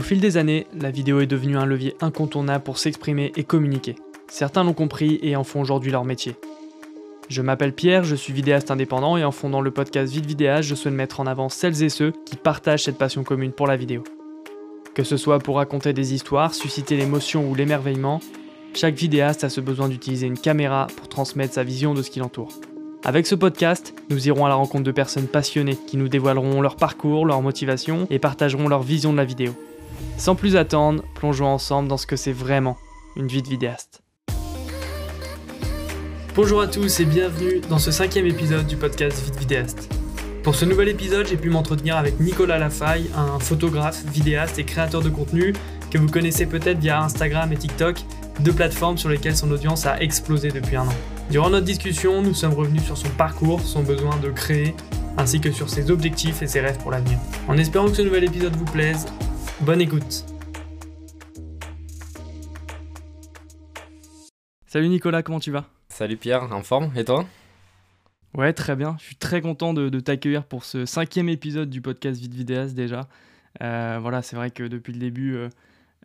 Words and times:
Au 0.00 0.02
fil 0.02 0.18
des 0.18 0.38
années, 0.38 0.66
la 0.72 0.90
vidéo 0.90 1.20
est 1.20 1.26
devenue 1.26 1.58
un 1.58 1.66
levier 1.66 1.94
incontournable 2.00 2.64
pour 2.64 2.78
s'exprimer 2.78 3.32
et 3.36 3.44
communiquer. 3.44 3.96
Certains 4.28 4.64
l'ont 4.64 4.72
compris 4.72 5.18
et 5.20 5.36
en 5.36 5.44
font 5.44 5.60
aujourd'hui 5.60 5.92
leur 5.92 6.06
métier. 6.06 6.36
Je 7.28 7.42
m'appelle 7.42 7.74
Pierre, 7.74 8.02
je 8.02 8.16
suis 8.16 8.32
vidéaste 8.32 8.70
indépendant 8.70 9.18
et 9.18 9.24
en 9.24 9.30
fondant 9.30 9.60
le 9.60 9.70
podcast 9.70 10.10
Vite 10.10 10.24
Vidéaste, 10.24 10.70
je 10.70 10.74
souhaite 10.74 10.94
mettre 10.94 11.20
en 11.20 11.26
avant 11.26 11.50
celles 11.50 11.82
et 11.82 11.90
ceux 11.90 12.14
qui 12.24 12.36
partagent 12.36 12.84
cette 12.84 12.96
passion 12.96 13.24
commune 13.24 13.52
pour 13.52 13.66
la 13.66 13.76
vidéo. 13.76 14.02
Que 14.94 15.04
ce 15.04 15.18
soit 15.18 15.38
pour 15.38 15.56
raconter 15.56 15.92
des 15.92 16.14
histoires, 16.14 16.54
susciter 16.54 16.96
l'émotion 16.96 17.46
ou 17.50 17.54
l'émerveillement, 17.54 18.20
chaque 18.72 18.94
vidéaste 18.94 19.44
a 19.44 19.50
ce 19.50 19.60
besoin 19.60 19.90
d'utiliser 19.90 20.26
une 20.26 20.38
caméra 20.38 20.86
pour 20.96 21.10
transmettre 21.10 21.52
sa 21.52 21.62
vision 21.62 21.92
de 21.92 22.00
ce 22.00 22.10
qui 22.10 22.20
l'entoure. 22.20 22.54
Avec 23.04 23.26
ce 23.26 23.34
podcast, 23.34 23.92
nous 24.08 24.28
irons 24.28 24.46
à 24.46 24.48
la 24.48 24.54
rencontre 24.54 24.84
de 24.84 24.92
personnes 24.92 25.26
passionnées 25.26 25.76
qui 25.86 25.98
nous 25.98 26.08
dévoileront 26.08 26.62
leur 26.62 26.76
parcours, 26.76 27.26
leur 27.26 27.42
motivation 27.42 28.06
et 28.08 28.18
partageront 28.18 28.66
leur 28.66 28.82
vision 28.82 29.12
de 29.12 29.18
la 29.18 29.26
vidéo. 29.26 29.54
Sans 30.16 30.34
plus 30.34 30.56
attendre, 30.56 31.02
plongeons 31.14 31.46
ensemble 31.46 31.88
dans 31.88 31.96
ce 31.96 32.06
que 32.06 32.16
c'est 32.16 32.32
vraiment 32.32 32.76
une 33.16 33.26
vie 33.26 33.42
de 33.42 33.48
vidéaste. 33.48 34.02
Bonjour 36.34 36.60
à 36.60 36.66
tous 36.66 37.00
et 37.00 37.04
bienvenue 37.04 37.60
dans 37.68 37.78
ce 37.78 37.90
cinquième 37.90 38.26
épisode 38.26 38.66
du 38.66 38.76
podcast 38.76 39.22
Vite 39.24 39.36
Vidéaste. 39.36 39.92
Pour 40.42 40.54
ce 40.54 40.64
nouvel 40.64 40.88
épisode, 40.88 41.26
j'ai 41.26 41.36
pu 41.36 41.50
m'entretenir 41.50 41.96
avec 41.96 42.18
Nicolas 42.18 42.58
Lafaille, 42.58 43.10
un 43.14 43.38
photographe, 43.38 44.04
vidéaste 44.06 44.58
et 44.58 44.64
créateur 44.64 45.02
de 45.02 45.10
contenu 45.10 45.54
que 45.90 45.98
vous 45.98 46.08
connaissez 46.08 46.46
peut-être 46.46 46.78
via 46.78 47.02
Instagram 47.02 47.52
et 47.52 47.56
TikTok, 47.56 47.96
deux 48.40 48.52
plateformes 48.52 48.96
sur 48.96 49.08
lesquelles 49.08 49.36
son 49.36 49.50
audience 49.50 49.86
a 49.86 50.00
explosé 50.00 50.48
depuis 50.48 50.76
un 50.76 50.86
an. 50.86 50.94
Durant 51.30 51.50
notre 51.50 51.66
discussion, 51.66 52.22
nous 52.22 52.32
sommes 52.32 52.54
revenus 52.54 52.84
sur 52.84 52.96
son 52.96 53.08
parcours, 53.10 53.60
son 53.60 53.82
besoin 53.82 54.16
de 54.16 54.30
créer, 54.30 54.74
ainsi 55.18 55.40
que 55.40 55.52
sur 55.52 55.68
ses 55.68 55.90
objectifs 55.90 56.42
et 56.42 56.46
ses 56.46 56.60
rêves 56.60 56.78
pour 56.78 56.90
l'avenir. 56.90 57.18
En 57.48 57.58
espérant 57.58 57.86
que 57.86 57.96
ce 57.96 58.02
nouvel 58.02 58.24
épisode 58.24 58.56
vous 58.56 58.64
plaise, 58.64 59.06
bonne 59.62 59.80
écoute. 59.80 60.24
Salut 64.66 64.88
Nicolas, 64.88 65.22
comment 65.22 65.40
tu 65.40 65.50
vas? 65.50 65.66
Salut 65.88 66.16
Pierre, 66.16 66.52
en 66.52 66.62
forme 66.62 66.90
Et 66.96 67.04
toi? 67.04 67.26
Ouais, 68.34 68.52
très 68.52 68.76
bien. 68.76 68.96
Je 68.98 69.04
suis 69.04 69.16
très 69.16 69.40
content 69.40 69.74
de, 69.74 70.00
t'accueillir 70.00 70.44
pour 70.44 70.64
ce 70.64 70.86
cinquième 70.86 71.28
épisode 71.28 71.68
du 71.68 71.80
podcast 71.80 72.20
Vite 72.20 72.32
Vidéas 72.32 72.72
déjà. 72.74 73.08
Euh, 73.60 73.98
voilà, 74.00 74.22
c'est 74.22 74.36
vrai 74.36 74.50
que 74.50 74.62
depuis 74.62 74.92
le 74.92 75.00
début, 75.00 75.34
euh, 75.34 75.48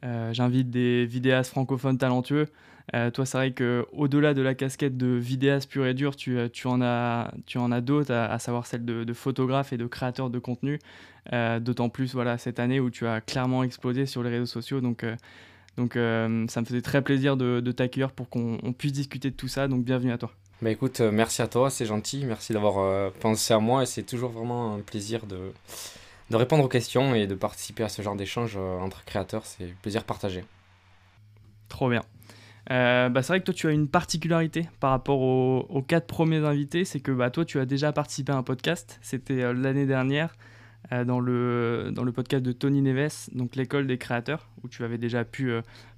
euh, 0.03 0.33
j'invite 0.33 0.69
des 0.71 1.05
vidéastes 1.05 1.51
francophones 1.51 1.99
talentueux. 1.99 2.47
toi, 3.13 3.25
c'est 3.25 3.37
vrai 3.37 3.53
quau 3.53 4.07
delà 4.07 4.33
de 4.33 4.41
la 4.41 4.55
casquette 4.55 4.97
de 4.97 5.07
vidéaste 5.07 5.69
pur 5.69 5.85
et 5.85 5.93
dur, 5.93 6.15
tu, 6.15 6.39
en 6.65 6.81
as, 6.81 7.31
tu 7.45 7.59
en 7.59 7.71
as 7.71 7.81
d'autres, 7.81 8.13
à, 8.13 8.39
savoir 8.39 8.65
celle 8.65 8.83
de, 8.83 9.03
de, 9.03 9.13
photographe 9.13 9.71
et 9.71 9.77
de 9.77 9.85
créateur 9.85 10.29
de 10.29 10.39
contenu. 10.39 10.79
D'autant 11.31 11.89
plus 11.89 12.13
voilà, 12.13 12.37
cette 12.37 12.59
année 12.59 12.79
où 12.79 12.89
tu 12.89 13.07
as 13.07 13.21
clairement 13.21 13.63
explosé 13.63 14.05
sur 14.05 14.23
les 14.23 14.29
réseaux 14.29 14.45
sociaux. 14.45 14.81
Donc, 14.81 15.05
donc 15.77 15.93
ça 15.93 16.61
me 16.61 16.65
faisait 16.65 16.81
très 16.81 17.01
plaisir 17.01 17.35
de, 17.37 17.59
de 17.59 17.71
t'accueillir 17.71 18.11
pour 18.11 18.29
qu'on 18.29 18.73
puisse 18.77 18.93
discuter 18.93 19.31
de 19.31 19.35
tout 19.35 19.47
ça. 19.47 19.67
Donc 19.67 19.83
bienvenue 19.83 20.11
à 20.11 20.17
toi. 20.17 20.31
Bah 20.61 20.71
écoute, 20.71 21.01
euh, 21.01 21.11
merci 21.11 21.41
à 21.41 21.47
toi, 21.47 21.69
c'est 21.69 21.85
gentil, 21.85 22.23
merci 22.25 22.53
d'avoir 22.53 22.77
euh, 22.77 23.09
pensé 23.19 23.53
à 23.53 23.59
moi 23.59 23.83
et 23.83 23.85
c'est 23.85 24.03
toujours 24.03 24.31
vraiment 24.31 24.75
un 24.75 24.79
plaisir 24.79 25.25
de, 25.25 25.51
de 26.29 26.35
répondre 26.37 26.63
aux 26.63 26.69
questions 26.69 27.13
et 27.13 27.27
de 27.27 27.35
participer 27.35 27.83
à 27.83 27.89
ce 27.89 28.01
genre 28.01 28.15
d'échange 28.15 28.55
euh, 28.55 28.79
entre 28.79 29.03
créateurs, 29.03 29.45
c'est 29.45 29.65
un 29.65 29.75
plaisir 29.81 30.05
partagé. 30.05 30.45
Trop 31.67 31.89
bien. 31.89 32.03
bah 32.69 33.21
c'est 33.21 33.27
vrai 33.27 33.41
que 33.41 33.45
toi 33.45 33.53
tu 33.53 33.67
as 33.67 33.71
une 33.71 33.89
particularité 33.89 34.69
par 34.79 34.91
rapport 34.91 35.19
aux, 35.19 35.81
quatre 35.81 36.07
premiers 36.07 36.45
invités, 36.45 36.85
c'est 36.85 37.01
que 37.01 37.11
bah, 37.11 37.29
toi 37.31 37.43
tu 37.43 37.59
as 37.59 37.65
déjà 37.65 37.91
participé 37.91 38.31
à 38.31 38.37
un 38.37 38.43
podcast, 38.43 38.97
c'était 39.01 39.53
l'année 39.53 39.85
dernière 39.85 40.37
dans, 40.91 41.19
le, 41.19 41.91
dans 41.93 42.03
le 42.03 42.11
podcast 42.11 42.43
de 42.43 42.51
Tony 42.51 42.81
Neves, 42.81 43.29
donc 43.33 43.55
l'école 43.55 43.87
des 43.87 43.97
créateurs, 43.97 44.49
où 44.63 44.69
tu 44.69 44.83
avais 44.83 44.97
déjà 44.97 45.25
pu 45.25 45.51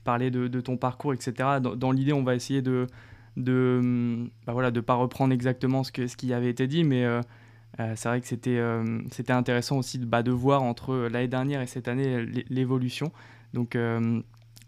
parler 0.04 0.32
de, 0.32 0.62
ton 0.62 0.78
parcours, 0.78 1.14
etc. 1.14 1.60
dans 1.62 1.92
l'idée 1.92 2.14
on 2.14 2.24
va 2.24 2.36
essayer 2.36 2.62
de 2.62 2.88
de 3.38 4.30
bah 4.46 4.54
voilà 4.54 4.72
de 4.72 4.82
pas 4.82 4.96
reprendre 4.96 5.32
exactement 5.32 5.84
ce 5.84 5.92
que 5.92 6.08
ce 6.08 6.18
qui 6.18 6.34
avait 6.34 6.50
été 6.50 6.68
dit 6.68 6.84
mais 6.84 7.06
euh, 7.06 7.22
euh, 7.80 7.94
c'est 7.96 8.10
vrai 8.10 8.20
que 8.20 8.28
c'était 8.28 8.58
euh, 8.58 9.00
c'était 9.12 9.32
intéressant 9.32 9.78
aussi 9.78 10.00
de, 10.00 10.06
bah, 10.06 10.24
de 10.24 10.32
voir 10.32 10.64
entre 10.64 11.08
l'année 11.12 11.28
dernière 11.28 11.62
et 11.62 11.68
cette 11.68 11.88
année 11.88 12.26
l'évolution 12.50 13.12
donc 13.54 13.78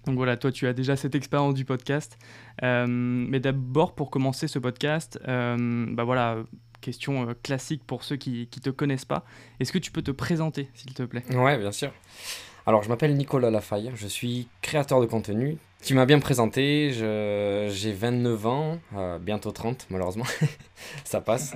donc 0.05 0.15
voilà, 0.15 0.37
toi 0.37 0.51
tu 0.51 0.65
as 0.65 0.73
déjà 0.73 0.95
cette 0.95 1.13
expérience 1.13 1.53
du 1.53 1.65
podcast. 1.65 2.17
mais 2.61 3.39
d'abord 3.39 3.95
pour 3.95 4.09
commencer 4.09 4.47
ce 4.47 4.57
podcast, 4.57 5.19
bah 5.25 6.03
voilà, 6.03 6.37
question 6.81 7.33
classique 7.43 7.83
pour 7.85 8.03
ceux 8.03 8.15
qui 8.15 8.49
ne 8.55 8.61
te 8.61 8.69
connaissent 8.69 9.05
pas. 9.05 9.25
Est-ce 9.59 9.71
que 9.71 9.77
tu 9.77 9.91
peux 9.91 10.01
te 10.01 10.11
présenter 10.11 10.69
s'il 10.73 10.93
te 10.93 11.03
plaît? 11.03 11.23
Ouais, 11.35 11.57
bien 11.57 11.71
sûr. 11.71 11.91
Alors, 12.65 12.83
je 12.83 12.89
m'appelle 12.89 13.15
Nicolas 13.15 13.49
Lafaille, 13.49 13.91
je 13.95 14.07
suis 14.07 14.47
créateur 14.61 15.01
de 15.01 15.07
contenu. 15.07 15.57
Tu 15.81 15.93
m'as 15.93 16.05
bien 16.05 16.19
présenté, 16.19 16.91
j'ai 16.91 17.93
29 17.93 18.45
ans, 18.45 18.79
euh, 18.95 19.17
bientôt 19.17 19.51
30 19.51 19.87
malheureusement, 19.89 20.25
ça 21.05 21.21
passe. 21.21 21.55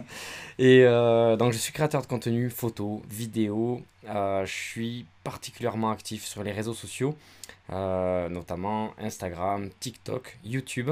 Et 0.57 0.83
euh, 0.85 1.35
donc 1.35 1.51
je 1.51 1.57
suis 1.57 1.73
créateur 1.73 2.01
de 2.01 2.07
contenu, 2.07 2.49
photo, 2.49 3.01
vidéo. 3.09 3.81
Euh, 4.07 4.45
je 4.45 4.51
suis 4.51 5.05
particulièrement 5.25 5.91
actif 5.91 6.23
sur 6.25 6.41
les 6.41 6.53
réseaux 6.53 6.73
sociaux, 6.73 7.15
notamment 7.69 8.93
Instagram, 8.97 9.69
TikTok, 9.81 10.39
YouTube, 10.45 10.91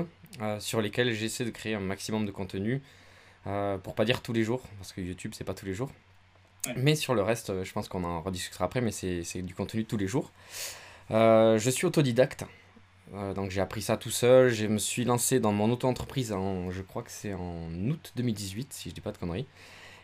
sur 0.59 0.81
lesquels 0.81 1.13
j'essaie 1.13 1.45
de 1.45 1.51
créer 1.51 1.75
un 1.75 1.79
maximum 1.79 2.25
de 2.25 2.31
contenu, 2.31 2.81
pour 3.43 3.95
pas 3.95 4.05
dire 4.05 4.21
tous 4.21 4.33
les 4.33 4.43
jours, 4.43 4.61
parce 4.77 4.93
que 4.93 5.01
YouTube 5.01 5.33
c'est 5.35 5.43
pas 5.43 5.53
tous 5.53 5.65
les 5.65 5.73
jours. 5.73 5.91
Mais 6.75 6.95
sur 6.95 7.15
le 7.15 7.21
reste, 7.21 7.49
euh, 7.49 7.63
je 7.63 7.73
pense 7.73 7.87
qu'on 7.87 8.03
en 8.03 8.21
rediscutera 8.21 8.65
après, 8.65 8.81
mais 8.81 8.91
c'est 8.91 9.41
du 9.41 9.55
contenu 9.55 9.85
tous 9.85 9.97
les 9.97 10.07
jours. 10.07 10.31
Euh, 11.09 11.57
je 11.57 11.69
suis 11.69 11.87
autodidacte, 11.87 12.45
euh, 13.15 13.33
donc 13.33 13.49
j'ai 13.49 13.61
appris 13.61 13.81
ça 13.81 13.97
tout 13.97 14.11
seul. 14.11 14.49
Je 14.49 14.67
me 14.67 14.77
suis 14.77 15.03
lancé 15.03 15.39
dans 15.39 15.51
mon 15.51 15.71
auto-entreprise, 15.71 16.31
en, 16.31 16.69
je 16.71 16.81
crois 16.81 17.01
que 17.01 17.11
c'est 17.11 17.33
en 17.33 17.69
août 17.89 18.13
2018, 18.15 18.73
si 18.73 18.89
je 18.89 18.95
dis 18.95 19.01
pas 19.01 19.11
de 19.11 19.17
conneries. 19.17 19.47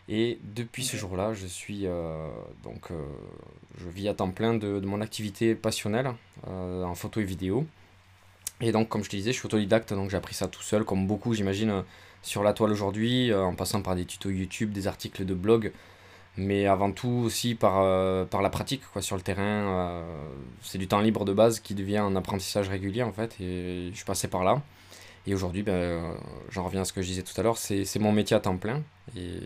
Et 0.08 0.38
depuis 0.42 0.84
ce 0.84 0.96
jour-là, 0.96 1.34
je 1.34 1.46
suis 1.46 1.86
donc 2.64 2.88
je 3.76 3.88
vis 3.90 4.08
à 4.08 4.14
temps 4.14 4.30
plein 4.30 4.54
de, 4.54 4.80
de 4.80 4.86
mon 4.86 5.02
activité 5.02 5.54
passionnelle 5.54 6.10
en 6.46 6.94
photo 6.94 7.20
et 7.20 7.24
vidéo. 7.24 7.66
Et 8.62 8.72
donc, 8.72 8.88
comme 8.88 9.04
je 9.04 9.10
te 9.10 9.16
disais, 9.16 9.32
je 9.32 9.38
suis 9.38 9.46
autodidacte, 9.46 9.92
donc 9.92 10.08
j'ai 10.08 10.16
appris 10.16 10.34
ça 10.34 10.48
tout 10.48 10.62
seul, 10.62 10.84
comme 10.84 11.06
beaucoup, 11.06 11.34
j'imagine, 11.34 11.84
sur 12.22 12.42
la 12.42 12.52
toile 12.52 12.72
aujourd'hui, 12.72 13.32
en 13.32 13.54
passant 13.54 13.82
par 13.82 13.94
des 13.96 14.04
tutos 14.04 14.30
YouTube, 14.30 14.72
des 14.72 14.86
articles 14.86 15.24
de 15.24 15.34
blog 15.34 15.72
mais 16.38 16.66
avant 16.66 16.92
tout 16.92 17.08
aussi 17.08 17.54
par, 17.54 17.80
euh, 17.80 18.24
par 18.24 18.42
la 18.42 18.48
pratique 18.48 18.82
quoi, 18.92 19.02
sur 19.02 19.16
le 19.16 19.22
terrain. 19.22 19.42
Euh, 19.42 20.28
c'est 20.62 20.78
du 20.78 20.86
temps 20.86 21.00
libre 21.00 21.24
de 21.24 21.32
base 21.32 21.60
qui 21.60 21.74
devient 21.74 21.98
un 21.98 22.16
apprentissage 22.16 22.68
régulier 22.68 23.02
en 23.02 23.12
fait, 23.12 23.36
et 23.40 23.90
je 23.90 23.96
suis 23.96 24.04
passé 24.04 24.28
par 24.28 24.44
là. 24.44 24.62
Et 25.26 25.34
aujourd'hui, 25.34 25.62
ben, 25.62 25.74
euh, 25.74 26.14
j'en 26.50 26.64
reviens 26.64 26.82
à 26.82 26.84
ce 26.84 26.92
que 26.92 27.02
je 27.02 27.08
disais 27.08 27.22
tout 27.22 27.38
à 27.38 27.42
l'heure, 27.42 27.58
c'est 27.58 27.98
mon 27.98 28.12
métier 28.12 28.34
à 28.34 28.40
temps 28.40 28.56
plein. 28.56 28.82
Et 29.16 29.40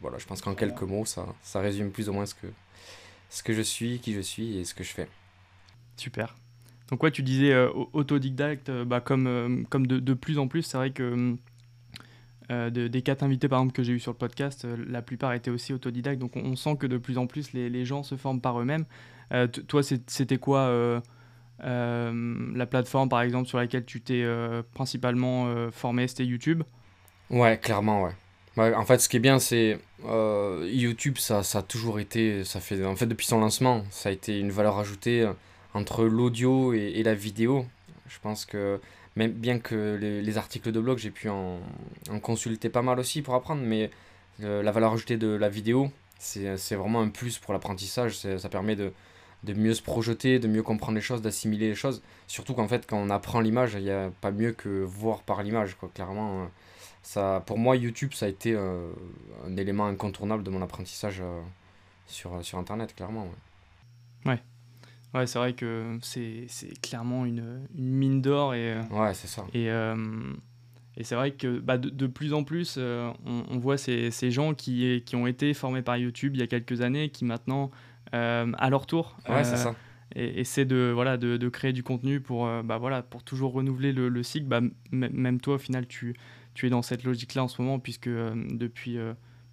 voilà, 0.00 0.18
je 0.18 0.26
pense 0.26 0.40
qu'en 0.40 0.54
quelques 0.54 0.82
mots, 0.82 1.04
ça, 1.04 1.26
ça 1.42 1.60
résume 1.60 1.92
plus 1.92 2.08
ou 2.08 2.12
moins 2.12 2.26
ce 2.26 2.34
que, 2.34 2.48
ce 3.28 3.42
que 3.42 3.52
je 3.52 3.62
suis, 3.62 4.00
qui 4.00 4.14
je 4.14 4.20
suis 4.20 4.58
et 4.58 4.64
ce 4.64 4.74
que 4.74 4.82
je 4.82 4.92
fais. 4.92 5.08
Super. 5.96 6.34
Donc 6.88 7.02
ouais, 7.02 7.10
tu 7.10 7.22
disais 7.22 7.54
autodidacte, 7.92 8.70
bah, 8.70 9.00
comme, 9.00 9.64
comme 9.70 9.86
de, 9.86 10.00
de, 10.00 10.14
plus 10.14 10.38
en 10.38 10.48
plus, 10.48 10.62
c'est 10.62 10.76
vrai 10.76 10.90
que 10.90 11.36
euh, 12.52 12.70
des 12.70 13.02
quatre 13.02 13.22
invités 13.22 13.48
par 13.48 13.60
exemple 13.60 13.74
que 13.74 13.82
j'ai 13.82 13.94
eu 13.94 14.00
sur 14.00 14.12
le 14.12 14.18
podcast, 14.18 14.64
euh, 14.64 14.76
la 14.88 15.00
plupart 15.00 15.32
étaient 15.32 15.50
aussi 15.50 15.72
autodidactes. 15.72 16.18
Donc 16.18 16.36
on, 16.36 16.54
sent 16.54 16.76
que 16.76 16.86
de 16.86 16.98
plus 16.98 17.16
en 17.16 17.26
plus 17.26 17.52
les, 17.52 17.84
gens 17.84 18.02
se 18.02 18.16
forment 18.16 18.40
par 18.40 18.60
eux-mêmes. 18.60 18.84
Euh, 19.32 19.46
toi, 19.46 19.82
c'était 19.82 20.38
quoi 20.38 21.00
la 21.60 22.66
plateforme 22.66 23.08
par 23.08 23.22
exemple 23.22 23.48
sur 23.48 23.58
laquelle 23.58 23.84
tu 23.84 24.00
t'es 24.00 24.24
principalement 24.74 25.70
formé? 25.70 26.08
C'était 26.08 26.26
YouTube? 26.26 26.62
Ouais, 27.30 27.58
clairement, 27.58 28.02
ouais. 28.02 28.74
En 28.74 28.84
fait, 28.84 28.98
ce 28.98 29.08
qui 29.08 29.16
est 29.16 29.20
bien, 29.20 29.38
c'est 29.38 29.78
YouTube, 30.04 31.16
ça, 31.18 31.42
ça 31.42 31.60
a 31.60 31.62
toujours 31.62 32.00
été, 32.00 32.44
ça 32.44 32.60
fait, 32.60 32.84
en 32.84 32.96
fait, 32.96 33.06
depuis 33.06 33.26
son 33.26 33.40
lancement, 33.40 33.84
ça 33.90 34.10
a 34.10 34.12
été 34.12 34.38
une 34.38 34.50
valeur 34.50 34.78
ajoutée 34.78 35.30
entre 35.72 36.04
l'audio 36.04 36.74
et 36.74 37.02
la 37.02 37.14
vidéo. 37.14 37.64
Je 38.08 38.18
pense 38.20 38.44
que 38.44 38.78
même 39.16 39.32
bien 39.32 39.58
que 39.58 39.98
les, 40.00 40.38
articles 40.38 40.72
de 40.72 40.80
blog, 40.80 40.98
j'ai 40.98 41.10
pu 41.10 41.28
en, 41.28 41.60
consulter 42.22 42.68
pas 42.68 42.82
mal 42.82 42.98
aussi 42.98 43.22
pour 43.22 43.34
apprendre, 43.34 43.62
mais 43.62 43.90
euh, 44.42 44.62
la 44.62 44.72
valeur 44.72 44.92
ajoutée 44.92 45.16
de 45.16 45.28
la 45.28 45.48
vidéo, 45.48 45.90
c'est 46.18 46.74
vraiment 46.74 47.00
un 47.00 47.08
plus 47.08 47.38
pour 47.38 47.52
l'apprentissage. 47.52 48.16
Ça 48.16 48.48
permet 48.48 48.76
de, 48.76 48.92
de 49.42 49.54
mieux 49.54 49.74
se 49.74 49.82
projeter, 49.82 50.38
de 50.38 50.48
mieux 50.48 50.62
comprendre 50.62 50.94
les 50.94 51.02
choses, 51.02 51.20
d'assimiler 51.20 51.68
les 51.68 51.74
choses. 51.74 52.02
Surtout 52.26 52.54
qu'en 52.54 52.68
fait, 52.68 52.86
quand 52.86 52.96
on 52.96 53.10
apprend 53.10 53.40
l'image, 53.40 53.74
il 53.74 53.82
n'y 53.82 53.90
a 53.90 54.10
pas 54.20 54.30
mieux 54.30 54.52
que 54.52 54.68
voir 54.68 55.22
par 55.22 55.42
l'image. 55.42 55.76
Clairement, 55.94 56.42
euh, 56.42 56.46
ça, 57.02 57.42
pour 57.46 57.58
moi, 57.58 57.76
YouTube, 57.76 58.12
ça 58.14 58.26
a 58.26 58.28
été 58.28 58.54
euh, 58.54 58.90
un 59.46 59.56
élément 59.56 59.86
incontournable 59.86 60.42
de 60.42 60.50
mon 60.50 60.62
apprentissage 60.62 61.22
sur, 62.06 62.44
sur 62.44 62.58
Internet, 62.58 62.94
clairement. 62.94 63.24
ouais. 63.24 64.32
Ouais, 64.32 64.42
c'est 65.26 65.38
vrai 65.38 65.52
que 65.52 65.98
c'est 66.00 66.46
clairement 66.80 67.26
une, 67.26 67.66
une 67.76 67.90
mine 67.90 68.22
d'or. 68.22 68.54
Et, 68.54 68.72
euh, 68.72 68.82
ouais, 68.90 69.14
c'est 69.14 69.28
ça. 69.28 69.44
Et, 69.52 69.70
euh, 69.70 70.32
et 70.96 71.04
c'est 71.04 71.14
vrai 71.14 71.32
que 71.32 71.58
bah, 71.58 71.78
de, 71.78 71.90
de, 71.90 72.06
plus 72.06 72.32
en 72.32 72.44
plus, 72.44 72.76
euh, 72.78 73.10
on, 73.26 73.44
on, 73.50 73.58
voit 73.58 73.76
ces, 73.76 74.10
ces, 74.10 74.30
gens 74.30 74.54
qui, 74.54 75.02
qui 75.04 75.16
ont 75.16 75.26
été 75.26 75.52
formés 75.54 75.82
par 75.82 75.96
YouTube 75.96 76.34
il 76.34 76.40
y 76.40 76.42
a 76.42 76.46
quelques 76.46 76.80
années, 76.80 77.10
qui 77.10 77.24
maintenant, 77.24 77.70
à 78.12 78.68
leur 78.68 78.86
tour, 78.86 79.16
ouais, 79.28 79.42
ça. 79.44 79.74
essaie 80.14 80.66
de, 80.66 80.92
voilà, 80.94 81.16
de, 81.16 81.48
créer 81.48 81.72
du 81.72 81.82
contenu 81.82 82.20
pour, 82.20 82.46
bah, 82.62 82.76
voilà, 82.78 83.02
pour 83.02 83.22
toujours 83.22 83.52
renouveler 83.52 83.92
le, 83.92 84.22
cycle. 84.22 84.46
Bah, 84.46 84.60
même 84.90 85.40
toi, 85.40 85.54
au 85.54 85.58
final, 85.58 85.86
tu, 85.86 86.14
tu 86.54 86.66
es 86.66 86.70
dans 86.70 86.82
cette 86.82 87.04
logique-là 87.04 87.44
en 87.44 87.48
ce 87.48 87.60
moment, 87.62 87.78
puisque 87.78 88.10
depuis 88.10 88.98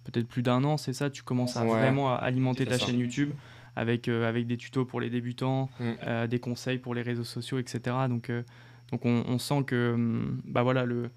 peut-être 0.04 0.28
plus 0.28 0.42
d'un 0.42 0.62
an, 0.64 0.76
c'est 0.76 0.92
ça, 0.92 1.08
tu 1.08 1.22
commences 1.22 1.56
à 1.56 1.64
vraiment 1.64 2.14
alimenter 2.14 2.66
ta 2.66 2.78
chaîne 2.78 2.98
YouTube 2.98 3.30
avec, 3.76 4.08
avec 4.08 4.46
des 4.46 4.56
tutos 4.56 4.84
pour 4.84 5.00
les 5.00 5.10
débutants, 5.10 5.70
mm. 5.80 6.26
des 6.26 6.38
conseils 6.38 6.78
pour 6.78 6.94
les 6.94 7.02
réseaux 7.02 7.24
sociaux, 7.24 7.58
etc. 7.58 7.96
Donc, 8.08 8.30
donc 8.90 9.04
on, 9.04 9.38
sent 9.38 9.64
que 9.66 9.92
hum, 9.94 10.40
bah 10.44 10.62
voilà, 10.62 10.84
le, 10.84 11.10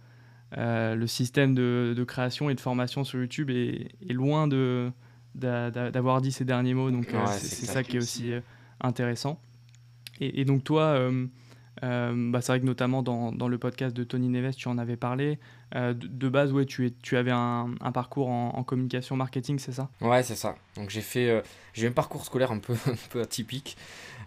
euh, 0.57 0.95
le 0.95 1.07
système 1.07 1.55
de, 1.55 1.94
de, 1.97 2.03
création 2.03 2.50
et 2.50 2.55
de 2.55 2.59
formation 2.59 3.03
sur 3.03 3.19
YouTube 3.19 3.50
est, 3.50 3.89
est 4.07 4.13
loin 4.13 4.47
de, 4.47 4.91
d'avoir 5.35 6.21
dit 6.21 6.31
ces 6.31 6.45
derniers 6.45 6.75
mots. 6.75 6.91
Donc 6.91 7.13
euh, 7.13 7.25
c'est, 7.27 7.65
ça 7.65 7.83
qui 7.83 7.97
est 7.97 8.00
aussi 8.00 8.31
euh, 8.31 8.41
intéressant. 8.81 9.39
Et, 10.19 10.41
et, 10.41 10.45
donc 10.45 10.63
toi, 10.63 11.09
bah, 11.83 12.41
c'est 12.41 12.51
vrai 12.51 12.59
que 12.59 12.65
notamment 12.65 13.03
dans, 13.03 13.31
dans, 13.31 13.47
le 13.47 13.57
podcast 13.57 13.95
de 13.95 14.03
Tony 14.03 14.30
Neves, 14.30 14.56
tu 14.56 14.68
en 14.68 14.77
avais 14.77 14.95
parlé. 14.95 15.39
De, 15.74 16.30
base, 16.30 16.51
ouais, 16.53 16.65
tu, 16.65 16.88
es, 16.88 16.94
tu 17.01 17.18
avais 17.18 17.31
un, 17.31 17.71
un 17.81 17.91
parcours 17.91 18.30
en, 18.30 18.63
communication 18.63 19.15
marketing, 19.15 19.59
c'est 19.59 19.71
ça? 19.71 19.89
Ouais, 20.01 20.24
c'est 20.24 20.35
ça. 20.35 20.56
Donc 20.75 20.89
j'ai 20.89 21.01
fait 21.01 21.44
j'ai 21.74 21.88
un 21.88 21.91
parcours 21.91 22.25
scolaire 22.25 22.51
un 22.51 22.59
peu, 22.59 22.74
un 22.88 22.95
peu 23.09 23.21
atypique. 23.21 23.75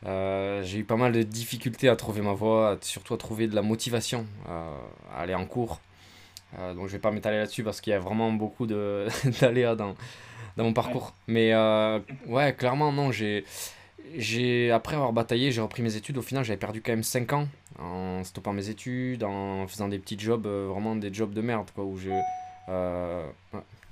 j'ai 0.04 0.78
eu 0.78 0.84
pas 0.84 0.96
mal 0.96 1.12
de 1.12 1.22
difficultés 1.22 1.88
à 1.88 1.96
trouver 1.96 2.20
ma 2.20 2.32
voie, 2.32 2.78
surtout 2.82 3.14
à 3.14 3.16
trouver 3.16 3.46
de 3.48 3.54
la 3.54 3.62
motivation 3.62 4.26
à 4.48 5.20
aller 5.20 5.34
en 5.34 5.46
cours. 5.46 5.80
Euh, 6.58 6.74
donc 6.74 6.86
je 6.86 6.92
vais 6.92 6.98
pas 6.98 7.10
m'étaler 7.10 7.38
là-dessus 7.38 7.62
parce 7.62 7.80
qu'il 7.80 7.90
y 7.92 7.94
a 7.94 7.98
vraiment 7.98 8.32
beaucoup 8.32 8.66
d'aléas 9.40 9.74
dans, 9.74 9.94
dans 10.56 10.64
mon 10.64 10.72
parcours. 10.72 11.14
Mais 11.26 11.52
euh, 11.52 11.98
ouais, 12.26 12.54
clairement, 12.54 12.92
non, 12.92 13.12
j'ai. 13.12 13.44
J'ai, 14.14 14.70
après 14.70 14.96
avoir 14.96 15.12
bataillé, 15.12 15.50
j'ai 15.52 15.60
repris 15.60 15.82
mes 15.82 15.96
études. 15.96 16.18
Au 16.18 16.22
final, 16.22 16.44
j'avais 16.44 16.58
perdu 16.58 16.80
quand 16.82 16.92
même 16.92 17.02
5 17.02 17.32
ans 17.32 17.48
en 17.78 18.24
stoppant 18.24 18.52
mes 18.52 18.68
études, 18.68 19.24
en 19.24 19.66
faisant 19.66 19.88
des 19.88 19.98
petits 19.98 20.18
jobs, 20.18 20.46
euh, 20.46 20.68
vraiment 20.70 20.96
des 20.96 21.12
jobs 21.12 21.32
de 21.32 21.40
merde, 21.40 21.68
quoi, 21.74 21.84
où 21.84 21.98
je. 21.98 22.10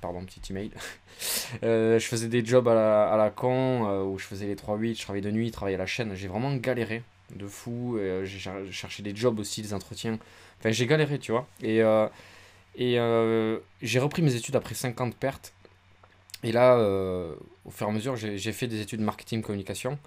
pardon, 0.01 0.23
petit 0.25 0.41
email. 0.51 0.71
je 1.61 1.99
faisais 1.99 2.27
des 2.27 2.45
jobs 2.45 2.67
à 2.67 2.73
la, 2.73 3.11
à 3.11 3.17
la 3.17 3.29
con, 3.29 4.03
où 4.03 4.17
je 4.17 4.25
faisais 4.25 4.47
les 4.47 4.55
3-8, 4.55 4.97
je 4.97 5.01
travaillais 5.01 5.25
de 5.25 5.31
nuit, 5.31 5.47
je 5.47 5.53
travaillais 5.53 5.75
à 5.75 5.79
la 5.79 5.85
chaîne. 5.85 6.15
J'ai 6.15 6.27
vraiment 6.27 6.55
galéré 6.55 7.03
de 7.35 7.47
fou. 7.47 7.99
j'ai 8.23 8.71
cherché 8.71 9.03
des 9.03 9.15
jobs 9.15 9.39
aussi, 9.39 9.61
des 9.61 9.73
entretiens. 9.73 10.17
Enfin, 10.59 10.71
j'ai 10.71 10.87
galéré, 10.87 11.19
tu 11.19 11.31
vois. 11.31 11.47
Et 11.61 11.81
et 12.77 12.99
euh, 12.99 13.59
j'ai 13.81 13.99
repris 13.99 14.21
mes 14.21 14.35
études 14.35 14.55
après 14.55 14.75
50 14.75 15.15
pertes. 15.15 15.53
Et 16.45 16.51
là, 16.51 16.77
euh, 16.77 17.33
au 17.65 17.71
fur 17.71 17.87
et 17.87 17.89
à 17.89 17.93
mesure, 17.93 18.15
j'ai 18.15 18.51
fait 18.51 18.67
des 18.67 18.79
études 18.79 19.01
marketing 19.01 19.41
communication. 19.41 19.97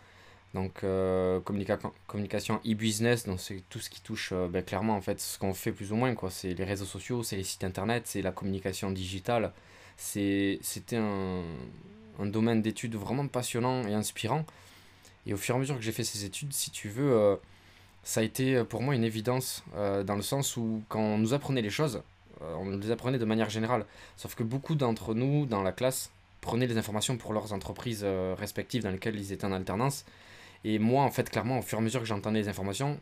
Donc, 0.55 0.85
euh, 0.85 1.41
communication 2.07 2.61
e-business, 2.65 3.27
donc 3.27 3.41
c'est 3.41 3.63
tout 3.69 3.81
ce 3.81 3.91
qui 3.91 4.01
touche 4.01 4.33
ben, 4.33 4.63
clairement 4.63 4.97
en 4.97 5.01
fait 5.03 5.21
ce 5.21 5.37
qu'on 5.39 5.53
fait 5.53 5.73
plus 5.73 5.93
ou 5.93 5.97
moins. 5.97 6.15
quoi 6.15 6.31
C'est 6.31 6.55
les 6.55 6.65
réseaux 6.65 6.85
sociaux, 6.85 7.25
c'est 7.25 7.37
les 7.37 7.43
sites 7.43 7.65
internet, 7.65 8.05
c'est 8.07 8.23
la 8.23 8.31
communication 8.31 8.93
digitale. 8.93 9.53
C'était 9.97 10.97
un, 10.97 11.43
un 12.21 12.27
domaine 12.27 12.63
d'études 12.63 12.95
vraiment 12.95 13.27
passionnant 13.27 13.83
et 13.89 13.95
inspirant. 13.95 14.47
Et 15.27 15.35
au 15.35 15.37
fur 15.37 15.57
et 15.57 15.59
à 15.59 15.61
mesure 15.61 15.77
que 15.77 15.83
j'ai 15.83 15.93
fait 15.93 16.05
ces 16.05 16.25
études, 16.25 16.53
si 16.53 16.71
tu 16.71 16.89
veux, 16.89 17.37
ça 18.05 18.21
a 18.21 18.23
été 18.23 18.63
pour 18.65 18.81
moi 18.81 18.95
une 18.95 19.05
évidence 19.05 19.65
dans 19.75 20.17
le 20.17 20.23
sens 20.23 20.57
où 20.57 20.83
quand 20.89 21.01
on 21.01 21.19
nous 21.19 21.35
apprenait 21.35 21.63
les 21.63 21.71
choses, 21.71 22.01
euh, 22.43 22.55
on 22.59 22.77
les 22.77 22.91
apprenait 22.91 23.19
de 23.19 23.25
manière 23.25 23.51
générale. 23.51 23.85
Sauf 24.17 24.35
que 24.35 24.43
beaucoup 24.43 24.75
d'entre 24.75 25.15
nous, 25.15 25.47
dans 25.47 25.63
la 25.63 25.73
classe, 25.73 26.11
prenaient 26.41 26.67
les 26.67 26.77
informations 26.77 27.17
pour 27.17 27.33
leurs 27.33 27.53
entreprises 27.53 28.03
euh, 28.05 28.35
respectives 28.39 28.83
dans 28.83 28.91
lesquelles 28.91 29.17
ils 29.17 29.33
étaient 29.33 29.45
en 29.45 29.53
alternance. 29.53 30.05
Et 30.65 30.79
moi, 30.79 31.05
en 31.05 31.11
fait, 31.11 31.31
clairement, 31.31 31.59
au 31.59 31.63
fur 31.63 31.79
et 31.79 31.81
à 31.81 31.85
mesure 31.85 32.01
que 32.01 32.07
j'entendais 32.07 32.41
les 32.41 32.49
informations, 32.49 32.99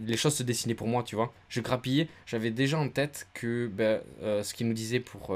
les 0.00 0.16
choses 0.16 0.34
se 0.34 0.42
dessinaient 0.42 0.74
pour 0.74 0.86
moi, 0.86 1.02
tu 1.02 1.16
vois. 1.16 1.32
Je 1.48 1.60
grappillais, 1.60 2.08
j'avais 2.26 2.50
déjà 2.50 2.78
en 2.78 2.88
tête 2.88 3.26
que 3.34 3.66
ben, 3.66 4.00
euh, 4.22 4.42
ce 4.42 4.54
qu'ils 4.54 4.68
nous 4.68 4.74
disaient 4.74 5.00
pour 5.00 5.34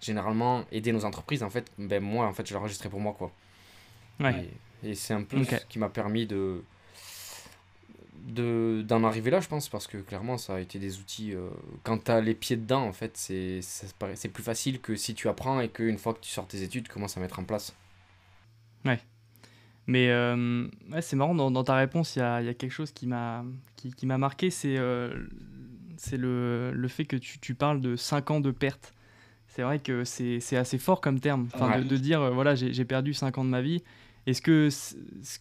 généralement 0.00 0.64
aider 0.70 0.92
nos 0.92 1.04
entreprises, 1.04 1.42
en 1.42 1.50
fait, 1.50 1.70
ben, 1.78 2.02
moi, 2.02 2.26
en 2.26 2.32
fait, 2.32 2.46
je 2.46 2.54
l'enregistrais 2.54 2.88
pour 2.88 3.00
moi, 3.00 3.14
quoi. 3.18 3.32
Ouais. 4.20 4.48
Et, 4.84 4.94
c'est 4.94 5.14
un 5.14 5.22
peu 5.22 5.42
ce 5.44 5.64
qui 5.68 5.78
m'a 5.78 5.88
permis 5.88 6.26
de, 6.26 6.62
d'en 8.28 9.04
arriver 9.04 9.30
là, 9.30 9.40
je 9.40 9.48
pense, 9.48 9.68
parce 9.68 9.86
que 9.86 9.98
clairement, 9.98 10.38
ça 10.38 10.56
a 10.56 10.60
été 10.60 10.78
des 10.78 10.98
outils. 10.98 11.34
Euh, 11.34 11.48
quand 11.82 12.04
tu 12.04 12.10
as 12.10 12.20
les 12.20 12.34
pieds 12.34 12.56
dedans, 12.56 12.82
en 12.82 12.92
fait, 12.92 13.16
c'est 13.16 13.62
plus 14.32 14.42
facile 14.42 14.80
que 14.80 14.96
si 14.96 15.14
tu 15.14 15.28
apprends 15.28 15.60
et 15.60 15.68
qu'une 15.68 15.98
fois 15.98 16.14
que 16.14 16.20
tu 16.20 16.30
sors 16.30 16.46
tes 16.46 16.62
études, 16.62 16.84
tu 16.84 16.92
commences 16.92 17.16
à 17.16 17.20
mettre 17.20 17.38
en 17.38 17.44
place. 17.44 17.74
Ouais. 18.84 19.00
Mais 19.86 20.10
euh, 20.10 20.68
ouais, 20.92 21.00
c'est 21.00 21.16
marrant, 21.16 21.34
dans, 21.34 21.50
dans, 21.50 21.64
ta 21.64 21.76
réponse, 21.76 22.16
il 22.16 22.18
y 22.18 22.22
a, 22.22 22.42
y 22.42 22.48
a, 22.48 22.54
quelque 22.54 22.72
chose 22.72 22.92
qui 22.92 23.06
m'a 23.06 23.44
qui, 23.76 23.92
qui 23.92 24.04
marqué, 24.04 24.50
c'est 24.50 24.76
euh, 24.76 25.26
c'est 25.96 26.18
le, 26.18 26.72
le, 26.72 26.88
fait 26.88 27.06
que 27.06 27.16
tu, 27.16 27.38
tu, 27.38 27.54
parles 27.54 27.80
de 27.80 27.96
5 27.96 28.30
ans 28.30 28.40
de 28.40 28.50
perte. 28.50 28.92
C'est 29.46 29.62
vrai 29.62 29.78
que 29.78 30.04
c'est 30.04 30.56
assez 30.56 30.78
fort 30.78 31.00
comme 31.00 31.20
terme, 31.20 31.48
enfin, 31.54 31.78
de, 31.78 31.84
de, 31.84 31.96
dire, 31.96 32.32
voilà, 32.32 32.54
j'ai 32.54 32.84
perdu 32.84 33.14
5 33.14 33.38
ans 33.38 33.44
de 33.44 33.50
ma 33.50 33.62
vie. 33.62 33.82
Est-ce 34.28 34.42
que, 34.42 34.68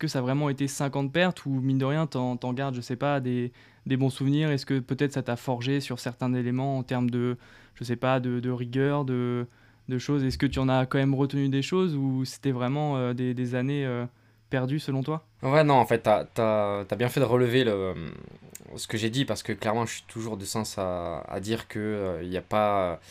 ça 0.07 0.19
a 0.19 0.21
vraiment 0.21 0.49
été 0.49 0.65
50 0.65 1.11
pertes 1.11 1.45
ou 1.45 1.49
mine 1.49 1.77
de 1.77 1.83
rien, 1.83 2.07
t'en, 2.07 2.39
en 2.41 2.53
gardes, 2.53 2.73
je 2.73 2.79
sais 2.79 2.95
pas, 2.95 3.19
des, 3.19 3.51
bons 3.85 4.09
souvenirs? 4.09 4.49
Est-ce 4.49 4.65
que 4.65 4.79
peut-être 4.79 5.11
ça 5.11 5.21
t'a 5.21 5.35
forgé 5.35 5.81
sur 5.81 5.99
certains 5.99 6.33
éléments 6.33 6.77
en 6.77 6.83
termes 6.83 7.09
de, 7.09 7.35
je 7.75 7.83
sais 7.83 7.97
pas, 7.97 8.21
de, 8.21 8.49
rigueur, 8.49 9.03
de, 9.03 9.45
de 9.89 9.97
choses? 9.97 10.23
Est-ce 10.23 10.37
que 10.37 10.45
tu 10.45 10.59
en 10.59 10.69
as 10.69 10.85
quand 10.85 10.99
même 10.99 11.15
retenu 11.15 11.49
des 11.49 11.61
choses 11.61 11.97
ou 11.97 12.23
c'était 12.23 12.51
vraiment 12.51 12.95
euh, 12.95 13.13
des, 13.13 13.55
années 13.55 13.85
euh, 13.85 14.05
perdues 14.49 14.79
selon 14.79 15.03
toi? 15.03 15.25
Ouais, 15.43 15.65
non, 15.65 15.73
en 15.73 15.85
fait, 15.85 16.03
t'as 16.03 16.25
as, 16.37 16.95
bien 16.95 17.09
fait 17.09 17.19
de 17.19 17.25
relever 17.25 17.65
le, 17.65 17.93
ce 18.77 18.87
que 18.87 18.97
j'ai 18.97 19.09
dit 19.09 19.25
parce 19.25 19.43
que 19.43 19.51
clairement, 19.51 19.85
je 19.85 19.95
suis 19.95 20.05
toujours 20.07 20.37
de 20.37 20.45
sens 20.45 20.77
à, 20.77 21.25
à 21.27 21.41
dire 21.41 21.67
qu'il 21.67 21.81
n'y 21.81 22.37
euh, 22.37 22.39
a 22.39 22.41
pas. 22.41 23.01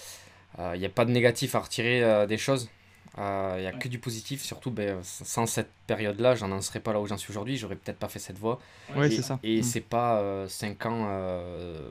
A 0.58 0.88
pas 0.88 1.04
de 1.04 1.10
négatif 1.10 1.54
à 1.54 1.58
retirer 1.58 2.26
des 2.26 2.38
choses. 2.38 2.70
Il 3.18 3.22
euh, 3.22 3.60
n'y 3.60 3.66
a 3.66 3.72
que 3.72 3.88
du 3.88 3.98
positif, 3.98 4.42
surtout 4.42 4.70
ben, 4.70 4.98
sans 5.02 5.46
cette 5.46 5.70
période-là, 5.86 6.34
j'en 6.34 6.48
n'en 6.48 6.60
serais 6.60 6.80
pas 6.80 6.92
là 6.92 7.00
où 7.00 7.06
j'en 7.06 7.16
suis 7.16 7.30
aujourd'hui, 7.30 7.56
j'aurais 7.56 7.76
peut-être 7.76 7.96
pas 7.96 8.08
fait 8.08 8.18
cette 8.18 8.36
voie. 8.36 8.60
Ouais, 8.94 9.08
c'est 9.08 9.22
ça. 9.22 9.38
Et 9.42 9.60
mm. 9.60 9.62
c'est 9.62 9.80
pas 9.80 10.46
5 10.46 10.84
euh, 10.84 10.88
ans 10.90 11.06
euh, 11.08 11.88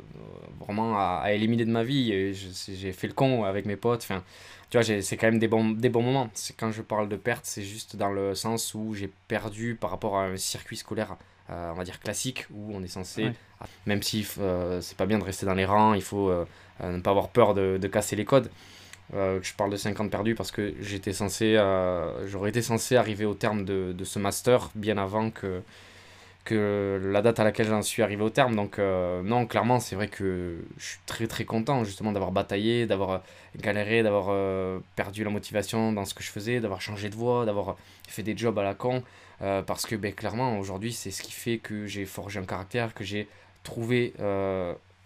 vraiment 0.60 1.00
à, 1.00 1.22
à, 1.24 1.32
éliminer 1.32 1.66
de 1.66 1.72
ma 1.72 1.84
vie. 1.84 2.34
J'ai 2.34 2.92
fait 2.92 3.08
le 3.08 3.14
con 3.14 3.44
avec 3.44 3.66
mes 3.66 3.76
potes. 3.76 4.04
Enfin, 4.04 4.24
tu 4.70 4.78
vois, 4.78 4.84
c'est 5.02 5.18
quand 5.18 5.26
même 5.26 5.40
des 5.40 5.48
bons, 5.48 5.72
des 5.72 5.90
bons 5.90 6.04
moments. 6.04 6.30
Quand 6.58 6.72
je 6.72 6.84
parle 6.84 7.10
de 7.10 7.16
perte, 7.16 7.46
c'est 7.46 7.64
juste 7.64 7.96
dans 7.96 8.12
le 8.12 8.36
sens 8.36 8.76
où 8.76 8.94
j'ai 8.94 9.10
perdu 9.28 9.74
par 9.74 9.90
rapport 9.90 10.18
à 10.18 10.26
un 10.26 10.38
circuit 10.38 10.78
scolaire, 10.78 11.18
on 11.50 11.74
va 11.74 11.84
dire 11.84 12.00
classique, 12.00 12.46
où 12.54 12.72
on 12.72 12.84
est 12.84 12.88
censé, 12.88 13.32
même 13.88 14.04
si 14.04 14.28
c'est 14.82 14.98
pas 14.98 15.08
bien 15.08 15.18
de 15.18 15.24
rester 15.24 15.48
dans 15.48 15.56
les 15.56 15.66
rangs, 15.66 15.96
il 15.96 16.04
faut 16.04 16.32
ne 16.84 17.00
pas 17.00 17.10
avoir 17.10 17.30
peur 17.30 17.56
de, 17.56 17.80
de 17.82 17.88
casser 17.88 18.16
les 18.16 18.26
codes. 18.26 18.52
Euh, 19.14 19.40
je 19.42 19.54
parle 19.54 19.72
de 19.72 19.78
50 19.78 20.10
perdus 20.10 20.36
parce 20.36 20.52
que 20.52 20.74
j'étais 20.82 21.14
censé, 21.14 21.56
euh, 21.56 22.28
j'aurais 22.28 22.50
été 22.50 22.62
censé 22.62 22.96
arriver 22.96 23.26
au 23.26 23.36
terme 23.36 23.64
de, 23.64 23.96
ce 24.04 24.20
master 24.20 24.72
bien 24.74 24.98
avant 24.98 25.30
que, 25.30 25.62
que 26.44 27.00
la 27.04 27.22
date 27.22 27.40
à 27.40 27.44
laquelle 27.44 27.68
j'en 27.68 27.84
suis 27.84 28.02
arrivé 28.02 28.24
au 28.24 28.30
terme. 28.30 28.56
Donc 28.56 28.80
euh, 28.80 29.22
non, 29.22 29.46
clairement, 29.46 29.80
c'est 29.80 29.96
vrai 29.96 30.08
que 30.08 30.58
je 30.78 30.86
suis 30.86 31.00
très 31.06 31.28
très 31.28 31.46
content 31.46 31.84
justement 31.84 32.12
d'avoir 32.12 32.32
bataillé, 32.32 32.88
d'avoir 32.88 33.22
galéré, 33.58 34.02
d'avoir 34.02 34.36
perdu 34.96 35.24
la 35.24 35.30
motivation 35.30 35.92
dans 35.92 36.06
ce 36.06 36.14
que 36.14 36.24
je 36.24 36.32
faisais, 36.32 36.60
d'avoir 36.60 36.82
changé 36.82 37.10
de 37.10 37.16
voie, 37.16 37.46
d'avoir 37.46 37.78
fait 38.08 38.24
des 38.24 38.36
jobs 38.36 38.58
à 38.58 38.64
la 38.64 38.74
con. 38.74 39.04
parce 39.40 39.86
que 39.86 39.96
ben, 39.96 40.14
clairement, 40.14 40.60
aujourd'hui, 40.60 40.94
c'est 40.94 41.12
ce 41.12 41.22
qui 41.22 41.32
fait 41.32 41.60
que 41.60 41.86
j'ai 41.86 42.06
forgé 42.06 42.40
un 42.40 42.46
caractère, 42.46 42.94
que 42.96 43.04
j'ai 43.04 43.28
trouvé 43.64 44.14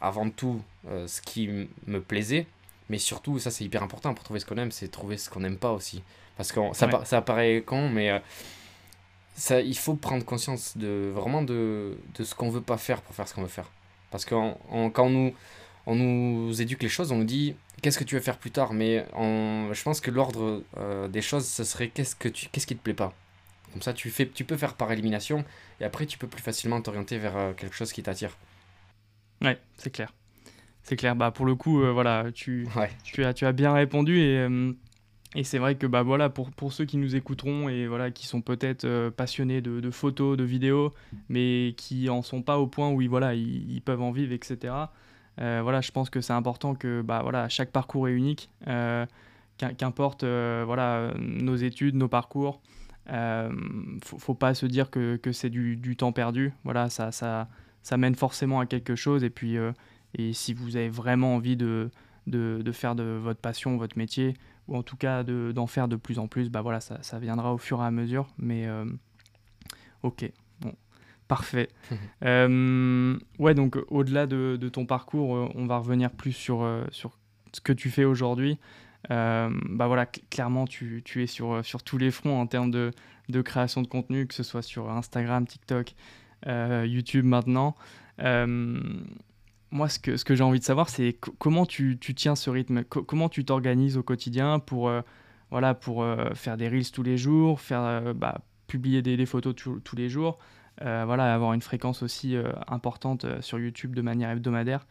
avant 0.02 0.30
tout 0.30 0.62
ce 0.86 1.22
qui 1.22 1.68
me 1.86 2.00
plaisait 2.00 2.48
mais 2.90 2.98
surtout, 2.98 3.40
ça 3.40 3.52
c'est 3.52 3.64
hyper 3.64 3.84
important 3.84 4.14
pour 4.14 4.24
trouver 4.24 4.40
ce 4.40 4.46
qu'on 4.46 4.58
aime, 4.58 4.72
c'est 4.72 4.90
trouver 4.90 5.18
ce 5.18 5.30
qu'on 5.30 5.42
n'aime 5.42 5.58
pas 5.58 5.72
aussi. 5.72 6.04
Parce 6.38 6.52
que 6.52 6.60
ça, 6.74 7.06
ça 7.06 7.22
paraît 7.22 7.64
con, 7.66 7.90
mais 7.90 8.12
euh, 8.12 8.20
ça, 9.36 9.62
il 9.62 9.78
faut 9.78 9.96
prendre 9.96 10.24
conscience 10.24 10.78
de 10.78 11.12
vraiment 11.14 11.42
de, 11.42 11.98
de 12.16 12.24
ce 12.24 12.34
qu'on 12.36 12.50
veut 12.50 12.62
pas 12.62 12.78
faire 12.78 13.02
pour 13.02 13.16
faire 13.16 13.28
ce 13.28 13.34
qu'on 13.34 13.42
veut 13.42 13.48
faire. 13.48 13.70
Parce 14.12 14.26
que 14.26 14.36
quand 14.90 15.06
on 15.06 15.10
nous, 15.10 15.34
on 15.86 15.96
nous 15.96 16.62
éduque 16.62 16.84
les 16.84 16.90
choses, 16.90 17.12
on 17.12 17.18
nous 17.18 17.24
dit 17.24 17.56
qu'est-ce 17.82 17.98
que 17.98 18.04
tu 18.04 18.16
veux 18.16 18.22
faire 18.22 18.38
plus 18.38 18.52
tard, 18.52 18.74
mais 18.74 19.06
je 19.14 19.84
pense 19.84 20.02
que 20.02 20.12
l'ordre 20.12 20.64
euh, 20.78 21.08
des 21.08 21.22
choses, 21.22 21.48
ce 21.48 21.64
serait 21.64 21.90
qu'est-ce, 21.90 22.16
que 22.16 22.30
tu, 22.30 22.48
qu'est-ce 22.50 22.68
qui 22.68 22.76
te 22.76 22.82
plaît 22.82 22.94
pas? 22.94 23.14
Comme 23.72 23.82
ça, 23.82 23.94
tu, 23.94 24.10
fais, 24.10 24.28
tu 24.28 24.44
peux 24.44 24.58
faire 24.58 24.74
par 24.74 24.92
élimination, 24.92 25.46
et 25.80 25.84
après, 25.84 26.06
tu 26.06 26.18
peux 26.18 26.28
plus 26.28 26.42
facilement 26.42 26.82
t'orienter 26.82 27.18
vers 27.18 27.38
euh, 27.38 27.54
quelque 27.54 27.76
chose 27.76 27.94
qui 27.94 28.02
t'attire. 28.02 28.36
Ouais, 29.42 29.60
c'est 29.78 29.92
clair. 29.92 30.12
C'est 30.90 30.96
clair. 30.96 31.16
Bah, 31.16 31.30
pour 31.30 31.46
le 31.46 31.54
coup, 31.54 31.84
euh, 31.84 31.92
voilà, 31.92 32.32
tu, 32.34 32.68
tu, 33.04 33.24
as, 33.24 33.36
tu 33.36 33.46
as 33.46 33.52
bien 33.52 33.74
répondu 33.74 34.18
et, 34.22 34.40
euh, 34.40 34.74
et 35.36 35.44
c'est 35.44 35.60
vrai 35.60 35.76
que 35.76 35.86
bah, 35.86 36.02
voilà, 36.02 36.30
pour, 36.30 36.50
pour 36.50 36.74
ceux 36.74 36.86
qui 36.86 36.98
nous 36.98 37.16
écouteront 37.16 37.70
et 37.70 37.86
voilà, 37.86 38.10
qui 38.10 38.26
sont 38.26 38.42
peut-être 38.42 38.86
euh, 38.86 39.12
passionnés 39.12 39.62
de, 39.62 39.82
de, 39.82 39.92
photos, 39.92 40.36
de 40.36 40.44
vidéos, 40.44 40.96
mais 41.30 41.76
qui 41.78 42.10
en 42.10 42.24
sont 42.24 42.42
pas 42.42 42.58
au 42.58 42.66
point 42.66 42.90
où 42.90 43.02
ils, 43.04 43.08
voilà, 43.08 43.36
ils, 43.36 43.82
peuvent 43.86 44.02
en 44.02 44.10
vivre, 44.10 44.34
etc. 44.34 44.74
voilà, 45.38 45.80
je 45.82 45.92
pense 45.92 46.10
que 46.10 46.22
c'est 46.22 46.34
important 46.34 46.74
que 46.74 47.04
bah, 47.04 47.20
voilà, 47.22 47.48
chaque 47.50 47.72
parcours 47.72 48.08
est 48.08 48.14
unique. 48.14 48.50
Qu'importe 49.78 50.24
voilà, 50.24 51.14
nos 51.20 51.56
études, 51.56 51.94
nos 51.94 52.08
parcours, 52.08 52.62
faut, 53.06 54.18
faut, 54.18 54.34
pas 54.34 54.56
se 54.56 54.66
dire 54.66 54.90
que, 54.90 55.18
que 55.18 55.34
c'est 55.34 55.52
du, 55.52 55.76
du, 55.78 55.96
temps 55.96 56.14
perdu. 56.14 56.52
Voilà, 56.64 56.90
ça, 56.90 57.12
ça, 57.12 57.48
ça 57.84 57.98
mène 57.98 58.16
forcément 58.16 58.60
à 58.60 58.66
quelque 58.66 58.96
chose. 58.96 59.24
Et 59.24 59.30
puis, 59.30 59.56
et 60.16 60.34
si 60.34 60.54
vous 60.54 60.76
avez 60.76 60.90
vraiment 60.90 61.36
envie 61.36 61.56
de, 61.56 61.90
de, 62.28 62.62
de, 62.64 62.72
faire 62.72 62.96
de 62.96 63.04
votre 63.04 63.40
passion 63.40 63.78
votre 63.78 63.98
métier, 63.98 64.34
ou 64.68 64.78
en 64.78 64.84
tout 64.84 64.98
cas 64.98 65.24
d'en 65.24 65.68
faire 65.68 65.88
de 65.88 65.96
plus 65.96 66.20
en 66.20 66.28
plus, 66.28 66.50
bah 66.50 66.62
voilà, 66.62 66.80
ça, 66.80 67.00
ça, 67.02 67.20
viendra 67.20 67.54
au 67.54 67.58
fur 67.58 67.82
et 67.82 67.86
à 67.86 67.92
mesure. 67.92 68.28
Mais 68.38 68.68
euh, 68.68 68.86
ok, 70.04 70.32
bon, 70.62 70.74
parfait. 71.28 71.70
euh, 72.24 73.18
ouais, 73.40 73.54
donc 73.54 73.78
au-delà 73.88 74.28
de, 74.28 74.58
de, 74.60 74.70
ton 74.70 74.86
parcours, 74.86 75.36
euh, 75.36 75.50
on 75.56 75.66
va 75.66 75.80
revenir 75.80 76.12
plus 76.12 76.34
sur, 76.34 76.68
sur 76.92 77.18
ce 77.52 77.62
que 77.62 77.74
tu 77.74 77.90
fais 77.90 78.06
aujourd'hui. 78.06 78.60
Euh, 79.12 79.50
bah 79.70 79.88
voilà, 79.88 80.06
clairement, 80.06 80.68
tu, 80.68 81.02
tu, 81.04 81.24
es 81.24 81.28
sur, 81.28 81.66
sur 81.66 81.84
tous 81.84 81.98
les 81.98 82.12
fronts 82.12 82.40
en 82.40 82.48
termes 82.48 82.70
de, 82.70 82.92
de, 83.30 83.42
création 83.42 83.82
de 83.82 83.88
contenu, 83.88 84.28
que 84.28 84.34
ce 84.34 84.44
soit 84.44 84.62
sur 84.62 84.90
Instagram, 84.92 85.48
TikTok, 85.48 85.94
YouTube 86.46 87.26
maintenant. 87.26 87.76
Moi, 89.72 89.88
ce 89.88 90.00
que, 90.00 90.18
ce 90.18 90.26
que 90.26 90.34
j'ai 90.34 90.44
envie 90.44 90.60
de 90.60 90.64
savoir, 90.64 90.90
c'est 90.90 91.16
comment 91.38 91.66
tu, 91.66 91.98
tu, 92.00 92.16
tiens 92.16 92.36
ce 92.36 92.50
rythme, 92.50 92.84
comment 92.84 93.30
tu 93.30 93.46
t'organises 93.46 93.98
au 93.98 94.04
quotidien 94.04 94.58
pour, 94.58 94.90
euh, 94.90 95.02
voilà, 95.52 95.76
pour 95.76 96.02
euh, 96.02 96.34
faire 96.34 96.58
des 96.58 96.68
reels 96.68 96.90
tous 96.90 97.04
les 97.04 97.18
jours, 97.18 97.62
faire, 97.62 97.84
euh, 97.84 98.14
bah, 98.14 98.42
publier 98.66 99.04
des, 99.04 99.26
photos 99.28 99.56
tous 99.56 99.96
les 99.96 100.10
jours, 100.10 100.40
voilà, 100.82 101.34
avoir 101.34 101.54
une 101.54 101.62
fréquence 101.62 102.04
aussi 102.04 102.36
importante 102.68 103.26
sur 103.42 103.58
YouTube 103.58 103.96
de 103.96 104.02
manière 104.02 104.30
hebdomadaire. 104.30 104.86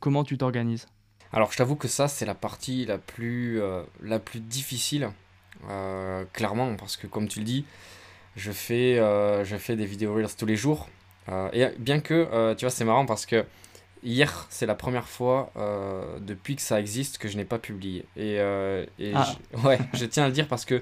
Comment 0.00 0.22
tu 0.22 0.38
t'organises? 0.38 0.86
Alors 1.32 1.50
je 1.50 1.56
t'avoue 1.56 1.74
que 1.74 1.88
ça 1.88 2.06
c'est 2.06 2.24
la 2.24 2.36
partie 2.36 2.86
la 2.86 2.98
plus, 2.98 3.60
la 4.00 4.20
plus 4.20 4.38
difficile, 4.38 5.10
clairement, 6.32 6.76
parce 6.76 6.96
que 6.96 7.08
comme 7.08 7.26
tu 7.26 7.40
le 7.40 7.44
dis, 7.44 7.64
je 8.36 8.52
fais, 8.52 8.94
je 9.44 9.56
fais 9.56 9.74
des 9.74 9.86
vidéos 9.86 10.14
reels 10.14 10.36
tous 10.38 10.46
les 10.46 10.56
jours. 10.56 10.88
et 11.52 11.66
bien 11.80 11.98
que, 11.98 12.54
tu 12.54 12.64
vois, 12.64 12.70
c'est 12.70 12.84
marrant 12.84 13.06
parce 13.06 13.26
que 13.26 13.44
hier 14.02 14.46
c'est 14.50 14.66
la 14.66 14.74
première 14.74 15.08
fois 15.08 15.52
depuis 16.20 16.56
que 16.56 16.62
ça 16.62 16.80
existe 16.80 17.18
que 17.18 17.28
je 17.28 17.36
n'ai 17.36 17.44
pas 17.44 17.58
publié. 17.58 18.04
Et, 18.16 18.34
et 18.34 19.12
ah. 19.14 19.26
je, 19.52 19.58
ouais, 19.66 19.78
je 19.94 20.04
tiens 20.04 20.24
à 20.24 20.26
le 20.26 20.32
dire 20.32 20.48
parce 20.48 20.64
que 20.64 20.80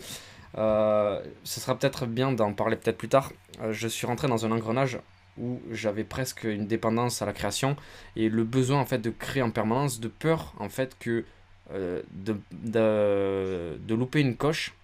ce 0.54 1.61
sera 1.61 1.78
peut-être 1.78 2.06
bien 2.06 2.33
d'en 2.33 2.52
parler 2.52 2.76
peut-être 2.76 2.99
plus 2.99 3.09
tard. 3.09 3.33
je 3.71 3.88
suis 3.88 4.06
rentré 4.06 4.28
dans 4.28 4.47
un 4.47 4.52
engrenage 4.52 4.99
où 5.38 5.61
j'avais 5.71 6.04
presque 6.04 6.44
une 6.44 6.66
dépendance 6.66 7.23
à 7.23 7.26
la 7.26 7.33
création 7.33 7.76
et 8.16 8.28
le 8.28 8.44
besoin 8.44 8.80
en 8.80 8.87
fait 8.87 8.99
de 8.99 9.11
créer 9.11 9.42
en 9.42 9.50
permanence, 9.50 10.00
de 10.00 10.09
peur 10.09 10.54
en 10.59 10.68
fait 10.68 10.97
que 10.99 11.25
euh, 11.73 12.02
de, 12.12 12.37
de, 12.52 13.78
de, 13.80 13.94
louper 13.94 14.21
une 14.21 14.37
coche, 14.37 14.75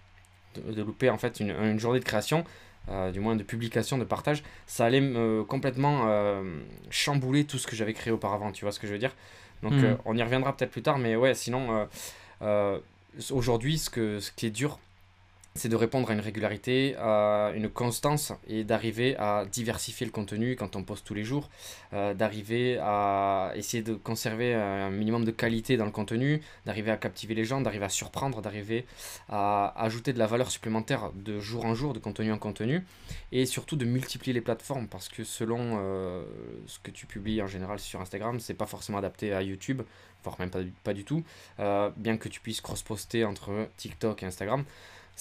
de, 0.55 0.73
de, 0.73 0.81
louper 0.81 1.09
en 1.09 1.17
fait 1.17 1.39
une, 1.39 1.51
une 1.51 1.79
journée 1.79 1.99
de 1.99 2.05
création, 2.05 2.39
euh, 2.39 2.43
du 2.87 3.19
moins 3.19 3.35
de 3.35 3.43
publication, 3.43 3.97
de 3.97 4.03
partage, 4.03 4.43
ça 4.67 4.85
allait 4.85 5.01
me 5.01 5.43
complètement 5.43 6.07
euh, 6.07 6.59
chambouler 6.89 7.45
tout 7.45 7.57
ce 7.57 7.67
que 7.67 7.75
j'avais 7.75 7.93
créé 7.93 8.11
auparavant, 8.11 8.51
tu 8.51 8.65
vois 8.65 8.71
ce 8.71 8.79
que 8.79 8.87
je 8.87 8.93
veux 8.93 8.99
dire? 8.99 9.15
Donc 9.63 9.73
mmh. 9.73 9.97
on 10.05 10.17
y 10.17 10.23
reviendra 10.23 10.55
peut-être 10.55 10.71
plus 10.71 10.81
tard, 10.81 10.97
mais 10.97 11.15
ouais, 11.15 11.33
sinon 11.35 11.87
aujourd'hui 13.29 13.77
ce, 13.77 13.89
que, 13.89 14.19
ce 14.19 14.31
qui 14.31 14.47
est 14.47 14.51
dur, 14.51 14.79
c'est 15.53 15.67
de 15.67 15.75
répondre 15.75 16.09
à 16.09 16.13
une 16.13 16.21
régularité, 16.21 16.95
à 16.97 17.51
une 17.55 17.69
constance 17.69 18.31
et 18.47 18.63
d'arriver 18.63 19.17
à 19.17 19.45
diversifier 19.45 20.05
le 20.05 20.11
contenu 20.11 20.55
quand 20.55 20.75
on 20.77 20.83
poste 20.83 21.05
tous 21.05 21.13
les 21.13 21.25
jours, 21.25 21.49
euh, 21.93 22.13
d'arriver 22.13 22.77
à 22.81 23.51
essayer 23.55 23.83
de 23.83 23.93
conserver 23.93 24.53
un 24.53 24.89
minimum 24.89 25.25
de 25.25 25.31
qualité 25.31 25.75
dans 25.75 25.85
le 25.85 25.91
contenu, 25.91 26.41
d'arriver 26.65 26.91
à 26.91 26.97
captiver 26.97 27.35
les 27.35 27.43
gens, 27.43 27.59
d'arriver 27.59 27.85
à 27.85 27.89
surprendre, 27.89 28.41
d'arriver 28.41 28.85
à 29.27 29.73
ajouter 29.83 30.13
de 30.13 30.19
la 30.19 30.27
valeur 30.27 30.49
supplémentaire 30.49 31.11
de 31.15 31.39
jour 31.39 31.65
en 31.65 31.75
jour, 31.75 31.93
de 31.93 31.99
contenu 31.99 32.31
en 32.31 32.37
contenu, 32.37 32.85
et 33.33 33.45
surtout 33.45 33.75
de 33.75 33.85
multiplier 33.85 34.33
les 34.33 34.41
plateformes 34.41 34.87
parce 34.87 35.09
que 35.09 35.25
selon 35.25 35.79
euh, 35.79 36.23
ce 36.65 36.79
que 36.79 36.91
tu 36.91 37.07
publies 37.07 37.41
en 37.41 37.47
général 37.47 37.79
sur 37.79 37.99
Instagram, 37.99 38.39
c'est 38.39 38.53
pas 38.53 38.67
forcément 38.67 38.99
adapté 38.99 39.33
à 39.33 39.41
YouTube, 39.41 39.81
voire 40.23 40.39
même 40.39 40.49
pas, 40.49 40.59
pas 40.83 40.93
du 40.93 41.03
tout, 41.03 41.23
euh, 41.59 41.89
bien 41.97 42.15
que 42.15 42.29
tu 42.29 42.39
puisses 42.39 42.61
cross-poster 42.61 43.25
entre 43.25 43.67
TikTok 43.75 44.23
et 44.23 44.25
Instagram 44.25 44.63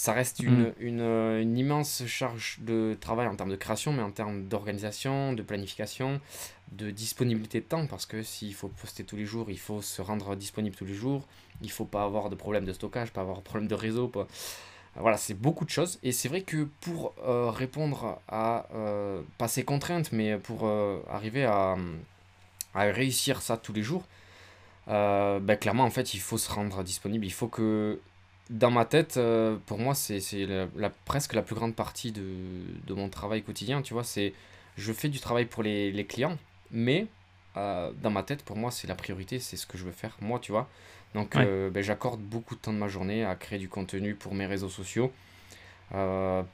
ça 0.01 0.15
reste 0.15 0.41
une, 0.41 0.69
mm. 0.69 0.73
une, 0.81 1.01
euh, 1.03 1.43
une, 1.43 1.59
immense 1.59 2.07
charge 2.07 2.57
de 2.63 2.97
travail 2.99 3.27
en 3.27 3.37
termes 3.37 3.51
de 3.51 3.57
création, 3.57 3.93
mais 3.93 4.03
en 4.03 4.11
termes 4.11 4.45
d'organisation, 4.45 5.35
de 5.35 5.43
planification, 5.43 6.23
de 6.73 6.91
disponibilité 6.91 7.61
de 7.61 7.67
temps, 7.67 7.87
parce 7.87 8.07
que 8.07 8.23
s'il 8.23 8.55
faut 8.55 8.69
poster 8.69 9.05
tous 9.05 9.17
les 9.17 9.27
jours, 9.27 9.51
il 9.51 9.59
faut 9.59 9.83
se 9.83 10.01
rendre 10.01 10.37
disponible 10.37 10.75
tous 10.75 10.87
les 10.87 10.95
jours, 10.95 11.29
il 11.61 11.71
faut 11.71 11.85
pas 11.85 12.03
avoir 12.03 12.31
de 12.31 12.35
problème 12.35 12.65
de 12.65 12.73
stockage, 12.73 13.11
pas 13.11 13.21
avoir 13.21 13.37
de 13.37 13.43
problème 13.43 13.69
de 13.69 13.75
réseau. 13.75 14.09
Pas... 14.09 14.27
Voilà, 14.97 15.19
c'est 15.19 15.35
beaucoup 15.35 15.67
de 15.67 15.71
choses. 15.71 15.99
Et 16.03 16.13
c'est 16.13 16.29
vrai 16.29 16.41
que 16.41 16.67
pour 16.81 17.13
euh, 17.23 17.51
répondre 17.51 18.23
à, 18.27 18.69
euh, 18.75 19.21
pas 19.37 19.49
ces 19.49 19.65
contraintes, 19.65 20.13
mais 20.13 20.39
pour 20.39 20.61
euh, 20.63 21.03
arriver 21.11 21.45
à, 21.45 21.77
à, 22.73 22.85
réussir 22.85 23.43
ça 23.43 23.59
tous 23.59 23.75
les 23.75 23.83
jours, 23.83 24.07
ben, 24.87 25.57
clairement, 25.61 25.85
en 25.85 25.91
fait, 25.91 26.15
il 26.15 26.21
faut 26.21 26.39
se 26.39 26.51
rendre 26.51 26.83
disponible. 26.83 27.27
Il 27.27 27.33
faut 27.33 27.49
que 27.49 28.01
dans 28.51 28.71
ma 28.71 28.85
tête, 28.85 29.17
euh, 29.17 29.57
pour 29.67 29.79
moi, 29.79 29.95
c'est 29.95 30.21
la, 30.47 30.67
la, 30.77 30.91
presque 30.91 31.35
la 31.35 31.43
plus 31.43 31.55
grande 31.55 31.75
partie 31.75 32.13
de, 32.13 32.25
de 32.87 32.95
mon 32.95 33.09
travail 33.09 33.43
quotidien. 33.43 33.81
Tu 33.81 33.95
vois, 33.95 34.05
c'est 34.05 34.35
je 34.77 34.93
fais 34.93 35.09
du 35.09 35.21
travail 35.21 35.47
pour 35.47 35.63
les, 35.63 35.93
les 35.93 36.05
clients, 36.05 36.37
mais 36.71 37.07
euh, 37.57 37.91
dans 38.03 38.11
ma 38.11 38.23
tête, 38.23 38.43
pour 38.43 38.57
moi, 38.57 38.71
c'est 38.71 38.89
la 38.89 38.95
priorité, 38.95 39.39
c'est 39.39 39.57
ce 39.57 39.67
que 39.67 39.79
je 39.79 39.85
veux 39.85 39.93
faire, 39.93 40.17
moi, 40.21 40.39
tu 40.41 40.53
vois. 40.53 40.69
Donc, 41.15 41.35
ouais. 41.35 41.45
euh, 41.47 41.71
ben, 41.71 41.83
j'accorde 41.83 42.21
beaucoup 42.21 42.55
de 42.55 42.61
temps 42.61 42.73
de 42.73 42.79
ma 42.79 42.89
journée 42.89 43.25
à 43.25 43.35
créer 43.37 43.59
du 43.59 43.69
contenu 43.69 44.15
pour 44.15 44.35
mes 44.35 44.47
réseaux 44.47 44.69
sociaux. 44.69 45.13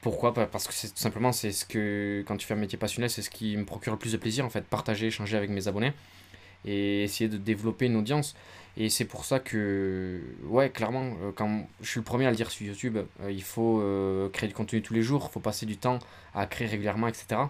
Pourquoi? 0.00 0.32
Parce 0.32 0.66
que 0.66 0.72
c'est 0.72 0.88
tout 0.88 0.96
simplement, 0.96 1.30
c'est 1.30 1.52
ce 1.52 1.66
que, 1.66 2.24
quand 2.26 2.38
tu 2.38 2.46
fais 2.46 2.54
un 2.54 2.56
métier 2.56 2.78
passionné, 2.78 3.10
c'est 3.10 3.20
ce 3.20 3.28
qui 3.28 3.54
me 3.58 3.66
procure 3.66 3.92
le 3.92 3.98
plus 3.98 4.12
de 4.12 4.16
plaisir, 4.16 4.46
en 4.46 4.48
fait, 4.48 4.64
partager, 4.64 5.08
échanger 5.08 5.36
avec 5.36 5.50
mes 5.50 5.68
abonnés 5.68 5.92
et 6.64 7.02
essayer 7.04 7.28
de 7.28 7.36
développer 7.36 7.84
une 7.84 7.96
audience. 7.96 8.34
Et 8.78 8.90
c'est 8.90 9.06
pour 9.06 9.24
ça 9.24 9.40
que, 9.40 10.20
ouais, 10.44 10.68
clairement, 10.68 11.16
euh, 11.22 11.32
quand 11.34 11.66
je 11.80 11.88
suis 11.88 12.00
le 12.00 12.04
premier 12.04 12.26
à 12.26 12.30
le 12.30 12.36
dire 12.36 12.50
sur 12.50 12.66
YouTube, 12.66 12.98
euh, 13.22 13.32
il 13.32 13.42
faut 13.42 13.80
euh, 13.80 14.28
créer 14.28 14.48
du 14.48 14.54
contenu 14.54 14.82
tous 14.82 14.92
les 14.92 15.02
jours, 15.02 15.28
il 15.30 15.32
faut 15.32 15.40
passer 15.40 15.64
du 15.64 15.78
temps 15.78 15.98
à 16.34 16.46
créer 16.46 16.66
régulièrement, 16.66 17.08
etc. 17.08 17.40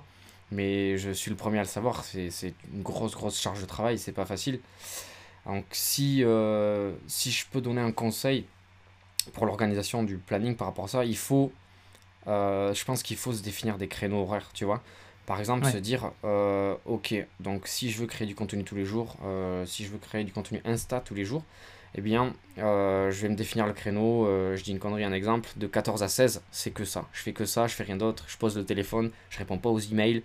Mais 0.53 0.97
je 0.99 1.11
suis 1.11 1.31
le 1.31 1.37
premier 1.37 1.59
à 1.59 1.63
le 1.63 1.69
savoir, 1.69 2.05
c'est 2.05 2.55
une 2.73 2.83
grosse, 2.83 3.17
grosse 3.17 3.41
charge 3.41 3.61
de 3.61 3.67
travail, 3.67 3.99
c'est 3.99 4.13
pas 4.13 4.27
facile. 4.27 4.61
Donc 5.45 5.65
si, 5.73 6.25
si 7.09 7.31
je 7.33 7.47
peux 7.51 7.61
donner 7.61 7.81
un 7.81 7.91
conseil 7.91 8.47
pour 9.33 9.47
l'organisation 9.47 10.05
du 10.05 10.19
planning 10.19 10.55
par 10.55 10.69
rapport 10.69 10.85
à 10.85 10.89
ça, 10.89 11.05
il 11.05 11.17
faut, 11.17 11.51
je 12.27 12.85
pense 12.85 13.03
qu'il 13.03 13.17
faut 13.17 13.33
se 13.33 13.43
définir 13.43 13.77
des 13.77 13.89
créneaux 13.89 14.23
horaires, 14.23 14.51
tu 14.55 14.65
vois. 14.65 14.85
Par 15.27 15.41
exemple, 15.41 15.65
ouais. 15.65 15.73
se 15.73 15.79
dire, 15.79 16.13
euh, 16.25 16.77
ok, 16.85 17.15
donc 17.41 17.67
si 17.67 17.91
je 17.91 17.99
veux 17.99 18.07
créer 18.07 18.29
du 18.29 18.37
contenu 18.37 18.63
tous 18.63 18.77
les 18.77 18.85
jours, 18.85 19.17
euh, 19.25 19.67
si 19.67 19.85
je 19.85 19.91
veux 19.91 19.99
créer 19.99 20.23
du 20.23 20.33
contenu 20.33 20.61
Insta 20.65 21.01
tous 21.01 21.15
les 21.15 21.25
jours, 21.25 21.45
eh 21.97 22.01
bien, 22.01 22.33
euh, 22.59 23.11
je 23.11 23.23
vais 23.23 23.29
me 23.29 23.35
définir 23.35 23.67
le 23.67 23.73
créneau, 23.73 24.27
je 24.55 24.63
dis 24.63 24.71
une 24.71 24.79
connerie, 24.79 25.03
un 25.03 25.13
exemple, 25.13 25.51
de 25.57 25.67
14 25.67 26.05
à 26.05 26.09
16, 26.09 26.43
c'est 26.53 26.71
que 26.71 26.85
ça. 26.85 27.07
Je 27.13 27.23
fais 27.23 27.33
que 27.33 27.45
ça, 27.45 27.67
je 27.67 27.75
fais 27.75 27.83
rien 27.83 27.97
d'autre, 27.97 28.25
je 28.29 28.37
pose 28.37 28.57
le 28.57 28.65
téléphone, 28.65 29.11
je 29.31 29.39
réponds 29.39 29.59
pas 29.59 29.71
aux 29.71 29.81
emails, 29.81 30.23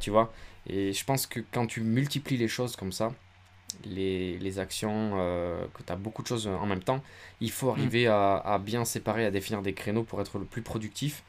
tu 0.00 0.10
vois. 0.10 0.32
Et 0.68 0.92
je 0.92 1.04
pense 1.04 1.26
que 1.26 1.40
quand 1.52 1.66
tu 1.66 1.80
multiplies 1.80 2.36
les 2.36 2.48
choses 2.48 2.76
comme 2.76 2.92
ça, 2.92 3.12
les, 3.84 4.36
les 4.38 4.58
actions, 4.58 5.12
que 5.72 5.82
tu 5.82 5.92
as 5.92 5.96
beaucoup 5.96 6.22
de 6.22 6.28
choses 6.28 6.46
en 6.46 6.66
même 6.66 6.82
temps, 6.82 7.02
il 7.40 7.50
faut 7.50 7.70
arriver 7.70 8.06
mmh. 8.06 8.10
à, 8.10 8.36
à 8.38 8.58
bien 8.58 8.84
séparer, 8.84 9.24
à 9.24 9.30
définir 9.30 9.62
des 9.62 9.72
créneaux 9.72 10.02
pour 10.02 10.20
être 10.20 10.38
le 10.38 10.44
plus 10.44 10.62
productif 10.62 11.22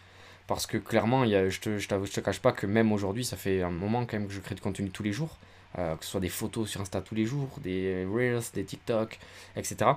parce 0.48 0.66
que 0.66 0.78
clairement, 0.78 1.24
y 1.26 1.36
a, 1.36 1.50
je 1.50 1.60
te, 1.60 1.78
je, 1.78 1.88
je 1.88 2.12
te 2.12 2.20
cache 2.20 2.40
pas 2.40 2.54
que 2.54 2.66
même 2.66 2.92
aujourd'hui, 2.92 3.26
ça 3.26 3.38
fait 3.38 3.62
un 3.62 3.70
moment 3.70 4.06
quand 4.06 4.18
même 4.18 4.28
que 4.28 4.34
je 4.34 4.40
crée 4.40 4.56
du 4.56 4.62
contenu 4.62 4.90
tous 4.90 5.04
les 5.04 5.14
jours. 5.14 5.38
Euh, 5.78 5.96
que 5.96 6.06
ce 6.06 6.12
soit 6.12 6.20
des 6.20 6.30
photos 6.30 6.70
sur 6.70 6.82
Insta 6.82 7.02
tous 7.02 7.14
les 7.14 7.26
jours, 7.26 7.50
des 7.62 8.08
Reels, 8.12 8.42
des 8.54 8.64
TikTok, 8.64 9.20
etc. 9.56 9.92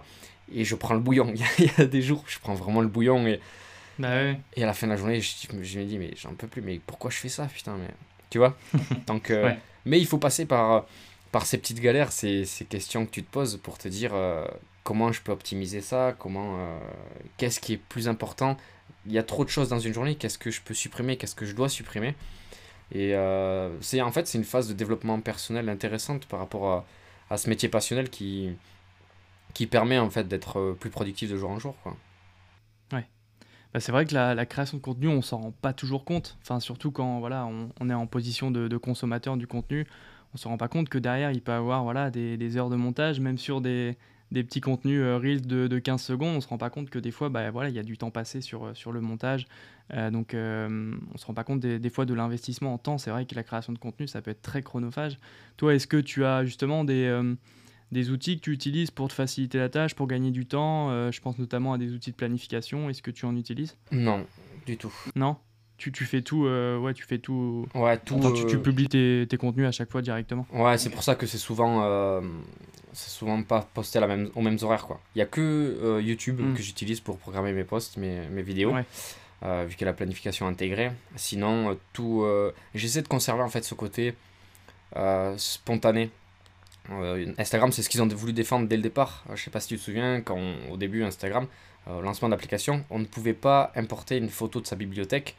Et 0.52 0.64
je 0.64 0.74
prends 0.74 0.94
le 0.94 1.00
bouillon. 1.00 1.32
il 1.58 1.66
y 1.66 1.80
a 1.80 1.86
des 1.86 2.02
jours, 2.02 2.24
je 2.26 2.38
prends 2.38 2.54
vraiment 2.54 2.82
le 2.82 2.88
bouillon. 2.88 3.26
Et, 3.26 3.40
bah 3.98 4.10
ouais. 4.10 4.40
et 4.56 4.62
à 4.62 4.66
la 4.66 4.74
fin 4.74 4.86
de 4.86 4.92
la 4.92 4.98
journée, 4.98 5.20
je, 5.20 5.32
je 5.62 5.78
me 5.78 5.84
dis, 5.84 5.96
mais 5.96 6.10
j'en 6.16 6.34
peux 6.34 6.48
plus, 6.48 6.60
mais 6.60 6.80
pourquoi 6.84 7.10
je 7.10 7.16
fais 7.16 7.28
ça, 7.28 7.46
putain, 7.46 7.76
mais... 7.76 7.88
Tu 8.28 8.38
vois? 8.38 8.56
Donc, 9.06 9.30
euh, 9.30 9.44
ouais. 9.44 9.58
Mais 9.86 9.98
il 9.98 10.06
faut 10.06 10.18
passer 10.18 10.44
par, 10.44 10.86
par 11.32 11.46
ces 11.46 11.56
petites 11.56 11.80
galères, 11.80 12.12
ces, 12.12 12.44
ces 12.44 12.64
questions 12.66 13.06
que 13.06 13.10
tu 13.10 13.22
te 13.22 13.30
poses 13.30 13.56
pour 13.56 13.78
te 13.78 13.88
dire 13.88 14.10
euh, 14.12 14.46
comment 14.84 15.12
je 15.12 15.22
peux 15.22 15.32
optimiser 15.32 15.80
ça, 15.80 16.14
comment... 16.18 16.58
Qu'est-ce 17.38 17.58
qui 17.58 17.74
est 17.74 17.80
plus 17.88 18.08
important 18.08 18.58
il 19.06 19.12
y 19.12 19.18
a 19.18 19.22
trop 19.22 19.44
de 19.44 19.50
choses 19.50 19.68
dans 19.68 19.78
une 19.78 19.94
journée, 19.94 20.14
qu'est-ce 20.14 20.38
que 20.38 20.50
je 20.50 20.60
peux 20.60 20.74
supprimer, 20.74 21.16
qu'est-ce 21.16 21.34
que 21.34 21.46
je 21.46 21.54
dois 21.54 21.68
supprimer. 21.68 22.14
Et 22.92 23.14
euh, 23.14 23.70
c'est 23.80 24.00
en 24.00 24.10
fait 24.10 24.26
c'est 24.26 24.38
une 24.38 24.44
phase 24.44 24.68
de 24.68 24.74
développement 24.74 25.20
personnel 25.20 25.68
intéressante 25.68 26.26
par 26.26 26.40
rapport 26.40 26.70
à, 26.70 26.86
à 27.30 27.36
ce 27.36 27.48
métier 27.48 27.68
passionnel 27.68 28.10
qui, 28.10 28.50
qui 29.54 29.66
permet 29.66 29.98
en 29.98 30.10
fait 30.10 30.26
d'être 30.26 30.58
euh, 30.58 30.76
plus 30.78 30.90
productif 30.90 31.30
de 31.30 31.36
jour 31.36 31.50
en 31.50 31.58
jour. 31.58 31.76
Quoi. 31.82 31.96
Ouais. 32.92 33.06
Bah, 33.72 33.80
c'est 33.80 33.92
vrai 33.92 34.06
que 34.06 34.14
la, 34.14 34.34
la, 34.34 34.46
création 34.46 34.78
de 34.78 34.82
contenu, 34.82 35.08
on 35.08 35.22
s'en 35.22 35.38
rend 35.38 35.52
pas 35.52 35.72
toujours 35.72 36.04
compte. 36.04 36.36
Enfin, 36.42 36.58
surtout 36.58 36.90
quand 36.90 37.20
voilà, 37.20 37.46
on, 37.46 37.70
on 37.80 37.88
est 37.88 37.94
en 37.94 38.06
position 38.06 38.50
de, 38.50 38.66
de, 38.66 38.76
consommateur 38.76 39.36
du 39.36 39.46
contenu, 39.46 39.86
on 40.34 40.36
se 40.36 40.48
rend 40.48 40.56
pas 40.56 40.68
compte 40.68 40.88
que 40.88 40.98
derrière, 40.98 41.30
il 41.30 41.42
peut 41.42 41.52
y 41.52 41.54
avoir 41.54 41.84
voilà, 41.84 42.10
des, 42.10 42.36
des 42.36 42.56
heures 42.56 42.70
de 42.70 42.76
montage, 42.76 43.20
même 43.20 43.38
sur 43.38 43.60
des, 43.60 43.96
des 44.30 44.44
petits 44.44 44.60
contenus 44.60 45.02
Reels 45.02 45.46
de, 45.46 45.66
de, 45.66 45.78
15 45.78 46.00
secondes, 46.00 46.36
on 46.36 46.40
se 46.40 46.48
rend 46.48 46.58
pas 46.58 46.70
compte 46.70 46.90
que 46.90 46.98
des 46.98 47.10
fois, 47.10 47.28
bah, 47.28 47.50
voilà, 47.50 47.68
il 47.68 47.74
y 47.74 47.78
a 47.78 47.82
du 47.82 47.98
temps 47.98 48.10
passé 48.10 48.40
sur, 48.40 48.76
sur 48.76 48.92
le 48.92 49.00
montage. 49.00 49.46
donc, 50.12 50.34
on 50.34 51.16
se 51.18 51.26
rend 51.26 51.34
pas 51.34 51.44
compte 51.44 51.60
des, 51.60 51.78
des 51.78 51.90
fois 51.90 52.04
de 52.04 52.14
l'investissement 52.14 52.74
en 52.74 52.78
temps. 52.78 52.98
C'est 52.98 53.10
vrai 53.10 53.26
que 53.26 53.34
la 53.34 53.42
création 53.42 53.72
de 53.72 53.78
contenu, 53.78 54.06
ça 54.06 54.22
peut 54.22 54.30
être 54.30 54.42
très 54.42 54.62
chronophage. 54.62 55.18
Toi, 55.56 55.74
est-ce 55.74 55.86
que 55.86 55.96
tu 55.96 56.24
as 56.24 56.44
justement 56.44 56.84
des 56.84 57.20
des 57.92 58.10
outils 58.10 58.36
que 58.36 58.42
tu 58.42 58.52
utilises 58.52 58.92
pour 58.92 59.08
te 59.08 59.12
faciliter 59.12 59.58
la 59.58 59.68
tâche, 59.68 59.94
pour 59.94 60.06
gagner 60.06 60.30
du 60.30 60.46
temps? 60.46 61.10
Je 61.10 61.20
pense 61.20 61.38
notamment 61.38 61.72
à 61.72 61.78
des 61.78 61.92
outils 61.92 62.12
de 62.12 62.16
planification. 62.16 62.88
Est-ce 62.88 63.02
que 63.02 63.10
tu 63.10 63.24
en 63.24 63.36
utilises? 63.36 63.76
Non, 63.90 64.24
du 64.66 64.76
tout. 64.76 64.92
Non? 65.16 65.36
Tu, 65.80 65.90
tu, 65.92 66.04
fais 66.04 66.20
tout, 66.20 66.44
euh, 66.44 66.78
ouais, 66.78 66.92
tu 66.92 67.04
fais 67.04 67.18
tout. 67.18 67.66
Ouais, 67.74 67.96
tout. 67.96 68.20
tu, 68.36 68.44
tu, 68.44 68.56
euh, 68.56 68.58
publies 68.58 68.88
tes, 68.88 69.26
tes, 69.26 69.38
contenus 69.38 69.66
à 69.66 69.72
chaque 69.72 69.90
fois 69.90 70.02
directement. 70.02 70.46
Ouais, 70.52 70.76
c'est 70.76 70.90
pour 70.90 71.02
ça 71.02 71.14
que 71.14 71.26
c'est 71.26 71.38
souvent, 71.38 71.82
euh, 71.82 72.20
c'est 72.92 73.08
souvent 73.08 73.42
pas 73.42 73.66
posté 73.72 73.96
à 73.96 74.02
la 74.02 74.06
même, 74.06 74.30
aux 74.34 74.42
mêmes 74.42 74.58
horaires 74.60 74.86
quoi. 74.86 75.00
Il 75.16 75.20
y 75.20 75.22
a 75.22 75.26
que 75.26 76.00
YouTube 76.00 76.38
mm. 76.38 76.54
que 76.54 76.62
j'utilise 76.62 77.00
pour 77.00 77.16
programmer 77.16 77.52
mes 77.52 77.64
posts, 77.64 77.96
mes, 77.96 78.28
mes 78.28 78.42
vidéos, 78.42 78.74
vu 78.74 79.70
qu'il 79.70 79.80
y 79.80 79.84
a 79.84 79.86
la 79.86 79.94
planification 79.94 80.46
intégrée. 80.46 80.92
Sinon, 81.16 81.78
tout, 81.94 82.26
j'essaie 82.74 83.02
de 83.02 83.08
conserver 83.08 83.42
en 83.42 83.48
fait 83.48 83.64
ce 83.64 83.74
côté 83.74 84.14
spontané. 85.38 86.10
Instagram, 87.38 87.72
c'est 87.72 87.82
ce 87.82 87.88
qu'ils 87.88 88.02
ont 88.02 88.08
voulu 88.08 88.34
défendre 88.34 88.68
dès 88.68 88.76
le 88.76 88.82
départ. 88.82 89.24
Je 89.34 89.42
sais 89.42 89.50
pas 89.50 89.60
si 89.60 89.68
tu 89.68 89.76
te 89.78 89.80
souviens, 89.80 90.20
quand 90.20 90.38
au 90.70 90.76
début 90.76 91.04
Instagram, 91.04 91.46
lancement 91.86 92.28
d'application, 92.28 92.84
on 92.90 92.98
ne 92.98 93.06
pouvait 93.06 93.32
pas 93.32 93.72
importer 93.76 94.18
une 94.18 94.28
photo 94.28 94.60
de 94.60 94.66
sa 94.66 94.76
bibliothèque 94.76 95.36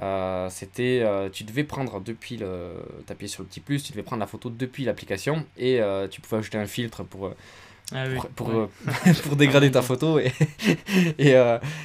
euh, 0.00 0.48
c'était, 0.50 1.00
euh, 1.02 1.28
tu 1.28 1.44
devais 1.44 1.64
prendre 1.64 2.00
depuis 2.00 2.36
le, 2.36 2.72
t'appuyer 3.06 3.28
sur 3.28 3.42
le 3.42 3.48
petit 3.48 3.60
plus, 3.60 3.82
tu 3.82 3.92
devais 3.92 4.02
prendre 4.02 4.20
la 4.20 4.26
photo 4.26 4.48
depuis 4.48 4.84
l'application 4.84 5.44
et 5.58 5.80
euh, 5.80 6.08
tu 6.08 6.20
pouvais 6.20 6.38
ajouter 6.38 6.58
un 6.58 6.66
filtre 6.66 7.02
pour, 7.02 7.32
ah 7.94 8.04
pour, 8.34 8.50
pour, 9.24 9.36
dégrader 9.36 9.70
ta 9.70 9.82
photo 9.82 10.18
et, 10.18 10.32
et, 11.18 11.32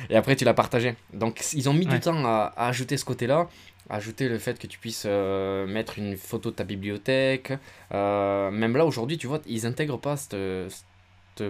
et, 0.09 0.15
après 0.15 0.35
tu 0.37 0.45
la 0.45 0.53
partageais. 0.53 0.95
Donc 1.13 1.41
ils 1.53 1.67
ont 1.67 1.73
mis 1.73 1.85
du 1.85 1.99
temps 1.99 2.23
à, 2.25 2.53
ajouter 2.55 2.95
ce 2.95 3.03
côté-là, 3.03 3.49
ajouter 3.89 4.29
le 4.29 4.37
fait 4.37 4.57
que 4.57 4.67
tu 4.67 4.79
puisses 4.79 5.05
mettre 5.05 5.99
une 5.99 6.15
photo 6.15 6.51
de 6.51 6.55
ta 6.55 6.63
bibliothèque. 6.63 7.51
même 7.91 8.77
là 8.77 8.85
aujourd'hui, 8.85 9.17
tu 9.17 9.27
vois, 9.27 9.41
ils 9.47 9.65
intègrent 9.65 9.99
pas 9.99 10.15
cette, 10.15 10.35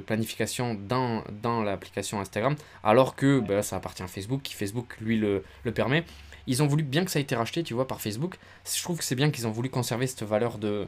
planification 0.06 0.74
dans, 0.74 1.24
dans 1.42 1.64
l'application 1.64 2.20
Instagram, 2.20 2.58
alors 2.84 3.16
que 3.16 3.40
ben, 3.40 3.62
ça 3.62 3.78
appartient 3.78 4.04
à 4.04 4.08
Facebook, 4.08 4.42
qui 4.42 4.54
Facebook 4.54 4.98
lui 5.00 5.18
le, 5.18 5.46
le 5.64 5.72
permet. 5.72 6.04
Ils 6.48 6.64
ont 6.64 6.68
voulu, 6.68 6.84
bien 6.84 7.06
que 7.06 7.12
ça 7.12 7.20
ait 7.20 7.24
été 7.24 7.36
racheté, 7.36 7.64
tu 7.64 7.74
vois, 7.74 7.88
par 7.88 8.02
Facebook, 8.02 8.38
je 8.66 8.82
trouve 8.82 8.98
que 8.98 9.04
c'est 9.04 9.16
bien 9.16 9.32
qu'ils 9.32 9.48
ont 9.48 9.52
voulu 9.52 9.70
conserver 9.70 10.08
cette 10.08 10.24
valeur 10.24 10.58
de, 10.58 10.88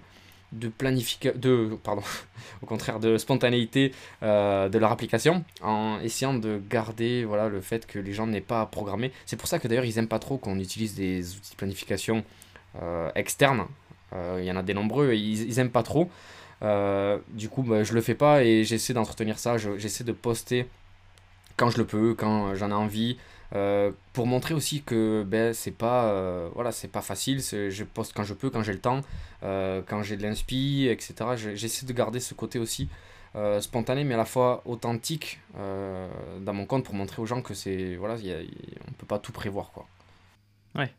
de 0.54 0.68
planification, 0.70 1.38
de, 1.39 1.78
pardon, 1.84 2.01
au 2.62 2.66
contraire, 2.66 3.00
de 3.00 3.18
spontanéité 3.18 3.94
euh, 4.24 4.70
de 4.70 4.78
leur 4.78 4.92
application, 4.92 5.44
en 5.62 6.00
essayant 6.01 6.34
de 6.34 6.62
garder, 6.70 7.25
voilà, 7.25 7.50
le 7.50 7.62
fait 7.62 7.86
que 7.86 8.00
les 8.00 8.13
gens 8.13 8.28
n'aient 8.28 8.42
pas 8.42 8.62
à 8.62 8.66
programmer. 8.66 9.12
C'est 9.25 9.38
pour 9.38 9.48
ça 9.48 9.60
que 9.60 9.68
d'ailleurs, 9.68 9.86
ils 9.86 9.98
aiment 9.98 10.08
pas 10.08 10.20
trop 10.20 10.38
qu'on 10.38 10.60
utilise 10.60 10.96
des 10.96 11.36
outils 11.36 11.51
de 11.51 11.58
planification 11.58 12.24
euh, 12.82 13.10
externes. 13.16 13.66
Euh, 14.13 14.38
il 14.39 14.46
y 14.46 14.51
en 14.51 14.56
a 14.56 14.63
des 14.63 14.74
nombreux, 14.74 15.12
et 15.12 15.18
ils, 15.18 15.44
ils 15.44 15.60
aiment 15.60 15.70
pas 15.70 15.84
trop. 15.84 16.10
du 16.62 17.50
coup, 17.50 17.63
bah, 17.63 17.84
je 17.84 17.94
le 17.94 18.01
fais 18.01 18.16
pas 18.16 18.44
et 18.44 18.63
j'essaie 18.63 18.94
d'entretenir 18.94 19.38
ça. 19.39 19.58
J'essaie 19.58 20.04
de 20.04 20.12
poster 20.13 20.66
quand 21.60 21.70
je 21.70 21.78
le 21.78 21.86
peux, 21.86 22.13
quand 22.13 22.56
j'en 22.56 22.72
ai 22.72 22.74
envie. 22.74 23.18
Euh, 23.56 23.92
pour 24.13 24.28
montrer 24.28 24.54
aussi 24.54 24.84
que 24.84 25.24
ben, 25.25 25.54
c'est 25.54 25.72
pas, 25.72 26.06
euh, 26.06 26.50
voilà, 26.54 26.72
c'est 26.72 26.88
pas 26.88 27.01
facile, 27.01 27.42
je 27.42 27.84
poste 27.84 28.13
quand 28.16 28.24
je 28.24 28.34
peux, 28.34 28.50
quand 28.50 28.62
j'ai 28.62 28.74
le 28.74 28.80
temps, 28.80 29.01
euh, 29.44 29.82
quand 29.88 30.04
j'ai 30.04 30.18
de 30.18 30.24
l'inspi, 30.24 30.88
etc. 30.89 31.13
J'essaie 31.56 31.86
de 31.86 31.94
garder 31.94 32.20
ce 32.20 32.34
côté 32.34 32.60
aussi 32.60 32.89
spontané, 33.60 34.04
mais 34.04 34.16
à 34.16 34.18
la 34.18 34.25
fois 34.25 34.62
authentique 34.66 35.39
dans 35.56 36.54
mon 36.54 36.66
compte 36.66 36.84
pour 36.86 36.96
montrer 36.96 37.22
aux 37.22 37.25
gens 37.25 37.42
que 37.42 37.54
c'est, 37.54 37.96
voilà, 37.96 38.16
on 38.16 38.92
peut 38.94 39.06
pas 39.08 39.20
tout 39.20 39.32
prévoir. 39.32 39.72
Quoi. 39.72 39.86
Ouais. 40.75 40.92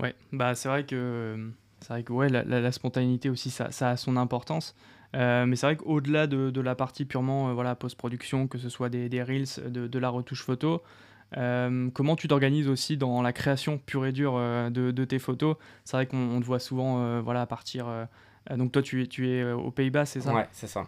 Ouais, 0.00 0.14
bah 0.32 0.54
c'est 0.54 0.68
vrai 0.68 0.84
que, 0.84 1.50
c'est 1.80 1.88
vrai 1.88 2.02
que 2.02 2.12
ouais, 2.12 2.28
la, 2.28 2.72
spontanéité 2.72 3.30
aussi, 3.30 3.50
ça, 3.50 3.68
a 3.80 3.96
son 3.96 4.16
importance. 4.16 4.74
Mais 5.14 5.56
c'est 5.56 5.66
vrai 5.66 5.76
qu'au-delà 5.76 6.26
de, 6.26 6.50
de, 6.50 6.60
la 6.60 6.74
partie 6.74 7.04
purement 7.04 7.54
voilà, 7.54 7.74
post-production, 7.74 8.48
que 8.48 8.58
ce 8.58 8.68
soit 8.68 8.88
des, 8.88 9.08
des 9.08 9.22
reels, 9.22 9.46
de, 9.68 9.86
de, 9.86 9.98
la 9.98 10.08
retouche 10.08 10.42
photo, 10.42 10.82
euh, 11.36 11.90
comment 11.92 12.16
tu 12.16 12.28
t'organises 12.28 12.68
aussi 12.68 12.96
dans 12.96 13.22
la 13.22 13.32
création 13.32 13.78
pure 13.78 14.06
et 14.06 14.12
dure 14.12 14.34
euh, 14.36 14.70
de, 14.70 15.04
tes 15.04 15.18
photos? 15.18 15.56
C'est 15.84 15.96
vrai 15.96 16.06
qu'on 16.06 16.40
te 16.40 16.44
voit 16.44 16.58
souvent 16.58 17.00
euh, 17.00 17.20
voilà, 17.20 17.46
partir. 17.46 17.86
donc 18.50 18.72
toi, 18.72 18.82
tu 18.82 19.08
tu 19.08 19.28
es 19.30 19.52
aux 19.52 19.70
Pays-Bas, 19.70 20.06
c'est 20.06 20.20
ça? 20.20 20.32
Ouais, 20.32 20.48
c'est 20.52 20.66
ça. 20.66 20.86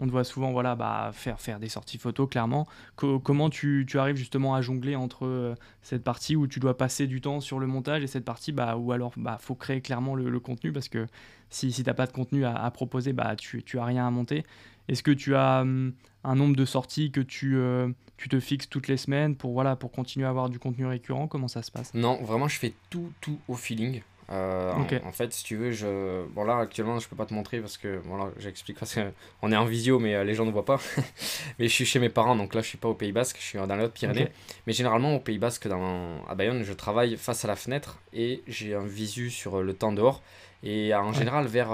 On 0.00 0.06
te 0.06 0.10
voit 0.10 0.24
souvent 0.24 0.50
voilà, 0.50 0.74
bah, 0.76 1.10
faire, 1.12 1.60
des 1.60 1.68
sorties 1.68 1.98
photos, 1.98 2.28
clairement. 2.28 2.66
comment 2.96 3.50
tu, 3.50 3.84
tu, 3.86 3.98
arrives 3.98 4.16
justement 4.16 4.54
à 4.54 4.62
jongler 4.62 4.96
entre 4.96 5.54
cette 5.82 6.02
partie 6.02 6.36
où 6.36 6.46
tu 6.46 6.58
dois 6.58 6.76
passer 6.76 7.06
du 7.06 7.20
temps 7.20 7.40
sur 7.40 7.58
le 7.58 7.66
montage 7.66 8.02
et 8.02 8.06
cette 8.06 8.24
partie 8.24 8.52
bah, 8.52 8.76
où 8.76 8.92
alors 8.92 9.12
bah, 9.16 9.36
faut 9.38 9.54
créer 9.54 9.82
clairement 9.82 10.14
le, 10.14 10.40
contenu 10.40 10.72
parce 10.72 10.88
que 10.88 11.06
si, 11.50 11.70
si 11.70 11.82
tu 11.82 11.90
n'as 11.90 11.94
pas 11.94 12.06
de 12.06 12.12
contenu 12.12 12.46
à, 12.46 12.70
proposer, 12.70 13.12
bah, 13.12 13.36
tu 13.36 13.62
n'as 13.74 13.84
rien 13.84 14.06
à 14.06 14.10
monter. 14.10 14.44
Est-ce 14.88 15.02
que 15.02 15.10
tu 15.12 15.36
as 15.36 15.60
hum, 15.60 15.92
un 16.24 16.34
nombre 16.34 16.56
de 16.56 16.64
sorties 16.64 17.12
que 17.12 17.20
tu, 17.20 17.56
euh, 17.56 17.88
tu 18.16 18.28
te 18.28 18.40
fixes 18.40 18.68
toutes 18.68 18.88
les 18.88 18.96
semaines 18.96 19.36
pour, 19.36 19.52
voilà, 19.52 19.76
pour 19.76 19.92
continuer 19.92 20.26
à 20.26 20.30
avoir 20.30 20.48
du 20.48 20.58
contenu 20.58 20.86
récurrent? 20.86 21.28
Comment 21.28 21.46
ça 21.46 21.62
se 21.62 21.70
passe? 21.70 21.94
Non, 21.94 22.20
vraiment, 22.22 22.48
je 22.48 22.58
fais 22.58 22.72
tout, 22.90 23.12
tout 23.20 23.38
au 23.48 23.54
feeling. 23.54 24.02
Euh, 24.32 24.72
en, 25.04 25.12
fait, 25.12 25.32
si 25.32 25.42
tu 25.42 25.56
veux, 25.56 25.72
je... 25.72 26.24
bon 26.28 26.44
là 26.44 26.58
actuellement 26.58 27.00
je 27.00 27.08
peux 27.08 27.16
pas 27.16 27.26
te 27.26 27.34
montrer 27.34 27.58
parce 27.58 27.76
que 27.76 28.00
voilà, 28.04 28.30
j'explique 28.38 28.78
parce 28.78 28.94
qu'on 28.94 29.52
est 29.52 29.56
en 29.56 29.64
visio 29.64 29.98
mais 29.98 30.14
euh, 30.14 30.24
les 30.24 30.34
gens 30.34 30.46
ne 30.46 30.52
voient 30.52 30.64
pas. 30.64 30.78
mais 31.58 31.66
je 31.66 31.72
suis 31.72 31.84
chez 31.84 31.98
mes 31.98 32.10
parents 32.10 32.36
donc 32.36 32.54
là 32.54 32.60
je 32.60 32.68
suis 32.68 32.78
pas 32.78 32.88
au 32.88 32.94
Pays 32.94 33.10
Basque, 33.10 33.38
je 33.40 33.44
suis 33.44 33.58
dans 33.58 33.76
les 33.76 33.84
Hautes-Pyrénées. 33.84 34.28
Mais 34.66 34.72
généralement 34.72 35.16
au 35.16 35.20
Pays 35.20 35.38
Basque, 35.38 35.66
dans... 35.66 36.24
à 36.28 36.34
Bayonne, 36.34 36.62
je 36.62 36.72
travaille 36.72 37.16
face 37.16 37.44
à 37.44 37.48
la 37.48 37.56
fenêtre 37.56 37.98
et 38.12 38.42
j'ai 38.46 38.74
un 38.74 38.86
visu 38.86 39.30
sur 39.30 39.62
le 39.62 39.74
temps 39.74 39.92
dehors. 39.92 40.22
Et 40.62 40.94
en 40.94 41.12
général, 41.12 41.46
vers 41.46 41.72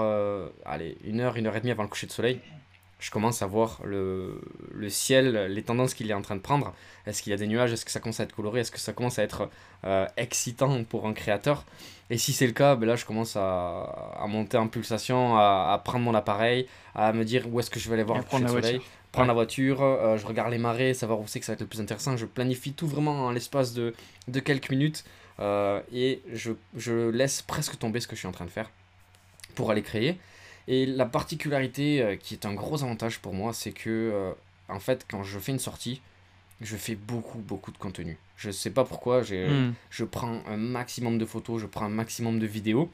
allez, 0.65 0.97
une 1.03 1.19
heure, 1.19 1.35
une 1.35 1.45
heure 1.45 1.55
et 1.55 1.59
demie 1.59 1.71
avant 1.71 1.83
le 1.83 1.89
coucher 1.89 2.07
de 2.07 2.11
soleil, 2.11 2.39
je 2.99 3.11
commence 3.11 3.41
à 3.41 3.47
voir 3.47 3.79
le, 3.83 4.41
le 4.73 4.89
ciel, 4.89 5.47
les 5.49 5.63
tendances 5.63 5.93
qu'il 5.93 6.09
est 6.09 6.13
en 6.13 6.21
train 6.21 6.35
de 6.35 6.41
prendre. 6.41 6.73
Est-ce 7.05 7.21
qu'il 7.21 7.31
y 7.31 7.33
a 7.33 7.37
des 7.37 7.47
nuages? 7.47 7.71
Est-ce 7.71 7.85
que 7.85 7.91
ça 7.91 7.99
commence 7.99 8.19
à 8.19 8.23
être 8.23 8.35
coloré? 8.35 8.61
Est-ce 8.61 8.71
que 8.71 8.79
ça 8.79 8.93
commence 8.93 9.19
à 9.19 9.23
être 9.23 9.49
euh, 9.85 10.07
excitant 10.17 10.83
pour 10.83 11.05
un 11.05 11.13
créateur? 11.13 11.63
Et 12.09 12.17
si 12.17 12.33
c'est 12.33 12.47
le 12.47 12.53
cas, 12.53 12.75
ben 12.75 12.87
là, 12.87 12.95
je 12.95 13.05
commence 13.05 13.35
à, 13.35 14.15
à 14.19 14.25
monter 14.27 14.57
en 14.57 14.67
pulsation, 14.67 15.37
à, 15.37 15.73
à, 15.73 15.77
prendre 15.77 16.05
mon 16.05 16.15
appareil, 16.15 16.67
à 16.95 17.13
me 17.13 17.23
dire 17.23 17.45
où 17.51 17.59
est-ce 17.59 17.69
que 17.69 17.79
je 17.79 17.87
vais 17.87 17.95
aller 17.95 18.03
voir 18.03 18.17
le 18.17 18.23
prendre 18.23 18.47
soleil. 18.49 18.81
Prendre 19.11 19.27
la 19.27 19.33
voiture, 19.33 19.81
euh, 19.81 20.17
je 20.17 20.25
regarde 20.25 20.51
les 20.51 20.57
marées, 20.57 20.93
savoir 20.93 21.19
où 21.19 21.27
c'est 21.27 21.39
que 21.39 21.45
ça 21.45 21.51
va 21.51 21.55
être 21.55 21.61
le 21.61 21.67
plus 21.67 21.81
intéressant. 21.81 22.17
Je 22.17 22.25
planifie 22.25 22.73
tout 22.73 22.87
vraiment 22.87 23.25
en 23.25 23.31
l'espace 23.31 23.73
de, 23.73 23.93
de 24.27 24.39
quelques 24.39 24.69
minutes 24.69 25.05
euh, 25.39 25.81
et 25.93 26.21
je, 26.33 26.51
je 26.75 27.09
laisse 27.09 27.41
presque 27.41 27.77
tomber 27.77 27.99
ce 27.99 28.07
que 28.07 28.15
je 28.15 28.19
suis 28.19 28.27
en 28.27 28.31
train 28.31 28.45
de 28.45 28.49
faire 28.49 28.69
pour 29.55 29.71
aller 29.71 29.81
créer. 29.81 30.17
Et 30.67 30.85
la 30.85 31.05
particularité 31.05 32.01
euh, 32.01 32.15
qui 32.15 32.33
est 32.33 32.45
un 32.45 32.53
gros 32.53 32.83
avantage 32.83 33.19
pour 33.19 33.33
moi, 33.33 33.53
c'est 33.53 33.71
que, 33.71 33.89
euh, 33.89 34.31
en 34.67 34.79
fait, 34.79 35.05
quand 35.09 35.23
je 35.23 35.39
fais 35.39 35.53
une 35.53 35.59
sortie, 35.59 36.01
je 36.59 36.75
fais 36.75 36.95
beaucoup, 36.95 37.39
beaucoup 37.39 37.71
de 37.71 37.77
contenu. 37.77 38.17
Je 38.35 38.51
sais 38.51 38.71
pas 38.71 38.83
pourquoi, 38.83 39.21
hmm. 39.21 39.73
je 39.89 40.03
prends 40.03 40.41
un 40.47 40.57
maximum 40.57 41.17
de 41.17 41.25
photos, 41.25 41.61
je 41.61 41.67
prends 41.67 41.85
un 41.85 41.89
maximum 41.89 42.39
de 42.39 42.45
vidéos. 42.45 42.91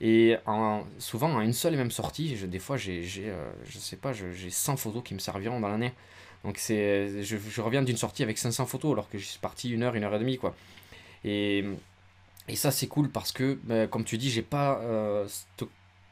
Et 0.00 0.36
en, 0.46 0.84
souvent, 0.98 1.30
en 1.30 1.40
une 1.40 1.52
seule 1.52 1.74
et 1.74 1.76
même 1.76 1.90
sortie, 1.90 2.36
je, 2.36 2.46
des 2.46 2.58
fois, 2.58 2.78
j'ai, 2.78 3.04
euh, 3.18 3.50
je 3.68 3.78
sais 3.78 3.96
pas, 3.96 4.12
j'ai 4.12 4.50
100 4.50 4.76
photos 4.76 5.02
qui 5.04 5.12
me 5.12 5.18
serviront 5.18 5.60
dans 5.60 5.68
l'année. 5.68 5.92
Donc, 6.42 6.56
c'est, 6.56 7.22
je, 7.22 7.36
je 7.36 7.60
reviens 7.60 7.82
d'une 7.82 7.98
sortie 7.98 8.22
avec 8.22 8.38
500 8.38 8.64
photos 8.64 8.92
alors 8.92 9.10
que 9.10 9.18
je 9.18 9.26
suis 9.26 9.38
parti 9.38 9.70
une 9.70 9.82
heure, 9.82 9.94
une 9.94 10.04
heure 10.04 10.14
et 10.14 10.18
demie, 10.18 10.38
quoi. 10.38 10.56
Et, 11.22 11.64
et 12.48 12.56
ça, 12.56 12.70
c'est 12.70 12.86
cool 12.86 13.10
parce 13.10 13.30
que, 13.30 13.58
ben, 13.64 13.86
comme 13.88 14.04
tu 14.04 14.16
dis, 14.16 14.30
j'ai 14.30 14.42
pas 14.42 14.80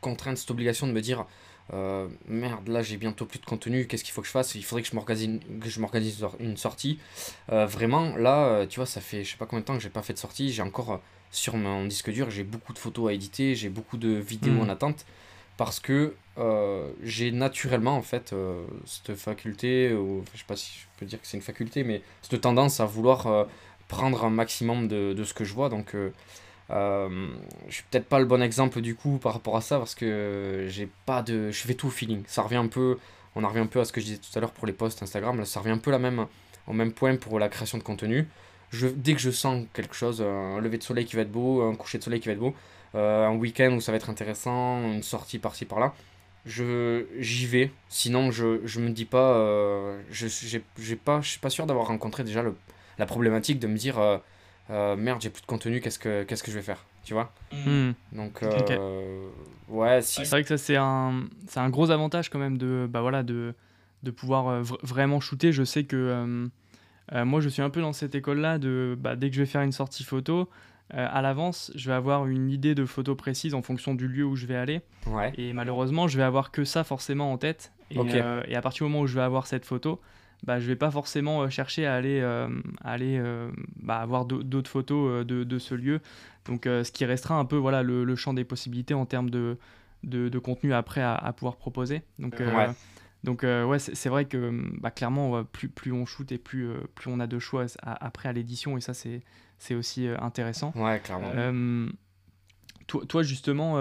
contrainte, 0.01 0.39
cette 0.39 0.51
obligation 0.51 0.87
de 0.87 0.93
me 0.93 1.01
dire 1.01 1.27
euh, 1.75 2.09
merde, 2.27 2.67
là 2.69 2.83
j'ai 2.83 2.97
bientôt 2.97 3.27
plus 3.27 3.39
de 3.39 3.45
contenu, 3.45 3.87
qu'est-ce 3.87 4.03
qu'il 4.03 4.13
faut 4.13 4.23
que 4.23 4.27
je 4.27 4.33
fasse? 4.33 4.55
Il 4.55 4.65
faudrait 4.65 4.83
que 4.83 4.89
je 4.89 4.95
m'organise, 4.95 5.41
que 5.61 5.69
je 5.69 5.81
m'organise 5.81 6.25
une 6.41 6.57
sortie. 6.57 6.99
Euh, 7.53 7.67
vraiment, 7.67 8.17
là, 8.17 8.47
euh, 8.47 8.67
tu 8.67 8.77
vois, 8.77 8.87
ça 8.87 9.01
fait 9.01 9.25
je 9.25 9.33
sais 9.33 9.37
pas 9.37 9.47
combien 9.47 9.61
de 9.61 9.67
temps 9.67 9.77
que 9.77 9.83
j'ai 9.83 9.91
pas 9.91 10.03
fait 10.03 10.15
de 10.15 10.19
sortie. 10.19 10.51
J'ai 10.53 10.63
encore 10.63 11.01
sur 11.31 11.57
mon 11.57 11.85
disque 11.85 12.11
dur, 12.11 12.31
j'ai 12.31 12.45
beaucoup 12.45 12.73
de 12.73 12.79
photos 12.79 13.11
à 13.11 13.13
éditer, 13.13 13.55
j'ai 13.55 13.69
beaucoup 13.69 13.99
de 13.99 14.09
vidéos 14.09 14.55
hmm. 14.55 14.61
en 14.63 14.69
attente 14.71 15.05
parce 15.59 15.81
que 15.81 16.15
j'ai 17.03 17.33
naturellement 17.33 17.97
en 17.97 18.03
fait 18.03 18.33
cette 18.87 19.17
faculté, 19.17 19.93
ou 19.93 20.23
je 20.33 20.39
sais 20.39 20.45
pas 20.47 20.55
si 20.55 20.71
je 20.79 20.87
peux 20.99 21.05
dire 21.05 21.21
que 21.21 21.27
c'est 21.27 21.37
une 21.37 21.43
faculté, 21.43 21.83
mais 21.83 22.01
cette 22.23 22.41
tendance 22.41 22.79
à 22.79 22.87
vouloir 22.87 23.47
prendre 23.89 24.25
un 24.25 24.31
maximum 24.31 24.87
de, 24.87 25.15
de, 25.15 25.25
ce 25.25 25.35
que 25.35 25.45
je 25.45 25.53
vois. 25.53 25.69
Donc 25.69 25.97
euh, 26.71 27.29
je 27.69 27.75
suis 27.75 27.85
peut-être 27.91 28.07
pas 28.07 28.19
le 28.19 28.27
bon 28.27 28.43
exemple 28.43 28.81
du 28.83 28.95
coup 28.95 29.19
par 29.19 29.33
rapport 29.33 29.57
à 29.57 29.63
ça 29.63 29.79
parce 29.79 29.95
que 29.95 30.67
j'ai 30.69 30.89
pas 31.07 31.23
de. 31.23 31.51
Je 31.51 31.67
fais 31.67 31.75
tout 31.75 31.89
au 31.89 31.91
feeling. 31.91 32.23
Ça 32.27 32.43
revient 32.43 32.57
un 32.57 32.69
peu. 32.69 32.99
On 33.35 33.45
en 33.45 33.49
revient 33.49 33.61
un 33.61 33.67
peu 33.67 33.81
à 33.81 33.85
ce 33.85 33.93
que 33.93 34.01
je 34.01 34.07
disais 34.07 34.19
tout 34.19 34.37
à 34.37 34.41
l'heure 34.41 34.53
pour 34.53 34.67
les 34.67 34.73
posts 34.73 35.03
Instagram. 35.03 35.39
Là, 35.39 35.45
ça 35.45 35.61
revient 35.61 35.73
un 35.73 35.79
peu 35.79 35.91
la 35.91 35.99
même, 35.99 36.27
au 36.67 36.73
même 36.73 36.93
point 36.93 37.17
pour 37.17 37.39
la 37.39 37.49
création 37.49 37.79
de 37.79 37.83
contenu. 37.83 38.27
Je, 38.71 38.87
dès 38.89 39.15
que 39.15 39.21
je 39.21 39.31
sens 39.31 39.67
quelque 39.73 39.95
chose, 39.95 40.21
un 40.21 40.61
lever 40.61 40.79
de 40.79 40.83
soleil 40.83 41.07
qui 41.07 41.17
va 41.17 41.23
être 41.23 41.33
beau, 41.33 41.63
un 41.63 41.75
coucher 41.75 41.99
de 41.99 42.03
soleil 42.03 42.21
qui 42.21 42.27
va 42.27 42.33
être 42.33 42.41
beau, 42.41 42.55
euh, 42.95 43.27
un 43.27 43.35
week-end 43.37 43.73
où 43.73 43.81
ça 43.81 43.93
va 43.93 43.97
être 43.97 44.11
intéressant, 44.11 44.83
une 44.83 45.03
sortie 45.03 45.39
par-ci 45.39 45.65
par-là, 45.65 45.95
j'y 46.45 47.47
vais. 47.47 47.71
Sinon, 47.89 48.31
je, 48.31 48.61
je 48.67 48.81
me 48.81 48.91
dis 48.91 49.05
pas. 49.05 49.37
Euh, 49.37 50.01
je 50.11 50.27
j'ai 50.79 50.97
pas, 50.97 51.21
je 51.21 51.31
suis 51.31 51.41
pas 51.41 51.51
sûr 51.51 51.67
d'avoir 51.67 51.87
rencontré 51.87 52.25
déjà 52.25 52.43
la 52.99 53.07
problématique 53.07 53.59
de 53.59 53.69
me 53.69 53.77
dire 53.77 53.99
euh, 54.71 54.93
euh, 54.93 54.97
merde, 54.97 55.21
j'ai 55.21 55.31
plus 55.31 55.43
de 55.43 55.47
contenu, 55.47 55.81
qu'est-ce 55.81 55.99
que, 55.99 56.23
qu'est-ce 56.25 56.43
que 56.43 56.51
je 56.51 56.57
vais 56.57 56.63
faire 56.63 56.85
Tu 57.05 57.15
vois 57.15 57.33
Hmm. 57.53 57.93
Donc, 58.13 58.43
ouais, 59.69 60.03
si. 60.03 60.25
C'est 60.25 60.31
vrai 60.31 60.43
que 60.43 60.49
ça, 60.49 60.59
c'est 60.59 60.77
un, 60.77 61.25
c'est 61.47 61.61
un 61.61 61.71
gros 61.71 61.91
avantage 61.91 62.31
quand 62.31 62.39
même 62.39 62.59
de, 62.59 62.87
bah 62.89 63.01
voilà, 63.01 63.23
de, 63.23 63.55
de 64.03 64.11
pouvoir 64.11 64.63
vraiment 64.83 65.21
shooter. 65.21 65.53
Je 65.53 65.65
sais 65.65 65.85
que 65.85 66.49
moi, 67.13 67.41
je 67.41 67.49
suis 67.49 67.63
un 67.63 67.71
peu 67.71 67.81
dans 67.81 67.93
cette 67.93 68.15
école-là 68.15 68.59
de 68.59 68.97
bah, 68.99 69.17
dès 69.17 69.31
que 69.31 69.37
je 69.37 69.41
vais 69.43 69.47
faire 69.47 69.63
une 69.63 69.73
sortie 69.73 70.05
photo. 70.05 70.49
à 70.91 71.21
l'avance, 71.23 71.71
je 71.75 71.89
vais 71.89 71.95
avoir 71.97 72.27
une 72.27 72.51
idée 72.51 72.75
de 72.75 72.85
photo 72.85 73.15
précise 73.15 73.55
en 73.55 73.63
fonction 73.63 73.95
du 73.95 74.09
lieu 74.09 74.25
où 74.25 74.37
je 74.37 74.47
vais 74.47 74.57
aller. 74.57 74.81
Ouais. 75.07 75.33
Et 75.37 75.53
malheureusement, 75.53 76.09
je 76.09 76.17
vais 76.17 76.25
avoir 76.25 76.51
que 76.51 76.65
ça 76.65 76.85
forcément 76.85 77.33
en 77.33 77.39
tête. 77.39 77.73
Euh, 77.97 78.43
et 78.47 78.55
à 78.55 78.61
partir 78.61 78.87
du 78.87 78.93
moment 78.93 79.05
où 79.05 79.07
je 79.07 79.15
vais 79.15 79.23
avoir 79.23 79.47
cette 79.47 79.65
photo, 79.65 80.01
bah, 80.45 80.61
je 80.61 80.67
vais 80.67 80.77
pas 80.77 80.91
forcément 80.91 81.43
euh, 81.43 81.49
chercher 81.49 81.87
à 81.87 81.95
aller, 81.95 82.21
euh, 82.21 82.49
à 82.83 82.93
aller 82.93 83.19
euh, 83.19 83.51
bah, 83.77 83.99
avoir 83.99 84.25
d'au- 84.25 84.43
d'autres 84.43 84.71
photos 84.71 85.11
euh, 85.11 85.25
de, 85.25 85.45
de 85.45 85.59
ce 85.59 85.75
lieu. 85.75 86.01
Donc, 86.47 86.67
euh, 86.67 86.85
ce 86.85 86.93
qui 86.93 87.05
restera 87.05 87.35
un 87.37 87.45
peu 87.45 87.57
voilà, 87.57 87.83
le, 87.83 88.05
le 88.05 88.17
champ 88.17 88.35
des 88.35 88.45
possibilités 88.45 88.95
en 88.95 89.05
termes 89.07 89.31
de, 89.31 89.59
de, 90.05 90.29
de 90.29 90.39
contenu 90.39 90.73
après 90.73 91.03
à, 91.03 91.15
à 91.15 91.33
pouvoir 91.33 91.57
proposer. 91.57 92.03
Donc, 92.19 92.41
Ouais. 92.41 92.71
donc 93.25 93.43
ouais, 93.43 93.79
c'est 93.79 94.09
vrai 94.09 94.25
que 94.27 94.63
bah, 94.81 94.91
clairement, 94.91 95.43
plus, 95.45 95.69
plus 95.69 95.93
on 95.93 96.07
shoot 96.07 96.31
et 96.33 96.39
plus, 96.39 96.69
plus 96.95 97.11
on 97.11 97.21
a 97.21 97.27
de 97.27 97.39
choix 97.39 97.67
à- 97.83 98.07
après 98.07 98.29
à 98.29 98.33
l'édition. 98.33 98.79
Et 98.79 98.81
ça, 98.81 98.95
c'est 98.95 99.75
aussi 99.75 100.07
intéressant. 100.21 100.73
Ouais, 100.77 101.01
clairement. 101.01 101.33
Toi, 102.87 103.03
toi, 103.07 103.23
justement, 103.23 103.75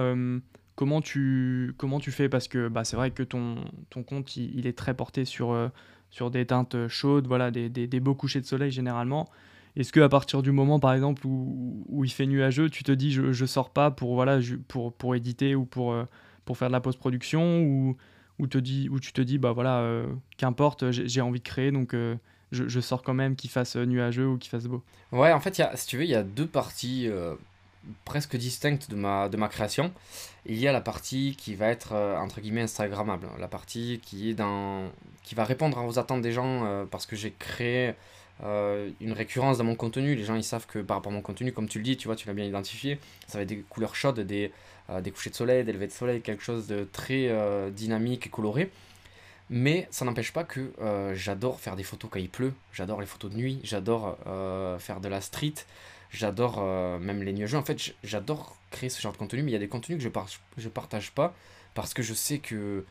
comment, 0.76 1.02
tu, 1.02 1.74
comment 1.78 2.00
tu 2.00 2.12
fais? 2.12 2.28
Parce 2.28 2.48
que 2.48 2.68
bah, 2.68 2.84
c'est 2.84 2.96
vrai 2.98 3.12
que 3.12 3.24
ton, 3.24 3.56
ton 3.90 4.04
compte, 4.04 4.36
il, 4.36 4.58
il 4.58 4.68
est 4.68 4.78
très 4.78 4.94
porté 4.94 5.24
sur, 5.24 5.52
euh, 5.52 5.70
sur 6.10 6.32
des 6.32 6.46
teintes 6.46 6.88
chaudes, 6.88 7.28
voilà, 7.28 7.52
des, 7.52 7.70
des, 7.70 8.00
beaux 8.00 8.16
couchers 8.16 8.42
de 8.42 8.46
soleil 8.46 8.72
généralement. 8.72 9.30
Est-ce 9.76 9.92
que 9.92 10.00
à 10.00 10.10
partir 10.10 10.42
du 10.42 10.52
moment, 10.52 10.80
par 10.80 10.94
exemple, 10.94 11.26
où, 11.28 11.86
où 11.88 12.04
il 12.04 12.12
fait 12.12 12.26
nuageux, 12.26 12.70
tu 12.70 12.84
te 12.84 12.92
dis 12.92 13.12
je, 13.12 13.32
je 13.32 13.46
sors 13.46 13.70
pas 13.70 13.92
pour, 13.92 14.16
voilà, 14.16 14.40
pour, 14.68 14.94
pour 14.94 15.16
éditer 15.16 15.54
ou 15.54 15.66
pour, 15.66 15.94
euh, 15.94 16.06
pour 16.46 16.58
faire 16.58 16.70
de 16.70 16.74
la 16.74 16.82
post-production 16.82 17.62
ou, 17.62 17.96
ou, 18.40 18.48
te 18.48 18.58
dis, 18.58 18.90
ou 18.90 19.00
tu 19.00 19.14
te 19.14 19.22
dis 19.22 19.38
bah 19.38 19.52
voilà, 19.52 19.80
euh, 19.80 20.08
qu'importe, 20.38 20.92
j'ai 20.92 21.22
envie 21.22 21.40
de 21.40 21.46
créer 21.46 21.72
donc 21.72 21.94
euh, 21.94 22.16
je, 22.52 22.68
je 22.68 22.80
sors 22.80 23.04
quand 23.04 23.14
même 23.14 23.36
qu'il 23.36 23.50
fasse 23.50 23.76
nuageux 23.76 24.28
ou 24.28 24.38
qu'il 24.38 24.50
fasse 24.50 24.66
beau? 24.66 24.84
Ouais, 25.12 25.32
en 25.32 25.40
fait, 25.40 25.58
y 25.58 25.62
a, 25.62 25.76
si 25.76 25.88
tu 25.88 25.98
veux, 25.98 26.04
il 26.04 26.10
y 26.10 26.16
a 26.16 26.24
deux 26.24 26.48
parties 26.48 27.08
euh, 27.08 27.36
presque 28.06 28.36
distinctes 28.36 28.90
de 28.90 28.96
ma, 28.96 29.30
de 29.30 29.38
ma 29.38 29.48
création. 29.48 29.94
Il 30.46 30.58
y 30.58 30.68
a 30.68 30.72
la 30.72 30.82
partie 30.82 31.36
qui 31.38 31.56
va 31.56 31.68
être, 31.68 31.94
euh, 31.94 32.18
entre 32.18 32.42
guillemets, 32.42 32.62
Instagrammable. 32.62 33.28
La 33.40 33.48
partie 33.48 34.00
qui 34.04 34.30
est 34.30 34.42
qui 35.24 35.36
va 35.36 35.44
répondre 35.44 35.84
aux 35.84 36.00
attentes 36.00 36.22
des 36.22 36.32
gens 36.32 36.66
euh, 36.66 36.86
parce 36.86 37.06
que 37.06 37.18
j'ai 37.18 37.34
créé 37.38 37.94
euh, 38.44 38.90
une 39.02 39.12
récurrence 39.12 39.58
dans 39.58 39.66
mon 39.66 39.76
contenu. 39.76 40.16
Les 40.16 40.24
gens, 40.24 40.36
ils 40.36 40.44
savent 40.44 40.66
que 40.66 40.80
par 40.80 40.98
rapport 40.98 41.12
à 41.12 41.16
mon 41.16 41.22
contenu, 41.22 41.52
comme 41.52 41.68
tu 41.68 41.80
le 41.80 41.84
dis, 41.84 41.98
tu 41.98 42.08
vois, 42.08 42.16
tu 42.16 42.28
l'as 42.28 42.34
bien 42.34 42.46
identifié, 42.46 43.00
ça 43.28 43.38
va 43.38 43.42
être 43.42 43.50
des 43.50 43.58
couleurs 43.58 43.96
chaudes, 43.96 44.22
des, 44.22 44.52
des 45.02 45.12
couchers 45.12 45.32
de 45.32 45.36
soleil, 45.36 45.64
des 45.66 45.74
levées 45.74 45.88
de 45.88 45.92
soleil, 45.92 46.22
quelque 46.22 46.44
chose 46.44 46.68
de 46.68 46.88
très 46.92 47.30
dynamique 47.72 48.28
et 48.28 48.30
coloré. 48.30 48.72
Mais 49.50 49.88
ça 49.92 50.06
n'empêche 50.06 50.32
pas 50.32 50.44
que 50.44 50.72
j'adore 51.14 51.60
faire 51.60 51.76
des 51.76 51.84
photos 51.84 52.10
quand 52.12 52.20
il 52.20 52.30
pleut, 52.30 52.54
j'adore 52.72 53.02
les 53.02 53.08
photos 53.08 53.32
de 53.32 53.38
nuit, 53.38 53.60
j'adore 53.64 54.18
faire 54.80 55.02
de 55.02 55.08
la 55.08 55.20
street, 55.20 55.56
j'adore 56.12 56.58
euh, 56.60 57.00
même 57.00 57.24
les 57.24 57.34
nuages. 57.34 57.56
En 57.56 57.64
fait, 57.64 57.94
j'adore 58.04 58.56
créer 58.72 58.90
ce 58.90 59.02
genre 59.02 59.12
de 59.14 59.18
contenu, 59.18 59.44
mais 59.44 59.52
il 59.52 59.54
y 59.54 59.58
a 59.58 59.60
des 59.60 59.68
contenus 59.68 59.98
que 59.98 60.04
je, 60.04 60.10
par- 60.10 60.28
je 60.58 60.70
partage 60.70 61.12
pas 61.12 61.34
parce 61.74 61.94
que 61.94 62.02
je 62.04 62.14
sais 62.14 62.40
que 62.40 62.86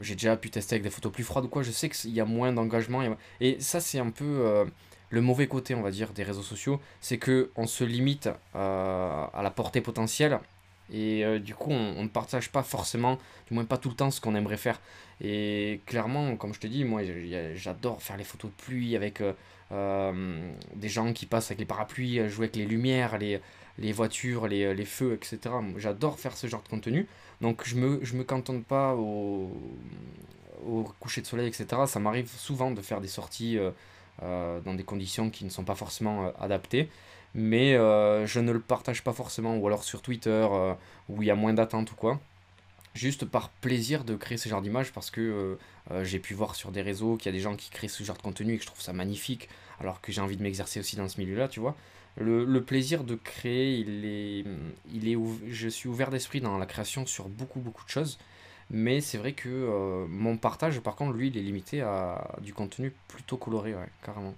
j'ai 0.00 0.14
déjà 0.14 0.36
pu 0.36 0.50
tester 0.50 0.74
avec 0.76 0.82
des 0.82 0.90
photos 0.90 1.12
plus 1.12 1.24
froides 1.24 1.44
ou 1.44 1.48
quoi, 1.48 1.62
je 1.62 1.70
sais 1.70 1.88
qu'il 1.88 2.10
y 2.10 2.20
a 2.20 2.24
moins 2.24 2.52
d'engagement. 2.52 3.02
Et 3.40 3.60
ça, 3.60 3.80
c'est 3.80 3.98
un 3.98 4.10
peu 4.10 4.24
euh, 4.24 4.64
le 5.10 5.20
mauvais 5.20 5.46
côté, 5.46 5.74
on 5.74 5.82
va 5.82 5.90
dire, 5.90 6.12
des 6.12 6.22
réseaux 6.22 6.42
sociaux, 6.42 6.80
c'est 7.00 7.18
que 7.18 7.50
on 7.56 7.66
se 7.66 7.84
limite 7.84 8.28
euh, 8.56 9.26
à 9.32 9.42
la 9.42 9.50
portée 9.50 9.80
potentielle. 9.82 10.38
Et 10.92 11.24
euh, 11.24 11.38
du 11.38 11.54
coup, 11.54 11.70
on, 11.70 12.02
ne 12.02 12.08
partage 12.08 12.50
pas 12.50 12.62
forcément, 12.62 13.18
du 13.48 13.54
moins 13.54 13.64
pas 13.64 13.78
tout 13.78 13.88
le 13.88 13.94
temps, 13.94 14.10
ce 14.10 14.20
qu'on 14.20 14.34
aimerait 14.34 14.58
faire. 14.58 14.80
Et 15.22 15.80
clairement, 15.86 16.36
comme 16.36 16.52
je 16.52 16.60
te 16.60 16.66
dis, 16.66 16.84
moi 16.84 17.00
j'adore 17.54 18.02
faire 18.02 18.16
les 18.16 18.24
photos 18.24 18.50
de 18.50 18.62
pluie 18.62 18.94
avec 18.94 19.20
euh, 19.20 19.32
euh, 19.72 20.52
des 20.76 20.88
gens 20.88 21.12
qui 21.14 21.24
passent 21.24 21.46
avec 21.46 21.60
les 21.60 21.64
parapluies, 21.64 22.28
jouer 22.28 22.44
avec 22.44 22.56
les 22.56 22.66
lumières, 22.66 23.18
les, 23.18 23.40
voitures, 23.92 24.48
les, 24.48 24.84
feux, 24.84 25.14
etc. 25.14 25.38
J'adore 25.78 26.18
faire 26.18 26.36
ce 26.36 26.46
genre 26.46 26.62
de 26.62 26.68
contenu. 26.68 27.06
Donc 27.40 27.62
je 27.64 27.76
me, 27.76 28.04
je 28.04 28.14
me 28.14 28.24
cantonne 28.24 28.62
pas 28.62 28.94
au, 28.94 29.50
coucher 31.00 31.22
de 31.22 31.26
soleil, 31.26 31.48
etc. 31.48 31.66
Ça 31.86 32.00
m'arrive 32.00 32.28
souvent 32.28 32.70
de 32.70 32.82
faire 32.82 33.00
des 33.00 33.08
sorties 33.08 33.58
dans 34.20 34.74
des 34.74 34.84
conditions 34.84 35.30
qui 35.30 35.44
ne 35.44 35.50
sont 35.50 35.64
pas 35.64 35.74
forcément 35.74 36.32
adaptées. 36.38 36.90
Mais 37.34 37.74
euh, 37.74 38.26
je 38.26 38.40
ne 38.40 38.52
le 38.52 38.60
partage 38.60 39.02
pas 39.02 39.12
forcément, 39.12 39.56
ou 39.56 39.66
alors 39.66 39.84
sur 39.84 40.02
Twitter, 40.02 40.46
euh, 40.50 40.74
où 41.08 41.22
il 41.22 41.26
y 41.26 41.30
a 41.30 41.34
moins 41.34 41.54
d'attentes 41.54 41.92
ou 41.92 41.94
quoi 41.94 42.20
juste 42.94 43.24
par 43.24 43.48
plaisir 43.48 44.04
de 44.04 44.16
créer 44.16 44.36
ce 44.36 44.50
genre 44.50 44.60
d'image 44.60 44.92
parce 44.92 45.10
que 45.10 45.56
euh, 45.90 46.04
j'ai 46.04 46.18
pu 46.18 46.34
voir 46.34 46.54
sur 46.54 46.72
des 46.72 46.82
réseaux 46.82 47.16
qu'il 47.16 47.24
y 47.24 47.28
a 47.30 47.32
des 47.32 47.40
gens 47.40 47.56
qui 47.56 47.70
créent 47.70 47.88
ce 47.88 48.04
genre 48.04 48.18
de 48.18 48.20
contenu 48.20 48.52
et 48.52 48.56
que 48.58 48.64
je 48.64 48.66
trouve 48.66 48.82
ça 48.82 48.92
magnifique 48.92 49.48
alors 49.80 50.02
que 50.02 50.12
j'ai 50.12 50.20
envie 50.20 50.36
de 50.36 50.42
m'exercer 50.42 50.78
aussi 50.78 50.96
dans 50.96 51.08
ce 51.08 51.18
milieu-là, 51.18 51.48
tu 51.48 51.58
vois. 51.58 51.74
Le, 52.18 52.44
le 52.44 52.62
plaisir 52.62 53.04
de 53.04 53.14
créer, 53.14 53.78
il 53.78 54.04
est, 54.04 54.44
il 54.92 55.08
est 55.08 55.16
je 55.48 55.68
suis 55.68 55.88
ouvert 55.88 56.10
d'esprit 56.10 56.42
dans 56.42 56.58
la 56.58 56.66
création 56.66 57.06
sur 57.06 57.30
beaucoup 57.30 57.60
beaucoup 57.60 57.82
de 57.86 57.88
choses, 57.88 58.18
mais 58.68 59.00
c'est 59.00 59.16
vrai 59.16 59.32
que 59.32 60.04
mon 60.10 60.36
partage, 60.36 60.78
par 60.80 60.94
contre, 60.94 61.16
lui, 61.16 61.28
il 61.28 61.38
est 61.38 61.42
limité 61.42 61.80
à 61.80 62.36
du 62.42 62.52
contenu 62.52 62.92
plutôt 63.08 63.38
coloré, 63.38 63.74
ouais, 63.74 63.88
carrément. 64.04 64.34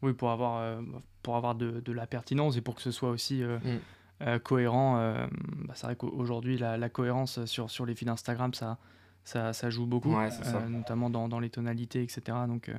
Oui, 0.00 0.14
pour 0.14 0.30
avoir, 0.30 0.80
pour 1.24 1.34
avoir 1.36 1.56
de, 1.56 1.80
de 1.80 1.92
la 1.92 2.06
pertinence 2.06 2.56
et 2.56 2.60
pour 2.60 2.76
que 2.76 2.82
ce 2.82 2.92
soit 2.92 3.10
aussi 3.10 3.42
euh, 3.42 3.58
Mm. 3.58 3.78
euh, 4.22 4.38
cohérent. 4.38 4.98
euh, 5.00 5.26
bah, 5.66 5.74
c'est 5.74 5.86
vrai 5.86 5.96
qu'aujourd'hui, 5.96 6.56
la, 6.56 6.76
la 6.76 6.88
cohérence 6.88 7.44
sur, 7.46 7.68
sur 7.70 7.84
les 7.86 7.96
feeds 7.96 8.08
Instagram, 8.10 8.54
ça, 8.54 8.78
ça, 9.24 9.52
ça 9.52 9.70
joue 9.70 9.86
beaucoup, 9.86 10.14
Ouais, 10.14 10.30
c'est 10.30 10.44
ça. 10.44 10.68
notamment 10.68 11.10
dans, 11.10 11.28
dans 11.28 11.40
les 11.40 11.50
tonalités, 11.50 12.02
etc. 12.02 12.22
Donc, 12.46 12.70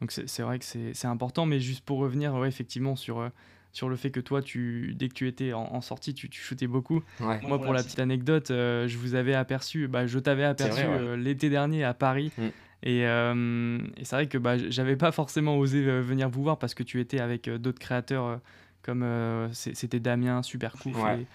donc 0.00 0.10
c'est 0.12 0.28
c'est 0.28 0.42
vrai 0.42 0.58
que 0.58 0.64
c'est 0.64 0.94
c'est 0.94 1.06
important. 1.06 1.46
Mais 1.46 1.60
juste 1.60 1.84
pour 1.84 1.98
revenir, 1.98 2.34
ouais, 2.34 2.48
effectivement, 2.48 2.96
sur, 2.96 3.30
sur 3.72 3.88
le 3.88 3.96
fait 3.96 4.10
que 4.10 4.20
toi, 4.20 4.42
tu, 4.42 4.94
dès 4.96 5.08
que 5.08 5.14
tu 5.14 5.28
étais 5.28 5.52
en, 5.52 5.62
en 5.74 5.80
sortie, 5.80 6.14
tu, 6.14 6.28
tu 6.30 6.40
shootais 6.40 6.66
beaucoup. 6.66 7.02
Ouais, 7.20 7.38
Moi, 7.42 7.58
pour 7.60 7.72
la 7.72 7.82
petite 7.82 7.98
anecdote, 8.00 8.50
euh, 8.50 8.88
je 8.88 8.96
vous 8.98 9.14
avais 9.14 9.34
aperçu, 9.34 9.86
bah, 9.88 10.06
je 10.06 10.18
t'avais 10.18 10.44
aperçu 10.44 10.80
ouais. 10.86 10.86
euh, 10.88 11.16
l'été 11.16 11.50
dernier 11.50 11.84
à 11.84 11.94
Paris. 11.94 12.32
Mm. 12.38 12.48
Et, 12.82 13.06
euh, 13.06 13.78
et 13.96 14.04
c'est 14.04 14.14
vrai 14.16 14.26
que 14.28 14.38
bah, 14.38 14.56
j'avais 14.56 14.96
pas 14.96 15.10
forcément 15.12 15.56
osé 15.58 15.84
euh, 15.86 16.00
venir 16.00 16.28
vous 16.28 16.42
voir 16.42 16.58
parce 16.58 16.74
que 16.74 16.82
tu 16.84 17.00
étais 17.00 17.18
avec 17.20 17.48
euh, 17.48 17.58
d'autres 17.58 17.80
créateurs 17.80 18.40
comme 18.82 19.02
euh, 19.02 19.48
c'était 19.52 19.98
Damien 20.00 20.42
Supercouf 20.42 20.96
Ouais. 21.02 21.26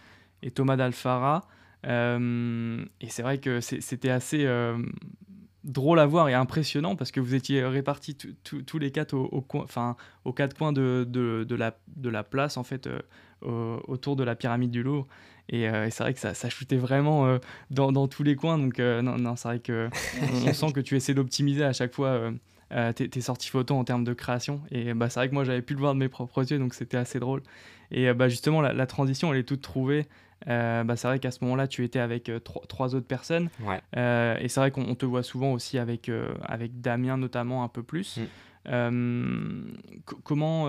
et, 0.41 0.47
et 0.47 0.51
Thomas 0.51 0.77
Dalfara. 0.77 1.47
Euh, 1.85 2.83
et 3.01 3.09
c'est 3.09 3.23
vrai 3.23 3.39
que 3.39 3.59
c'était 3.59 4.09
assez 4.09 4.45
drôle 5.63 5.99
à 5.99 6.05
voir 6.05 6.29
et 6.29 6.33
impressionnant 6.33 6.95
parce 6.95 7.11
que 7.11 7.19
vous 7.19 7.35
étiez 7.35 7.63
répartis 7.63 8.15
tous- 8.15 8.79
les 8.79 8.91
quatre 8.91 9.13
aux 9.13 10.33
quatre 10.33 10.57
coins 10.57 10.73
de, 10.73 11.45
la, 11.55 12.23
place 12.23 12.57
en 12.57 12.63
fait 12.63 12.87
euh, 12.87 12.99
au- 13.41 13.81
autour 13.87 14.15
de 14.15 14.23
la 14.23 14.35
pyramide 14.35 14.71
du 14.71 14.83
Louvre. 14.83 15.07
Et, 15.49 15.67
euh, 15.67 15.87
et 15.87 15.91
c'est 15.91 16.03
vrai 16.03 16.13
que 16.13 16.19
ça, 16.19 16.33
ça 16.33 16.49
shootait 16.49 16.77
vraiment 16.77 17.27
euh, 17.27 17.37
dans, 17.69 18.07
tous 18.07 18.23
les 18.23 18.35
coins. 18.35 18.57
Donc, 18.57 18.79
non, 18.79 19.35
c'est 19.35 19.47
vrai 19.47 19.59
que 19.59 19.89
on, 20.21 20.53
sent 20.53 20.71
que 20.73 20.79
tu 20.79 20.95
essaies 20.95 21.13
d'optimiser 21.13 21.63
à 21.63 21.73
chaque 21.73 21.93
fois 21.93 22.31
tes, 22.95 23.21
sorties 23.21 23.49
photos 23.49 23.77
en 23.77 23.83
termes 23.83 24.03
de 24.03 24.13
création. 24.13 24.61
Et 24.71 24.93
bah, 24.93 25.09
c'est 25.09 25.19
vrai 25.19 25.29
que 25.29 25.33
moi, 25.33 25.43
j'avais 25.43 25.61
pu 25.61 25.73
le 25.73 25.79
voir 25.79 25.93
de 25.93 25.99
mes 25.99 26.09
propres 26.09 26.49
yeux, 26.49 26.59
donc 26.59 26.73
c'était 26.73 26.97
assez 26.97 27.19
drôle. 27.19 27.41
Et 27.91 28.11
bah, 28.13 28.29
justement, 28.29 28.61
la 28.61 28.87
transition, 28.87 29.33
elle 29.33 29.39
est 29.39 29.43
toute 29.43 29.61
trouvée. 29.61 30.07
Euh, 30.47 30.83
bah, 30.83 30.95
c'est 30.95 31.07
vrai 31.07 31.19
qu'à 31.19 31.31
ce 31.31 31.43
moment-là, 31.43 31.67
tu 31.67 31.83
étais 31.83 31.99
avec 31.99 32.29
euh, 32.29 32.39
trois, 32.39 32.63
trois 32.67 32.95
autres 32.95 33.07
personnes. 33.07 33.49
ouais. 33.65 33.81
Euh, 33.97 34.37
et 34.39 34.47
c'est 34.47 34.59
vrai 34.59 34.71
qu'on 34.71 34.83
on 34.87 34.95
te 34.95 35.05
voit 35.05 35.23
souvent 35.23 35.53
aussi 35.53 35.77
avec, 35.77 36.11
avec 36.43 36.81
Damien, 36.81 37.17
notamment 37.17 37.63
un 37.63 37.67
peu 37.69 37.83
plus. 37.83 38.17
Mm. 38.17 38.23
Co- 40.05 40.19
comment, 40.23 40.67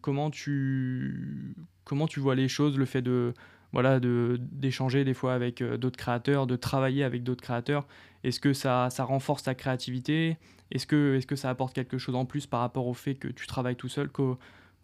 comment, 0.00 0.30
tu, 0.30 1.54
comment 1.84 2.06
tu 2.06 2.20
vois 2.20 2.34
les 2.34 2.48
choses, 2.48 2.78
le 2.78 2.84
fait 2.86 3.02
de 3.02 3.34
voilà 3.72 4.00
de 4.00 4.38
d'échanger 4.40 5.04
des 5.04 5.12
fois 5.12 5.34
avec 5.34 5.62
d'autres 5.62 5.98
créateurs, 5.98 6.46
de 6.46 6.56
travailler 6.56 7.04
avec 7.04 7.22
d'autres 7.24 7.42
créateurs? 7.42 7.86
Est-ce 8.24 8.40
que 8.40 8.52
ça, 8.52 8.88
ça 8.90 9.04
renforce 9.04 9.42
ta 9.44 9.54
créativité? 9.54 10.38
Est-ce 10.72 10.86
que, 10.86 11.16
est 11.16 11.26
que 11.26 11.36
ça 11.36 11.50
apporte 11.50 11.74
quelque 11.74 11.98
chose 11.98 12.14
en 12.14 12.24
plus 12.24 12.46
par 12.46 12.60
rapport 12.60 12.86
au 12.86 12.94
fait 12.94 13.14
que 13.14 13.28
tu 13.28 13.46
travailles 13.46 13.76
tout 13.76 13.88
seul 13.88 14.08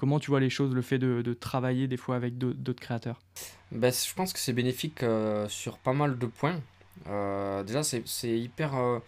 Comment 0.03 0.19
tu 0.19 0.33
vois 0.33 0.41
les 0.41 0.51
choses, 0.51 0.75
le 0.75 0.83
fait 0.83 0.99
de, 0.99 1.23
de 1.23 1.33
travailler 1.33 1.87
des 1.87 1.97
fois 1.97 2.17
avec 2.17 2.37
d'au- 2.37 2.55
d'autres 2.55 2.81
créateurs? 2.81 3.21
Ben, 3.71 3.93
je 3.93 4.13
pense 4.15 4.33
que 4.33 4.41
c'est 4.41 4.53
bénéfique 4.53 5.05
euh, 5.05 5.49
sur 5.49 5.79
pas 5.79 5.93
mal 5.93 6.19
de 6.19 6.27
points. 6.27 6.61
Euh, 7.07 7.63
déjà, 7.63 7.85
c'est 7.85 8.37
hyper 8.37 8.75
euh, 8.75 8.99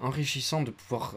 enrichissant 0.00 0.60
de 0.60 0.70
pouvoir 0.70 1.14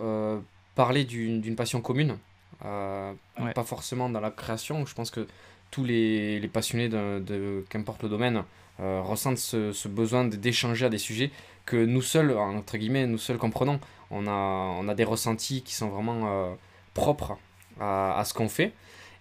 parler 0.75 1.03
d'une 1.03 1.57
passion 1.57 1.81
commune. 1.81 2.17
Ouais. 2.63 3.53
Pas 3.53 3.65
forcément 3.65 4.09
dans 4.09 4.21
la 4.21 4.31
création. 4.31 4.85
Je 4.85 4.93
pense 4.95 5.11
que 5.11 5.27
tous 5.71 5.83
les, 5.83 6.39
les 6.39 6.47
passionnés 6.47 6.87
de, 6.87 7.19
de 7.19 7.65
qu'importe 7.67 8.03
le 8.03 8.07
domaine 8.07 8.45
ressentent 8.79 9.39
ce, 9.39 9.73
ce 9.73 9.89
besoin 9.89 10.23
d'échanger 10.23 10.85
à 10.85 10.89
des 10.89 10.99
sujets 10.99 11.31
que 11.65 11.75
nous 11.75 12.01
seuls, 12.01 12.31
entre 12.31 12.77
guillemets, 12.77 13.05
nous 13.07 13.17
seuls 13.17 13.39
comprenons. 13.39 13.81
On 14.09 14.25
a, 14.25 14.31
on 14.31 14.87
a 14.87 14.95
des 14.95 15.03
ressentis 15.03 15.63
qui 15.63 15.73
sont 15.75 15.89
vraiment 15.89 16.55
propres 16.93 17.37
à, 17.77 18.17
à 18.17 18.23
ce 18.23 18.33
qu'on 18.33 18.47
fait. 18.47 18.71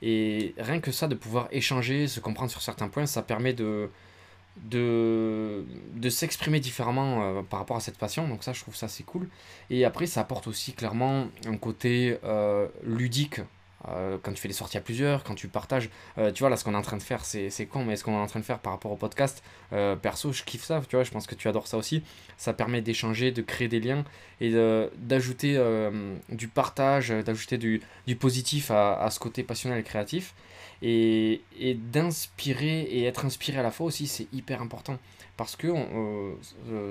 Et 0.03 0.55
rien 0.59 0.81
que 0.81 0.93
ça, 0.93 1.09
de 1.09 1.15
pouvoir 1.15 1.49
échanger, 1.51 2.07
se 2.07 2.21
comprendre 2.21 2.51
sur 2.51 2.63
certains 2.63 2.89
points, 2.89 3.07
ça 3.07 3.23
permet 3.23 3.53
de, 3.53 3.89
s'exprimer 6.09 6.61
différemment 6.61 7.23
euh, 7.23 7.43
par 7.43 7.61
rapport 7.61 7.77
à 7.77 7.81
cette 7.81 7.99
passion. 7.99 8.29
Donc 8.29 8.45
ça, 8.45 8.53
je 8.53 8.61
trouve 8.61 8.77
ça 8.77 8.89
c'est 8.89 9.05
cool. 9.05 9.29
Et 9.71 9.85
après, 9.85 10.07
ça 10.07 10.21
apporte 10.21 10.47
aussi 10.47 10.73
clairement 10.73 11.29
un 11.47 11.57
côté 11.57 12.19
euh, 12.25 12.69
ludique 12.83 13.41
euh, 13.89 14.19
quand 14.21 14.33
tu 14.33 14.41
fais 14.41 14.49
des 14.49 14.55
sorties 14.55 14.79
à 14.79 14.81
plusieurs, 14.81 15.23
quand 15.23 15.35
tu 15.35 15.49
partages, 15.49 15.91
euh, 16.19 16.33
tu 16.33 16.41
vois, 16.41 16.51
là, 16.51 16.57
ce 16.57 16.65
qu'on 16.65 16.75
est 16.75 16.77
en 16.77 16.83
train 16.83 16.97
de 16.97 17.03
faire, 17.03 17.25
c'est, 17.25 17.51
c'est 17.51 17.67
con, 17.67 17.85
mais 17.85 17.97
ce 17.97 18.05
qu'on 18.05 18.13
est 18.13 18.21
en 18.21 18.27
train 18.27 18.41
de 18.41 18.45
faire 18.45 18.59
par 18.59 18.73
rapport 18.73 18.91
au 18.91 18.97
podcast, 18.97 19.43
euh, 19.73 19.95
perso, 19.97 20.33
je 20.33 20.43
kiffe 20.43 20.65
ça, 20.65 20.83
tu 20.89 20.97
vois, 20.97 21.05
je 21.05 21.11
pense 21.11 21.27
que 21.27 21.35
tu 21.35 21.49
adores 21.49 21.67
ça 21.67 21.77
aussi. 21.77 22.03
Ça 22.37 22.53
permet 22.53 22.81
d'échanger, 22.81 23.31
de 23.31 23.43
créer 23.43 23.69
des 23.69 23.81
liens 23.81 24.05
et 24.41 24.53
d'ajouter 24.99 25.59
du 26.29 26.49
partage, 26.49 27.09
d'ajouter 27.09 27.59
du, 27.59 27.81
du 28.07 28.17
positif 28.17 28.71
à, 28.71 29.01
à, 29.01 29.11
ce 29.11 29.19
côté 29.19 29.43
passionnel 29.43 29.79
et 29.79 29.83
créatif. 29.83 30.35
Et, 30.83 31.41
et 31.59 31.73
d'inspirer 31.75 32.83
et 32.83 33.05
être 33.05 33.25
inspiré 33.25 33.59
à 33.59 33.63
la 33.63 33.71
fois 33.71 33.87
aussi, 33.87 34.07
c'est 34.07 34.27
hyper 34.33 34.61
important. 34.61 34.99
Parce 35.39 35.57
que 35.57 35.69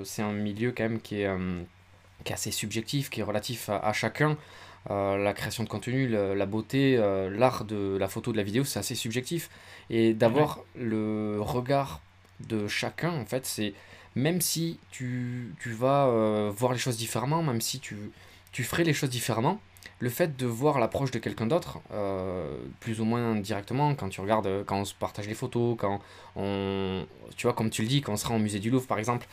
c'est 0.03 0.23
un 0.23 0.34
milieu 0.34 0.71
quand 0.71 0.84
même 0.84 0.99
qui 0.99 1.21
est, 1.21 1.29
qui 2.23 2.31
est 2.31 2.36
assez 2.36 2.51
subjectif, 2.51 3.10
qui 3.10 3.19
est 3.19 3.23
relatif 3.23 3.69
à, 3.69 3.77
à 3.77 3.93
chacun. 3.93 4.38
Euh, 4.91 5.17
la 5.17 5.34
création 5.34 5.63
de 5.63 5.69
contenu, 5.69 6.08
la 6.08 6.45
beauté, 6.45 6.95
euh, 6.98 7.30
l'art 7.36 7.65
de 7.65 7.98
la 8.00 8.08
photo, 8.08 8.32
de 8.32 8.38
la 8.38 8.43
vidéo, 8.43 8.63
c'est 8.63 8.80
assez 8.80 8.95
subjectif. 8.95 9.50
Et 9.89 10.13
d'avoir 10.13 10.60
le 10.76 11.38
regard 11.39 12.02
de 12.48 12.67
chacun, 12.67 13.12
en 13.12 13.26
fait, 13.26 13.45
c'est 13.45 13.74
même 14.15 14.41
si 14.41 14.80
tu, 14.91 15.54
tu 15.60 15.71
vas 15.71 16.06
euh, 16.06 16.52
voir 16.56 16.74
les 16.74 16.80
choses 16.80 16.98
différemment, 16.98 17.41
même 17.43 17.62
si 17.62 17.80
tu, 17.80 17.98
tu 18.52 18.63
ferais 18.63 18.84
les 18.84 18.93
choses 18.93 19.10
différemment, 19.10 19.60
le 20.00 20.10
fait 20.10 20.38
de 20.38 20.45
voir 20.45 20.80
l'approche 20.80 21.12
de 21.12 21.19
quelqu'un 21.19 21.48
d'autre, 21.48 21.80
plus 22.82 23.00
ou 23.00 23.06
moins 23.06 23.36
directement, 23.36 23.95
quand 23.95 24.10
tu 24.10 24.19
regardes, 24.19 24.65
quand 24.65 24.80
on 24.80 24.86
se 24.86 24.93
partage 24.93 25.28
les 25.28 25.34
photos, 25.34 25.78
quand 25.80 26.02
on, 26.36 27.06
tu 27.38 27.48
vois, 27.48 27.54
comme 27.54 27.69
tu 27.69 27.82
le 27.82 27.88
dis, 27.88 28.02
quand 28.02 28.12
on 28.12 28.17
sera 28.17 28.36
au 28.36 28.39
musée 28.39 28.60
du 28.60 28.69
Louvre 28.69 28.88
par 28.88 29.00
exemple, 29.00 29.26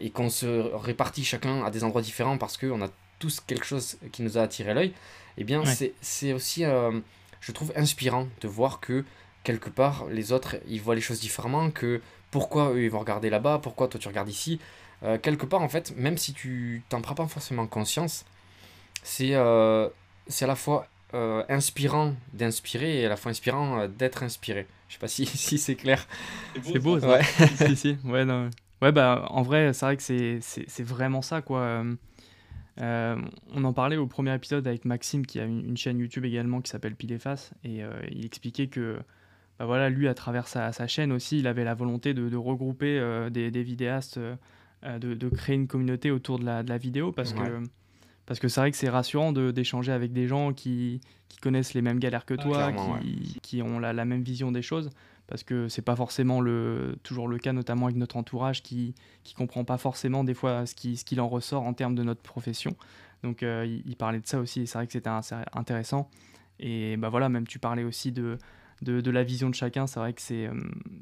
et 0.00 0.10
qu'on 0.10 0.30
se 0.30 0.74
répartit 0.74 1.22
chacun 1.22 1.64
à 1.64 1.70
des 1.70 1.84
endroits 1.84 2.00
différents 2.00 2.38
parce 2.38 2.56
qu'on 2.56 2.80
a 2.80 2.88
tous 3.20 3.38
quelque 3.38 3.64
chose 3.64 3.98
qui 4.10 4.22
nous 4.22 4.36
a 4.36 4.42
attiré 4.42 4.74
l'œil, 4.74 4.92
eh 5.36 5.44
bien, 5.44 5.62
c'est 6.00 6.32
aussi, 6.32 6.64
euh, 6.64 6.98
je 7.40 7.52
trouve, 7.52 7.72
inspirant 7.76 8.26
de 8.40 8.48
voir 8.48 8.80
que 8.80 9.04
quelque 9.44 9.70
part, 9.70 10.06
les 10.06 10.32
autres, 10.32 10.56
ils 10.66 10.80
voient 10.80 10.94
les 10.94 11.00
choses 11.00 11.20
différemment, 11.20 11.70
que 11.70 12.00
pourquoi 12.30 12.72
eux, 12.72 12.82
ils 12.82 12.90
vont 12.90 12.98
regarder 12.98 13.30
là-bas, 13.30 13.60
pourquoi 13.62 13.88
toi, 13.88 14.00
tu 14.00 14.08
regardes 14.08 14.28
ici. 14.28 14.60
Euh, 15.02 15.18
quelque 15.18 15.46
part, 15.46 15.62
en 15.62 15.68
fait, 15.68 15.96
même 15.96 16.18
si 16.18 16.32
tu 16.32 16.82
t'en 16.88 17.00
prends 17.00 17.14
pas 17.14 17.26
forcément 17.26 17.66
conscience, 17.66 18.24
c'est 19.02 19.34
euh, 19.34 19.88
c'est 20.26 20.44
à 20.44 20.48
la 20.48 20.56
fois 20.56 20.88
inspirant 21.48 22.14
d'inspirer 22.34 23.00
et 23.00 23.06
à 23.06 23.08
la 23.08 23.16
fois 23.16 23.30
inspirant 23.30 23.88
d'être 23.88 24.22
inspiré. 24.22 24.68
Je 24.88 24.94
sais 24.94 25.00
pas 25.00 25.08
si, 25.08 25.26
si 25.26 25.58
c'est 25.58 25.74
clair. 25.74 26.06
C'est 26.62 26.78
beau, 26.78 27.00
ça. 27.00 27.08
Ouais. 27.08 27.22
si, 27.66 27.76
si. 27.76 27.98
Ouais, 28.04 28.24
non. 28.24 28.48
ouais, 28.80 28.92
bah, 28.92 29.26
en 29.30 29.42
vrai, 29.42 29.72
c'est 29.72 29.86
vrai 29.86 29.96
que 29.96 30.02
c'est 30.02 30.82
vraiment 30.82 31.22
ça, 31.22 31.40
quoi. 31.42 31.82
Euh, 32.80 33.16
on 33.52 33.64
en 33.64 33.72
parlait 33.72 33.96
au 33.96 34.06
premier 34.06 34.34
épisode 34.34 34.66
avec 34.66 34.84
Maxime 34.84 35.26
qui 35.26 35.38
a 35.38 35.44
une, 35.44 35.76
chaîne 35.76 35.98
YouTube 35.98 36.24
également 36.24 36.60
qui 36.60 36.70
s'appelle 36.70 36.94
Pile 36.94 37.12
et 37.12 37.18
Face 37.18 37.52
et 37.62 37.82
euh, 37.82 37.90
il 38.10 38.24
expliquait 38.24 38.68
que 38.68 38.98
bah 39.58 39.66
voilà, 39.66 39.90
lui 39.90 40.08
à 40.08 40.14
travers 40.14 40.48
sa, 40.48 40.72
chaîne 40.86 41.12
aussi 41.12 41.40
il 41.40 41.46
avait 41.46 41.64
la 41.64 41.74
volonté 41.74 42.14
de, 42.14 42.36
regrouper 42.36 42.98
euh, 42.98 43.28
des, 43.28 43.50
vidéastes, 43.62 44.18
de, 44.82 45.28
créer 45.28 45.56
une 45.56 45.66
communauté 45.66 46.10
autour 46.10 46.38
de 46.38 46.44
la, 46.44 46.78
vidéo 46.78 47.12
parce 47.12 47.34
que 47.34 47.62
parce 48.24 48.38
que 48.38 48.48
c'est 48.48 48.60
vrai 48.60 48.70
que 48.70 48.76
c'est 48.76 48.88
rassurant 48.88 49.32
d'échanger 49.32 49.92
avec 49.92 50.12
des 50.12 50.26
gens 50.26 50.52
qui, 50.52 51.00
connaissent 51.42 51.74
les 51.74 51.82
mêmes 51.82 51.98
galères 51.98 52.26
que 52.26 52.34
toi, 52.34 52.70
qui, 53.42 53.62
ont 53.62 53.78
la, 53.78 54.04
même 54.04 54.22
vision 54.22 54.52
des 54.52 54.62
choses 54.62 54.90
parce 55.30 55.44
que 55.44 55.68
c'est 55.68 55.80
pas 55.80 55.94
forcément 55.94 56.40
le, 56.40 56.98
toujours 57.04 57.28
le 57.28 57.38
cas, 57.38 57.52
notamment 57.52 57.86
avec 57.86 57.96
notre 57.96 58.16
entourage 58.16 58.62
qui 58.62 58.96
qui 59.22 59.34
comprend 59.34 59.64
pas 59.64 59.78
forcément 59.78 60.24
des 60.24 60.34
fois 60.34 60.66
ce 60.66 60.74
qui 60.74 60.96
ce 60.96 61.04
qu'il 61.04 61.20
en 61.20 61.28
ressort 61.28 61.62
en 61.62 61.72
termes 61.72 61.94
de 61.94 62.02
notre 62.02 62.20
profession. 62.20 62.76
Donc 63.22 63.42
euh, 63.42 63.64
il, 63.86 63.96
parlait 63.96 64.18
de 64.18 64.26
ça 64.26 64.40
aussi, 64.40 64.62
et 64.62 64.66
c'est 64.66 64.76
vrai 64.76 64.86
que 64.86 64.92
c'était 64.92 65.10
intéressant. 65.52 66.10
Et 66.58 66.96
bah 66.96 67.10
voilà, 67.10 67.28
même 67.28 67.46
tu 67.46 67.58
parlais 67.60 67.84
aussi 67.84 68.10
de, 68.12 68.38
de, 68.82 69.10
la 69.10 69.22
vision 69.22 69.48
de 69.50 69.54
chacun, 69.54 69.86
c'est 69.86 70.00
vrai 70.00 70.12
que 70.14 70.20
c'est 70.20 70.46
euh, 70.46 70.54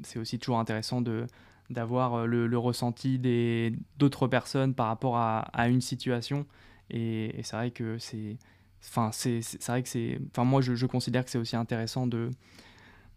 c'est 0.03 0.19
aussi 0.19 0.37
toujours 0.37 0.59
intéressant 0.59 1.01
de 1.01 1.25
d'avoir 1.71 2.13
euh, 2.13 2.25
le, 2.27 2.57
ressenti 2.57 3.17
des 3.17 3.73
d'autres 3.97 4.27
personnes 4.27 4.75
par 4.75 4.87
rapport 4.87 5.17
à, 5.17 5.39
à 5.53 5.69
une 5.69 5.81
situation. 5.81 6.45
Et, 6.91 7.39
c'est 7.41 7.55
vrai 7.55 7.71
que 7.71 7.97
c'est 7.97 8.37
enfin 8.83 9.09
c'est 9.11 9.41
vrai 9.67 9.81
que 9.81 9.89
c'est 9.89 10.19
enfin 10.31 10.43
moi 10.43 10.61
je 10.61 10.85
considère 10.85 11.25
que 11.25 11.31
c'est 11.31 11.39
aussi 11.39 11.55
intéressant 11.55 12.05
de 12.05 12.29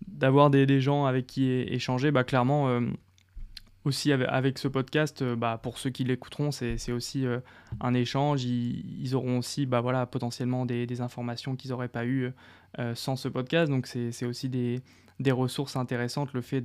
d'avoir 0.08 0.50
des, 0.50 0.66
des, 0.66 0.80
gens 0.80 1.04
avec 1.04 1.26
qui 1.26 1.50
échanger, 1.50 2.10
bah, 2.10 2.24
clairement, 2.24 2.68
euh, 2.68 2.80
aussi 3.84 4.12
avec, 4.12 4.58
ce 4.58 4.68
podcast, 4.68 5.22
euh, 5.22 5.36
bah, 5.36 5.58
pour 5.62 5.78
ceux 5.78 5.90
qui 5.90 6.04
l'écouteront, 6.04 6.50
c'est 6.52 6.92
aussi 6.92 7.26
euh, 7.26 7.40
un 7.80 7.94
échange. 7.94 8.44
Ils, 8.44 9.14
auront 9.14 9.38
aussi 9.38 9.66
bah, 9.66 9.80
voilà, 9.80 10.06
potentiellement 10.06 10.66
des, 10.66 10.86
des 10.86 11.00
informations 11.00 11.56
qu'ils 11.56 11.70
n'auraient 11.70 11.88
pas 11.88 12.06
eues 12.06 12.30
sans 12.94 13.16
ce 13.16 13.28
podcast. 13.28 13.70
Donc 13.70 13.86
c'est 13.86 14.24
aussi 14.24 14.48
des, 14.48 14.80
des, 15.20 15.32
ressources 15.32 15.76
intéressantes, 15.76 16.32
le 16.32 16.40
fait 16.40 16.62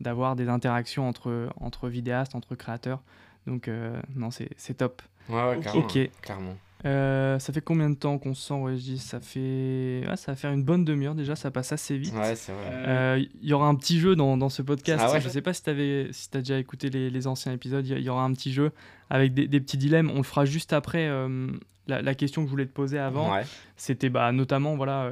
d'avoir 0.00 0.36
des 0.36 0.48
interactions 0.48 1.08
entre, 1.08 1.48
entre 1.60 1.88
vidéastes, 1.88 2.34
entre 2.34 2.54
créateurs. 2.54 3.02
Donc 3.46 3.70
non, 4.14 4.30
c'est 4.30 4.74
top. 4.74 5.02
Ouais, 5.28 5.48
ouais, 5.48 5.60
clairement. 5.60 5.80
Ok. 5.80 6.10
Clairement. 6.20 6.56
Euh, 6.86 7.38
ça 7.38 7.52
fait 7.52 7.60
combien 7.60 7.90
de 7.90 7.94
temps 7.94 8.18
qu'on 8.18 8.32
se 8.32 8.48
sent 8.48 8.54
ouais, 8.54 8.76
ça 8.96 9.20
fait 9.20 10.02
ça 10.16 10.32
va 10.32 10.36
faire 10.36 10.50
une 10.50 10.62
bonne 10.62 10.84
demi-heure 10.84 11.14
déjà, 11.14 11.36
ça 11.36 11.50
passe 11.50 11.72
assez 11.72 11.98
vite. 11.98 12.14
Ouais, 12.14 12.34
c'est 12.36 12.52
vrai. 12.52 12.70
Il 12.70 12.88
euh, 12.88 13.24
y 13.42 13.52
aura 13.52 13.68
un 13.68 13.74
petit 13.74 14.00
jeu 14.00 14.16
dans, 14.16 14.38
dans 14.38 14.48
ce 14.48 14.62
podcast. 14.62 15.02
Ah 15.06 15.12
ouais 15.12 15.20
je 15.20 15.28
sais 15.28 15.42
pas 15.42 15.52
si 15.52 15.62
tu 15.62 16.08
si 16.12 16.28
as 16.32 16.38
déjà 16.38 16.58
écouté 16.58 16.88
les, 16.88 17.10
les 17.10 17.26
anciens 17.26 17.52
épisodes, 17.52 17.86
il 17.86 18.00
y, 18.00 18.08
aura 18.08 18.24
un 18.24 18.32
petit 18.32 18.52
jeu 18.52 18.72
avec 19.10 19.34
des, 19.34 19.46
des, 19.46 19.60
petits 19.60 19.76
dilemmes. 19.76 20.10
On 20.10 20.18
le 20.18 20.22
fera 20.22 20.46
juste 20.46 20.72
après 20.72 21.06
euh, 21.06 21.48
la, 21.86 22.00
la, 22.00 22.14
question 22.14 22.42
que 22.42 22.46
je 22.46 22.50
voulais 22.50 22.66
te 22.66 22.72
poser 22.72 22.98
avant. 22.98 23.30
C'était 23.76 24.08
bah, 24.08 24.32
notamment, 24.32 24.74
voilà, 24.76 25.10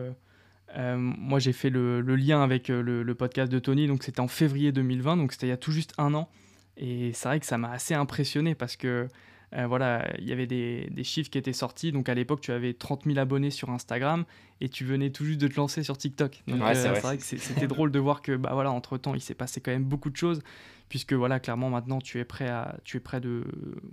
moi 0.75 1.39
j'ai 1.39 1.53
fait 1.53 1.71
le, 1.71 2.01
le, 2.01 2.17
lien 2.17 2.43
avec 2.43 2.69
le, 2.69 3.03
le, 3.03 3.15
podcast 3.15 3.53
de 3.53 3.59
Tony, 3.59 3.87
donc 3.89 4.05
c'était 4.05 4.21
en 4.21 4.29
février 4.29 4.73
2020, 4.73 5.19
donc 5.19 5.33
c'était 5.33 5.49
il 5.49 5.51
y 5.51 5.53
a 5.53 5.59
tout 5.59 5.73
juste 5.73 5.93
un 5.99 6.15
an. 6.15 6.31
Et 6.79 7.13
c'est 7.13 7.29
vrai 7.29 7.41
que 7.41 7.47
ça 7.47 7.59
m'a 7.59 7.73
assez 7.73 7.93
impressionné 7.93 8.55
parce 8.55 8.77
que 8.77 9.09
euh, 9.57 9.67
voilà, 9.67 10.07
il 10.19 10.29
y 10.29 10.33
avait 10.33 10.47
des, 10.47 11.05
chiffres 11.05 11.31
qui 11.31 11.39
étaient 11.39 11.53
sortis. 11.53 11.93
Donc 11.93 12.09
à 12.09 12.15
l'époque, 12.15 12.41
tu 12.41 12.53
avais 12.53 12.75
30 12.75 13.05
000 13.05 13.19
abonnés 13.19 13.51
sur 13.51 13.71
Instagram 13.71 14.25
et 14.61 14.69
tu 14.69 14.85
venais 14.85 15.11
tout 15.11 15.25
juste 15.25 15.41
de 15.41 15.49
te 15.49 15.57
lancer 15.57 15.83
sur 15.83 15.97
TikTok. 15.97 16.43
Donc 16.47 16.61
euh, 16.61 16.75
c'est 16.75 17.01
vrai. 17.01 17.17
que 17.17 17.23
c'était 17.23 17.67
drôle 17.67 17.91
de 17.91 17.99
voir 17.99 18.21
que, 18.23 18.37
bah 18.37 18.51
voilà, 18.53 18.71
entre 18.71 18.99
temps, 18.99 19.15
il 19.15 19.21
s'est 19.21 19.35
passé 19.35 19.61
quand 19.61 19.71
même 19.71 19.85
beaucoup 19.85 20.11
de 20.11 20.17
choses. 20.17 20.43
Puisque 20.89 21.13
voilà, 21.13 21.39
clairement, 21.41 21.71
maintenant, 21.71 22.01
tu 22.01 22.19
es 22.19 22.25
prêt 22.25 22.49
à, 22.49 22.77
tu 22.85 22.97
es 22.97 23.01
près 23.01 23.21
de, 23.21 23.45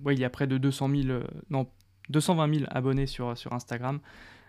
ouais, 0.03 0.13
il 0.13 0.19
y 0.19 0.25
a 0.25 0.29
près 0.29 0.47
de 0.47 0.57
200 0.57 0.89
000, 0.89 1.01
euh, 1.09 1.23
non, 1.49 1.67
220 2.09 2.53
000 2.59 2.65
abonnés 2.69 3.07
sur, 3.07 3.37
sur 3.37 3.53
Instagram. 3.53 3.99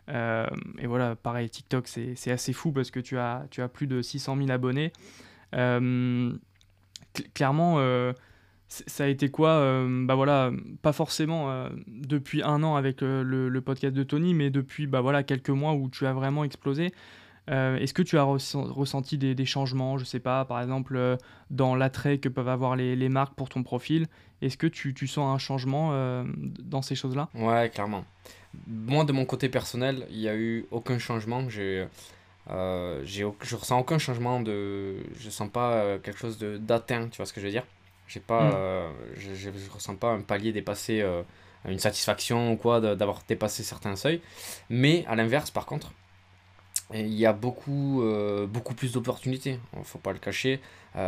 et 0.08 0.86
voilà, 0.86 1.16
pareil, 1.16 1.50
TikTok, 1.50 1.88
c'est 1.88 2.30
assez 2.30 2.52
fou 2.52 2.70
parce 2.70 2.90
que 2.92 3.00
tu 3.00 3.18
as, 3.18 3.46
tu 3.50 3.62
as 3.62 3.68
plus 3.68 3.88
de 3.88 4.02
600 4.02 4.36
000 4.36 4.50
abonnés. 4.50 4.92
clairement, 7.34 8.12
ça 8.68 9.04
a 9.04 9.06
été 9.06 9.30
quoi 9.30 9.50
euh, 9.50 10.04
Bah 10.04 10.14
voilà, 10.14 10.50
pas 10.82 10.92
forcément 10.92 11.50
euh, 11.50 11.68
depuis 11.86 12.42
un 12.42 12.62
an 12.62 12.76
avec 12.76 13.02
euh, 13.02 13.22
le, 13.22 13.60
podcast 13.60 13.94
de 13.94 14.02
Tony, 14.02 14.34
mais 14.34 14.50
depuis 14.50 14.86
bah 14.86 15.00
voilà 15.00 15.22
quelques 15.22 15.50
mois 15.50 15.74
où 15.74 15.88
tu 15.88 16.06
as 16.06 16.12
vraiment 16.12 16.44
explosé. 16.44 16.92
Est-ce 17.48 17.94
que 17.94 18.02
tu 18.02 18.18
as 18.18 18.24
ressenti 18.24 19.18
des, 19.18 19.44
changements, 19.44 19.98
je 19.98 20.04
sais 20.04 20.18
pas, 20.18 20.44
par 20.44 20.60
exemple 20.60 21.16
dans 21.50 21.76
l'attrait 21.76 22.18
que 22.18 22.28
peuvent 22.28 22.48
avoir 22.48 22.74
les, 22.74 23.08
marques 23.08 23.34
pour 23.34 23.48
ton 23.48 23.62
profil 23.62 24.08
Est-ce 24.42 24.56
que 24.56 24.66
tu, 24.66 25.06
sens 25.06 25.32
un 25.32 25.38
changement 25.38 26.24
dans 26.58 26.82
ces 26.82 26.96
choses-là? 26.96 27.28
Ouais, 27.36 27.70
clairement. 27.72 28.04
Moi, 28.66 29.04
de 29.04 29.12
mon 29.12 29.24
côté 29.24 29.48
personnel, 29.48 30.08
il 30.10 30.18
n'y 30.18 30.28
a 30.28 30.34
eu 30.34 30.66
aucun 30.72 30.98
changement. 30.98 31.48
J'ai, 31.48 31.86
je 32.48 33.24
ressens 33.54 33.78
aucun 33.78 33.98
changement 33.98 34.40
de, 34.40 34.96
je 35.16 35.30
sens 35.30 35.48
pas 35.48 35.98
quelque 35.98 36.18
chose 36.18 36.38
de 36.38 36.56
d'atteint. 36.56 37.06
Tu 37.06 37.18
vois 37.18 37.26
ce 37.26 37.32
que 37.32 37.40
je 37.40 37.46
veux 37.46 37.52
dire? 37.52 37.64
J'ai 38.08 38.20
pas, 38.20 38.42
mm. 38.42 38.54
euh, 38.54 38.90
je, 39.16 39.34
je, 39.34 39.50
ressens 39.70 39.96
pas 39.96 40.10
un 40.10 40.20
palier 40.20 40.52
dépassé, 40.52 41.00
euh, 41.00 41.22
une 41.66 41.78
satisfaction 41.78 42.52
ou 42.52 42.56
quoi 42.56 42.80
d'avoir 42.80 43.22
dépassé 43.28 43.62
certains 43.62 43.96
seuils. 43.96 44.20
Mais 44.70 45.04
à 45.08 45.16
l'inverse, 45.16 45.50
par 45.50 45.66
contre, 45.66 45.92
il 46.94 47.14
y 47.14 47.26
a 47.26 47.32
beaucoup, 47.32 48.02
euh, 48.02 48.46
beaucoup 48.46 48.74
plus 48.74 48.92
d'opportunités, 48.92 49.58
il 49.76 49.84
faut 49.84 49.98
pas 49.98 50.12
le 50.12 50.18
cacher, 50.18 50.60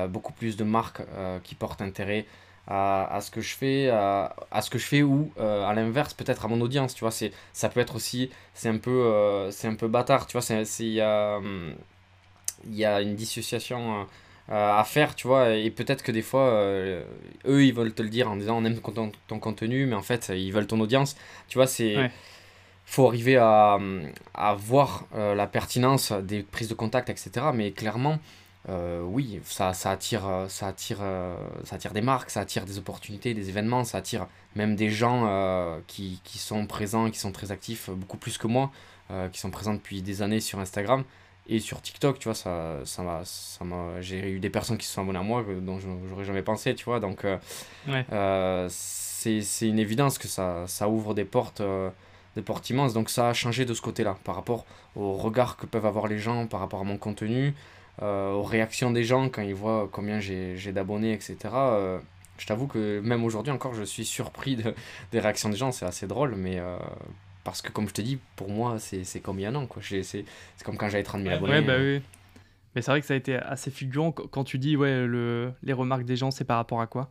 beaucoup 0.08 0.32
plus 0.34 0.56
de 0.56 0.64
marques 0.64 1.00
qui 1.44 1.54
portent 1.54 1.80
intérêt 1.80 2.26
à, 2.66 3.14
à, 3.14 3.22
ce 3.22 3.30
que 3.30 3.40
je 3.40 3.54
fais, 3.54 3.88
à, 3.88 4.36
à 4.50 4.60
ce 4.60 4.68
que 4.68 4.78
je 4.78 4.84
fais 4.84 5.02
ou 5.02 5.32
à 5.38 5.72
l'inverse 5.74 6.12
peut-être 6.12 6.44
à 6.44 6.48
mon 6.48 6.60
audience, 6.60 6.94
tu 6.94 7.00
vois, 7.00 7.10
c'est, 7.10 7.32
ça 7.54 7.70
peut 7.70 7.80
être 7.80 7.94
aussi, 7.94 8.28
c'est 8.52 8.68
un 8.68 8.76
peu, 8.76 9.48
c'est 9.50 9.68
un 9.68 9.76
peu 9.76 9.88
bâtard, 9.88 10.26
tu 10.26 10.32
vois, 10.32 10.42
c'est, 10.42 10.64
il 10.80 10.92
y 10.94 11.00
a... 11.00 11.36
Hum, 11.36 11.74
il 12.66 12.74
y 12.74 12.84
a 12.84 13.00
une 13.00 13.14
dissociation 13.14 14.08
à 14.48 14.82
faire, 14.84 15.14
tu 15.14 15.26
vois, 15.26 15.50
et 15.54 15.70
peut-être 15.70 16.02
que 16.02 16.12
des 16.12 16.22
fois, 16.22 16.50
eux, 17.46 17.64
ils 17.64 17.74
veulent 17.74 17.92
te 17.92 18.02
le 18.02 18.08
dire 18.08 18.30
en 18.30 18.36
disant 18.36 18.56
on 18.56 18.64
aime 18.64 18.80
ton, 18.80 19.12
ton, 19.26 19.38
contenu, 19.38 19.84
mais 19.84 19.94
en 19.94 20.02
fait, 20.02 20.32
ils 20.34 20.50
veulent 20.52 20.66
ton 20.66 20.80
audience. 20.80 21.16
Tu 21.48 21.58
vois, 21.58 21.66
c'est 21.66 22.10
faut 22.88 23.06
arriver 23.06 23.36
à, 23.36 23.78
à 24.32 24.54
voir 24.54 25.06
euh, 25.14 25.34
la 25.34 25.46
pertinence 25.46 26.10
des 26.10 26.42
prises 26.42 26.68
de 26.68 26.74
contact, 26.74 27.10
etc. 27.10 27.48
Mais 27.52 27.72
clairement, 27.72 28.18
euh, 28.70 29.02
oui, 29.02 29.40
ça, 29.44 29.74
ça, 29.74 29.90
attire, 29.90 30.26
euh, 30.26 30.48
ça, 30.48 30.68
attire, 30.68 31.00
ça 31.64 31.76
attire 31.76 31.92
des 31.92 32.00
marques, 32.00 32.30
ça 32.30 32.40
attire 32.40 32.64
des 32.64 32.78
opportunités, 32.78 33.34
des 33.34 33.50
événements, 33.50 33.84
ça 33.84 33.98
attire 33.98 34.26
même 34.56 34.74
des 34.74 34.88
gens 34.88 35.78
qui, 35.86 36.20
qui, 36.24 36.38
sont 36.38 36.66
présents, 36.66 37.10
qui 37.10 37.18
sont 37.18 37.30
très 37.30 37.52
actifs, 37.52 37.90
beaucoup 37.90 38.16
plus 38.16 38.38
que 38.38 38.46
moi, 38.46 38.70
qui 39.32 39.38
sont 39.38 39.50
présents 39.50 39.74
depuis 39.74 40.00
des 40.00 40.22
années 40.22 40.40
sur 40.40 40.58
Instagram. 40.58 41.04
Et 41.48 41.60
sur 41.60 41.80
TikTok, 41.80 42.18
tu 42.18 42.24
vois, 42.24 42.34
ça, 42.34 42.80
ça 42.84 43.02
m'a, 43.02 43.22
ça 43.24 43.64
m'a, 43.64 44.00
j'ai 44.00 44.30
eu 44.30 44.38
des 44.38 44.50
personnes 44.50 44.76
qui 44.76 44.86
se 44.86 44.92
sont 44.92 45.02
abonnées 45.02 45.18
à 45.18 45.22
moi 45.22 45.44
dont 45.62 45.78
j'aurais 45.78 46.24
jamais 46.24 46.42
pensé, 46.42 46.74
tu 46.74 46.84
vois. 46.84 47.00
Donc, 47.00 47.24
c'est, 48.68 49.40
c'est 49.40 49.68
une 49.68 49.78
évidence 49.78 50.18
que 50.18 50.28
ça, 50.28 50.64
ça 50.66 50.88
ouvre 50.88 51.14
des 51.14 51.24
portes 51.24 51.62
des 52.38 52.42
portes 52.42 52.70
immenses. 52.70 52.94
Donc 52.94 53.10
ça 53.10 53.28
a 53.28 53.34
changé 53.34 53.64
de 53.64 53.74
ce 53.74 53.82
côté-là, 53.82 54.16
par 54.24 54.34
rapport 54.34 54.64
au 54.96 55.14
regard 55.14 55.56
que 55.56 55.66
peuvent 55.66 55.86
avoir 55.86 56.06
les 56.06 56.18
gens, 56.18 56.46
par 56.46 56.60
rapport 56.60 56.80
à 56.80 56.84
mon 56.84 56.96
contenu, 56.96 57.54
euh, 58.02 58.32
aux 58.32 58.44
réactions 58.44 58.90
des 58.90 59.04
gens 59.04 59.28
quand 59.28 59.42
ils 59.42 59.54
voient 59.54 59.88
combien 59.90 60.20
j'ai 60.20 60.72
d'abonnés, 60.72 61.12
etc. 61.12 61.36
Euh, 61.54 61.98
je 62.38 62.46
t'avoue 62.46 62.68
que 62.68 63.00
même 63.00 63.24
aujourd'hui 63.24 63.52
encore, 63.52 63.74
je 63.74 63.82
suis 63.82 64.04
surpris 64.04 64.56
de, 64.56 64.74
des 65.12 65.18
réactions 65.18 65.48
des 65.48 65.56
gens, 65.56 65.72
c'est 65.72 65.86
assez 65.86 66.06
drôle, 66.06 66.34
mais... 66.36 66.60
Euh, 67.48 67.50
parce 67.50 67.62
que 67.62 67.72
comme 67.72 67.88
je 67.88 67.94
te 67.94 68.02
dis, 68.02 68.18
pour 68.36 68.48
moi, 68.48 68.78
c'est 68.78 69.20
comme 69.20 69.38
il 69.38 69.42
y 69.42 69.46
a 69.46 69.50
un 69.50 69.54
an. 69.54 69.68
C'est 69.80 70.24
comme 70.64 70.76
quand 70.76 70.88
j'avais 70.88 71.02
30 71.02 71.22
000 71.22 71.34
abonnés. 71.34 71.52
Ouais, 71.52 71.62
bah 71.62 71.76
oui. 71.78 72.02
Mais 72.74 72.82
c'est 72.82 72.90
vrai 72.90 73.00
que 73.00 73.06
ça 73.06 73.14
a 73.14 73.16
été 73.16 73.34
assez 73.36 73.70
fulgurant 73.70 74.12
quand 74.12 74.44
tu 74.44 74.58
dis, 74.58 74.76
ouais, 74.76 75.06
le, 75.06 75.52
les 75.62 75.72
remarques 75.72 76.04
des 76.04 76.16
gens, 76.16 76.30
c'est 76.30 76.44
par 76.44 76.58
rapport 76.58 76.80
à 76.80 76.86
quoi? 76.86 77.10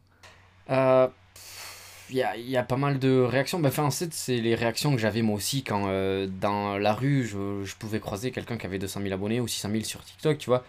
Il 2.10 2.15
y 2.15 2.23
a, 2.23 2.38
y 2.38 2.56
a, 2.56 2.63
pas 2.63 2.78
mal 2.78 3.00
de 3.00 3.19
réactions. 3.19 3.60
Ben, 3.60 3.69
enfin, 3.69 3.84
en 3.84 3.91
fait, 3.91 4.13
c'est 4.13 4.38
les 4.38 4.56
réactions 4.56 4.93
que 4.93 5.02
j'avais 5.02 5.21
moi 5.21 5.36
aussi 5.36 5.63
quand 5.63 5.88
euh, 5.88 6.28
dans 6.28 6.78
la 6.78 6.93
rue, 6.93 7.26
je, 7.26 7.63
je 7.65 7.76
pouvais 7.76 8.00
croiser 8.00 8.32
quelqu'un 8.32 8.58
qui 8.58 8.65
avait 8.65 8.80
200 8.80 9.02
000 9.02 9.13
abonnés 9.13 9.41
ou 9.41 9.47
600 9.47 9.69
000 9.71 9.84
sur 9.84 10.04
TikTok, 10.04 10.38
tu 10.38 10.50
vois. 10.50 10.63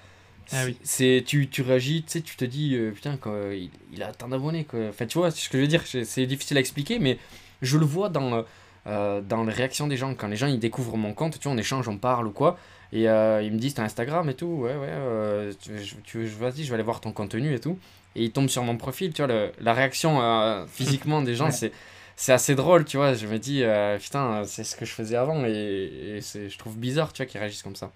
Ah 0.50 0.64
oui. 0.64 0.76
C'est, 0.82 1.22
tu, 1.24 1.48
tu 1.48 1.62
réagis, 1.62 2.02
tu 2.02 2.10
sais, 2.10 2.20
tu 2.22 2.34
te 2.34 2.44
dis, 2.44 2.74
euh, 2.74 2.90
putain, 2.90 3.18
quoi, 3.18 3.38
il, 3.52 3.70
il, 3.92 4.02
a 4.02 4.12
tant 4.12 4.28
d'abonnés, 4.28 4.64
quoi. 4.64 4.80
Enfin, 4.88 5.06
tu 5.06 5.18
vois, 5.18 5.30
ce 5.30 5.48
que 5.48 5.58
je 5.58 5.62
veux 5.62 5.68
dire, 5.68 5.84
c'est 5.86 6.26
difficile 6.26 6.56
à 6.56 6.60
expliquer, 6.60 6.98
mais 6.98 7.18
je 7.62 7.78
le 7.78 7.84
vois 7.84 8.08
dans, 8.08 8.44
euh, 8.88 9.20
dans 9.20 9.44
les 9.44 9.52
réactions 9.52 9.86
des 9.86 9.96
gens. 9.96 10.14
Quand 10.14 10.28
les 10.28 10.36
gens, 10.36 10.46
ils 10.46 10.58
découvrent 10.58 10.96
mon 10.96 11.12
compte, 11.14 11.38
tu 11.38 11.44
vois, 11.44 11.52
on 11.52 11.58
échange, 11.58 11.88
on 11.88 11.98
parle 11.98 12.26
ou 12.26 12.32
quoi, 12.32 12.58
et 12.92 13.02
ils 13.04 13.52
me 13.52 13.58
disent, 13.58 13.74
t'as 13.74 13.84
Instagram 13.84 14.28
et 14.28 14.34
tout, 14.34 14.46
ouais, 14.46 14.74
ouais, 14.74 15.50
tu, 15.60 15.72
tu, 16.04 16.24
vas-y, 16.24 16.64
je 16.64 16.68
vais 16.68 16.74
aller 16.74 16.82
voir 16.82 17.00
ton 17.00 17.12
contenu 17.12 17.54
et 17.54 17.60
tout 17.60 17.78
et 18.18 18.24
il 18.24 18.32
tombe 18.32 18.48
sur 18.48 18.62
mon 18.64 18.76
profil, 18.76 19.12
tu 19.12 19.22
vois, 19.22 19.32
le, 19.32 19.52
la 19.60 19.72
réaction 19.72 20.20
euh, 20.20 20.66
physiquement 20.70 21.22
des 21.22 21.34
gens, 21.34 21.50
c'est 21.50 21.72
c'est 22.16 22.32
assez 22.32 22.56
drôle, 22.56 22.84
tu 22.84 22.96
vois. 22.96 23.14
Je 23.14 23.28
me 23.28 23.38
dis, 23.38 23.62
euh, 23.62 23.96
putain, 23.96 24.42
c'est 24.44 24.64
ce 24.64 24.74
que 24.74 24.84
je 24.84 24.92
faisais 24.92 25.14
avant 25.14 25.44
et, 25.44 26.18
et 26.18 26.20
je 26.20 26.58
trouve 26.58 26.76
bizarre, 26.76 27.12
tu 27.12 27.22
vois, 27.22 27.26
qu'ils 27.26 27.38
réagissent 27.38 27.62
comme 27.62 27.76
ça. 27.76 27.92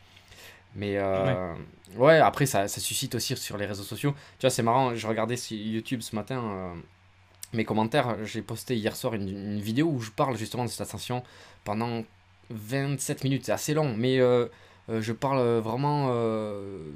Mais 0.76 0.96
euh, 0.96 1.52
ouais. 1.96 2.20
après, 2.20 2.46
ça, 2.46 2.68
ça, 2.68 2.80
suscite 2.80 3.16
aussi 3.16 3.36
sur 3.36 3.58
les 3.58 3.66
réseaux 3.66 3.82
sociaux. 3.82 4.14
Tu 4.38 4.46
vois, 4.46 4.50
c'est 4.50 4.62
marrant, 4.62 4.94
je 4.94 5.06
regardais 5.08 5.34
YouTube 5.50 6.02
ce 6.02 6.14
matin 6.14 6.72
mes 7.52 7.64
commentaires. 7.64 8.16
J'ai 8.24 8.42
posté 8.42 8.76
hier 8.76 8.94
soir 8.96 9.14
une, 9.14 9.60
vidéo 9.60 9.88
où 9.88 10.00
je 10.00 10.10
parle 10.10 10.36
justement 10.36 10.64
de 10.64 10.70
cette 10.70 10.80
ascension 10.80 11.22
pendant 11.64 12.04
27 12.50 13.24
minutes. 13.24 13.46
C'est 13.46 13.52
assez 13.52 13.74
long, 13.74 13.94
mais 13.96 14.18
je 14.88 15.12
parle 15.12 15.58
vraiment. 15.58 16.12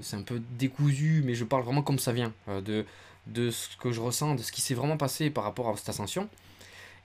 c'est 0.01 0.17
un 0.17 0.23
peu 0.23 0.41
décousu, 0.59 1.23
mais 1.25 1.35
je 1.35 1.45
parle 1.45 1.63
vraiment 1.63 1.83
comme 1.83 1.99
ça 1.99 2.13
vient. 2.13 2.33
de 2.49 2.85
de 3.27 3.51
ce 3.51 3.77
que 3.77 3.93
je 3.93 4.01
ressens, 4.01 4.37
de 4.37 4.43
ce 4.43 4.53
qui 4.53 4.61
s'est 4.61 4.75
vraiment 4.75 4.97
passé 4.97 5.31
par 5.31 5.45
rapport 5.45 5.69
à 5.69 5.77
cette 5.77 5.89
ascension. 5.89 6.29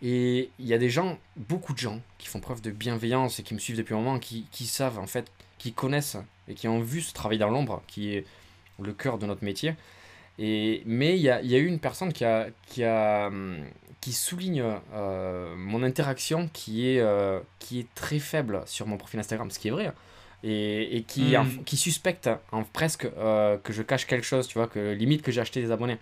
Et 0.01 0.49
il 0.59 0.65
y 0.65 0.73
a 0.73 0.77
des 0.77 0.89
gens, 0.89 1.19
beaucoup 1.35 1.73
de 1.73 1.77
gens, 1.77 2.01
qui 2.17 2.27
font 2.27 2.39
preuve 2.39 2.61
de 2.61 2.71
bienveillance 2.71 3.39
et 3.39 3.43
qui 3.43 3.53
me 3.53 3.59
suivent 3.59 3.77
depuis 3.77 3.93
un 3.93 3.97
moment, 3.97 4.19
qui, 4.19 4.45
qui 4.51 4.65
savent 4.65 4.99
en 4.99 5.07
fait, 5.07 5.31
qui 5.57 5.73
connaissent 5.73 6.17
et 6.47 6.55
qui 6.55 6.67
ont 6.67 6.79
vu 6.79 7.01
ce 7.01 7.13
travail 7.13 7.37
dans 7.37 7.49
l'ombre, 7.49 7.83
qui 7.87 8.15
est 8.15 8.25
le 8.81 8.93
cœur 8.93 9.19
de 9.19 9.25
notre 9.25 9.43
métier. 9.43 9.75
Et, 10.39 10.83
mais 10.85 11.17
il 11.17 11.21
y 11.21 11.29
a, 11.29 11.41
y 11.41 11.55
a, 11.55 11.57
eu 11.57 11.67
une 11.67 11.79
personne 11.79 12.13
qui, 12.13 12.25
a, 12.25 12.47
qui, 12.67 12.83
a, 12.83 13.29
qui 14.01 14.13
souligne 14.13 14.63
euh, 14.93 15.55
mon 15.55 15.83
interaction 15.83 16.49
qui 16.51 16.89
est, 16.89 16.99
euh, 16.99 17.39
qui 17.59 17.79
est 17.79 17.93
très 17.93 18.19
faible 18.19 18.63
sur 18.65 18.87
mon 18.87 18.97
profil 18.97 19.19
Instagram, 19.19 19.49
ce 19.51 19.59
qui 19.59 19.67
est 19.67 19.71
vrai. 19.71 19.87
Hein 19.87 19.93
et, 20.43 20.97
et 20.97 21.03
qui, 21.03 21.37
hmm. 21.37 21.63
qui 21.65 21.77
suspecte 21.77 22.27
en 22.51 22.63
presque 22.63 23.05
euh, 23.05 23.59
que 23.59 23.71
je 23.71 23.83
cache 23.83 24.07
quelque 24.07 24.25
chose, 24.25 24.47
tu 24.47 24.57
vois, 24.57 24.67
que 24.67 24.93
limite 24.93 25.21
que 25.21 25.31
j'ai 25.31 25.39
acheté 25.39 25.61
des 25.61 25.71
abonnés. 25.71 25.99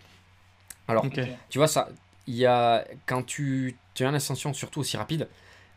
Alors, 0.87 1.05
tu 1.49 1.57
vois, 1.57 1.67
ça, 1.67 1.89
il 2.25 2.35
y 2.35 2.45
a, 2.45 2.85
quand 3.05 3.21
tu, 3.23 3.75
tu 3.93 4.05
as 4.05 4.07
une 4.07 4.15
ascension 4.15 4.53
surtout 4.53 4.79
aussi 4.79 4.95
rapide, 4.95 5.27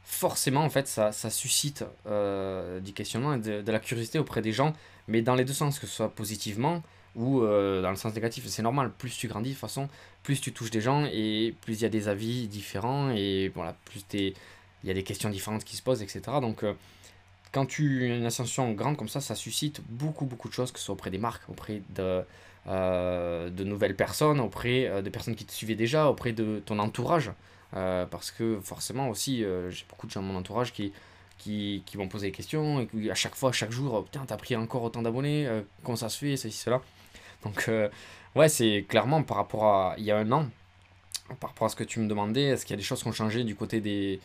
forcément, 0.05 0.63
en 0.63 0.71
fait, 0.71 0.87
ça, 0.87 1.11
ça 1.11 1.29
suscite 1.29 1.85
du 2.07 2.93
questionnement 2.93 3.35
et 3.35 3.39
de, 3.39 3.73
la 3.73 3.81
curiosité 3.81 4.21
auprès 4.21 4.43
des 4.43 4.53
gens, 4.53 4.75
mais 5.09 5.23
dans 5.23 5.35
les 5.35 5.45
deux 5.45 5.53
sens, 5.53 5.81
que 5.81 5.89
ce 5.89 5.97
soit 5.97 6.15
positivement 6.15 6.85
ou 7.15 7.43
euh, 7.43 7.83
dans 7.83 7.91
le 7.91 7.97
sens 7.97 8.15
négatif. 8.15 8.47
C'est 8.47 8.63
normal, 8.63 8.91
plus 8.97 9.17
tu 9.17 9.29
grandis, 9.29 9.51
de 9.51 9.55
toute 9.55 9.61
façon, 9.61 9.89
plus 10.23 10.41
tu 10.41 10.53
touches 10.53 10.71
des 10.71 10.81
gens 10.81 11.05
et 11.05 11.55
plus 11.63 11.81
il 11.81 11.83
y 11.83 11.87
a 11.87 11.91
des 11.91 12.09
avis 12.09 12.49
différents 12.49 13.11
et 13.11 13.51
voilà, 13.55 13.77
plus 13.85 14.05
il 14.13 14.35
y 14.85 14.91
a 14.91 14.95
des 14.95 15.03
questions 15.03 15.31
différentes 15.31 15.65
qui 15.65 15.77
se 15.77 15.83
posent, 15.83 16.03
etc. 16.03 16.23
Donc, 16.41 16.65
quand 17.53 17.67
tu 17.67 18.11
as 18.11 18.17
une 18.17 18.25
ascension 18.25 18.73
grande 18.73 18.97
comme 18.97 19.09
ça, 19.09 19.21
ça 19.21 19.35
suscite 19.35 19.83
beaucoup, 19.89 20.25
beaucoup 20.25 20.49
de 20.49 20.55
choses, 20.55 20.73
que 20.73 20.79
ce 20.79 20.87
soit 20.87 20.95
auprès 20.95 21.11
des 21.11 21.19
marques, 21.19 21.49
auprès 21.49 21.83
de, 21.91 22.23
euh, 22.67 23.51
de 23.51 23.65
nouvelles 23.65 23.95
personnes, 23.95 24.41
auprès 24.41 24.87
euh, 24.87 25.03
de 25.03 25.11
personnes 25.11 25.35
qui 25.35 25.45
te 25.45 25.53
suivaient 25.53 25.75
déjà, 25.75 26.09
auprès 26.09 26.33
de 26.33 26.63
ton 26.65 26.79
entourage. 26.79 27.31
Euh, 27.75 28.07
parce 28.07 28.31
que 28.31 28.59
forcément 28.63 29.09
aussi, 29.09 29.45
j'ai 29.71 29.85
beaucoup 29.89 30.07
de 30.07 30.13
gens 30.13 30.21
dans 30.21 30.29
mon 30.29 30.39
entourage 30.39 30.73
qui, 30.73 30.93
qui, 31.39 31.83
qui 31.87 31.97
vont 31.97 32.09
poser 32.09 32.29
des 32.29 32.33
questions, 32.33 32.87
et 32.97 33.11
à 33.11 33.15
chaque 33.15 33.35
fois, 33.35 33.53
chaque 33.53 33.71
jour, 33.71 33.95
oh, 33.95 34.03
putain, 34.03 34.25
t'as 34.27 34.37
pris 34.37 34.57
encore 34.57 34.83
autant 34.83 35.03
d'abonnés, 35.03 35.47
comment 35.83 35.97
ça 35.97 36.09
se 36.09 36.19
fait, 36.19 36.37
ceci, 36.37 36.57
cela. 36.57 36.81
Donc, 37.45 37.71
ouais, 38.37 38.49
c'est 38.49 38.85
clairement 38.89 39.23
par 39.23 39.37
rapport 39.37 39.65
à 39.65 39.95
il 39.99 40.05
y 40.05 40.11
a 40.11 40.19
un 40.19 40.31
an, 40.33 40.49
par 41.41 41.51
rapport 41.51 41.67
à 41.67 41.69
ce 41.69 41.77
que 41.77 41.85
tu 41.85 42.01
me 42.01 42.09
demandais, 42.09 42.45
est-ce 42.45 42.65
qu'il 42.65 42.75
y 42.75 42.79
a 42.79 42.81
des 42.81 42.83
choses 42.83 43.03
qui 43.03 43.09
ont 43.09 43.13
changé 43.13 43.45
du 43.45 43.55
côté 43.55 43.81
des, 43.81 44.21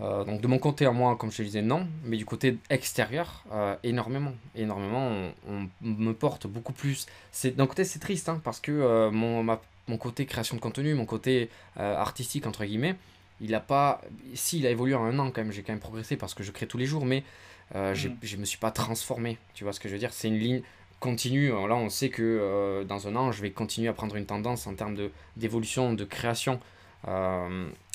euh, 0.00 0.24
donc 0.24 0.40
de 0.40 0.46
mon 0.46 0.58
côté 0.58 0.86
à 0.86 0.90
moi, 0.90 1.16
comme 1.16 1.30
je 1.30 1.38
te 1.38 1.42
disais, 1.42 1.62
non, 1.62 1.86
mais 2.04 2.16
du 2.16 2.24
côté 2.24 2.56
extérieur, 2.70 3.44
euh, 3.52 3.76
énormément. 3.82 4.32
Énormément, 4.54 5.30
on, 5.48 5.68
me 5.82 6.12
porte 6.12 6.46
beaucoup 6.46 6.72
plus. 6.72 7.06
D'un 7.44 7.66
côté, 7.66 7.84
c'est 7.84 7.98
triste, 7.98 8.28
hein, 8.28 8.40
parce 8.42 8.60
que 8.60 8.72
euh, 8.72 9.10
mon, 9.10 9.44
mon 9.44 9.96
côté 9.98 10.24
création 10.26 10.56
de 10.56 10.60
contenu, 10.60 10.94
mon 10.94 11.06
côté 11.06 11.50
artistique, 11.76 12.46
entre 12.46 12.64
guillemets, 12.64 12.96
il 13.40 13.54
a 13.54 13.60
pas... 13.60 14.00
Si, 14.34 14.58
il 14.58 14.66
a 14.66 14.70
évolué 14.70 14.94
en 14.94 15.04
un 15.04 15.18
an 15.18 15.30
quand 15.30 15.42
même, 15.42 15.52
j'ai 15.52 15.62
quand 15.62 15.72
même 15.72 15.80
progressé 15.80 16.16
parce 16.16 16.34
que 16.34 16.42
je 16.42 16.52
crée 16.52 16.66
tous 16.66 16.78
les 16.78 16.86
jours, 16.86 17.04
mais 17.04 17.24
mm. 17.74 17.92
je 17.92 18.08
ne 18.08 18.40
me 18.40 18.44
suis 18.44 18.58
pas 18.58 18.70
transformé, 18.70 19.38
tu 19.54 19.64
vois 19.64 19.72
ce 19.72 19.80
que 19.80 19.88
je 19.88 19.94
veux 19.94 19.98
dire? 19.98 20.12
C'est 20.12 20.28
une 20.28 20.38
ligne 20.38 20.62
continue. 21.02 21.48
là, 21.48 21.74
on 21.74 21.90
sait 21.90 22.08
que 22.08 22.84
dans 22.88 23.08
un 23.08 23.16
an, 23.16 23.32
je 23.32 23.42
vais 23.42 23.50
continuer 23.50 23.88
à 23.88 23.92
prendre 23.92 24.16
une 24.16 24.26
tendance 24.26 24.66
en 24.66 24.74
termes 24.74 24.96
d'évolution, 25.36 25.92
de, 25.92 25.96
de, 25.96 26.04
création. 26.04 26.60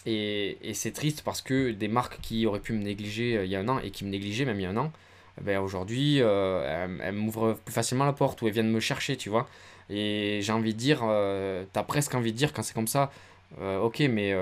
Et, 0.08 0.58
et 0.62 0.74
c'est 0.74 0.92
triste 0.92 1.22
parce 1.22 1.42
que 1.42 1.72
des 1.72 1.90
marques 1.90 2.20
qui 2.22 2.46
auraient 2.46 2.62
pu 2.62 2.72
me 2.72 2.82
négliger 2.82 3.38
euh, 3.38 3.46
il 3.46 3.52
y 3.52 3.58
a 3.58 3.60
un 3.60 3.68
an 3.68 3.80
et 3.80 3.92
qui 3.92 4.06
me 4.06 4.10
négligeaient 4.10 4.46
même 4.46 4.58
il 4.58 4.64
y 4.64 4.66
a 4.66 4.70
un 4.70 4.78
an, 4.78 4.92
eh 5.38 5.44
ben 5.44 5.60
aujourd'hui, 5.60 6.22
euh, 6.22 6.98
elles, 7.04 7.14
m'ouvrent 7.14 7.58
plus 7.66 7.74
facilement 7.74 8.06
la 8.06 8.14
porte 8.14 8.42
ou 8.42 8.48
elles 8.48 8.54
viennent 8.54 8.72
me 8.72 8.80
chercher, 8.80 9.18
tu 9.18 9.30
vois. 9.30 9.50
Et 9.90 10.40
j'ai 10.42 10.54
envie 10.54 10.74
de 10.74 10.80
dire, 10.80 11.02
euh, 11.04 11.66
t'as 11.74 11.84
presque 11.84 12.16
envie 12.16 12.32
de 12.32 12.38
dire 12.38 12.54
quand 12.54 12.64
c'est 12.64 12.74
comme 12.74 12.88
ça, 12.88 13.12
ok, 13.60 14.00
mais 14.10 14.36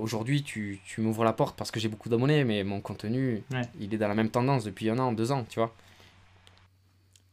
aujourd'hui 0.00 0.42
tu, 0.42 0.80
tu 0.84 1.00
m'ouvres 1.00 1.24
la 1.24 1.32
porte 1.32 1.56
parce 1.56 1.70
que 1.70 1.80
j'ai 1.80 1.88
beaucoup 1.88 2.08
d'abonnés, 2.08 2.44
mais 2.44 2.62
mon 2.62 2.80
contenu, 2.80 3.42
il 3.80 3.92
est 3.94 3.98
dans 3.98 4.08
la 4.08 4.14
même 4.14 4.30
tendance 4.30 4.64
depuis 4.64 4.90
un 4.90 4.98
an, 4.98 5.12
deux 5.12 5.32
ans, 5.32 5.44
tu 5.48 5.58
vois. 5.58 5.74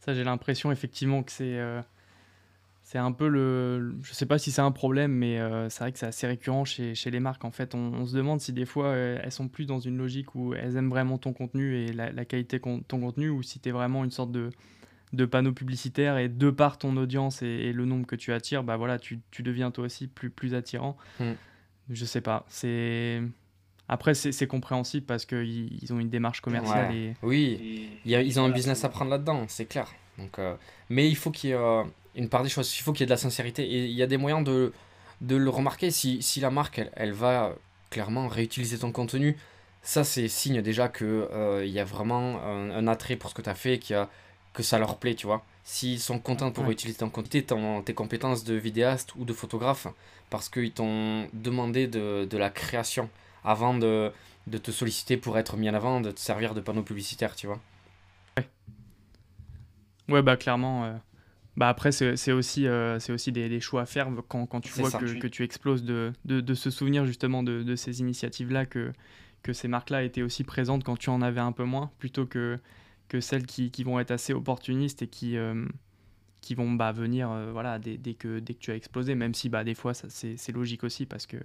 Ça, 0.02 0.14
j'ai 0.14 0.26
l'impression 0.26 0.72
effectivement 0.72 1.24
que 1.24 1.32
c'est 1.32 1.58
c'est 2.92 2.98
un 2.98 3.14
peu 3.14 3.30
le. 3.30 3.96
Je 4.04 4.14
sais 4.14 4.26
pas 4.26 4.38
si 4.38 4.52
c'est 4.52 4.62
un 4.62 4.72
problème, 4.72 5.14
mais 5.14 5.40
euh, 5.40 5.70
c'est 5.70 5.80
vrai 5.84 5.92
que 5.94 5.98
c'est 5.98 6.08
assez 6.08 6.28
récurrent 6.28 6.66
chez, 6.66 6.94
chez, 6.94 7.10
les 7.10 7.22
marques. 7.22 7.46
En 7.46 7.52
fait, 7.52 7.74
on, 7.74 8.06
se 8.06 8.14
demande 8.16 8.42
si 8.42 8.52
des 8.52 8.66
fois 8.66 8.88
euh, 8.88 9.18
elles 9.24 9.32
sont 9.32 9.48
plus 9.48 9.66
dans 9.66 9.80
une 9.80 9.98
logique 9.98 10.36
où 10.36 10.54
elles 10.54 10.76
aiment 10.76 10.90
vraiment 10.90 11.18
ton 11.18 11.32
contenu 11.32 11.78
et 11.78 11.94
la, 11.94 12.26
qualité 12.26 12.60
de 12.60 12.84
ton 12.86 13.00
contenu, 13.00 13.30
ou 13.30 13.44
si 13.44 13.62
tu 13.62 13.70
es 13.70 13.72
vraiment 13.72 14.04
une 14.04 14.12
sorte 14.12 14.34
de, 14.34 14.50
de 15.14 15.26
panneau 15.26 15.54
publicitaire 15.54 16.18
et 16.18 16.28
de 16.28 16.50
par 16.50 16.78
ton 16.78 16.98
audience 16.98 17.42
et, 17.44 17.72
le 17.72 17.86
nombre 17.86 18.06
que 18.06 18.18
tu 18.18 18.34
attires, 18.34 18.64
bah 18.64 18.76
voilà, 18.76 19.00
tu, 19.00 19.22
tu 19.32 19.42
deviens 19.42 19.72
toi 19.72 19.86
aussi 19.86 20.08
plus, 20.08 20.30
plus 20.30 20.54
attirant. 20.54 20.98
Hmm. 21.22 21.34
Je 21.90 22.04
sais 22.04 22.22
pas. 22.22 22.46
C'est. 22.50 23.22
Après, 23.94 24.14
c'est 24.14 24.48
compréhensible 24.48 25.06
parce 25.06 25.26
qu'ils 25.26 25.84
ils 25.84 25.92
ont 25.92 26.00
une 26.00 26.10
démarche 26.10 26.40
commerciale. 26.40 26.96
Et... 26.96 27.14
Oui, 27.22 27.90
ils 28.06 28.40
ont 28.40 28.46
un 28.46 28.50
business 28.50 28.86
à 28.86 28.90
prendre 28.90 29.12
là-dedans, 29.12 29.44
c'est 29.50 29.66
clair. 29.66 29.94
Donc, 30.18 30.40
euh, 30.40 30.56
mais 30.90 31.10
il 31.10 31.18
faut 31.18 31.30
qu'il 31.30 31.50
y 31.50 31.54
ait 31.54 31.84
une 32.16 32.30
part 32.30 32.42
des 32.42 32.48
choses. 32.48 32.74
Il 32.78 32.84
faut 32.84 32.94
qu'il 32.94 33.02
y 33.02 33.04
ait 33.04 33.08
de 33.08 33.12
la 33.12 33.18
sincérité. 33.18 33.64
Et 33.64 33.88
il 33.88 33.92
y 33.92 34.02
a 34.02 34.08
des 34.08 34.16
moyens 34.16 34.46
de, 34.46 34.72
de 35.20 35.36
le 35.36 35.50
remarquer. 35.50 35.92
Si, 35.92 36.22
si 36.22 36.40
la 36.40 36.50
marque, 36.50 36.80
elle, 36.80 36.90
elle, 36.96 37.12
va 37.12 37.54
clairement 37.90 38.30
réutiliser 38.30 38.78
ton 38.78 38.94
contenu, 38.94 39.36
ça, 39.82 40.06
c'est 40.06 40.30
signe 40.30 40.62
déjà 40.62 40.88
qu'il 40.88 41.08
euh, 41.08 41.66
il 41.66 41.72
y 41.74 41.80
a 41.80 41.84
vraiment 41.84 42.42
un, 42.42 42.88
attrait 42.88 43.18
pour 43.18 43.30
ce 43.30 43.36
que 43.36 43.42
tu 43.42 43.50
as 43.50 43.56
fait, 43.56 43.78
a, 43.92 44.10
que 44.54 44.64
ça 44.64 44.80
leur 44.80 45.00
plaît, 45.00 45.16
tu 45.16 45.26
vois. 45.28 45.44
s'ils 45.66 46.00
sont 46.00 46.20
contents 46.20 46.52
pour 46.52 46.72
utiliser 46.72 47.00
ton 47.00 47.10
contenu, 47.10 47.44
tes 47.84 47.94
compétences 47.94 48.46
de 48.46 48.54
vidéaste 48.54 49.16
ou 49.18 49.26
de 49.26 49.34
photographe, 49.34 49.88
parce 50.30 50.48
qu'ils 50.48 50.72
t'ont 50.72 51.28
demandé 51.34 51.88
de, 51.88 52.24
de, 52.24 52.38
la 52.38 52.50
création 52.50 53.10
avant 53.44 53.78
de, 53.78 54.12
de, 54.48 54.58
te 54.58 54.72
solliciter 54.72 55.18
pour 55.18 55.38
être 55.38 55.58
mis 55.58 55.70
en 55.70 55.74
avant, 55.74 56.02
de 56.02 56.12
te 56.12 56.20
servir 56.20 56.54
de 56.54 56.62
panneau 56.62 56.84
publicitaire, 56.84 57.36
tu 57.36 57.48
vois. 57.48 57.60
Ouais, 58.38 58.48
ouais 60.10 60.22
bah 60.22 60.38
clairement. 60.38 60.86
Euh, 60.86 60.94
bah 61.58 61.68
après, 61.68 61.92
c'est 61.92 62.32
aussi, 62.32 62.66
euh, 62.66 62.98
aussi 63.10 63.32
des, 63.32 63.50
des, 63.50 63.60
choix 63.60 63.82
à 63.82 63.86
faire 63.86 64.10
quand, 64.30 64.46
quand 64.46 64.62
tu 64.62 64.72
vois 64.74 64.90
que, 64.90 65.20
que, 65.20 65.28
tu 65.28 65.44
exploses 65.44 65.84
de, 65.84 66.14
de, 66.24 66.40
de, 66.40 66.54
se 66.54 66.70
souvenir 66.70 67.06
justement 67.06 67.44
de, 67.44 67.62
de 67.62 67.76
ces 67.76 68.00
initiatives-là, 68.00 68.66
que, 68.66 68.94
que 69.44 69.52
ces 69.54 69.68
marques-là 69.68 70.04
étaient 70.04 70.22
aussi 70.22 70.44
présentes 70.44 70.84
quand 70.84 70.98
tu 70.98 71.10
en 71.10 71.22
avais 71.22 71.42
un 71.42 71.52
peu 71.52 71.66
moins, 71.66 71.92
plutôt 72.00 72.26
que, 72.26 72.58
que 73.10 73.20
celles 73.20 73.46
qui, 73.46 73.70
qui 73.70 73.84
vont 73.84 74.00
être 74.00 74.12
assez 74.12 74.34
opportunistes 74.34 75.02
et 75.02 75.08
qui, 75.08 75.36
euh, 75.36 75.66
qui 76.40 76.56
vont 76.56 76.72
bah, 76.72 76.94
venir 76.94 77.30
euh, 77.30 77.52
voilà, 77.52 77.80
dès, 77.80 77.98
dès, 77.98 78.14
que, 78.14 78.40
dès 78.40 78.54
que 78.54 78.60
tu 78.60 78.72
as 78.72 78.76
explosé, 78.76 79.16
même 79.16 79.34
si 79.34 79.50
bah, 79.50 79.64
des 79.64 79.76
fois 79.76 79.94
c'est 79.94 80.52
logique 80.52 80.86
aussi 80.86 81.06
parce 81.06 81.26
que, 81.28 81.38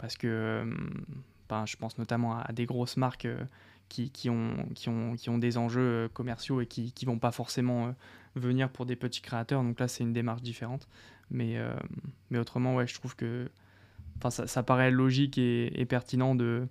parce 0.00 0.16
que 0.16 0.64
bah, 1.48 1.64
je 1.66 1.76
pense 1.76 1.98
notamment 1.98 2.38
à, 2.38 2.52
des 2.52 2.66
grosses 2.66 2.96
marques 2.96 3.28
qui, 3.88 4.10
qui, 4.10 4.30
ont, 4.30 5.38
des 5.38 5.58
enjeux 5.58 6.08
commerciaux 6.14 6.60
et 6.60 6.66
qui 6.66 6.92
ne 7.02 7.06
vont 7.06 7.18
pas 7.18 7.32
forcément 7.32 7.94
venir 8.36 8.70
pour 8.70 8.86
des 8.86 8.96
petits 8.96 9.20
créateurs. 9.20 9.62
Donc 9.62 9.78
là, 9.80 9.88
c'est 9.88 10.04
une 10.04 10.12
démarche 10.12 10.42
différente. 10.42 10.88
Mais, 11.30 11.58
euh, 11.58 11.74
mais 12.30 12.38
autrement, 12.38 12.76
ouais, 12.76 12.86
je 12.86 12.94
trouve 12.94 13.16
que 13.16 13.50
ça, 14.28 14.46
ça 14.46 14.62
paraît 14.62 14.90
logique 14.90 15.38
et, 15.38 15.86
pertinent 15.88 16.34
de, 16.34 16.66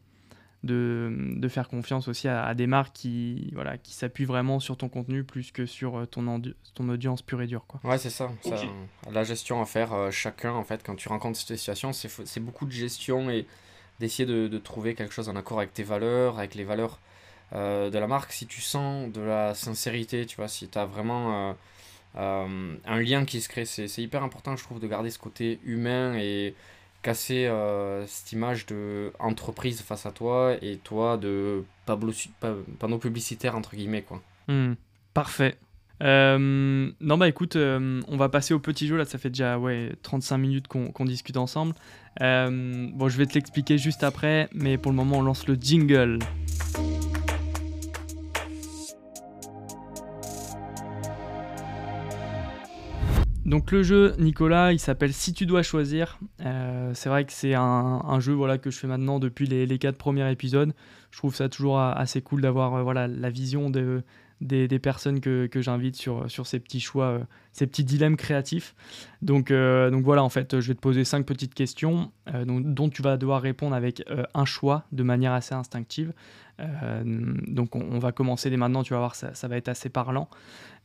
de, 0.64 1.14
de, 1.38 1.48
faire 1.48 1.70
confiance 1.70 2.08
aussi 2.08 2.28
à, 2.28 2.54
des 2.54 2.68
marques 2.68 2.94
qui, 2.94 3.50
voilà, 3.54 3.78
qui 3.78 3.94
s'appuient 3.94 4.26
vraiment 4.26 4.60
sur 4.60 4.76
ton 4.78 4.90
contenu 4.90 5.24
plus 5.24 5.52
que 5.52 5.66
sur 5.66 5.98
euh, 5.98 6.06
ton, 6.06 6.42
ton 6.76 6.90
audience 6.90 7.22
pure 7.22 7.42
et 7.42 7.48
dure. 7.48 7.66
Quoi. 7.68 7.80
Ouais, 7.84 7.98
c'est 7.98 8.10
ça, 8.10 8.30
La 9.12 9.24
gestion 9.24 9.62
à 9.62 9.66
faire 9.66 9.94
euh, 9.94 10.12
chacun, 10.12 10.52
en 10.52 10.64
fait, 10.64 10.84
quand 10.84 10.96
tu 10.96 11.08
rencontres 11.08 11.40
cette 11.40 11.58
situation, 11.58 11.94
c'est 11.94 12.40
beaucoup 12.40 12.66
de 12.66 12.72
gestion 12.72 13.30
et 13.30 13.46
d'essayer 14.00 14.26
de, 14.26 14.48
de, 14.48 14.58
trouver 14.58 14.96
quelque 14.96 15.14
chose 15.14 15.30
en 15.30 15.36
accord 15.36 15.60
avec 15.60 15.74
tes 15.74 15.84
valeurs, 15.84 16.40
avec 16.40 16.56
les 16.56 16.64
valeurs 16.64 17.00
euh, 17.54 17.90
de 17.90 17.98
la 17.98 18.08
marque, 18.08 18.32
si 18.32 18.46
tu 18.46 18.62
sens 18.62 19.12
de 19.12 19.22
la 19.22 19.56
sincérité, 19.56 20.26
tu 20.26 20.36
vois, 20.36 20.48
si 20.48 20.68
tu 20.68 20.78
as 20.78 20.86
vraiment 20.86 21.50
euh, 21.50 21.54
euh, 22.18 22.76
un 22.86 23.00
lien 23.00 23.26
qui 23.26 23.42
se 23.42 23.50
crée, 23.50 23.66
c'est 23.66 23.88
hyper 23.98 24.24
important, 24.24 24.56
je 24.56 24.64
trouve, 24.64 24.80
de 24.80 24.88
garder 24.88 25.10
ce 25.10 25.20
côté 25.20 25.60
humain 25.64 26.16
et 26.16 26.54
casser 27.02 27.50
cette 28.08 28.32
image 28.32 28.66
de 28.66 29.12
entreprise 29.20 29.82
face 29.82 30.06
à 30.06 30.12
toi 30.12 30.56
et 30.62 30.78
toi 30.78 31.18
de 31.18 31.64
panneau 31.86 32.98
publicitaire, 32.98 33.56
entre 33.56 33.76
guillemets, 33.76 34.02
quoi. 34.02 34.22
Hmm, 34.48 34.74
parfait. 35.14 35.58
non 36.02 37.18
bah 37.18 37.28
écoute, 37.28 37.56
on 37.56 38.18
va 38.18 38.30
passer 38.30 38.54
au 38.54 38.60
petit 38.60 38.88
jeu 38.88 38.98
là, 38.98 39.06
ça 39.06 39.18
fait 39.18 39.30
déjà 39.30 39.58
ouais, 39.58 39.94
35 40.04 40.38
minutes 40.38 40.68
qu'on 40.68 41.06
discute 41.06 41.38
ensemble. 41.38 41.74
bon 42.20 43.10
je 43.10 43.18
vais 43.18 43.26
te 43.26 43.34
l'expliquer 43.34 43.78
juste 43.78 44.04
après, 44.04 44.50
mais 44.54 44.78
pour 44.78 44.92
le 44.92 44.98
moment 44.98 45.18
on 45.20 45.22
lance 45.22 45.48
le 45.48 45.56
jingle. 45.56 46.20
Donc 53.50 53.72
le 53.72 53.82
jeu, 53.82 54.14
Nicolas, 54.20 54.74
il 54.74 54.80
s'appelle 54.80 55.12
Si 55.12 55.34
tu 55.34 55.48
dois 55.48 55.64
choisir. 55.64 56.20
Euh, 56.46 56.92
c'est 56.94 57.10
vrai 57.10 57.26
que 57.26 57.34
c'est 57.34 57.56
un, 57.56 58.20
jeu 58.20 58.34
voilà, 58.34 58.60
que 58.60 58.70
je 58.70 58.78
fais 58.78 58.86
maintenant 58.86 59.18
depuis 59.18 59.48
les, 59.48 59.80
quatre 59.80 59.98
premiers 59.98 60.32
épisodes. 60.32 60.72
Je 61.10 61.18
trouve 61.18 61.34
ça 61.34 61.50
toujours 61.50 61.80
assez 61.80 62.22
cool 62.22 62.42
d'avoir 62.42 62.76
euh, 62.76 62.84
voilà, 62.84 63.08
la 63.08 63.32
vision 63.32 63.72
de, 63.72 64.04
des, 64.40 64.68
personnes 64.78 65.20
que, 65.20 65.50
j'invite 65.56 65.96
sur, 65.96 66.28
ces 66.46 66.60
petits 66.60 66.80
choix, 66.80 67.06
euh, 67.06 67.20
ces 67.52 67.66
petits 67.66 67.84
dilemmes 67.84 68.18
créatifs. 68.18 68.76
Donc, 69.24 69.52
donc 69.52 70.04
voilà, 70.04 70.24
en 70.24 70.30
fait, 70.30 70.60
je 70.60 70.68
vais 70.68 70.76
te 70.76 70.80
poser 70.80 71.04
cinq 71.04 71.26
petites 71.26 71.56
questions 71.56 72.12
dont 72.46 72.90
tu 72.90 73.02
vas 73.02 73.18
devoir 73.18 73.42
répondre 73.42 73.76
avec 73.76 74.04
un 74.36 74.46
choix 74.46 74.86
de 74.92 75.02
manière 75.02 75.34
assez 75.34 75.56
instinctive. 75.56 76.14
donc 76.60 77.76
on, 77.76 77.98
va 77.98 78.12
commencer 78.12 78.52
dès 78.52 78.58
maintenant, 78.58 78.84
tu 78.84 78.94
vas 78.94 79.00
voir, 79.00 79.16
ça, 79.16 79.34
ça 79.34 79.48
va 79.48 79.58
être 79.58 79.70
assez 79.70 79.90
parlant. 79.90 80.30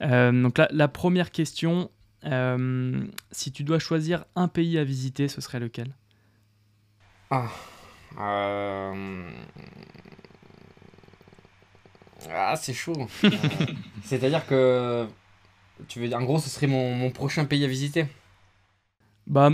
donc 0.01 0.59
la 0.71 0.89
première 0.89 1.31
question, 1.31 1.91
euh, 2.27 3.05
si 3.31 3.53
tu 3.53 3.64
dois 3.64 3.79
choisir 3.79 4.25
un 4.37 4.49
pays 4.49 4.79
à 4.79 4.85
visiter, 4.85 5.29
ce 5.29 5.41
serait 5.41 5.61
lequel? 5.61 5.95
Ah. 7.31 7.49
Euh, 8.18 9.31
ah, 12.31 12.57
c'est 12.57 12.75
chaud. 12.75 13.09
C'est-à-dire 14.05 14.47
que. 14.47 15.07
Tu 15.89 15.99
veux 15.99 16.07
dire, 16.07 16.18
en 16.18 16.22
gros, 16.22 16.39
ce 16.39 16.49
serait 16.49 16.68
mon, 16.68 16.95
mon, 16.95 17.11
prochain 17.11 17.45
pays 17.45 17.64
à 17.64 17.68
visiter? 17.68 18.07
Bah, 19.27 19.51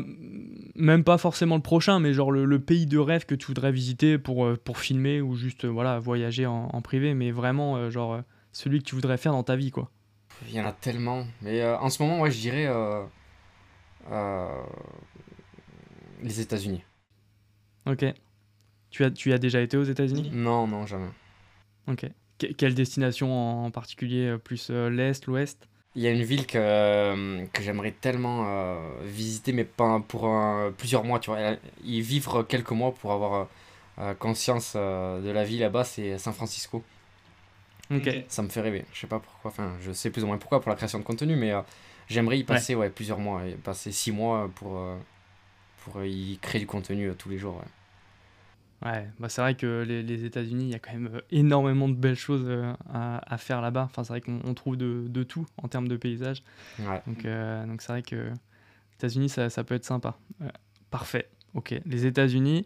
même 0.75 1.03
pas 1.03 1.17
forcément 1.17 1.57
le 1.57 1.63
prochain, 1.63 1.99
mais 1.99 2.13
genre 2.13 2.31
le, 2.31 2.61
pays 2.61 2.87
de 2.87 2.99
rêve 2.99 3.25
que 3.25 3.35
tu 3.35 3.47
voudrais 3.47 3.73
visiter 3.73 4.19
pour, 4.19 4.45
euh, 4.45 4.57
pour 4.63 4.79
filmer 4.79 5.23
ou 5.23 5.35
juste 5.35 5.65
voilà, 5.65 5.99
voyager 5.99 6.45
en, 6.45 6.69
en 6.73 6.83
privé, 6.83 7.15
mais 7.15 7.31
vraiment, 7.31 7.89
genre, 7.89 8.21
celui 8.53 8.81
que 8.81 8.85
tu 8.85 8.95
voudrais 8.95 9.17
faire 9.17 9.33
dans 9.33 9.45
ta 9.45 9.57
vie, 9.57 9.71
quoi. 9.71 9.91
Il 10.49 10.55
y 10.55 10.61
en 10.61 10.67
a 10.67 10.73
tellement. 10.73 11.27
Mais 11.43 11.61
euh, 11.61 11.79
en 11.79 11.91
ce 11.91 12.03
moment, 12.03 12.21
ouais, 12.21 12.31
je 12.31 12.41
dirais 12.41 12.67
euh, 12.67 13.03
euh, 14.11 14.63
les 16.23 16.41
États-Unis. 16.41 16.83
Ok. 17.87 18.05
Tu 18.91 19.05
as, 19.05 19.11
tu 19.11 19.33
as 19.33 19.39
déjà 19.39 19.61
été 19.61 19.77
aux 19.77 19.85
États-Unis? 19.85 20.31
Non, 20.33 20.67
non, 20.67 20.87
jamais. 20.87 21.11
Ok. 21.87 22.07
quelle 22.57 22.75
destination 22.75 23.65
en 23.65 23.71
particulier 23.71 24.37
Plus 24.43 24.71
l'Est, 24.71 25.27
l'Ouest? 25.27 25.69
Il 25.97 26.03
y 26.03 26.07
a 26.07 26.11
une 26.11 26.23
ville 26.23 26.47
que, 26.47 27.45
que 27.47 27.63
j'aimerais 27.63 27.93
tellement 27.93 28.79
visiter, 29.03 29.53
mais 29.53 29.65
pas 29.65 30.01
pour 30.07 30.33
plusieurs 30.77 31.05
mois, 31.05 31.19
tu 31.21 31.31
vois. 31.31 31.57
Y 31.85 32.01
vivre 32.01 32.43
quelques 32.43 32.71
mois 32.71 32.93
pour 32.93 33.13
avoir 33.13 33.49
conscience 34.19 34.75
de 34.77 35.31
la 35.31 35.45
vie 35.45 35.59
là-bas, 35.59 35.85
c'est 35.85 36.19
San 36.19 36.33
Francisco. 36.33 36.85
Ça 38.29 38.43
me 38.43 38.49
fait 38.49 38.61
rêver. 38.61 38.85
Je 38.93 39.01
sais 39.01 39.07
pas 39.07 39.19
pourquoi, 39.19 39.51
enfin, 39.51 39.77
je 39.81 39.93
sais 39.93 40.11
plus 40.11 40.23
ou 40.23 40.27
moins 40.27 40.39
pourquoi 40.39 40.61
pour 40.61 40.71
la 40.71 40.77
création 40.77 40.99
de 40.99 41.05
contenu, 41.05 41.35
mais 41.37 41.53
euh, 41.53 41.63
j'aimerais 42.09 42.39
y 42.39 42.45
passer 42.45 42.75
ouais. 42.75 42.91
plusieurs 42.91 43.19
mois, 43.19 43.47
et 43.47 43.55
passer 43.55 43.91
six 43.91 44.13
mois 44.13 44.51
pour, 44.55 44.79
euh, 44.79 44.97
pour 45.79 46.05
y 46.05 46.39
créer 46.41 46.61
du 46.61 46.67
contenu 46.67 47.09
euh, 47.09 47.15
tous 47.15 47.29
les 47.29 47.39
jours. 47.39 47.63
Ouais, 48.85 49.09
bah 49.19 49.29
c'est 49.29 49.43
vrai 49.43 49.57
que 49.57 49.85
les, 49.87 50.03
les 50.03 50.25
États-Unis, 50.25 50.65
il 50.65 50.71
y 50.71 50.75
a 50.75 50.79
quand 50.79 50.93
même 50.93 51.21
énormément 51.31 51.89
de 51.89 51.95
belles 51.95 52.17
choses 52.17 52.51
à, 52.89 53.35
à 53.35 53.37
faire 53.37 53.61
là-bas. 53.61 53.89
Enfin, 53.91 54.05
c'est 54.05 54.13
vrai 54.13 54.23
qu'on 54.23 54.55
trouve 54.55 54.77
de, 54.77 55.05
de, 55.07 55.23
tout 55.23 55.47
en 55.59 55.69
termes 55.69 55.89
de 55.89 55.99
paysage. 55.99 56.43
Donc, 56.79 57.27
donc 57.27 57.83
c'est 57.83 57.93
vrai 57.93 58.03
que 58.03 58.17
les 58.17 58.95
États-Unis, 58.95 59.29
ça, 59.29 59.51
ça, 59.51 59.65
peut 59.65 59.75
être 59.75 59.85
sympa. 59.85 60.17
parfait. 60.91 61.29
Ok, 61.53 61.75
les 61.85 62.07
États-Unis. 62.07 62.65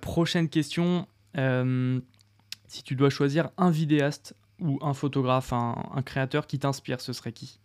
prochaine 0.00 0.48
question. 0.48 1.06
si 1.36 2.82
tu 2.82 2.96
dois 2.96 3.10
choisir 3.10 3.50
un 3.56 3.70
vidéaste 3.70 4.34
ou 4.60 4.78
un 4.82 4.94
photographe, 4.94 5.52
un, 5.52 5.90
un 5.94 6.02
créateur 6.02 6.46
qui 6.46 6.58
t'inspire, 6.58 7.00
ce 7.00 7.12
serait 7.12 7.32
qui? 7.32 7.60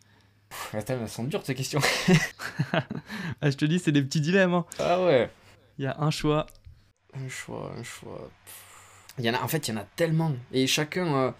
Attends, 0.74 0.98
elles 1.02 1.10
sont 1.10 1.24
dures 1.24 1.46
ces 1.46 1.56
questions. 1.56 1.80
ah, 2.74 3.50
je 3.50 3.56
te 3.56 3.66
dis, 3.66 3.80
c'est 3.80 3.92
des 3.92 4.02
petits 4.02 4.22
dilemmes. 4.22 4.54
Hein. 4.54 4.66
Ah 4.80 5.04
ouais. 5.04 5.30
Il 5.78 5.86
y 5.86 5.88
a 5.88 5.98
un 6.00 6.12
choix. 6.12 6.48
Un 7.14 7.30
choix, 7.30 7.74
un 7.78 7.84
choix. 7.84 8.30
Il 9.18 9.26
y 9.26 9.30
en 9.30 9.34
a, 9.34 9.42
en 9.42 9.48
fait, 9.48 9.68
il 9.68 9.72
y 9.72 9.78
en 9.78 9.82
a 9.82 9.86
tellement. 9.96 10.34
Et 10.52 10.68
chacun, 10.68 11.16
euh, 11.16 11.32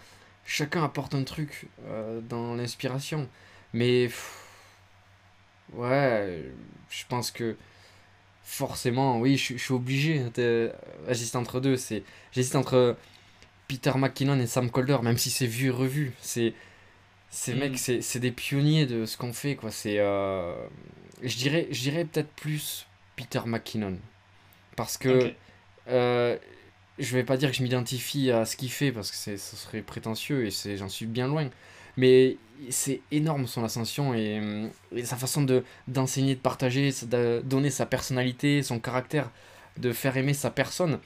chacun 0.44 0.84
apporte 0.84 1.14
un 1.14 1.24
truc 1.24 1.68
euh, 1.86 2.20
dans 2.20 2.54
l'inspiration. 2.54 3.28
Mais. 3.72 4.10
ouais, 5.74 6.44
je 6.90 7.04
pense 7.08 7.30
que. 7.30 7.56
Forcément, 8.44 9.20
oui, 9.20 9.36
je, 9.36 9.56
suis 9.56 9.72
obligé. 9.72 10.26
J'hésite 11.08 11.36
entre 11.36 11.60
deux. 11.60 11.76
J'hésite 12.32 12.56
entre 12.56 12.96
Peter 13.72 13.92
McKinnon 13.96 14.38
et 14.38 14.46
Sam 14.46 14.70
Calder, 14.70 14.98
même 15.02 15.16
si 15.16 15.30
c'est 15.30 15.46
vu 15.46 15.68
et 15.68 15.70
revu. 15.70 16.12
C'est, 16.20 16.52
ces 17.30 17.54
mecs, 17.54 17.72
mm. 17.72 18.02
c'est 18.02 18.18
des 18.18 18.30
pionniers 18.30 18.84
de 18.84 19.06
ce 19.06 19.16
qu'on 19.16 19.32
fait, 19.32 19.56
quoi. 19.56 19.70
C'est, 19.70 19.98
euh, 19.98 20.54
je 21.22 21.36
dirais, 21.38 21.68
je 21.70 21.80
dirais 21.80 22.04
peut-être 22.04 22.28
plus 22.28 22.86
Peter 23.16 23.40
McKinnon. 23.46 23.96
Parce 24.76 24.98
que 24.98 25.32
euh, 25.88 26.36
je 26.98 27.16
vais 27.16 27.24
pas 27.24 27.38
dire 27.38 27.50
que 27.50 27.56
je 27.56 27.62
m'identifie 27.62 28.30
à 28.30 28.44
ce 28.44 28.56
qu'il 28.56 28.70
fait, 28.70 28.92
parce 28.92 29.10
que 29.10 29.16
ce 29.16 29.56
serait 29.56 29.80
prétentieux 29.80 30.46
et 30.46 30.76
j'en 30.76 30.90
suis 30.90 31.06
bien 31.06 31.26
loin. 31.26 31.48
Mais 31.96 32.36
c'est 32.68 33.00
énorme 33.10 33.46
son 33.46 33.64
ascension 33.64 34.12
et, 34.12 34.68
sa 35.04 35.16
façon 35.16 35.42
de, 35.42 35.64
d'enseigner, 35.88 36.34
de 36.34 36.40
partager, 36.40 36.90
de 37.04 37.42
donner 37.42 37.70
sa 37.70 37.86
personnalité, 37.86 38.62
son 38.62 38.78
caractère, 38.78 39.30
de 39.78 39.92
faire 39.92 40.18
aimer 40.18 40.34
sa 40.34 40.50
personne. 40.50 40.98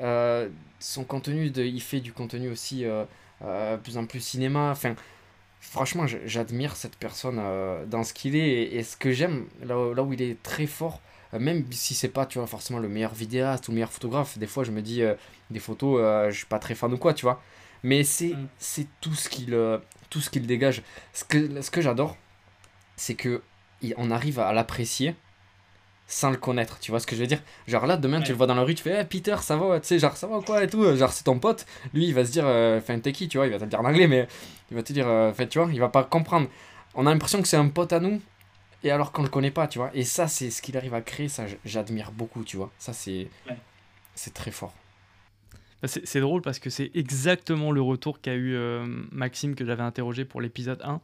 Euh, 0.00 0.48
son 0.78 1.04
contenu, 1.04 1.50
de, 1.50 1.62
il 1.62 1.80
fait 1.80 2.00
du 2.00 2.12
contenu 2.12 2.48
aussi 2.50 2.84
euh, 2.84 3.04
euh, 3.42 3.76
plus 3.76 3.98
en 3.98 4.06
plus 4.06 4.20
cinéma. 4.20 4.70
Enfin, 4.70 4.94
franchement, 5.60 6.06
j'admire 6.06 6.76
cette 6.76 6.96
personne 6.96 7.40
dans 7.86 8.02
ce 8.02 8.14
qu'il 8.14 8.36
est 8.36 8.74
et, 8.74 8.82
ce 8.82 8.96
que 8.96 9.12
j'aime, 9.12 9.46
là, 9.62 9.94
là, 9.94 10.02
où 10.02 10.12
il 10.12 10.22
est 10.22 10.42
très 10.42 10.66
fort, 10.66 11.00
même 11.38 11.64
si 11.70 11.94
c'est 11.94 12.08
pas 12.08 12.26
tu 12.26 12.38
vois, 12.38 12.46
forcément 12.46 12.78
le 12.78 12.88
meilleur 12.88 13.14
vidéaste 13.14 13.68
ou 13.68 13.72
le 13.72 13.76
meilleur 13.76 13.92
photographe, 13.92 14.38
des 14.38 14.46
fois 14.46 14.64
je 14.64 14.72
me 14.72 14.82
dis 14.82 15.02
des 15.50 15.60
photos, 15.60 16.30
je 16.30 16.36
suis 16.36 16.46
pas 16.46 16.58
très 16.58 16.74
fan 16.74 16.92
ou 16.92 16.98
quoi, 16.98 17.14
tu 17.14 17.22
vois. 17.22 17.42
Mais 17.82 18.04
c'est 18.04 18.34
mm. 18.34 18.48
c'est 18.58 18.86
tout 19.00 19.14
ce 19.14 19.28
qu'il 19.28 19.56
tout 20.08 20.20
ce 20.20 20.30
qu'il 20.30 20.46
dégage. 20.46 20.82
Ce 21.12 21.24
que, 21.24 21.60
ce 21.60 21.70
que 21.70 21.80
j'adore, 21.80 22.16
c'est 22.96 23.14
que 23.14 23.42
on 23.96 24.10
arrive 24.10 24.40
à 24.40 24.52
l'apprécier 24.52 25.14
sans 26.10 26.30
le 26.30 26.36
connaître. 26.36 26.78
Tu 26.80 26.90
vois 26.90 27.00
ce 27.00 27.06
que 27.06 27.14
je 27.14 27.20
veux 27.20 27.26
dire? 27.26 27.40
Genre 27.68 27.86
là, 27.86 27.96
demain, 27.96 28.20
tu 28.20 28.32
le 28.32 28.36
vois 28.36 28.46
dans 28.46 28.56
la 28.56 28.62
rue, 28.62 28.74
tu 28.74 28.82
fais 28.82 28.90
hey, 28.98 29.04
Peter, 29.04 29.36
ça 29.40 29.56
va, 29.56 29.80
tu 29.80 29.86
sais, 29.86 29.98
genre 29.98 30.16
ça 30.16 30.26
va 30.26 30.40
quoi 30.40 30.62
et 30.62 30.68
tout? 30.68 30.94
Genre 30.96 31.12
c'est 31.12 31.24
ton 31.24 31.38
pote. 31.38 31.64
Lui, 31.94 32.06
il 32.06 32.14
va 32.14 32.24
se 32.24 32.32
dire, 32.32 32.44
euh, 32.46 32.78
enfin, 32.78 32.98
t'es 32.98 33.12
qui, 33.12 33.28
tu 33.28 33.38
vois? 33.38 33.46
Il 33.46 33.52
va 33.52 33.58
te 33.58 33.64
le 33.64 33.70
dire 33.70 33.80
en 33.80 33.84
anglais, 33.84 34.08
mais 34.08 34.26
il 34.70 34.76
va 34.76 34.82
te 34.82 34.92
dire, 34.92 35.08
euh, 35.08 35.32
fait, 35.32 35.48
tu 35.48 35.58
vois, 35.60 35.68
il 35.72 35.78
va 35.80 35.88
pas 35.88 36.04
comprendre. 36.04 36.48
On 36.94 37.06
a 37.06 37.10
l'impression 37.12 37.40
que 37.40 37.46
c'est 37.48 37.56
un 37.56 37.68
pote 37.68 37.92
à 37.92 38.00
nous, 38.00 38.20
et 38.82 38.90
alors 38.90 39.12
qu'on 39.12 39.22
le 39.22 39.28
connaît 39.28 39.52
pas, 39.52 39.68
tu 39.68 39.78
vois? 39.78 39.90
Et 39.94 40.04
ça, 40.04 40.26
c'est 40.26 40.50
ce 40.50 40.60
qu'il 40.62 40.76
arrive 40.76 40.94
à 40.94 41.00
créer, 41.00 41.28
ça, 41.28 41.44
j'admire 41.64 42.10
beaucoup, 42.10 42.42
tu 42.44 42.56
vois? 42.56 42.70
Ça, 42.78 42.92
c'est 42.92 43.28
c'est 44.14 44.34
très 44.34 44.50
fort. 44.50 44.74
Bah, 45.82 45.88
c'est 45.88 46.20
drôle 46.20 46.42
parce 46.42 46.58
que 46.58 46.68
c'est 46.68 46.90
exactement 46.94 47.72
le 47.72 47.80
retour 47.80 48.20
qu'a 48.20 48.34
eu 48.34 48.54
euh, 48.54 48.84
Maxime 49.12 49.54
que 49.54 49.64
j'avais 49.64 49.82
interrogé 49.82 50.24
pour 50.24 50.40
l'épisode 50.40 50.80
1. 50.82 51.00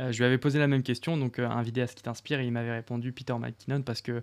Euh, 0.00 0.12
je 0.12 0.18
lui 0.18 0.24
avais 0.24 0.38
posé 0.38 0.58
la 0.58 0.66
même 0.66 0.82
question, 0.82 1.16
donc 1.16 1.38
euh, 1.38 1.48
un 1.48 1.62
vidéaste 1.62 1.96
qui 1.96 2.02
t'inspire, 2.02 2.40
et 2.40 2.46
il 2.46 2.52
m'avait 2.52 2.72
répondu 2.72 3.12
Peter 3.12 3.34
McKinnon 3.38 3.82
parce 3.82 4.02
que, 4.02 4.20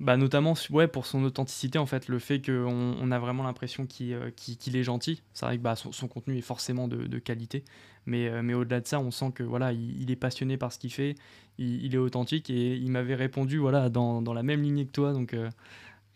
bah, 0.00 0.18
notamment 0.18 0.54
ouais, 0.70 0.86
pour 0.86 1.06
son 1.06 1.24
authenticité, 1.24 1.78
en 1.78 1.86
fait, 1.86 2.08
le 2.08 2.18
fait 2.18 2.44
qu'on 2.44 2.96
on 3.00 3.10
a 3.10 3.18
vraiment 3.18 3.42
l'impression 3.42 3.86
qu'il 3.86 4.12
est 4.12 4.82
gentil. 4.82 5.22
C'est 5.32 5.46
vrai 5.46 5.56
que 5.56 5.62
bah, 5.62 5.76
son, 5.76 6.08
contenu 6.08 6.36
est 6.36 6.42
forcément 6.42 6.86
de, 6.86 7.18
qualité, 7.18 7.64
mais, 8.04 8.30
au-delà 8.52 8.80
de 8.80 8.86
ça, 8.86 9.00
on 9.00 9.10
sent 9.10 9.32
que 9.34 9.42
voilà, 9.42 9.72
il, 9.72 10.10
est 10.10 10.16
passionné 10.16 10.58
par 10.58 10.72
ce 10.72 10.78
qu'il 10.78 10.92
fait, 10.92 11.14
il, 11.56 11.94
est 11.94 11.98
authentique, 11.98 12.50
et 12.50 12.74
il 12.76 12.90
m'avait 12.90 13.14
répondu 13.14 13.58
voilà, 13.58 13.88
dans, 13.88 14.20
dans, 14.20 14.34
la 14.34 14.42
même 14.42 14.62
lignée 14.62 14.84
que 14.84 14.92
toi, 14.92 15.14
donc 15.14 15.34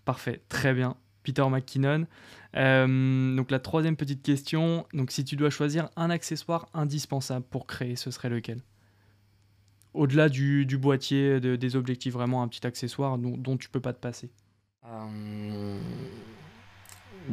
parfait, 0.05 0.43
très 0.51 0.75
bien. 0.75 0.97
Peter 1.27 1.45
McKinnon. 1.51 2.07
Euh, 2.57 3.37
donc 3.37 3.51
la 3.51 3.59
troisième 3.59 3.97
petite 3.97 4.23
question, 4.23 4.87
donc 4.95 5.11
si 5.11 5.25
tu 5.25 5.35
dois 5.35 5.51
choisir 5.51 5.91
un 5.97 6.09
accessoire 6.09 6.69
indispensable 6.73 7.45
pour 7.51 7.67
créer, 7.67 7.97
ce 7.97 8.11
serait 8.13 8.29
lequel? 8.29 8.61
Au-delà 9.93 10.29
du, 10.29 10.79
boîtier, 10.79 11.41
des 11.41 11.77
objectifs, 11.77 12.13
vraiment 12.13 12.43
un 12.43 12.49
petit 12.49 12.67
accessoire 12.67 13.19
dont, 13.19 13.37
dont 13.37 13.57
tu 13.57 13.69
peux 13.69 13.81
pas 13.81 13.93
te 13.93 13.99
passer. 13.99 14.31
Euh, 14.87 15.79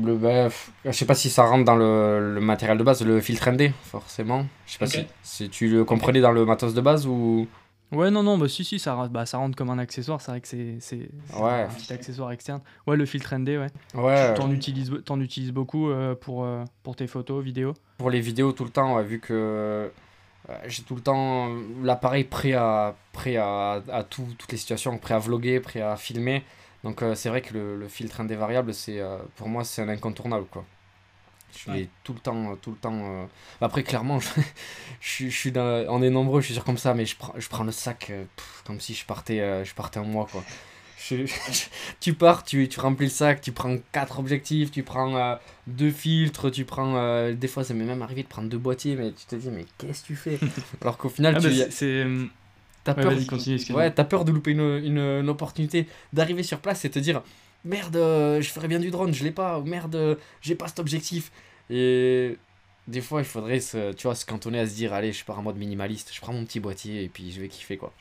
le, 0.02 0.16
bah, 0.16 0.50
je 0.86 0.92
sais 0.92 1.06
pas 1.06 1.14
si 1.14 1.30
ça 1.30 1.44
rentre 1.44 1.66
dans 1.66 1.76
le, 1.76 2.40
matériel 2.42 2.78
de 2.78 2.84
base, 2.84 3.06
le 3.06 3.22
filtre 3.22 3.52
ND, 3.52 3.72
forcément. 3.84 4.48
Je 4.66 4.72
sais 4.72 4.80
pas 4.80 4.88
si, 4.88 5.06
si, 5.22 5.50
tu 5.50 5.68
le 5.68 5.84
comprenais 5.84 6.22
dans 6.22 6.32
le 6.32 6.46
matos 6.46 6.74
de 6.74 6.82
base 6.82 7.06
ou. 7.06 7.48
Ouais, 7.94 8.10
non, 8.10 8.24
non, 8.24 8.38
bah 8.38 8.48
si, 8.48 8.64
si, 8.64 8.80
ça, 8.80 9.08
bah, 9.10 9.26
ça 9.26 9.38
rentre 9.38 9.56
comme 9.56 9.70
un 9.70 9.78
accessoire, 9.78 10.20
c'est 10.20 10.32
vrai 10.32 10.42
que 10.42 10.48
c'est 10.48 11.10
un 11.34 11.68
petit 11.68 11.94
accessoire 11.94 12.32
externe. 12.32 12.62
Ouais, 12.88 12.98
le 12.98 13.06
filtre 13.06 13.36
ND, 13.36 13.50
ouais. 13.50 13.68
Ouais. 13.94 14.34
Tu 14.34 14.42
en 14.42 14.52
utilises, 14.52 14.92
en 15.10 15.22
utilises 15.22 15.52
beaucoup 15.52 15.90
euh, 15.90 16.16
pour, 16.16 16.44
euh, 16.44 16.64
pour 16.82 16.96
tes 16.96 17.08
photos, 17.08 17.44
vidéos 17.44 17.74
Pour 17.98 18.10
les 18.10 18.20
vidéos, 18.20 18.52
tout 18.52 18.64
le 18.64 18.72
temps, 18.72 19.00
vu 19.04 19.20
que 19.20 19.34
euh, 19.34 19.90
j'ai 20.66 20.82
tout 20.84 20.96
le 20.96 21.02
temps 21.02 21.50
l'appareil 21.84 22.24
prêt 22.24 22.54
à, 22.54 22.96
prêt 23.12 23.38
à, 23.38 23.84
à 23.92 24.04
tout, 24.04 24.28
toutes 24.38 24.52
les 24.52 24.58
situations, 24.58 24.98
prêt 24.98 25.14
à 25.14 25.20
vloguer, 25.20 25.60
prêt 25.60 25.82
à 25.82 25.96
filmer. 25.96 26.44
Donc 26.84 27.02
c'est 27.14 27.30
vrai 27.30 27.42
que 27.42 27.54
le, 27.54 27.78
le 27.78 27.88
filtre 27.88 28.22
ND 28.24 28.34
variable, 28.34 28.74
c'est 28.74 29.02
pour 29.38 29.48
moi, 29.48 29.64
c'est 29.64 29.82
un 29.82 29.88
incontournable, 29.88 30.46
quoi. 30.52 30.66
Je 31.56 31.72
l'ai 31.72 31.90
tout 32.04 32.14
le 32.14 32.20
temps, 32.20 32.56
tout 32.62 32.72
le 32.72 32.78
temps. 32.78 33.00
Euh. 33.06 33.26
Après, 33.62 33.84
clairement, 33.84 34.20
je, 35.00 35.28
je, 35.28 35.30
suis 35.30 35.52
dans... 35.52 35.86
on 35.90 36.02
est 36.02 36.10
nombreux, 36.10 36.42
je 36.42 36.48
suis 36.48 36.54
sûr 36.56 36.64
comme 36.64 36.78
ça, 36.78 36.94
mais 36.94 37.06
je 37.06 37.16
prends, 37.16 37.34
je 37.38 37.48
prends 37.48 37.64
le 37.64 37.72
sac 37.72 38.08
euh, 38.10 38.26
comme 38.66 38.80
si 38.80 38.94
je 38.94 39.06
partais, 39.06 39.40
euh, 39.40 39.64
je 39.64 39.74
partais 39.74 40.00
un 40.00 40.04
mois, 40.04 40.28
quoi. 40.32 40.44
tu 42.00 42.14
pars, 42.14 42.44
tu, 42.44 42.70
tu 42.70 42.80
remplis 42.80 43.08
le 43.08 43.12
sac, 43.12 43.42
tu 43.42 43.52
prends 43.52 43.78
quatre 43.92 44.20
objectifs, 44.20 44.72
tu 44.72 44.84
prends 44.84 45.38
deux 45.68 45.92
filtres, 45.92 46.50
tu 46.50 46.64
prends. 46.64 47.30
des 47.34 47.48
fois, 47.50 47.66
ça 47.66 47.74
m'est 47.74 47.84
même 47.84 48.02
arrivé 48.02 48.24
de 48.24 48.30
prendre 48.30 48.48
deux 48.48 48.58
boîtiers, 48.58 48.96
mais 48.96 49.12
tu 49.12 49.26
te 49.26 49.36
dis, 49.36 49.50
mais 49.50 49.66
qu'est-ce 49.78 50.04
que 50.04 50.08
tu 50.08 50.16
fais? 50.16 50.40
Alors 50.82 50.98
qu'au 50.98 51.10
final, 51.10 51.36
ah, 51.38 51.42
tu. 51.42 51.52
c'est. 51.72 52.06
T'as 52.86 52.94
peur, 52.94 53.14
ouais, 53.14 54.00
as 54.00 54.04
peur 54.04 54.26
de 54.26 54.32
louper 54.32 54.52
une, 54.52 54.60
une, 54.84 54.98
une 54.98 55.30
opportunité 55.30 55.88
d'arriver 56.12 56.44
sur 56.44 56.60
place 56.60 56.84
et 56.84 56.90
te 56.90 57.00
dire 57.00 57.22
merde, 57.66 57.96
euh, 57.96 58.42
je 58.42 58.50
ferais 58.50 58.68
bien 58.68 58.80
du 58.80 58.92
drone, 58.92 59.14
je 59.14 59.24
l'ai 59.24 59.32
pas, 59.32 59.60
merde, 59.62 59.96
euh, 59.96 60.16
j'ai 60.42 60.56
pas 60.56 60.68
cet 60.68 60.80
objectif. 60.80 61.32
Et 61.70 62.38
des 62.88 63.02
fois, 63.02 63.22
il 63.22 63.26
faudrait 63.26 63.60
se, 63.60 63.94
tu 63.94 64.04
vois, 64.04 64.16
se 64.16 64.26
cantonner 64.26 64.60
à 64.60 64.68
se 64.68 64.76
dire, 64.76 64.94
allez, 64.94 65.14
je 65.14 65.24
pars 65.24 65.40
en 65.40 65.44
mode 65.44 65.58
minimaliste, 65.58 66.12
je 66.14 66.22
prends 66.22 66.34
mon 66.34 66.46
petit 66.46 66.60
boîtier 66.60 67.04
et 67.04 67.10
puis 67.10 67.32
je 67.32 67.42
vais 67.42 67.48
kiffer, 67.48 67.78
quoi. 67.78 67.94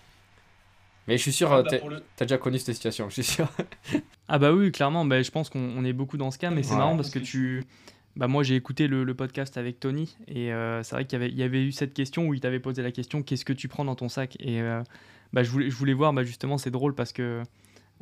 Mais 1.09 1.17
je 1.17 1.23
suis 1.23 1.33
sûr, 1.33 1.53
ah, 1.53 1.63
bah, 1.63 1.79
t'as 2.17 2.25
déjà 2.25 2.39
connu 2.39 2.59
cette 2.59 2.75
situation, 2.75 3.09
je 3.09 3.15
suis 3.15 3.25
sûr. 3.25 3.49
ah 4.29 4.39
bah 4.39 4.53
oui, 4.53 4.71
clairement, 4.71 5.05
bah, 5.05 5.21
je 5.23 5.31
pense 5.31 5.51
qu'on 5.51 5.85
est 5.85 5.93
beaucoup 5.93 6.17
dans 6.17 6.31
ce 6.31 6.39
cas, 6.39 6.51
mais 6.51 6.63
c'est 6.63 6.77
marrant 6.77 6.97
parce 6.97 7.11
que 7.11 7.19
tu... 7.19 7.65
Bah 8.15 8.29
moi 8.29 8.43
j'ai 8.43 8.57
écouté 8.57 8.89
le, 8.89 9.15
podcast 9.15 9.57
avec 9.57 9.81
Tony 9.81 10.19
et 10.29 10.53
euh, 10.53 10.83
c'est 10.83 10.95
vrai 10.95 11.07
qu'il 11.07 11.19
y 11.19 11.23
avait, 11.23 11.33
il 11.33 11.39
y 11.39 11.43
avait 11.43 11.63
eu 11.63 11.73
cette 11.73 11.95
question 11.95 12.27
où 12.27 12.35
il 12.35 12.41
t'avait 12.41 12.61
posé 12.61 12.83
la 12.83 12.93
question 12.93 13.23
qu'est-ce 13.23 13.47
que 13.47 13.55
tu 13.55 13.69
prends 13.69 13.87
dans 13.87 13.95
ton 13.95 14.11
sac? 14.11 14.37
Et 14.39 14.61
bah, 15.33 15.43
je, 15.43 15.51
voulais, 15.51 15.71
je 15.71 15.75
voulais 15.75 15.95
voir 15.95 16.13
bah, 16.13 16.23
justement 16.23 16.59
c'est 16.59 16.71
drôle 16.71 16.95
parce 16.95 17.15
que 17.15 17.43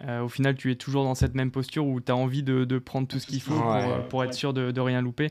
euh, 0.07 0.23
au 0.23 0.29
final, 0.29 0.55
tu 0.55 0.71
es 0.71 0.77
toujours 0.77 1.05
dans 1.05 1.15
cette 1.15 1.35
même 1.35 1.51
posture 1.51 1.87
où 1.87 2.01
tu 2.01 2.11
as 2.11 2.17
envie 2.17 2.43
de, 2.43 2.65
de, 2.65 2.79
prendre 2.79 3.07
tout 3.07 3.19
ce 3.19 3.27
qu'il 3.27 3.41
faut 3.41 3.55
pour, 3.55 3.73
euh, 3.73 4.01
pour, 4.09 4.25
être 4.25 4.35
sûr 4.35 4.53
de, 4.53 4.71
de 4.71 4.81
rien 4.81 5.03
louper. 5.03 5.31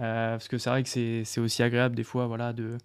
Euh, 0.00 0.32
parce 0.32 0.48
que 0.48 0.58
c'est 0.58 0.70
vrai 0.70 0.82
que 0.82 0.88
c'est 0.88 1.40
aussi 1.40 1.62
agréable 1.62 1.94
des 1.94 2.04
fois 2.04 2.26
voilà, 2.26 2.52
de, 2.52 2.78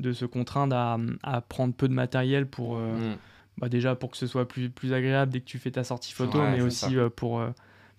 de 0.00 0.12
se 0.12 0.24
contraindre 0.24 0.76
à, 0.76 0.98
à, 1.22 1.40
prendre 1.40 1.74
peu 1.74 1.88
de 1.88 1.94
matériel 1.94 2.46
pour, 2.46 2.76
mm. 2.76 3.16
bah 3.58 3.68
déjà 3.68 3.94
pour 3.94 4.10
que 4.10 4.16
ce 4.16 4.26
soit 4.26 4.46
plus, 4.46 4.70
plus 4.70 4.92
agréable 4.92 5.32
dès 5.32 5.40
que 5.40 5.46
tu 5.46 5.58
fais 5.58 5.70
ta 5.70 5.84
sortie 5.84 6.12
photo, 6.12 6.40
mais 6.42 6.60
aussi 6.60 6.96
pour, 7.16 7.42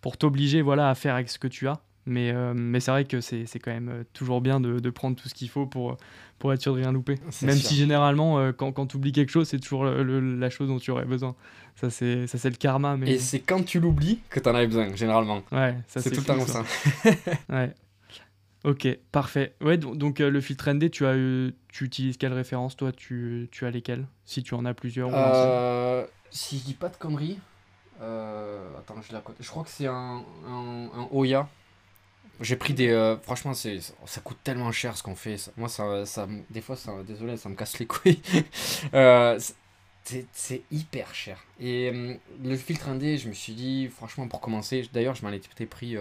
pour 0.02 0.18
t'obliger 0.18 0.62
voilà, 0.62 0.90
à 0.90 0.96
faire 0.96 1.16
avec 1.16 1.30
ce 1.30 1.40
que 1.40 1.48
tu 1.48 1.68
as. 1.68 1.80
Mais, 2.06 2.34
mais 2.54 2.80
c'est 2.80 2.92
vrai 2.92 3.06
que 3.06 3.20
c'est 3.20 3.48
quand 3.60 3.72
même 3.72 4.04
toujours 4.14 4.40
bien 4.42 4.60
de, 4.60 4.80
de 4.80 4.90
prendre 4.92 5.16
tout 5.16 5.28
ce 5.28 5.34
qu'il 5.34 5.50
faut 5.50 5.66
pour, 5.66 5.98
pour 6.38 6.54
être 6.54 6.62
sûr 6.62 6.74
de 6.76 6.80
rien 6.80 6.92
louper. 6.92 7.16
Même 7.42 7.58
si 7.58 7.76
généralement, 7.76 8.52
quand, 8.54 8.72
quand 8.72 8.86
tu 8.86 8.98
oublies 8.98 9.12
quelque 9.12 9.32
chose, 9.32 9.48
c'est 9.48 9.60
toujours 9.60 9.86
la 9.86 10.50
chose 10.50 10.68
dont 10.68 10.78
tu 10.78 10.92
aurais 10.92 11.06
besoin. 11.06 11.36
Ça, 11.76 11.90
c'est, 11.90 12.26
ça, 12.28 12.38
c'est 12.38 12.50
le 12.50 12.56
karma. 12.56 12.96
Mais... 12.96 13.12
Et 13.12 13.20
c'est 13.20 13.40
quand 13.40 13.64
tu 13.64 13.80
l'oublies 13.80 14.20
que 14.30 14.40
tu 14.40 14.48
en 14.48 14.56
as 14.56 14.66
besoin, 14.66 14.96
généralement. 14.96 15.44
Ouais, 15.52 15.76
ça, 15.88 16.02
c'est, 16.02 16.10
tout 16.10 16.22
le 16.22 16.26
temps 16.26 16.38
comme 16.38 16.48
ça. 16.48 16.64
ouais. 17.50 17.74
Ok, 18.64 18.88
parfait. 19.12 19.54
Ouais, 19.62 19.78
donc, 19.78 20.22
euh, 20.22 20.32
le 20.32 20.42
filtre 20.42 20.72
ND, 20.72 20.90
tu, 20.90 21.06
as, 21.06 21.14
tu 21.68 21.84
utilises 21.84 22.18
quelle 22.18 22.34
référence 22.34 22.76
toi? 22.76 22.92
Tu, 22.92 23.48
tu 23.52 23.66
as 23.66 23.70
lesquelles? 23.70 24.08
Si 24.26 24.42
tu 24.42 24.56
en 24.56 24.66
as 24.66 24.74
plusieurs 24.74 25.10
euh, 25.14 26.04
Si 26.32 26.58
je 26.58 26.64
dis 26.64 26.74
pas 26.74 26.90
de 26.90 26.96
conneries. 26.96 27.38
Euh, 28.02 28.68
attends, 28.80 28.96
je, 29.02 29.16
je 29.40 29.50
crois 29.50 29.64
que 29.64 29.70
c'est 29.70 29.86
un, 29.86 30.24
un, 30.48 30.90
un 30.96 31.08
Oya. 31.12 31.48
J'ai 32.42 32.56
pris 32.56 32.74
des. 32.74 32.90
Euh, 32.90 33.18
franchement, 33.18 33.54
c'est, 33.54 33.80
ça 33.80 34.22
coûte 34.22 34.38
tellement 34.44 34.72
cher 34.72 34.98
ce 34.98 35.04
qu'on 35.04 35.16
fait. 35.16 35.38
moi, 35.58 35.70
ça, 35.70 36.06
ça, 36.06 36.28
des 36.50 36.62
fois, 36.62 36.76
ça, 36.76 36.92
désolé, 37.04 37.38
ça 37.38 37.50
me 37.50 37.56
casse 37.56 37.80
les 37.80 37.86
couilles. 37.86 38.22
euh, 38.94 39.40
c'est 40.04 40.62
hyper 40.72 41.14
cher. 41.16 41.44
Et 41.60 41.92
euh, 41.94 42.14
le 42.44 42.58
filtre 42.58 42.90
indé, 42.90 43.18
je 43.18 43.30
me 43.30 43.34
suis 43.34 43.54
dit, 43.54 43.88
franchement, 43.88 44.28
pour 44.28 44.42
commencer, 44.42 44.88
d'ailleurs, 44.94 45.16
je 45.16 45.24
m'en 45.24 45.32
étais 45.32 45.66
pris 45.66 45.96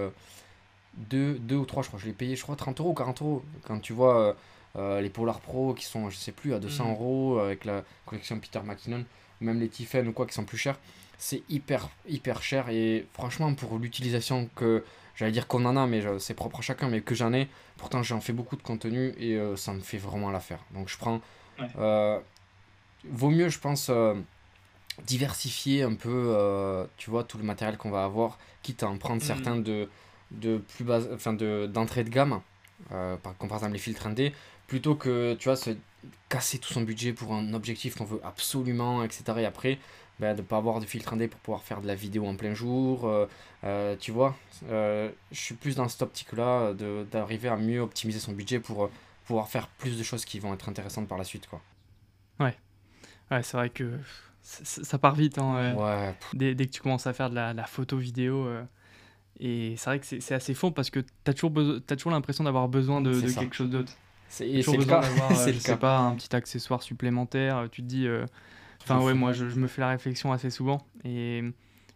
2 0.97 1.35
deux, 1.39 1.57
ou 1.57 1.65
3, 1.65 1.83
je 1.85 1.89
crois, 1.89 2.01
je 2.01 2.07
l'ai 2.07 2.13
payé, 2.13 2.37
je 2.37 2.43
crois, 2.43 2.57
30 2.57 2.81
euros, 2.81 2.95
40 2.95 3.23
euros. 3.23 3.45
Quand 3.63 3.79
tu 3.79 3.93
vois 3.93 4.37
les 4.77 5.11
Polar 5.11 5.41
Pro 5.41 5.73
qui 5.75 5.85
sont, 5.85 6.11
je 6.11 6.17
sais 6.17 6.33
plus, 6.33 6.53
à 6.53 6.59
200 6.59 6.85
mm. 6.85 6.91
euros 6.91 7.39
avec 7.39 7.65
la 7.65 7.85
collection 8.07 8.39
Peter 8.41 8.61
McKinnon, 8.65 9.05
ou 9.41 9.45
même 9.45 9.61
les 9.61 9.69
Tiffen 9.69 10.09
ou 10.09 10.13
quoi 10.13 10.27
qui 10.27 10.35
sont 10.35 10.45
plus 10.45 10.59
chers, 10.59 10.79
c'est 11.17 11.43
hyper, 11.49 11.89
hyper 12.09 12.43
cher. 12.43 12.69
Et 12.69 13.07
franchement, 13.15 13.55
pour 13.55 13.79
l'utilisation 13.79 14.49
que, 14.55 14.85
j'allais 15.17 15.33
dire 15.33 15.47
qu'on 15.47 15.65
en 15.65 15.77
a, 15.77 15.87
mais 15.87 16.03
c'est 16.19 16.35
propre 16.35 16.59
à 16.59 16.63
chacun, 16.63 16.89
mais 16.89 17.01
que 17.01 17.15
j'en 17.15 17.33
ai, 17.33 17.49
pourtant 17.77 18.03
j'en 18.03 18.21
fais 18.21 18.33
beaucoup 18.33 18.57
de 18.57 18.63
contenu 18.63 19.15
et 19.19 19.39
ça 19.57 19.73
me 19.73 19.81
fait 19.81 19.99
vraiment 19.99 20.31
l'affaire. 20.31 20.61
Donc 20.73 20.89
je 20.89 20.97
prends 20.99 21.21
vaut 23.11 23.31
mieux, 23.31 23.49
je 23.49 23.59
pense, 23.59 23.89
euh, 23.91 24.15
diversifier 25.07 25.83
un 25.83 25.95
peu, 25.95 26.33
euh, 26.35 26.85
tu 26.97 27.11
vois, 27.11 27.25
tout 27.25 27.39
le 27.39 27.45
matériel 27.45 27.77
qu'on 27.77 27.91
va 27.91 28.05
avoir, 28.05 28.39
quitte 28.63 28.83
à 28.83 28.89
en 28.89 28.99
prendre 28.99 29.23
mm. 29.23 29.27
certains 29.27 29.57
de, 29.57 29.89
de 30.31 30.59
plus 30.59 30.85
bas, 30.85 31.01
enfin 31.13 31.33
de, 31.33 31.67
d'entrée 31.73 32.05
de 32.05 32.11
gamme, 32.11 32.41
euh, 32.93 33.17
comme 33.39 33.49
par 33.49 33.59
exemple 33.59 33.75
les 33.75 33.79
filtres 33.79 34.09
1D, 34.09 34.33
plutôt 34.67 34.95
que, 34.95 35.35
tu 35.35 35.49
vois, 35.49 35.57
se 35.57 35.71
casser 36.29 36.59
tout 36.59 36.73
son 36.73 36.83
budget 36.83 37.13
pour 37.13 37.33
un 37.33 37.55
objectif 37.55 37.97
qu'on 37.97 38.05
veut 38.05 38.21
absolument, 38.25 39.05
etc. 39.05 39.25
Et 39.39 39.47
après, 39.47 39.79
ben, 40.21 40.35
de 40.35 40.43
ne 40.43 40.47
pas 40.47 40.57
avoir 40.57 40.81
de 40.81 40.87
filtre 40.87 41.15
1D 41.15 41.29
pour 41.29 41.41
pouvoir 41.41 41.63
faire 41.63 41.81
de 41.81 41.87
la 41.87 41.95
vidéo 41.95 42.27
en 42.27 42.37
plein 42.37 42.55
jour, 42.55 43.11
tu 44.01 44.13
vois. 44.13 44.37
je 44.71 45.11
suis 45.33 45.55
plus 45.55 45.77
dans 45.77 45.89
cette 45.89 46.03
optique-là, 46.03 46.73
d'arriver 47.11 47.49
à 47.49 47.57
mieux 47.57 47.81
optimiser 47.81 48.21
son 48.21 48.33
budget 48.33 48.61
pour 48.61 48.91
pouvoir 49.27 49.49
faire 49.49 49.69
plus 49.69 49.99
de 49.99 50.03
choses 50.03 50.25
qui 50.25 50.39
vont 50.39 50.55
être 50.55 50.69
intéressantes 50.69 51.09
par 51.09 51.19
la 51.19 51.25
suite, 51.25 51.47
quoi. 51.47 51.61
Ouais. 52.41 52.57
Ouais, 53.31 53.43
c'est 53.43 53.57
vrai 53.57 53.71
que 53.71 53.99
ça 54.45 54.99
part 54.99 55.15
vite. 55.15 55.39
Hein, 55.39 55.75
ouais. 55.75 56.15
dès, 56.35 56.55
dès, 56.55 56.67
que 56.67 56.71
tu 56.71 56.81
commences 56.81 57.07
à 57.07 57.13
faire 57.13 57.31
de 57.31 57.35
la, 57.35 57.67
photo 57.67 57.97
vidéo. 57.97 58.47
Euh, 58.47 58.63
et 59.41 59.75
c'est 59.77 59.91
vrai 59.91 59.99
que 59.99 60.07
c'est 60.07 60.35
assez 60.35 60.55
faux 60.55 60.71
parce 60.71 60.91
que 60.91 61.01
tu 61.01 61.07
as 61.27 61.35
toujours, 61.35 61.53
as 61.89 61.97
toujours 61.97 62.13
l'impression 62.13 62.45
d'avoir 62.45 62.69
besoin 62.69 63.01
de, 63.01 63.13
de 63.13 63.31
quelque 63.31 63.57
chose 63.57 63.71
d'autre. 63.71 63.93
C'est 64.29 64.47
le 64.47 64.85
cas. 64.85 65.01
Euh, 65.31 65.53
je 65.53 65.59
sais 65.59 65.77
pas, 65.77 65.99
un 65.99 66.15
petit 66.15 66.35
accessoire 66.35 66.83
supplémentaire. 66.83 67.59
Euh, 67.59 67.69
tu 67.69 67.83
te 67.83 67.87
dis. 67.87 68.07
Enfin, 68.85 69.01
ouais, 69.01 69.15
moi, 69.15 69.33
je, 69.33 69.49
je, 69.49 69.59
me 69.59 69.67
fais 69.67 69.81
la 69.81 69.89
réflexion 69.89 70.33
assez 70.33 70.51
souvent. 70.51 70.87
Et, 71.05 71.39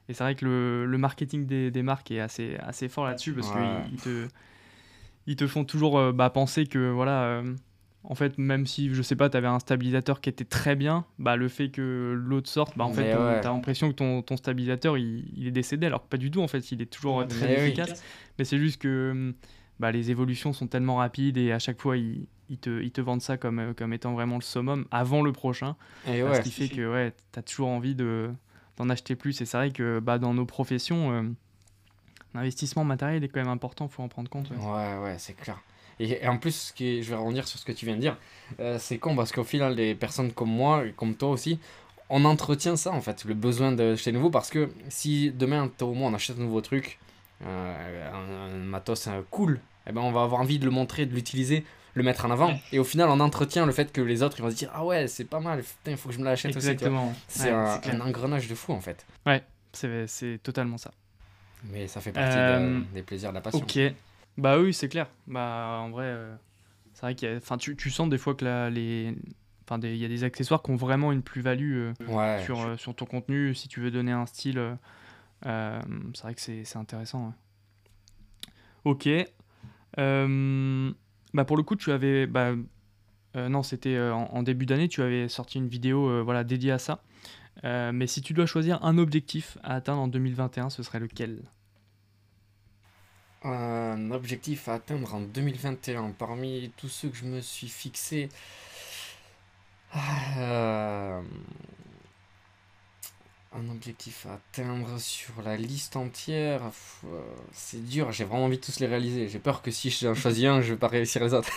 et 0.09 0.15
c'est 0.15 0.25
vrai 0.25 0.35
que 0.35 0.45
le, 0.45 0.87
le 0.87 0.99
marketing 0.99 1.47
des, 1.47 1.71
des, 1.71 1.83
marques 1.83 2.11
est 2.11 2.21
assez, 2.21 2.57
assez 2.61 2.89
fort 2.89 3.05
là-dessus 3.05 3.33
parce 3.33 3.51
qu'ils 3.51 4.01
te, 4.01 4.29
ils 5.27 5.37
te 5.37 5.47
font 5.47 5.65
toujours 5.65 6.13
bah, 6.13 6.31
penser 6.31 6.67
que 6.67 6.91
voilà 6.91 7.43
en 8.05 8.15
fait, 8.15 8.39
même 8.39 8.67
si, 8.67 8.95
je 8.95 9.03
sais 9.03 9.17
pas, 9.17 9.29
tu 9.29 9.37
avais 9.37 9.49
un 9.49 9.59
stabilisateur 9.59 10.21
qui 10.21 10.31
était 10.31 10.45
très 10.45 10.77
bien, 10.77 11.05
bah, 11.19 11.37
le 11.37 11.49
fait 11.49 11.69
que 11.69 12.15
l'autre 12.17 12.49
sorte, 12.49 12.77
bah, 12.77 12.85
en 12.85 12.93
fait, 12.93 13.11
tu 13.11 13.17
as 13.17 13.43
l'impression 13.43 13.91
que 13.91 13.95
ton, 13.95 14.23
ton 14.23 14.37
stabilisateur, 14.37 14.97
il, 14.97 15.47
est 15.47 15.51
décédé, 15.51 15.87
alors 15.87 16.05
que 16.05 16.09
pas 16.09 16.17
du 16.17 16.31
tout, 16.31 16.41
en 16.41 16.49
fait, 16.49 16.73
il 16.73 16.81
est 16.81 16.87
toujours 16.87 17.27
très 17.27 17.67
efficace. 17.67 18.03
Mais 18.39 18.45
c'est 18.45 18.59
juste 18.59 18.81
que 18.81 19.35
bah, 19.81 19.93
les 19.93 20.11
évolutions 20.11 20.53
sont 20.53 20.67
tellement 20.67 20.97
rapides 20.97 21.37
et 21.37 21.53
à 21.53 21.59
chaque 21.59 21.81
fois, 21.81 21.97
ils, 21.97 22.27
te, 22.61 22.83
ils 22.83 22.91
te 22.91 23.01
vendent 23.01 23.23
ça 23.23 23.37
comme, 23.37 23.59
euh, 23.59 23.73
comme 23.75 23.93
étant 23.93 24.13
vraiment 24.13 24.37
le 24.37 24.43
summum 24.43 24.87
avant 24.91 25.23
le 25.23 25.33
prochain. 25.33 25.77
Et 26.07 26.21
ce 26.21 26.41
qui 26.41 26.51
fait 26.51 26.69
que 26.69 26.93
ouais, 26.93 27.13
tu 27.33 27.39
as 27.39 27.43
toujours 27.43 27.69
envie 27.69 27.95
de, 27.95 28.31
d'en 28.79 28.89
acheter 28.89 29.17
plus. 29.17 29.41
Et 29.41 29.45
c'est 29.45 29.57
vrai 29.57 29.71
que 29.71 30.01
bah, 30.01 30.19
dans 30.19 30.35
nos 30.35 30.47
professions, 30.47 31.13
euh, 31.13 31.23
l'investissement 32.35 32.85
matériel 32.85 33.23
est 33.25 33.29
quand 33.29 33.41
même 33.41 33.49
important, 33.49 33.87
il 33.87 33.93
faut 33.93 34.03
en 34.03 34.09
prendre 34.09 34.31
compte. 34.31 34.51
Ouais, 34.51 34.99
ouais, 35.03 35.17
c'est 35.19 35.35
clair. 35.35 35.61
Et, 36.01 36.27
en 36.29 36.39
plus, 36.39 36.53
ce 36.53 36.73
qui 36.73 37.03
je 37.03 37.11
vais 37.11 37.17
rebondir 37.17 37.47
sur 37.49 37.59
ce 37.59 37.65
que 37.65 37.73
tu 37.73 37.85
viens 37.85 37.97
de 37.97 38.01
dire, 38.01 38.17
euh, 38.61 38.79
c'est 38.79 38.99
con 38.99 39.17
parce 39.17 39.33
qu'au 39.33 39.45
final, 39.45 39.75
les 39.75 39.95
personnes 39.95 40.33
comme 40.33 40.51
moi, 40.51 40.87
et 40.87 40.93
comme 40.93 41.15
toi 41.15 41.31
aussi, 41.31 41.59
on 42.09 42.25
entretient 42.25 42.77
ça 42.77 42.93
en 42.93 43.01
fait, 43.01 43.25
le 43.25 43.35
besoin 43.35 43.73
d'acheter 43.73 44.13
nouveau 44.13 44.31
parce 44.31 44.49
que 44.49 44.71
si 44.89 45.31
demain, 45.33 45.71
au 45.81 45.95
moins, 45.95 46.11
on 46.11 46.15
achète 46.15 46.39
un 46.39 46.43
nouveau 46.43 46.61
truc, 46.61 46.99
euh, 47.45 48.11
un, 48.13 48.57
matos 48.59 49.09
cool, 49.31 49.61
eh 49.89 49.93
ben, 49.93 50.01
on 50.01 50.13
va 50.13 50.23
avoir 50.23 50.41
envie 50.41 50.59
de 50.59 50.65
le 50.65 50.71
montrer, 50.71 51.07
de 51.07 51.15
l'utiliser, 51.15 51.65
le 51.95 52.03
mettre 52.03 52.25
en 52.25 52.31
avant. 52.31 52.59
Et 52.73 52.79
au 52.79 52.85
final, 52.85 53.09
on 53.09 53.21
entretient 53.21 53.67
le 53.67 53.73
fait 53.73 53.93
que 53.93 54.01
les 54.01 54.23
autres 54.23 54.37
ils 54.39 54.43
vont 54.43 54.51
se 54.51 54.57
dire 54.57 54.71
Ah 54.73 54.85
ouais, 54.85 55.09
c'est 55.09 55.25
pas 55.25 55.41
mal, 55.41 55.65
il 55.87 55.97
faut 55.97 56.09
que 56.09 56.15
je 56.15 56.21
me 56.21 56.25
l'achète 56.25 56.57
aussi. 56.57 56.77
C'est 57.29 57.51
un, 57.51 58.01
engrenage 58.01 58.49
de 58.49 58.55
fou 58.55 58.73
en 58.73 58.81
fait. 58.81 59.05
Ouais, 59.27 59.43
c'est 59.73 60.41
totalement 60.43 60.79
ça. 60.79 60.91
Mais 61.65 61.89
ça 61.89 62.01
fait 62.01 62.13
partie 62.13 62.37
euh, 62.39 62.81
des 62.95 63.03
plaisirs 63.03 63.31
de 63.31 63.35
la 63.35 63.41
passion. 63.41 63.61
Ok, 63.61 63.79
bah 64.37 64.59
oui, 64.59 64.73
c'est 64.73 64.89
clair. 64.89 65.09
Bah 65.27 65.81
en 65.83 65.91
vrai, 65.91 66.05
euh, 66.05 66.35
c'est 66.95 67.03
vrai 67.03 67.15
qu'il 67.15 67.37
enfin, 67.37 67.59
tu, 67.59 67.75
tu, 67.75 67.91
sens 67.91 68.09
des 68.09 68.19
fois 68.19 68.35
que 68.35 68.45
là, 68.45 68.71
les, 68.71 69.13
enfin, 69.69 69.81
il 69.83 69.97
y 69.97 70.05
a 70.05 70.09
des 70.09 70.23
accessoires 70.23 70.63
qui 70.63 70.71
ont 70.71 70.77
vraiment 70.77 71.11
une 71.11 71.23
plus-value 71.23 71.91
euh, 72.09 72.45
sur, 72.45 72.79
sur 72.79 72.95
ton 72.95 73.07
contenu. 73.07 73.55
Si 73.55 73.67
tu 73.67 73.81
veux 73.81 73.91
donner 73.91 74.13
un 74.13 74.27
style, 74.27 74.77
c'est 75.43 76.23
vrai 76.23 76.35
que 76.35 76.41
c'est 76.41 76.77
intéressant. 76.77 77.35
Ok. 78.85 79.09
Bah 79.97 81.45
pour 81.45 81.57
le 81.57 81.63
coup, 81.63 81.77
tu 81.77 81.93
avais, 81.93 82.27
bah, 82.27 82.55
non, 83.35 83.63
c'était 83.63 83.99
en, 83.99 84.25
en, 84.33 84.43
début 84.43 84.67
d'année, 84.67 84.89
tu 84.89 85.03
avais 85.03 85.29
sorti 85.29 85.59
une 85.59 85.69
vidéo, 85.69 86.25
voilà, 86.25 86.45
dédiée 86.45 86.73
à 86.73 86.79
ça. 86.79 87.03
mais 87.65 88.07
si 88.07 88.23
tu 88.23 88.33
dois 88.33 88.47
choisir 88.47 88.85
un 88.85 88.99
objectif 88.99 89.59
à 89.63 89.75
atteindre 89.75 90.01
en 90.01 90.09
2021, 90.09 90.71
ce 90.71 90.83
serait 90.83 91.01
lequel? 91.01 91.43
Un 93.45 94.11
objectif 94.11 94.69
à 94.69 94.75
atteindre 94.75 95.15
en 95.15 95.21
2021 95.21 96.11
parmi 96.11 96.73
tous 96.77 96.89
ceux 96.89 97.09
que 97.09 97.17
je 97.17 97.25
me 97.25 97.41
suis 97.41 97.69
fixé. 97.69 98.29
Euh, 100.37 101.23
un 103.53 103.71
objectif 103.71 104.27
à 104.27 104.35
atteindre 104.35 104.99
sur 104.99 105.43
la 105.43 105.57
liste 105.57 105.97
entière, 105.97 106.61
euh, 107.05 107.21
c'est 107.53 107.85
dur, 107.85 108.13
j'ai 108.13 108.25
vraiment 108.25 108.45
envie 108.45 108.59
de 108.59 108.63
tous 108.63 108.81
les 108.81 108.87
réaliser. 108.87 109.29
J'ai 109.29 109.39
peur 109.39 109.63
que 109.63 109.71
si 109.71 109.91
j'en 109.91 110.15
choisis 110.17 110.45
un, 110.45 110.61
je 110.61 110.73
vais 110.73 110.79
pas 110.79 110.89
réussir 110.89 111.25
les 111.25 111.35
autres. 111.35 111.51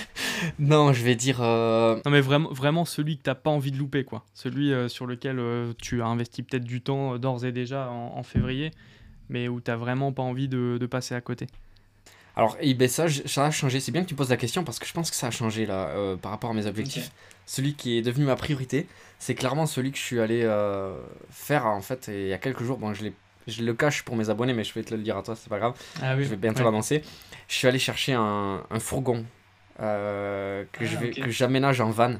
non, 0.58 0.92
je 0.92 1.04
vais 1.04 1.14
dire. 1.14 1.40
Euh, 1.40 2.00
non, 2.04 2.10
mais 2.10 2.20
vraiment, 2.20 2.52
vraiment 2.52 2.84
celui 2.84 3.18
que 3.18 3.22
t'as 3.22 3.34
pas 3.34 3.50
envie 3.50 3.72
de 3.72 3.78
louper, 3.78 4.04
quoi. 4.04 4.24
Celui 4.34 4.72
sur 4.90 5.06
lequel 5.06 5.40
tu 5.80 6.02
as 6.02 6.06
investi 6.06 6.42
peut-être 6.42 6.64
du 6.64 6.80
temps 6.80 7.18
d'ores 7.18 7.44
et 7.44 7.52
déjà 7.52 7.88
en 7.88 8.22
février 8.22 8.72
mais 9.28 9.48
où 9.48 9.60
tu 9.60 9.70
n'as 9.70 9.76
vraiment 9.76 10.12
pas 10.12 10.22
envie 10.22 10.48
de, 10.48 10.78
de, 10.80 10.86
passer 10.86 11.14
à 11.14 11.20
côté 11.20 11.46
Alors, 12.36 12.56
et 12.60 12.74
ben 12.74 12.88
ça, 12.88 13.06
ça 13.08 13.46
a 13.46 13.50
changé. 13.50 13.80
C'est 13.80 13.92
bien 13.92 14.02
que 14.02 14.08
tu 14.08 14.14
poses 14.14 14.30
la 14.30 14.36
question 14.36 14.64
parce 14.64 14.78
que 14.78 14.86
je 14.86 14.92
pense 14.92 15.10
que 15.10 15.16
ça 15.16 15.28
a 15.28 15.30
changé 15.30 15.66
là 15.66 15.88
euh, 15.88 16.16
par 16.16 16.30
rapport 16.30 16.50
à 16.50 16.54
mes 16.54 16.66
objectifs. 16.66 17.10
Celui 17.48 17.74
qui 17.74 17.96
est 17.96 18.02
devenu 18.02 18.26
ma 18.26 18.36
priorité, 18.36 18.86
c'est 19.18 19.34
clairement 19.34 19.64
celui 19.64 19.90
que 19.90 19.96
je 19.96 20.02
suis 20.02 20.20
allé 20.20 20.42
euh, 20.44 20.94
faire 21.30 21.64
en 21.64 21.80
fait 21.80 22.08
il 22.08 22.28
y 22.28 22.32
a 22.34 22.36
quelques 22.36 22.62
jours. 22.62 22.76
Bon, 22.76 22.92
je, 22.92 23.06
je 23.46 23.62
le 23.62 23.72
cache 23.72 24.02
pour 24.02 24.16
mes 24.16 24.28
abonnés, 24.28 24.52
mais 24.52 24.64
je 24.64 24.74
vais 24.74 24.82
te 24.82 24.94
le 24.94 25.02
dire 25.02 25.16
à 25.16 25.22
toi, 25.22 25.34
c'est 25.34 25.48
pas 25.48 25.58
grave. 25.58 25.74
Ah 26.02 26.14
je 26.14 26.28
vais 26.28 26.36
bientôt 26.36 26.62
l'annoncer. 26.62 27.02
Je 27.48 27.54
suis 27.54 27.66
allé 27.66 27.78
chercher 27.78 28.12
un, 28.12 28.62
un 28.70 28.78
fourgon 28.80 29.24
euh, 29.80 30.64
que 30.72 30.84
ah, 30.84 30.86
je 30.86 30.96
vais 30.98 31.10
que 31.10 31.30
j'aménage 31.30 31.80
en 31.80 31.88
van. 31.88 32.16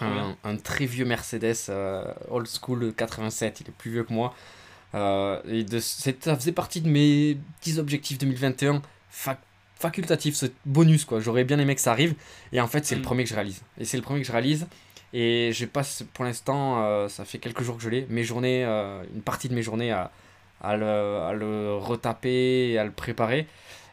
Un, 0.00 0.36
un, 0.44 0.56
très 0.56 0.86
vieux 0.86 1.04
Mercedes 1.04 1.72
old 2.28 2.46
school 2.46 2.94
87, 2.96 3.62
il 3.62 3.68
est 3.70 3.72
plus 3.72 3.90
vieux 3.90 4.04
que 4.04 4.12
moi. 4.12 4.32
Euh, 4.94 5.40
et 5.48 5.64
de, 5.64 5.80
ça 5.80 6.12
faisait 6.36 6.52
partie 6.52 6.80
de 6.80 6.88
mes 6.88 7.36
petits 7.58 7.80
objectifs 7.80 8.18
2021 8.18 8.82
facultatifs, 9.78 10.34
ce 10.36 10.46
bonus 10.66 11.04
quoi. 11.04 11.20
J'aurais 11.20 11.44
bien 11.44 11.58
aimé 11.58 11.74
que 11.74 11.80
ça 11.80 11.92
arrive. 11.92 12.14
Et 12.52 12.60
en 12.60 12.66
fait, 12.66 12.84
c'est 12.84 12.94
le 12.94 13.00
mm. 13.00 13.04
premier 13.04 13.24
que 13.24 13.30
je 13.30 13.34
réalise. 13.34 13.62
Et 13.78 13.84
c'est 13.84 13.96
le 13.96 14.02
premier 14.02 14.20
que 14.20 14.26
je 14.26 14.32
réalise. 14.32 14.66
Et 15.12 15.50
je 15.52 15.64
passe 15.64 16.04
pour 16.12 16.24
l'instant, 16.24 16.84
euh, 16.84 17.08
ça 17.08 17.24
fait 17.24 17.38
quelques 17.38 17.62
jours 17.62 17.76
que 17.76 17.82
je 17.82 17.88
l'ai, 17.88 18.06
mes 18.10 18.24
journées, 18.24 18.64
euh, 18.64 19.02
une 19.14 19.22
partie 19.22 19.48
de 19.48 19.54
mes 19.54 19.62
journées 19.62 19.90
à, 19.90 20.10
à, 20.60 20.76
le, 20.76 20.86
à 20.86 21.32
le 21.32 21.76
retaper 21.76 22.72
et 22.72 22.78
à 22.78 22.84
le 22.84 22.90
préparer. 22.90 23.46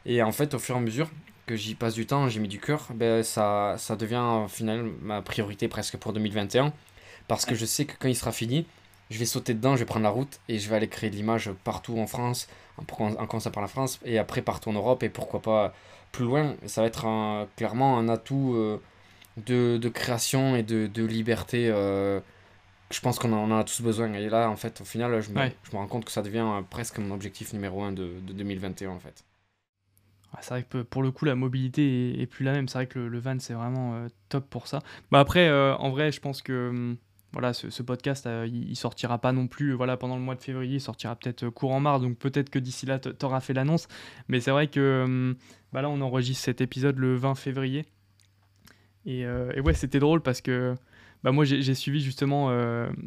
Et 0.05 0.21
en 0.21 0.31
fait, 0.31 0.53
au 0.53 0.59
fur 0.59 0.75
et 0.75 0.77
à 0.77 0.81
mesure 0.81 1.09
que 1.45 1.55
j'y 1.55 1.75
passe 1.75 1.93
du 1.93 2.05
temps, 2.05 2.27
j'ai 2.27 2.39
mis 2.39 2.47
du 2.47 2.59
cœur, 2.59 2.87
ben, 2.93 3.23
ça, 3.23 3.75
ça 3.77 3.95
devient 3.95 4.23
au 4.43 4.47
final 4.47 4.83
ma 5.01 5.21
priorité 5.21 5.67
presque 5.67 5.97
pour 5.97 6.11
2021. 6.11 6.73
Parce 7.27 7.45
que 7.45 7.55
je 7.55 7.65
sais 7.65 7.85
que 7.85 7.93
quand 7.97 8.07
il 8.07 8.15
sera 8.15 8.31
fini, 8.31 8.67
je 9.09 9.17
vais 9.17 9.25
sauter 9.25 9.53
dedans, 9.53 9.75
je 9.75 9.79
vais 9.79 9.85
prendre 9.85 10.03
la 10.03 10.09
route 10.09 10.39
et 10.49 10.59
je 10.59 10.69
vais 10.69 10.75
aller 10.75 10.87
créer 10.87 11.09
de 11.09 11.15
l'image 11.15 11.51
partout 11.63 11.97
en 11.97 12.07
France, 12.07 12.47
en 12.77 13.25
commençant 13.27 13.51
par 13.51 13.61
la 13.61 13.67
France 13.67 13.99
et 14.03 14.17
après 14.17 14.41
partout 14.41 14.69
en 14.69 14.73
Europe 14.73 15.03
et 15.03 15.09
pourquoi 15.09 15.41
pas 15.41 15.73
plus 16.11 16.25
loin. 16.25 16.55
Ça 16.65 16.81
va 16.81 16.87
être 16.87 17.05
un, 17.05 17.47
clairement 17.55 17.97
un 17.97 18.09
atout 18.09 18.53
euh, 18.55 18.81
de, 19.37 19.77
de, 19.77 19.89
création 19.89 20.55
et 20.55 20.63
de, 20.63 20.87
de 20.87 21.05
liberté. 21.05 21.69
Euh, 21.69 22.19
je 22.91 22.99
pense 23.01 23.19
qu'on 23.19 23.33
en, 23.33 23.57
a 23.57 23.63
tous 23.63 23.81
besoin. 23.81 24.13
Et 24.13 24.29
là, 24.29 24.49
en 24.49 24.55
fait, 24.55 24.81
au 24.81 24.85
final, 24.85 25.19
je 25.21 25.29
me, 25.31 25.49
je 25.63 25.71
me 25.71 25.77
rends 25.77 25.87
compte 25.87 26.05
que 26.05 26.11
ça 26.11 26.21
devient 26.21 26.45
euh, 26.45 26.61
presque 26.69 26.99
mon 26.99 27.13
objectif 27.13 27.53
numéro 27.53 27.83
un 27.83 27.91
de, 27.91 28.19
de 28.25 28.33
2021 28.33 28.91
en 28.91 28.99
fait. 28.99 29.23
C'est 30.41 30.49
vrai 30.49 30.63
que 30.63 30.81
pour 30.81 31.01
le 31.01 31.11
coup, 31.11 31.23
la 31.23 31.35
mobilité 31.35 32.19
est, 32.21 32.25
plus 32.25 32.43
la 32.43 32.51
même. 32.51 32.67
C'est 32.67 32.77
vrai 32.77 32.87
que 32.87 32.99
le, 32.99 33.19
van, 33.19 33.39
c'est 33.39 33.53
vraiment 33.53 34.05
top 34.27 34.49
pour 34.49 34.67
ça. 34.67 34.81
Bah 35.09 35.21
après, 35.21 35.49
en 35.49 35.89
vrai, 35.91 36.11
je 36.11 36.19
pense 36.19 36.41
que 36.41 36.69
hum, 36.71 36.97
voilà, 37.35 37.51
ce, 37.51 37.83
podcast, 37.83 38.27
euh, 38.27 38.47
il, 38.49 38.77
sortira 38.77 39.17
pas 39.17 39.33
non 39.33 39.47
plus 39.47 39.73
voilà, 39.73 39.97
pendant 39.97 40.15
le 40.15 40.21
mois 40.21 40.35
de 40.35 40.41
février, 40.41 40.75
il 40.75 40.81
sortira 40.81 41.17
peut-être 41.17 41.43
euh, 41.43 41.51
courant 41.51 41.81
mars, 41.81 42.01
donc 42.01 42.17
peut-être 42.17 42.49
que 42.49 42.59
d'ici 42.59 42.85
là, 42.85 42.97
tu 42.97 43.09
auras 43.23 43.41
fait 43.41 43.51
l'annonce. 43.51 43.89
Mais 44.29 44.39
c'est 44.39 44.51
vrai 44.51 44.67
que 44.67 45.03
hum, 45.03 45.35
bah 45.73 45.81
là, 45.81 45.89
on 45.89 45.99
enregistre 45.99 46.45
cet 46.45 46.61
épisode 46.61 46.97
le 46.97 47.17
20 47.17 47.35
février. 47.35 47.85
Euh, 49.05 49.51
et, 49.53 49.59
ouais, 49.59 49.73
c'était 49.73 49.99
drôle 49.99 50.21
parce 50.21 50.39
que 50.39 50.75
bah 51.25 51.33
moi, 51.33 51.43
j'ai 51.43 51.75
suivi 51.75 51.99
justement, 51.99 52.49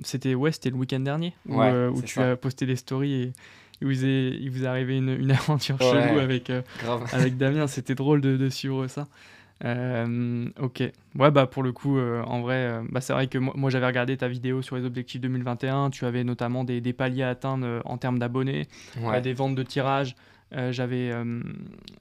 c'était 0.02 0.34
ouais, 0.34 0.50
le 0.62 0.74
week-end 0.74 1.00
dernier, 1.00 1.32
où, 1.46 2.02
tu 2.02 2.20
as 2.20 2.36
posté 2.36 2.66
des 2.66 2.76
stories 2.76 3.14
et 3.14 3.32
il 3.80 3.86
vous 3.86 4.04
est, 4.04 4.36
il 4.38 4.50
vous 4.50 4.64
est 4.64 4.66
arrivé 4.66 4.98
une, 4.98 5.08
une 5.08 5.30
aventure 5.30 5.78
chelou 5.80 6.18
avec, 6.18 6.52
avec 7.12 7.38
Damien. 7.38 7.66
C'était 7.66 7.94
drôle 7.94 8.20
de, 8.20 8.36
de, 8.36 8.48
suivre 8.50 8.88
ça. 8.88 9.08
Euh, 9.64 10.48
ok. 10.61 10.82
Ouais, 11.18 11.30
bah 11.30 11.46
pour 11.46 11.62
le 11.62 11.72
coup, 11.72 11.98
euh, 11.98 12.22
en 12.22 12.40
vrai, 12.40 12.54
euh, 12.54 12.82
bah, 12.90 13.00
c'est 13.00 13.12
vrai 13.12 13.26
que 13.26 13.38
moi, 13.38 13.70
j'avais 13.70 13.86
regardé 13.86 14.16
ta 14.16 14.28
vidéo 14.28 14.62
sur 14.62 14.76
les 14.76 14.84
objectifs 14.84 15.20
2021. 15.20 15.90
Tu 15.90 16.04
avais 16.04 16.24
notamment 16.24 16.64
des, 16.64 16.80
des 16.80 16.92
paliers 16.92 17.24
à 17.24 17.30
atteindre 17.30 17.82
en 17.84 17.98
termes 17.98 18.18
d'abonnés, 18.18 18.68
des 19.22 19.32
ventes 19.32 19.54
de 19.54 19.62
tirages. 19.62 20.14
j'avais, 20.52 21.12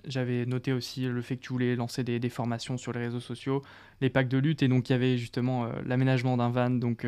j'avais 0.05 0.45
noté 0.45 0.73
aussi 0.73 1.05
le 1.05 1.21
fait 1.21 1.37
que 1.37 1.41
tu 1.41 1.53
voulais 1.53 1.75
lancer 1.75 2.03
des, 2.03 2.19
des, 2.19 2.29
formations 2.29 2.77
sur 2.77 2.91
les 2.93 2.99
réseaux 2.99 3.19
sociaux, 3.19 3.63
les 4.01 4.09
packs 4.09 4.29
de 4.29 4.37
lutte, 4.37 4.61
et 4.61 4.67
donc 4.67 4.89
il 4.89 4.93
y 4.93 4.95
avait 4.95 5.17
justement 5.17 5.67
l'aménagement 5.85 6.37
d'un 6.37 6.49
van. 6.49 6.69
Donc, 6.69 7.05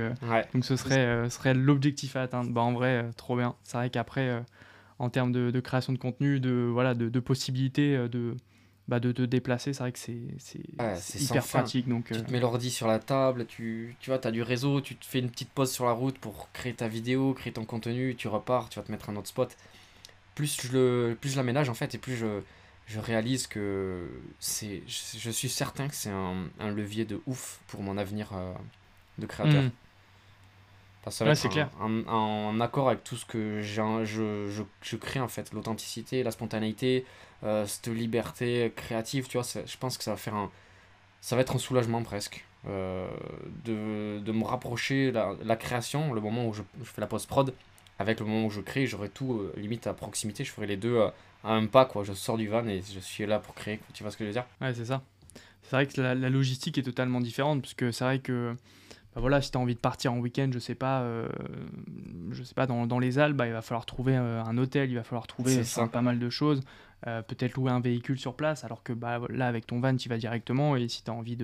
donc 0.54 0.66
ce 0.66 0.76
serait, 0.76 1.30
serait 1.30 1.54
l'objectif 1.54 2.16
à 2.16 2.24
atteindre. 2.24 2.52
Bah, 2.52 2.62
en 2.62 2.74
vrai, 2.74 3.06
trop 3.18 3.38
bien. 3.38 3.56
C'est 3.64 3.78
vrai 3.78 3.90
qu'après, 3.90 4.44
en 4.98 5.10
termes 5.10 5.32
de, 5.32 5.52
de, 5.52 5.60
création 5.60 5.94
de 5.94 6.00
contenu, 6.00 6.40
de, 6.40 6.68
voilà, 6.72 6.96
de, 6.96 7.08
de 7.08 7.20
possibilités 7.20 8.10
de 8.10 8.36
bah, 8.90 9.00
de 9.00 9.12
te 9.12 9.22
déplacer, 9.22 9.72
c'est 9.72 9.84
vrai 9.84 9.92
que 9.92 10.00
c'est 10.00 11.22
hyper 11.22 11.46
pratique. 11.46 11.88
Donc, 11.88 12.06
Tu 12.06 12.14
te 12.14 12.18
euh, 12.18 12.32
mets 12.32 12.40
l'ordi 12.40 12.72
sur 12.72 12.88
la 12.88 12.98
table, 12.98 13.46
tu, 13.46 13.96
tu 14.00 14.10
vois, 14.10 14.26
as 14.26 14.32
du 14.32 14.42
réseau, 14.42 14.82
tu 14.82 14.96
te 14.96 15.06
fais 15.06 15.20
une 15.20 15.30
petite 15.30 15.52
pause 15.52 15.72
sur 15.72 15.86
la 15.86 15.92
route 15.92 16.18
pour 16.18 16.52
créer 16.54 16.74
ta 16.74 16.88
vidéo, 16.88 17.36
créer 17.36 17.54
ton 17.54 17.66
contenu, 17.66 18.16
tu 18.16 18.28
repars, 18.28 18.68
tu 18.70 18.80
vas 18.80 18.84
te 18.84 18.92
mettre 18.92 19.12
un 19.12 19.16
autre 19.16 19.28
spot. 19.28 19.56
Plus 20.34 20.60
je, 20.64 20.72
le, 20.74 21.18
plus 21.22 21.30
je 21.30 21.38
l'aménage 21.38 21.70
en 21.70 21.76
fait, 21.76 21.94
et 21.94 22.00
plus 22.00 22.16
je, 22.16 22.42
je 22.88 23.00
réalise 23.00 23.46
que 23.46 24.10
c'est, 24.40 24.82
je, 24.88 25.30
suis 25.30 25.50
certain 25.50 25.88
que 25.88 25.96
c'est 25.96 26.10
un, 26.10 26.46
un, 26.60 26.72
levier 26.72 27.06
de 27.06 27.22
ouf 27.28 27.60
pour 27.68 27.84
mon 27.84 27.96
avenir 27.96 28.32
euh, 28.34 28.54
de 29.20 29.28
créateur. 29.28 29.66
Hmm. 31.10 31.26
Parce 31.26 31.42
que 31.42 31.44
c'est 31.44 31.50
clair. 31.50 31.70
En, 31.80 32.60
accord 32.60 32.90
avec 32.90 33.04
tout 33.04 33.16
ce 33.16 33.26
que 33.26 33.62
je, 33.62 34.04
je, 34.04 34.64
je 34.82 34.96
crée 34.96 35.20
en 35.20 35.28
fait, 35.28 35.54
l'authenticité, 35.54 36.24
la 36.24 36.32
spontanéité, 36.32 37.06
euh, 37.44 37.66
cette 37.66 37.88
liberté 37.88 38.72
créative, 38.76 39.28
tu 39.28 39.38
vois, 39.38 39.48
je 39.66 39.78
pense 39.78 39.98
que 39.98 40.04
ça 40.04 40.12
va 40.12 40.18
faire 40.18 40.36
un. 40.36 40.52
Ça 41.22 41.36
va 41.36 41.42
être 41.42 41.56
un 41.56 41.60
soulagement 41.60 42.02
presque. 42.04 42.46
Euh, 42.68 43.08
de, 43.64 44.20
de, 44.20 44.32
me 44.34 44.44
rapprocher 44.44 45.14
la, 45.14 45.34
la, 45.46 45.56
création, 45.56 46.14
le 46.14 46.20
moment 46.20 46.46
où 46.46 46.54
je, 46.54 46.62
je 46.80 46.90
fais 46.90 47.00
la 47.00 47.08
post-prod, 47.08 47.54
avec 48.00 48.20
le 48.20 48.26
moment 48.26 48.48
où 48.48 48.50
je 48.50 48.60
crée, 48.60 48.86
j'aurai 48.86 49.08
tout 49.08 49.34
euh, 49.34 49.54
limite 49.56 49.88
à 49.88 49.94
proximité, 49.94 50.44
je 50.44 50.52
ferai 50.52 50.68
les 50.68 50.76
deux 50.76 51.00
à 51.00 51.14
un 51.46 51.66
pas, 51.68 51.86
quoi. 51.86 52.04
Je 52.04 52.12
sors 52.12 52.38
du 52.38 52.50
van 52.50 52.68
et 52.68 52.82
je 52.82 53.00
suis 53.00 53.26
là 53.26 53.40
pour 53.40 53.56
créer, 53.56 53.80
tu 53.94 54.04
vois 54.04 54.12
ce 54.12 54.18
que 54.18 54.26
je 54.26 54.30
veux 54.30 54.34
dire? 54.34 54.46
Ouais, 54.60 54.74
c'est 54.74 54.86
ça. 54.86 55.02
c'est 55.64 55.72
vrai 55.72 55.88
que 55.88 56.02
la, 56.02 56.16
logistique 56.16 56.78
est 56.78 56.84
totalement 56.84 57.22
différente, 57.22 57.62
parce 57.62 57.74
que 57.74 57.92
c'est 57.92 58.04
vrai 58.04 58.20
que 58.20 58.56
voilà, 59.20 59.42
si 59.42 59.52
tu 59.52 59.58
as 59.58 59.62
envie 59.62 59.76
de 59.76 59.80
partir 59.80 60.14
en 60.14 60.20
week-end, 60.20 60.50
je 60.52 60.60
sais 60.60 60.76
pas, 60.76 61.02
euh, 61.02 61.28
je 62.32 62.44
sais 62.44 62.54
pas 62.54 62.66
dans, 62.66 62.88
dans 62.88 63.00
les 63.00 63.20
Alpes, 63.20 63.36
bah, 63.36 63.48
il 63.48 63.54
va 63.54 63.62
falloir 63.62 63.86
trouver 63.86 64.16
euh, 64.16 64.44
un 64.44 64.58
hôtel, 64.58 64.90
il 64.90 64.96
va 64.96 65.04
falloir 65.04 65.28
trouver 65.28 65.62
pas 65.92 66.02
mal 66.02 66.20
de 66.20 66.30
choses, 66.30 66.62
euh, 67.08 67.22
peut-être 67.22 67.56
louer 67.56 67.72
un 67.72 67.80
véhicule 67.80 68.20
sur 68.20 68.36
place, 68.36 68.64
alors 68.64 68.84
que 68.84 68.94
bah, 68.94 69.22
là, 69.30 69.48
avec 69.48 69.68
ton 69.68 69.80
van, 69.80 69.96
tu 69.96 70.10
vas 70.10 70.18
directement, 70.18 70.76
et 70.76 70.88
si 70.88 71.04
tu 71.04 71.12
as 71.12 71.14
envie 71.14 71.38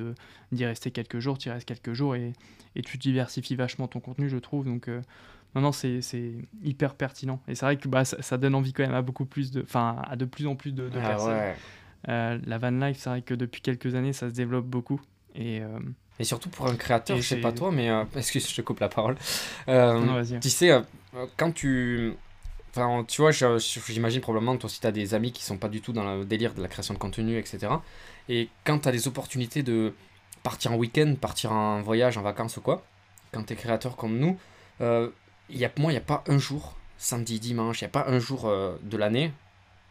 d'y 0.51 0.65
rester 0.65 0.91
quelques 0.91 1.19
jours, 1.19 1.37
tu 1.37 1.49
y 1.49 1.51
restes 1.51 1.67
quelques 1.67 1.93
jours, 1.93 2.15
et, 2.15 2.33
et, 2.75 2.81
tu 2.81 2.97
diversifies 2.97 3.55
vachement 3.55 3.87
ton 3.87 3.99
contenu, 3.99 4.29
je 4.29 4.37
trouve. 4.37 4.65
Donc, 4.65 4.89
non, 5.55 5.61
non, 5.61 5.71
c'est 5.71 6.01
hyper 6.63 6.95
pertinent. 6.95 7.41
Et 7.47 7.55
c'est 7.55 7.65
vrai 7.65 7.77
que 7.77 7.87
bah, 7.87 8.05
ça, 8.05 8.21
ça, 8.21 8.37
donne 8.37 8.55
envie 8.55 8.73
quand 8.73 8.83
même 8.83 8.95
à 8.95 9.01
beaucoup 9.01 9.25
plus 9.25 9.51
de, 9.51 9.61
enfin, 9.61 10.01
à 10.07 10.15
de 10.15 10.25
plus 10.25 10.47
en 10.47 10.55
plus 10.55 10.73
de, 10.73 10.89
de 10.89 10.99
ah 10.99 11.07
personnes. 11.07 12.41
la 12.45 12.57
van 12.57 12.71
life, 12.71 12.97
c'est 12.99 13.09
vrai 13.09 13.21
que 13.21 13.33
depuis 13.33 13.61
quelques 13.61 13.95
années, 13.95 14.13
ça 14.13 14.29
se 14.29 14.35
développe 14.35 14.65
beaucoup. 14.65 14.99
Et, 15.35 15.61
et 16.19 16.23
surtout 16.23 16.49
pour 16.49 16.67
un 16.67 16.75
créateur, 16.75 17.17
je 17.17 17.21
sais 17.21 17.37
pas 17.37 17.51
toi, 17.51 17.71
mais 17.71 17.89
euh, 17.89 18.03
excuse, 18.15 18.49
je 18.49 18.55
te 18.55 18.61
coupe 18.61 18.79
la 18.79 18.89
parole. 18.89 19.17
Euh, 19.67 20.23
tu 20.39 20.49
sais, 20.49 20.71
euh, 20.71 20.81
quand 21.37 21.51
tu. 21.51 22.13
Enfin, 22.71 23.05
tu 23.07 23.21
vois, 23.21 23.31
j'imagine 23.31 24.19
probablement, 24.19 24.57
toi 24.57 24.65
aussi, 24.65 24.81
tu 24.81 24.87
as 24.87 24.91
des 24.91 25.13
amis 25.13 25.31
qui 25.31 25.43
sont 25.43 25.57
pas 25.57 25.69
du 25.69 25.79
tout 25.79 25.93
dans 25.93 26.03
le 26.03 26.25
délire 26.25 26.53
de 26.53 26.61
la 26.61 26.67
création 26.67 26.93
de 26.93 26.99
contenu, 26.99 27.37
etc. 27.37 27.67
Et 28.27 28.49
quand 28.65 28.79
tu 28.79 28.89
as 28.89 28.91
des 28.91 29.07
opportunités 29.07 29.63
de 29.63 29.93
partir 30.43 30.73
en 30.73 30.75
week-end, 30.75 31.15
partir 31.19 31.53
en 31.53 31.81
voyage, 31.81 32.17
en 32.17 32.21
vacances 32.21 32.57
ou 32.57 32.61
quoi, 32.61 32.83
quand 33.31 33.43
tu 33.43 33.53
es 33.53 33.55
créateur 33.55 33.95
comme 33.95 34.19
nous, 34.19 34.37
y 34.81 35.63
a, 35.63 35.71
moi, 35.77 35.91
il 35.91 35.95
n'y 35.95 35.97
a 35.97 36.01
pas 36.01 36.25
un 36.27 36.37
jour, 36.37 36.75
samedi, 36.97 37.39
dimanche, 37.39 37.79
il 37.79 37.85
n'y 37.85 37.89
a 37.89 37.91
pas 37.91 38.07
un 38.09 38.19
jour 38.19 38.53
de 38.83 38.97
l'année 38.97 39.31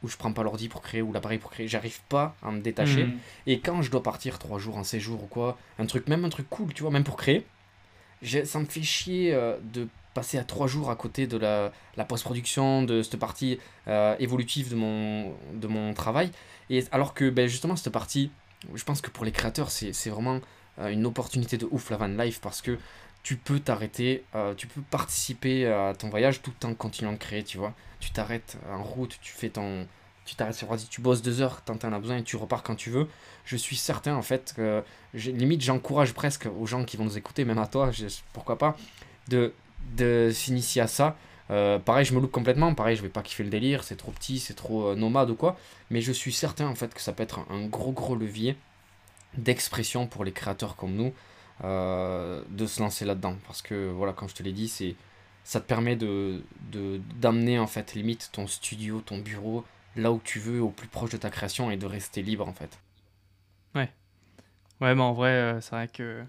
où 0.05 0.09
je 0.09 0.19
prends 0.19 0.33
pas 0.33 0.43
l'ordi 0.43 0.69
pour 0.69 0.83
créer 0.83 1.01
ou 1.01 1.13
l'appareil 1.13 1.39
pour 1.39 1.51
créer, 1.51 1.67
j'arrive 1.67 2.01
pas 2.11 2.37
à 2.43 2.51
me 2.51 2.61
détacher. 2.61 3.05
Hmm. 3.05 3.19
Et 3.47 3.59
quand 3.61 3.81
je 3.81 3.91
dois 3.91 4.03
partir 4.03 4.39
trois 4.39 4.59
jours 4.59 4.77
en 4.77 4.85
séjour 4.85 5.25
ou 5.25 5.27
quoi, 5.27 5.57
un 5.79 5.87
truc, 5.87 6.09
même 6.09 6.25
un 6.27 6.29
truc 6.29 6.49
cool, 6.51 6.75
tu 6.75 6.83
vois, 6.83 6.91
même 6.91 7.05
pour 7.05 7.17
créer, 7.17 7.47
ça 8.45 8.59
me 8.61 8.67
fait 8.67 8.83
chier 8.83 9.35
euh, 9.35 9.57
de 9.63 9.89
passer 10.13 10.37
à 10.39 10.45
trois 10.45 10.67
jours 10.67 10.91
à 10.91 10.97
côté 10.97 11.27
de 11.27 11.39
la, 11.39 11.73
la 11.97 12.05
post-production, 12.05 12.83
de 12.83 13.03
cette 13.03 13.19
partie 13.19 13.59
euh, 13.89 14.15
évolutive 14.19 14.71
de 14.71 14.77
mon, 14.77 15.35
de 15.55 15.67
mon 15.67 15.95
travail. 15.95 16.31
Et 16.69 16.85
alors 16.93 17.15
que 17.15 17.31
ben, 17.31 17.49
justement, 17.49 17.75
cette 17.75 17.93
partie, 17.93 18.31
je 18.75 18.85
pense 18.85 19.01
que 19.01 19.11
pour 19.11 19.25
les 19.25 19.33
créateurs, 19.33 19.71
c'est 19.71 20.11
vraiment 20.11 20.41
euh, 20.79 20.89
une 20.89 21.07
opportunité 21.07 21.57
de 21.57 21.67
ouf 21.71 21.91
la 21.91 21.97
van 21.97 22.09
life 22.09 22.41
parce 22.43 22.61
que 22.61 22.79
tu 23.23 23.37
peux 23.37 23.59
t'arrêter, 23.59 24.23
tu 24.59 24.67
peux 24.67 24.83
participer 24.83 25.67
à 25.67 25.95
ton 25.95 26.11
voyage 26.11 26.43
tout 26.43 26.53
en 26.63 26.75
continuant 26.75 27.15
de 27.15 27.17
créer, 27.17 27.43
tu 27.43 27.57
vois 27.57 27.73
tu 28.05 28.11
t'arrêtes 28.11 28.59
en 28.71 28.83
route, 28.83 29.19
tu 29.23 29.33
fais 29.33 29.49
ton. 29.49 29.87
Tu 30.27 30.37
t'arrêtes 30.37 30.55
sur 30.55 30.69
tu 30.89 31.01
bosses 31.01 31.23
deux 31.23 31.43
heures 31.43 31.61
tant 31.63 31.79
en 31.83 31.93
as 31.93 31.99
besoin 31.99 32.17
et 32.19 32.23
tu 32.23 32.37
repars 32.37 32.63
quand 32.63 32.75
tu 32.75 32.91
veux. 32.91 33.09
Je 33.45 33.57
suis 33.57 33.77
certain 33.77 34.15
en 34.15 34.23
fait 34.23 34.55
que 34.57 34.83
limite 35.15 35.61
j'encourage 35.63 36.15
presque 36.15 36.47
aux 36.59 36.67
gens 36.67 36.85
qui 36.85 36.97
vont 36.97 37.05
nous 37.05 37.19
écouter, 37.19 37.45
même 37.45 37.59
à 37.59 37.67
toi, 37.67 37.91
pourquoi 38.33 38.57
pas, 38.57 38.77
de, 39.29 39.53
de 39.97 40.31
s'initier 40.33 40.83
à 40.83 40.87
ça. 40.87 41.17
Euh, 41.51 41.79
pareil, 41.79 42.05
je 42.05 42.15
me 42.15 42.21
loupe 42.21 42.33
complètement. 42.33 42.75
Pareil, 42.75 42.97
je 42.97 43.03
vais 43.03 43.09
pas 43.09 43.23
kiffer 43.23 43.45
le 43.45 43.51
délire, 43.51 43.85
c'est 43.85 43.97
trop 43.97 44.13
petit, 44.13 44.39
c'est 44.39 44.55
trop 44.55 44.89
euh, 44.89 44.95
nomade 44.95 45.31
ou 45.31 45.35
quoi. 45.35 45.59
Mais 45.91 46.01
je 46.01 46.13
suis 46.13 46.33
certain 46.33 46.67
en 46.67 46.75
fait 46.75 46.95
que 46.95 47.01
ça 47.01 47.13
peut 47.13 47.23
être 47.23 47.41
un, 47.51 47.67
gros 47.67 47.93
gros 47.93 48.17
levier 48.17 48.57
d'expression 49.37 50.07
pour 50.07 50.25
les 50.25 50.33
créateurs 50.33 50.77
comme 50.77 50.95
nous 50.95 51.13
euh, 51.65 52.43
de 52.49 52.67
se 52.67 52.81
lancer 52.81 53.05
là-dedans. 53.05 53.37
Parce 53.47 53.63
que 53.63 53.91
voilà, 53.91 54.13
comme 54.13 54.29
je 54.29 54.35
te 54.35 54.43
l'ai 54.43 54.53
dit, 54.53 54.69
c'est 54.69 54.95
ça 55.45 55.61
te 55.61 55.67
permet 55.67 55.97
de 55.97 56.43
d'amener 57.21 57.59
en 57.61 57.69
fait 57.69 57.95
limite 57.95 58.31
ton 58.33 58.49
studio, 58.49 59.01
ton 59.01 59.19
bureau 59.19 59.65
là 59.97 60.13
où 60.13 60.21
tu 60.23 60.39
veux, 60.39 60.61
au 60.61 60.71
plus 60.71 60.89
proche 60.89 61.11
de 61.11 61.17
ta 61.17 61.31
création 61.31 61.71
et 61.71 61.77
de 61.77 61.87
rester 61.87 62.23
libre 62.23 62.49
en 62.49 62.53
fait. 62.53 62.79
Ouais. 63.75 63.91
Ouais, 64.81 64.95
mais 64.95 65.03
en 65.03 65.13
vrai, 65.13 65.31
euh, 65.31 65.61
c'est 65.61 65.71
vrai 65.71 65.89
que 65.89 66.25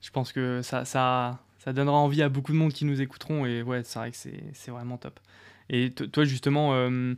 je 0.00 0.10
pense 0.10 0.32
que 0.32 0.62
ça, 0.62 0.84
ça, 0.84 1.42
ça 1.58 1.72
donnera 1.72 1.96
envie 1.96 2.22
à 2.22 2.28
beaucoup 2.28 2.52
de 2.52 2.56
monde 2.56 2.72
qui 2.72 2.84
nous 2.84 3.00
écouteront 3.00 3.44
et 3.44 3.62
ouais, 3.62 3.82
c'est 3.84 3.98
vrai 3.98 4.10
que 4.10 4.16
c'est 4.16 4.70
vraiment 4.70 4.96
top. 4.96 5.20
Et 5.68 5.90
toi, 5.90 6.24
justement, 6.24 6.74
euh, 6.74 7.14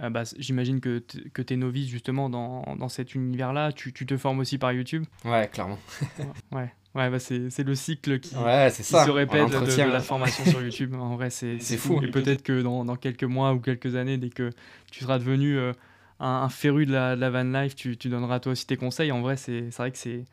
euh, 0.00 0.10
bah, 0.10 0.22
j'imagine 0.38 0.80
que, 0.80 1.02
que 1.32 1.42
tu 1.42 1.54
es 1.54 1.56
novice 1.56 1.88
justement 1.88 2.30
dans, 2.30 2.76
dans 2.76 2.88
cet 2.88 3.14
univers-là. 3.14 3.72
Tu, 3.72 3.92
tu, 3.92 4.06
te 4.06 4.16
formes 4.16 4.40
aussi 4.40 4.58
par 4.58 4.72
YouTube? 4.72 5.04
Ouais, 5.24 5.48
clairement. 5.52 5.78
ouais. 6.18 6.26
Ouais, 6.52 6.72
bah 6.94 7.18
c'est 7.18 7.64
le 7.64 7.74
cycle 7.74 8.20
qui, 8.20 8.30
se 8.30 9.10
répète 9.10 9.48
de, 9.48 9.90
la 9.90 10.00
formation 10.00 10.44
sur 10.44 10.62
YouTube. 10.62 10.94
En 10.94 11.16
vrai, 11.16 11.30
c'est 11.30 11.58
fou. 11.78 12.02
Et 12.02 12.10
peut-être 12.10 12.42
que 12.42 12.60
dans, 12.60 12.84
dans, 12.84 12.96
quelques 12.96 13.24
mois 13.24 13.54
ou 13.54 13.60
quelques 13.60 13.96
années, 13.96 14.18
dès 14.18 14.28
que 14.28 14.50
tu 14.90 15.04
seras 15.04 15.18
devenu 15.18 15.56
euh, 15.58 15.72
un, 16.20 16.48
féru 16.50 16.84
de 16.84 16.92
la, 16.92 17.16
de 17.16 17.20
la, 17.20 17.30
van 17.30 17.44
life, 17.44 17.74
tu, 17.74 17.96
tu, 17.96 18.08
donneras 18.08 18.40
toi 18.40 18.52
aussi 18.52 18.66
tes 18.66 18.76
conseils. 18.76 19.10
En 19.10 19.22
vrai, 19.22 19.36
c'est 19.36 19.70
vrai 19.70 19.90
que 19.90 19.96
c'est 19.98 20.24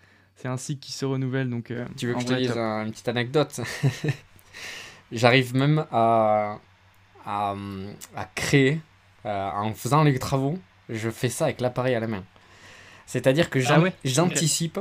un 0.46 0.58
cycle 0.58 0.82
qui 0.82 0.92
se 0.92 1.06
renouvelle. 1.06 1.50
Donc, 1.50 1.72
euh, 1.72 1.86
tu 1.98 2.08
veux 2.08 2.14
que 2.14 2.22
je 2.22 2.26
te 2.26 2.34
dise 2.34 2.52
une 2.52 2.92
petite 2.92 3.08
anecdote? 3.08 3.62
J'arrive 5.12 5.56
même 5.56 5.86
à, 5.92 6.60
à, 7.26 7.56
à 8.16 8.26
créer, 8.36 8.80
euh, 9.26 9.50
en 9.50 9.74
faisant 9.74 10.04
les 10.04 10.20
travaux, 10.20 10.60
je 10.90 11.10
fais 11.10 11.30
ça 11.30 11.46
avec 11.46 11.62
l'appareil 11.62 11.96
à 11.96 12.00
la 12.00 12.08
main. 12.08 12.24
C'est-à-dire 13.06 13.50
que 13.50 13.60
ah 13.68 13.90
j'anticipe. 14.04 14.80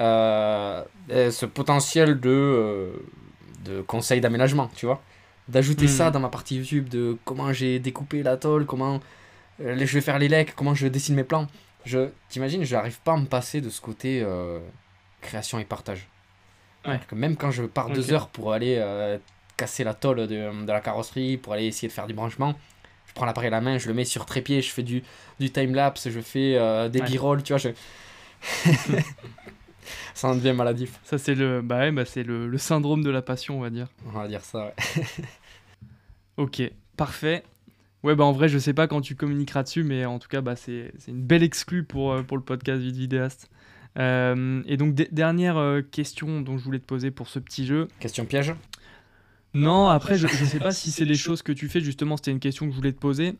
Euh, 0.00 0.82
ce 1.30 1.44
potentiel 1.44 2.20
de, 2.20 2.30
euh, 2.30 2.92
de 3.64 3.82
conseils 3.82 4.20
d'aménagement, 4.20 4.70
tu 4.74 4.86
vois. 4.86 5.02
D'ajouter 5.48 5.88
ça 5.88 6.08
hmm. 6.08 6.12
dans 6.12 6.20
ma 6.20 6.28
partie 6.28 6.56
YouTube, 6.56 6.88
de 6.88 7.18
comment 7.24 7.52
j'ai 7.52 7.78
découpé 7.80 8.22
la 8.22 8.36
tôle, 8.36 8.64
comment 8.64 9.00
euh, 9.60 9.76
je 9.78 9.92
vais 9.92 10.00
faire 10.00 10.18
les 10.18 10.28
lecs, 10.28 10.54
comment 10.54 10.74
je 10.74 10.86
dessine 10.86 11.16
mes 11.16 11.24
plans. 11.24 11.48
Je, 11.84 12.08
t'imagines, 12.28 12.64
je 12.64 12.74
n'arrive 12.74 13.00
pas 13.00 13.14
à 13.14 13.16
me 13.16 13.26
passer 13.26 13.60
de 13.60 13.68
ce 13.68 13.80
côté 13.80 14.24
création 15.22 15.58
et 15.58 15.64
partage. 15.64 16.08
Même 17.12 17.36
quand 17.36 17.50
je 17.50 17.64
pars 17.64 17.90
deux 17.90 18.12
heures 18.12 18.28
pour 18.28 18.52
aller 18.52 18.82
casser 19.56 19.82
la 19.82 19.94
tôle 19.94 20.26
de, 20.26 20.26
de, 20.26 20.72
la 20.72 20.80
carrosserie, 20.80 21.36
pour 21.36 21.54
aller 21.54 21.66
essayer 21.66 21.88
de 21.88 21.92
faire 21.92 22.06
du 22.06 22.14
branchement, 22.14 22.54
je 23.06 23.12
prends 23.14 23.24
l'appareil 23.24 23.48
à 23.48 23.50
la 23.50 23.60
main, 23.62 23.78
je 23.78 23.88
le 23.88 23.94
mets 23.94 24.04
sur 24.04 24.26
trépied, 24.26 24.60
je 24.60 24.70
fais 24.70 24.82
du, 24.82 25.02
du 25.40 25.50
time-lapse, 25.50 26.10
je 26.10 26.20
fais 26.20 26.88
des 26.90 27.00
b-rolls, 27.00 27.42
tu 27.42 27.54
vois. 27.54 27.58
Je... 27.58 27.70
ça 30.14 30.28
en 30.28 30.34
devient 30.34 30.52
maladif. 30.52 31.00
Ça, 31.04 31.18
c'est 31.18 31.34
le, 31.34 31.62
bah 31.62 31.78
ouais, 31.78 31.92
bah 31.92 32.04
c'est 32.04 32.22
le, 32.22 32.48
le, 32.48 32.58
syndrome 32.58 33.02
de 33.02 33.10
la 33.10 33.22
passion, 33.22 33.58
on 33.58 33.60
va 33.60 33.70
dire. 33.70 33.88
On 34.06 34.10
va 34.10 34.28
dire 34.28 34.42
ça, 34.42 34.66
ouais. 34.66 35.04
ok, 36.36 36.62
parfait. 36.96 37.44
Ouais, 38.02 38.14
bah 38.14 38.24
en 38.24 38.32
vrai, 38.32 38.48
je 38.48 38.58
sais 38.58 38.72
pas 38.72 38.86
quand 38.86 39.02
tu 39.02 39.14
communiqueras 39.14 39.62
dessus, 39.62 39.84
mais 39.84 40.06
en 40.06 40.18
tout 40.18 40.28
cas, 40.28 40.40
bah, 40.40 40.56
c'est 40.56 40.92
une 41.06 41.22
belle 41.22 41.42
exclue 41.42 41.84
pour, 41.84 42.12
euh, 42.12 42.22
pour 42.22 42.38
le 42.38 42.42
podcast 42.42 42.80
Vite 42.80 42.96
Vidéaste. 42.96 43.50
Euh, 43.98 44.62
et 44.66 44.76
donc, 44.76 44.94
dernière 44.94 45.58
euh, 45.58 45.82
question 45.82 46.40
dont 46.40 46.56
je 46.56 46.64
voulais 46.64 46.78
te 46.78 46.86
poser 46.86 47.10
pour 47.10 47.28
ce 47.28 47.38
petit 47.38 47.66
jeu. 47.66 47.88
Question 47.98 48.24
piège? 48.24 48.54
Non, 49.52 49.88
après, 49.88 50.16
je 50.16 50.26
ne 50.26 50.32
sais 50.32 50.58
pas 50.60 50.72
si 50.72 50.90
c'est 50.90 51.04
des 51.04 51.16
choses 51.16 51.42
que 51.42 51.52
tu 51.52 51.68
fais, 51.68 51.80
justement, 51.80 52.16
c'était 52.16 52.30
une 52.30 52.40
question 52.40 52.66
que 52.66 52.72
je 52.72 52.76
voulais 52.76 52.92
te 52.92 53.00
poser. 53.00 53.36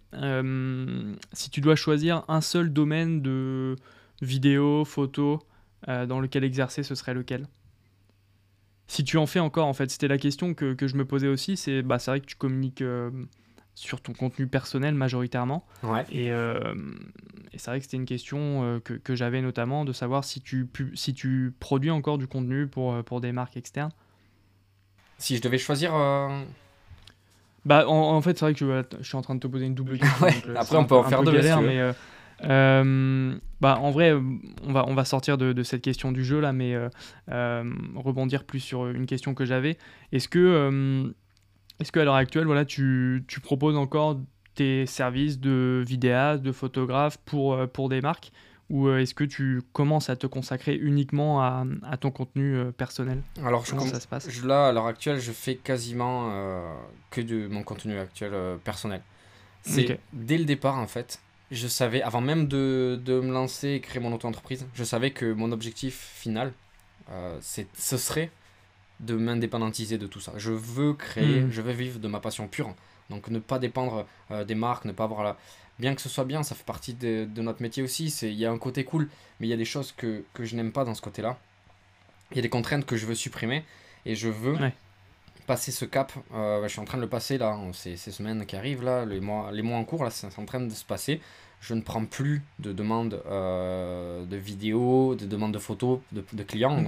si 1.33 1.51
tu 1.51 1.63
dois 1.63 1.77
choisir 1.77 2.25
un 2.29 2.43
seul 2.43 2.71
domaine 2.71 3.23
de 3.23 3.77
vidéo, 4.21 4.85
photo, 4.85 5.41
euh, 5.89 6.07
dans 6.07 6.21
lequel 6.21 6.45
exercer, 6.45 6.83
ce 6.83 6.95
serait 6.95 7.15
lequel? 7.15 7.47
Si 8.87 9.05
tu 9.05 9.19
en 9.19 9.27
fais 9.27 9.39
encore, 9.39 9.67
en 9.67 9.73
fait, 9.73 9.91
c'était 9.91 10.09
la 10.09 10.19
question 10.19 10.53
que, 10.53 10.75
que, 10.75 10.89
je 10.89 10.97
me 10.97 11.05
posais 11.05 11.29
aussi. 11.29 11.57
C'est 11.57 11.83
bah, 11.83 11.99
vrai 12.05 12.21
que 12.21 12.27
tu 12.27 12.35
communiques 12.35 12.83
euh, 12.83 13.11
sur 13.75 14.01
ton 14.01 14.13
contenu 14.13 14.47
personnel 14.49 14.95
majoritairement. 14.95 15.65
Ouais. 15.85 16.05
Et, 16.11 16.33
euh, 16.33 16.75
et 17.53 17.59
c'est 17.59 17.71
vrai 17.71 17.79
que 17.79 17.85
c'était 17.85 17.99
une 17.99 18.05
question 18.05 18.81
que, 18.85 18.95
que 18.95 19.15
j'avais 19.15 19.43
notamment 19.43 19.85
de 19.85 19.93
savoir 19.93 20.25
si 20.25 20.41
tu, 20.41 20.69
si 20.95 21.15
tu 21.15 21.55
produis 21.61 21.91
encore 21.91 22.19
du 22.19 22.27
contenu 22.27 22.67
pour, 22.67 23.03
pour 23.05 23.21
des 23.21 23.31
marques 23.31 23.57
externes. 23.57 23.93
Si 25.19 25.37
je 25.37 25.43
devais 25.43 25.59
choisir. 25.59 25.93
Bah, 27.65 27.87
en, 27.87 28.21
fait, 28.23 28.39
c'est 28.39 28.45
vrai 28.45 28.55
que 28.55 28.85
je, 28.99 29.07
suis 29.07 29.17
en 29.17 29.23
train 29.23 29.37
de 29.37 29.41
te 29.41 29.47
poser 29.47 29.67
une 29.67 29.75
double 29.75 29.99
question. 30.01 30.27
Après, 30.57 30.77
on 30.77 30.85
peut 30.85 30.97
en 30.97 31.05
faire 31.05 31.23
deux. 31.23 31.33
Galère, 31.33 31.61
mais 31.63 31.93
euh, 32.45 33.35
bah, 33.61 33.79
en 33.79 33.91
vrai, 33.91 34.13
on 34.13 34.73
va, 34.73 34.85
on 34.89 34.95
va 34.95 35.05
sortir 35.05 35.39
de, 35.39 35.53
de 35.53 35.63
cette 35.63 35.83
question 35.83 36.13
du 36.13 36.25
jeu 36.25 36.41
là, 36.41 36.53
mais 36.53 36.75
euh, 36.75 36.89
euh, 37.31 37.65
rebondir 37.97 38.45
plus 38.45 38.61
sur 38.61 38.89
une 38.89 39.07
question 39.07 39.35
que 39.35 39.45
j'avais. 39.45 39.79
Est-ce 40.13 40.29
que, 40.29 41.13
est-ce 41.79 41.93
qu'à 41.93 42.05
l'heure 42.05 42.15
actuelle, 42.15 42.47
voilà, 42.47 42.65
tu, 42.65 43.25
tu, 43.29 43.41
proposes 43.41 43.77
encore 43.77 44.19
tes 44.55 44.87
services 44.87 45.39
de 45.39 45.83
vidéaste, 45.87 46.43
de 46.43 46.53
photographe 46.53 47.19
pour, 47.25 47.69
pour 47.69 47.89
des 47.89 48.01
marques? 48.01 48.33
Ou 48.71 48.89
est-ce 48.91 49.15
que 49.15 49.25
tu 49.25 49.63
commences 49.73 50.11
à 50.11 50.17
te 50.17 50.29
consacrer 50.29 50.77
uniquement 50.77 51.43
à, 51.43 51.65
à 51.83 51.97
ton 51.97 52.13
contenu 52.13 52.57
personnel? 52.77 53.21
Alors, 53.45 53.65
Comment 53.67 53.85
ça 53.85 53.99
se 53.99 54.07
passe? 54.07 54.31
je, 54.31 54.47
Là, 54.47 54.69
à 54.69 54.73
l'heure 54.73 54.87
actuelle, 54.87 55.19
je 55.19 55.33
fais 55.33 55.57
quasiment 55.57 56.33
que 57.11 57.21
de 57.21 57.49
mon 57.49 57.65
contenu 57.65 57.99
actuel 57.99 58.33
personnel. 58.63 59.03
C'est 59.63 59.99
dès 60.13 60.39
le 60.39 60.45
départ, 60.45 60.79
en 60.79 60.87
fait, 60.87 61.21
je 61.51 61.67
savais, 61.67 62.03
avant 62.03 62.21
même 62.21 62.47
de, 62.47 63.01
de 63.05 63.21
me 63.21 63.33
lancer 63.33 63.71
et 63.71 63.81
créer 63.81 64.01
mon 64.01 64.13
auto-entreprise, 64.13 64.67
je 64.75 64.85
savais 64.85 65.11
que 65.11 65.33
mon 65.33 65.53
objectif 65.53 66.13
final, 66.15 66.53
euh, 67.11 67.39
ce 67.41 67.97
serait 67.97 68.31
de 69.01 69.15
m'indépendantiser 69.15 69.99
de 69.99 70.07
tout 70.07 70.21
ça. 70.21 70.33
Je 70.37 70.53
veux 70.53 70.95
créer, 70.95 71.41
hmm. 71.41 71.51
je 71.51 71.63
veux 71.63 71.73
vivre 71.73 71.99
de 71.99 72.09
ma 72.09 72.21
passion 72.21 72.49
pure. 72.49 72.75
Donc 73.09 73.29
ne 73.29 73.41
pas 73.41 73.59
dépendre 73.59 74.07
des 74.47 74.55
marques, 74.55 74.85
ne 74.85 74.93
pas 74.93 75.05
avoir 75.05 75.25
la... 75.25 75.37
Bien 75.81 75.95
que 75.95 76.03
ce 76.03 76.09
soit 76.09 76.25
bien, 76.25 76.43
ça 76.43 76.55
fait 76.55 76.65
partie 76.65 76.95
de, 76.95 77.27
notre 77.37 77.63
métier 77.63 77.83
aussi, 77.83 78.07
il 78.23 78.35
y 78.35 78.45
a 78.45 78.53
un 78.53 78.59
côté 78.59 78.85
cool, 78.85 79.09
mais 79.41 79.47
il 79.47 79.51
y 79.51 79.55
a 79.55 79.57
des 79.57 79.65
choses 79.65 79.93
que, 79.93 80.23
que 80.35 80.45
je 80.45 80.55
n'aime 80.55 80.71
pas 80.71 80.85
dans 80.85 80.95
ce 80.95 81.01
côté-là. 81.01 81.39
Il 82.31 82.37
y 82.37 82.39
a 82.39 82.43
des 82.43 82.51
contraintes 82.51 82.85
que 82.85 82.97
je 82.97 83.07
veux 83.07 83.15
supprimer 83.15 83.65
et 84.07 84.15
je 84.15 84.29
veux 84.29 84.57
passer 85.53 85.73
ce 85.73 85.85
cap. 85.85 86.13
je 86.33 86.69
suis 86.69 86.81
en 86.81 86.85
train 86.85 86.99
de 86.99 87.03
le 87.03 87.09
passer 87.09 87.39
là, 87.39 87.59
ces, 87.73 87.97
ces 87.97 88.13
semaines 88.13 88.47
qui 88.47 88.57
arrivent 88.57 88.85
là, 88.85 89.05
les 89.05 89.21
mois, 89.21 89.51
les 89.53 89.63
mois 89.63 89.79
en 89.79 89.85
cours 89.85 90.05
là, 90.05 90.11
c'est 90.11 90.39
en 90.39 90.45
train 90.45 90.61
de 90.61 90.71
se 90.71 90.85
passer 90.85 91.21
je 91.61 91.75
ne 91.75 91.83
prends 91.83 92.05
plus 92.05 92.43
de 92.59 92.73
demandes 92.73 93.23
euh, 93.27 94.25
de 94.25 94.37
vidéos, 94.37 95.15
de 95.15 95.27
demandes 95.27 95.53
de 95.53 95.59
photos 95.59 96.01
de, 96.13 96.43
clients. 96.43 96.83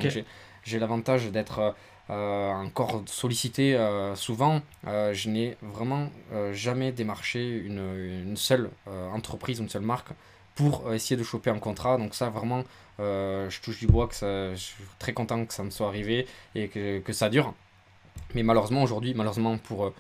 j'ai 0.65 0.79
l'avantage 0.79 1.31
d'être 1.31 1.75
euh, 2.11 2.53
encore 2.53 3.03
sollicité 3.07 3.75
euh, 3.75 4.17
souvent. 4.17 4.63
je 4.85 5.29
n'ai 5.29 5.57
vraiment 5.61 6.11
jamais 6.53 6.93
démarché 6.93 7.59
une, 7.59 8.25
une 8.29 8.37
seule 8.37 8.71
entreprise, 9.13 9.59
une 9.59 9.69
seule 9.69 9.83
marque 9.83 10.09
pour 10.55 10.93
essayer 10.93 11.17
de 11.17 11.25
choper 11.25 11.51
un 11.51 11.59
contrat. 11.59 11.97
Donc 11.99 12.15
ça, 12.15 12.31
vraiment, 12.31 12.65
je 12.99 13.61
touche 13.61 13.79
du 13.79 13.87
bois, 13.87 14.09
que 14.09 14.15
ça, 14.15 14.55
je 14.55 14.61
suis 14.61 14.85
très 14.99 15.13
content 15.13 15.45
que 15.45 15.55
ça 15.55 15.63
me 15.63 15.71
soit 15.71 15.89
arrivé 15.89 16.27
et 16.55 16.69
que, 16.69 16.99
que 17.01 17.13
ça 17.13 17.29
dure. 17.29 17.55
Mais 18.35 18.43
malheureusement, 18.43 18.83
aujourd'hui, 18.83 19.15
malheureusement 19.15 19.59
pour, 19.59 19.93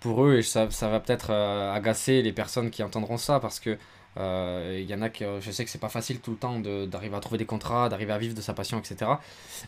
pour 0.00 0.24
eux, 0.24 0.36
et 0.36 0.42
ça, 0.42 0.70
ça 0.70 0.88
va 0.88 1.00
peut-être 1.00 1.30
agacer 1.30 2.22
les 2.22 2.32
personnes 2.32 2.70
qui 2.70 2.82
entendront 2.82 3.16
ça, 3.16 3.40
parce 3.40 3.60
que 3.60 3.78
il 4.16 4.20
euh, 4.20 4.84
y 4.86 4.94
en 4.94 5.00
a 5.00 5.08
que 5.08 5.40
je 5.40 5.50
sais 5.50 5.64
que 5.64 5.70
c'est 5.70 5.80
pas 5.80 5.88
facile 5.88 6.20
tout 6.20 6.32
le 6.32 6.36
temps 6.36 6.60
d'arriver 6.60 7.16
à 7.16 7.20
trouver 7.20 7.38
des 7.38 7.46
contrats, 7.46 7.88
d'arriver 7.88 8.12
à 8.12 8.18
vivre 8.18 8.34
de 8.34 8.42
sa 8.42 8.52
passion, 8.52 8.78
etc. 8.78 9.12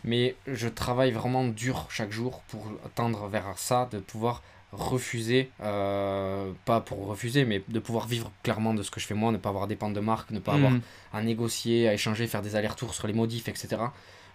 Mais 0.03 0.35
je 0.45 0.67
travaille 0.67 1.11
vraiment 1.11 1.45
dur 1.45 1.87
chaque 1.89 2.11
jour 2.11 2.41
pour 2.49 2.67
tendre 2.93 3.27
vers 3.27 3.45
ça, 3.55 3.89
de 3.91 3.97
pouvoir 3.97 4.43
refuser, 4.71 5.49
euh, 5.63 6.51
pas 6.65 6.79
pour 6.79 7.07
refuser, 7.07 7.43
mais 7.45 7.63
de 7.67 7.79
pouvoir 7.79 8.07
vivre 8.07 8.31
clairement 8.43 8.75
de 8.75 8.83
ce 8.83 8.91
que 8.91 8.99
je 8.99 9.07
fais 9.07 9.13
moi, 9.15 9.31
ne 9.31 9.37
pas 9.37 9.49
avoir 9.49 9.63
à 9.63 9.67
dépendre 9.67 9.95
de 9.95 9.99
marque, 9.99 10.29
ne 10.29 10.39
pas 10.39 10.53
avoir 10.53 10.71
mhm. 10.71 10.81
à 11.13 11.23
négocier, 11.23 11.87
à 11.87 11.93
échanger, 11.93 12.27
faire 12.27 12.43
des 12.43 12.55
allers-retours 12.55 12.93
sur 12.93 13.07
les 13.07 13.13
modifs, 13.13 13.47
etc. 13.47 13.77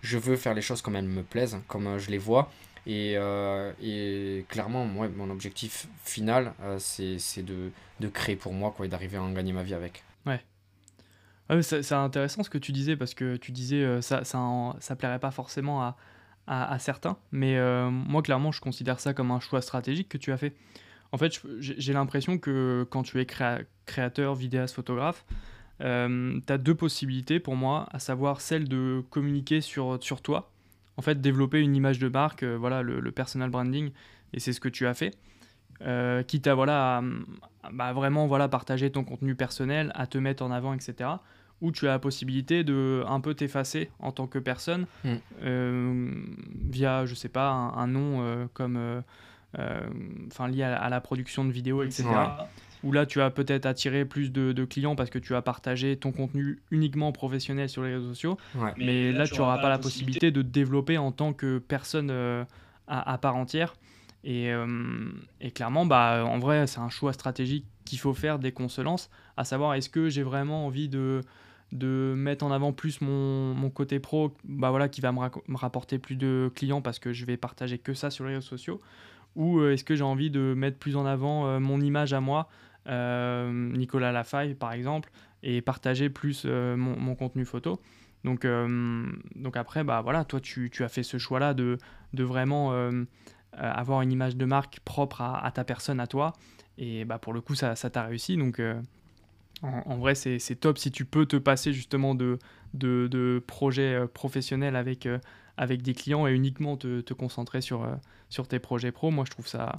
Je 0.01 0.19
veux 0.19 0.37
faire 0.37 0.55
les 0.55 0.63
choses 0.63 0.83
comme 0.83 0.97
elles 0.97 1.05
me 1.05 1.23
plaisent, 1.23 1.59
comme 1.69 1.87
euh, 1.87 1.99
je 1.99 2.11
les 2.11 2.19
vois. 2.19 2.51
Et, 2.87 3.15
et 3.83 4.45
clairement, 4.49 4.85
moi, 4.85 5.09
mon 5.09 5.31
objectif 5.31 5.87
final, 6.05 6.53
c'est 6.79 7.43
de, 7.43 7.71
créer 8.09 8.37
pour 8.37 8.53
moi 8.53 8.73
quoi, 8.77 8.87
et 8.87 8.89
d'arriver 8.89 9.17
à 9.17 9.23
en 9.23 9.33
gagner 9.33 9.53
ma 9.53 9.63
vie 9.63 9.75
avec. 9.75 10.03
Ouais. 10.27 10.41
Ah 11.49 11.61
c'est 11.63 11.93
intéressant 11.93 12.45
ce 12.45 12.51
que 12.51 12.59
tu 12.59 12.71
disais 12.71 12.97
parce 12.97 13.13
que 13.13 13.37
tu 13.37 13.51
disais 13.51 13.83
euh, 13.83 14.01
ça, 14.01 14.23
ça, 14.23 14.39
ça 14.79 14.95
plairait 14.95 15.19
pas 15.19 15.33
forcément 15.33 15.83
à, 15.83 15.97
à, 16.47 16.79
certains, 16.79 17.17
mais 17.33 17.57
euh, 17.57 17.91
moi 17.91 18.23
clairement 18.23 18.53
je 18.53 18.61
considère 18.61 19.01
ça 19.01 19.15
comme 19.15 19.33
un 19.33 19.41
choix 19.41 19.61
stratégique 19.61 20.09
que 20.09 20.17
tu 20.17 20.31
as 20.31 20.37
fait. 20.37 20.55
En 21.11 21.19
fait, 21.19 21.43
j'ai 21.59 21.93
l'impression 21.93 22.39
que 22.39 22.87
quand 22.89 23.03
tu 23.03 23.21
es 23.21 23.27
créateur, 23.85 24.37
vidéaste, 24.37 24.77
photographe, 24.77 25.25
euh, 25.81 26.39
tu 26.47 26.53
as 26.53 26.59
deux 26.59 26.77
possibilités 26.77 27.41
pour 27.41 27.57
moi, 27.57 27.89
à 27.91 27.99
savoir 27.99 28.41
celle 28.41 28.69
de 28.69 29.03
communiquer 29.11 29.61
sur, 29.61 29.99
sur 30.01 30.23
toi, 30.23 30.53
en 31.01 31.03
fait 31.03 31.23
développer 31.23 31.61
une 31.61 31.75
image 31.75 31.99
de 31.99 32.09
marque, 32.09 32.45
voilà 32.45 32.83
le, 32.83 33.01
le, 33.01 33.11
personal 33.11 33.49
branding, 33.49 33.91
et 34.35 34.39
c'est 34.39 34.53
ce 34.53 34.61
que 34.61 34.69
tu 34.69 34.87
as 34.87 34.93
fait. 34.93 35.17
Euh, 35.87 36.23
quitte 36.23 36.47
à, 36.47 36.55
voilà, 36.55 37.03
bah, 37.73 37.95
vraiment 37.95 38.27
voilà, 38.27 38.49
partager 38.49 38.91
ton 38.91 39.03
contenu 39.03 39.35
personnel, 39.35 39.93
à 39.95 40.07
te 40.07 40.19
mettre 40.19 40.43
en 40.43 40.51
avant, 40.51 40.75
etc. 40.75 41.09
Où 41.63 41.73
tu 41.73 41.89
as 41.89 41.93
la 41.93 41.99
possibilité 41.99 42.65
de 42.65 43.03
un 43.07 43.21
peu 43.21 43.35
t'effacer 43.35 43.91
en 43.99 44.13
tant 44.13 44.27
que 44.27 44.39
personne 44.39 44.87
mm. 45.05 45.15
euh, 45.43 46.11
via, 46.69 47.07
je 47.07 47.15
sais 47.15 47.31
pas, 47.31 47.49
un, 47.49 47.87
nom 47.87 48.23
euh, 48.23 48.47
comme, 48.53 49.03
enfin 50.27 50.49
lié 50.49 50.65
à, 50.65 50.89
la 50.91 51.01
production 51.01 51.47
de 51.47 51.51
vidéos, 51.51 51.83
etc. 51.83 52.05
Où 52.83 52.93
là, 52.93 53.05
tu 53.05 53.19
vas 53.19 53.31
peut-être 53.31 53.67
attirer 53.67 54.05
plus 54.05 54.33
de, 54.33 54.65
clients 54.65 54.97
parce 54.97 55.11
que 55.11 55.19
tu 55.19 55.35
as 55.35 55.43
partagé 55.43 55.97
ton 55.97 56.13
contenu 56.13 56.61
uniquement 56.71 57.13
professionnel 57.13 57.69
sur 57.69 57.83
les 57.83 57.95
réseaux 57.95 58.09
sociaux. 58.09 58.39
Mais, 58.77 59.13
là, 59.13 59.27
tu 59.27 59.39
n'auras 59.39 59.59
pas 59.59 59.69
la 59.69 59.79
possibilité 59.79 60.31
de 60.31 60.43
te 60.43 60.47
développer 60.47 60.99
en 60.99 61.13
tant 61.13 61.33
que 61.33 61.59
personne 61.59 62.11
à, 62.89 63.19
part 63.19 63.37
entière. 63.37 63.75
Et, 64.25 64.53
euh, 64.53 64.67
et, 65.41 65.51
clairement, 65.51 65.87
bah, 65.87 66.25
en 66.27 66.39
vrai, 66.39 66.67
c'est 66.67 66.81
un 66.81 66.91
choix 66.91 67.13
stratégique 67.13 67.65
qu'il 67.91 67.99
faut 67.99 68.15
faire 68.15 68.39
dès 68.39 68.53
qu'on 68.53 68.69
se 68.69 68.81
lance, 68.81 69.11
à 69.37 69.45
savoir 69.45 69.75
est-ce 69.75 69.89
que 69.89 70.09
j'ai 70.09 70.23
vraiment 70.23 70.67
envie 70.67 70.89
de, 70.89 71.23
de 71.73 72.15
mettre 72.17 72.45
en 72.45 72.53
avant 72.53 72.73
plus 72.73 73.01
mon, 73.01 73.53
mon 73.55 73.69
côté 73.69 73.99
pro, 73.99 74.33
bah 74.45 74.71
voilà, 74.71 74.89
qui 74.89 75.01
va 75.01 75.11
me, 75.11 75.21
me, 75.49 75.57
rapporter 75.57 75.99
plus 75.99 76.15
de 76.15 76.53
clients 76.55 76.83
parce 76.83 77.01
que 77.01 77.13
je 77.13 77.25
vais 77.25 77.37
partager 77.37 77.79
que 77.79 77.93
ça 77.93 78.11
sur 78.11 78.25
les 78.27 78.35
réseaux 78.35 78.47
sociaux, 78.47 78.81
ou 79.35 79.59
euh, 79.59 79.73
est-ce 79.73 79.83
que 79.83 79.97
j'ai 79.97 80.05
envie 80.05 80.31
de 80.31 80.55
mettre 80.55 80.79
plus 80.79 80.97
en 80.97 81.05
avant 81.05 81.47
euh, 81.47 81.59
mon 81.59 81.81
image 81.81 82.13
à 82.13 82.21
moi, 82.21 82.49
Nicolas 82.87 84.13
Lafaille 84.13 84.55
par 84.55 84.73
exemple, 84.73 85.11
et 85.43 85.61
partager 85.63 86.11
plus 86.11 86.45
mon, 86.45 86.77
mon, 86.77 87.15
contenu 87.15 87.45
photo. 87.45 87.81
Donc, 88.25 88.47
donc 89.37 89.57
après, 89.57 89.85
bah 89.85 90.01
voilà, 90.03 90.25
toi 90.25 90.41
tu, 90.41 90.71
tu, 90.71 90.85
as 90.85 90.89
fait 90.89 91.03
ce 91.03 91.19
choix-là 91.19 91.55
de, 91.55 91.79
de 92.13 92.25
vraiment 92.25 92.73
euh, 93.59 93.59
avoir 93.59 94.01
une 94.03 94.13
image 94.13 94.37
de 94.37 94.45
marque 94.45 94.79
propre 94.85 95.23
à, 95.23 95.51
ta 95.53 95.65
personne, 95.65 95.99
à 95.99 96.07
toi. 96.07 96.35
Et 96.79 97.05
bah, 97.05 97.19
pour 97.19 97.33
le 97.33 97.41
coup, 97.41 97.55
ça 97.55 97.75
t'a 97.75 98.03
réussi. 98.05 98.37
Donc, 98.37 98.61
euh, 98.61 98.81
en, 99.63 99.99
vrai, 99.99 100.15
c'est 100.15 100.55
top 100.55 100.79
si 100.79 100.91
tu 100.91 101.05
peux 101.05 101.27
te 101.27 101.37
passer 101.37 101.73
justement 101.73 102.15
de, 102.15 102.39
de, 102.75 103.09
de 103.11 103.43
projets 103.45 103.95
euh, 103.95 104.07
professionnels 104.07 104.77
avec, 104.77 105.09
avec 105.57 105.83
des 105.83 105.95
clients 105.95 106.27
et 106.27 106.33
uniquement 106.33 106.77
te, 106.77 107.01
te 107.01 107.13
concentrer 107.13 107.61
sur, 107.61 107.87
sur 108.29 108.47
tes 108.47 108.61
projets 108.61 108.93
pro. 108.93 109.11
Moi, 109.11 109.25
je 109.27 109.33
trouve 109.33 109.49
ça, 109.49 109.75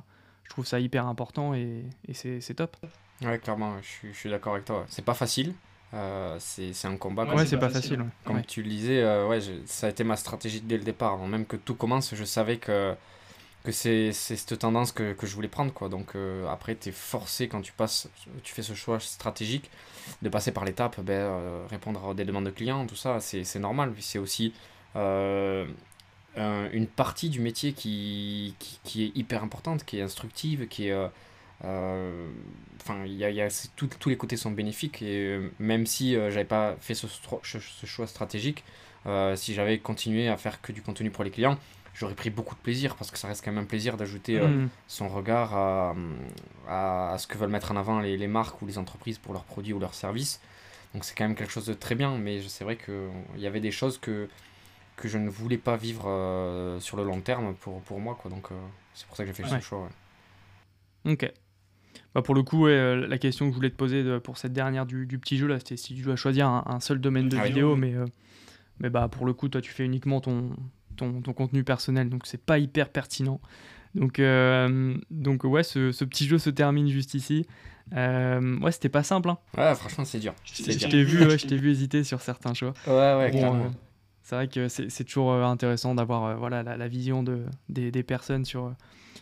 je 0.51 0.55
trouve 0.55 0.65
ça 0.65 0.81
hyper 0.81 1.07
important 1.07 1.53
et, 1.53 1.85
et 2.09 2.13
c'est 2.13 2.53
top. 2.53 2.75
Ouais, 3.21 3.39
clairement, 3.39 3.75
je 3.81 4.11
suis, 4.11 4.29
d'accord 4.29 4.55
avec 4.55 4.65
toi. 4.65 4.85
C'est 4.89 5.05
pas 5.05 5.13
facile. 5.13 5.53
c'est 6.39 6.85
un 6.85 6.97
combat. 6.97 7.23
Ouais, 7.23 7.45
c'est 7.45 7.57
pas, 7.57 7.69
facile. 7.69 8.03
Comme 8.25 8.43
tu 8.43 8.61
le 8.61 8.67
disais, 8.67 9.01
ouais, 9.23 9.39
ça 9.65 9.87
a 9.87 9.89
été 9.91 10.03
ma 10.03 10.17
stratégie 10.17 10.59
dès 10.59 10.77
le 10.77 10.83
départ. 10.83 11.13
Avant 11.13 11.27
même 11.27 11.45
que 11.45 11.55
tout 11.55 11.75
commence, 11.75 12.13
je 12.15 12.25
savais 12.25 12.57
que 12.57 12.93
que 13.63 13.71
c'est 13.71 14.11
cette 14.11 14.57
tendance 14.57 14.91
que, 14.91 15.13
que, 15.13 15.27
je 15.27 15.35
voulais 15.35 15.47
prendre 15.47 15.71
quoi 15.71 15.87
donc 15.87 16.15
euh, 16.15 16.47
après 16.47 16.75
tu 16.75 16.89
es 16.89 16.91
forcé 16.91 17.47
quand 17.47 17.61
tu 17.61 17.71
passes 17.73 18.09
tu 18.43 18.53
fais 18.55 18.63
ce 18.63 18.73
choix 18.73 18.99
stratégique 18.99 19.69
de 20.23 20.29
passer 20.29 20.51
par 20.51 20.65
l'étape 20.65 20.99
ben, 21.01 21.13
euh, 21.13 21.65
répondre 21.69 22.09
à 22.09 22.13
des 22.15 22.25
demandes 22.25 22.45
de 22.45 22.49
clients 22.49 22.87
tout 22.87 22.95
ça 22.95 23.19
c'est 23.19 23.59
normal 23.59 23.93
c'est 23.99 24.17
aussi 24.17 24.53
euh, 26.37 26.69
une 26.71 26.87
partie 26.87 27.29
du 27.29 27.39
métier 27.39 27.73
qui, 27.73 28.55
qui, 28.59 28.79
qui, 28.83 29.03
est 29.03 29.11
hyper 29.15 29.43
importante 29.43 29.83
qui 29.83 29.99
est 29.99 30.01
instructive 30.01 30.67
qui 30.67 30.87
est 30.87 30.95
enfin 31.63 33.05
il 33.05 33.13
y 33.13 33.23
a, 33.23 33.29
y 33.29 33.41
a 33.41 33.49
tous 33.75 34.09
les 34.09 34.17
côtés 34.17 34.37
sont 34.37 34.51
bénéfiques 34.51 35.01
et 35.01 35.39
même 35.59 35.85
si 35.85 36.13
j'avais 36.13 36.45
pas 36.45 36.75
fait 36.79 36.95
ce, 36.95 37.07
ce 37.43 37.85
choix 37.85 38.07
stratégique 38.07 38.63
si 39.35 39.53
j'avais 39.53 39.77
continué 39.79 40.27
à 40.27 40.37
faire 40.37 40.61
que 40.61 40.71
du 40.71 40.81
contenu 40.81 41.11
pour 41.11 41.23
les 41.23 41.31
clients 41.31 41.57
j'aurais 41.93 42.15
pris 42.15 42.29
beaucoup 42.29 42.55
de 42.55 42.59
plaisir 42.59 42.95
parce 42.95 43.11
que 43.11 43.17
ça 43.17 43.27
reste 43.27 43.43
quand 43.43 43.51
même 43.51 43.63
un 43.63 43.67
plaisir 43.67 43.97
d'ajouter 43.97 44.39
euh, 44.39 44.47
mm. 44.47 44.69
son 44.87 45.09
regard 45.09 45.55
à, 45.55 45.95
à, 46.67 47.17
ce 47.17 47.27
que 47.27 47.37
veulent 47.37 47.49
mettre 47.49 47.71
en 47.71 47.75
avant 47.75 47.99
les, 47.99 48.17
les, 48.17 48.27
marques 48.27 48.61
ou 48.61 48.65
les 48.65 48.77
entreprises 48.77 49.17
pour 49.17 49.33
leurs 49.33 49.43
produits 49.43 49.73
ou 49.73 49.79
leurs 49.79 49.93
services. 49.93 50.41
Donc 50.93 51.05
c'est 51.05 51.15
quand 51.15 51.25
même 51.25 51.35
quelque 51.35 51.51
chose 51.51 51.65
de 51.65 51.73
très 51.73 51.95
bien, 51.95 52.17
mais 52.17 52.41
c'est 52.47 52.63
vrai 52.63 52.77
qu'il 52.77 53.39
y 53.39 53.47
avait 53.47 53.59
des 53.59 53.71
choses 53.71 53.97
que, 53.97 54.27
que 55.01 55.09
je 55.09 55.17
ne 55.17 55.29
voulais 55.29 55.57
pas 55.57 55.75
vivre 55.75 56.05
euh, 56.07 56.79
sur 56.79 56.97
le 56.97 57.03
long 57.03 57.21
terme 57.21 57.55
pour, 57.55 57.81
pour 57.81 57.99
moi. 57.99 58.17
Quoi. 58.21 58.31
Donc 58.31 58.51
euh, 58.51 58.55
c'est 58.93 59.07
pour 59.07 59.17
ça 59.17 59.23
que 59.23 59.27
j'ai 59.27 59.43
fait 59.43 59.49
ce 59.49 59.59
choix. 59.59 59.89
Ok. 61.05 61.31
Bah 62.13 62.21
pour 62.21 62.35
le 62.35 62.43
coup, 62.43 62.67
la 62.67 63.17
question 63.17 63.45
que 63.45 63.51
je 63.51 63.55
voulais 63.55 63.69
te 63.69 63.75
poser 63.75 64.19
pour 64.19 64.37
cette 64.37 64.53
dernière 64.53 64.85
du, 64.85 65.05
du 65.05 65.17
petit 65.17 65.37
jeu, 65.37 65.47
là, 65.47 65.59
c'était 65.59 65.77
si 65.77 65.95
tu 65.95 66.01
dois 66.01 66.17
choisir 66.17 66.47
un, 66.47 66.79
seul 66.81 66.99
domaine 66.99 67.29
de 67.29 67.37
ah 67.37 67.45
vidéo, 67.45 67.77
mais, 67.77 67.95
mais 68.79 68.89
bah, 68.89 69.07
pour 69.07 69.25
le 69.25 69.33
coup, 69.33 69.47
toi, 69.47 69.61
tu 69.61 69.71
fais 69.71 69.85
uniquement 69.85 70.19
ton, 70.19 70.49
ton, 70.95 71.33
contenu 71.33 71.63
personnel, 71.63 72.09
donc 72.09 72.25
c'est 72.25 72.41
pas 72.41 72.59
hyper 72.59 72.89
pertinent. 72.89 73.39
Donc, 73.95 74.19
euh, 74.19 74.95
donc 75.09 75.43
ouais, 75.43 75.63
ce, 75.63 75.91
ce, 75.91 76.05
petit 76.05 76.25
jeu 76.25 76.37
se 76.37 76.49
termine 76.49 76.87
juste 76.87 77.13
ici. 77.13 77.45
Euh, 77.93 78.57
ouais, 78.59 78.71
c'était 78.71 78.89
pas 78.89 79.03
simple. 79.03 79.29
Hein. 79.29 79.37
Ouais, 79.57 79.75
franchement, 79.75 80.05
c'est 80.05 80.19
dur. 80.19 80.33
Je 80.45 80.63
t'ai 80.63 81.03
vu, 81.03 81.25
ouais, 81.27 81.35
vu 81.35 81.71
hésiter 81.71 82.03
sur 82.03 82.21
certains 82.21 82.53
choix. 82.53 82.73
Ouais, 82.87 83.15
ouais, 83.17 83.31
clairement. 83.31 83.71
Euh, 84.21 84.23
c'est 84.23 84.35
vrai 84.35 84.47
que 84.47 84.67
c'est 84.67 85.03
toujours 85.03 85.33
intéressant 85.33 85.95
d'avoir 85.95 86.37
voilà, 86.37 86.63
la, 86.63 86.87
vision 86.87 87.23
de, 87.23 87.45
des, 87.69 88.03
personnes 88.03 88.45
sur, 88.45 88.73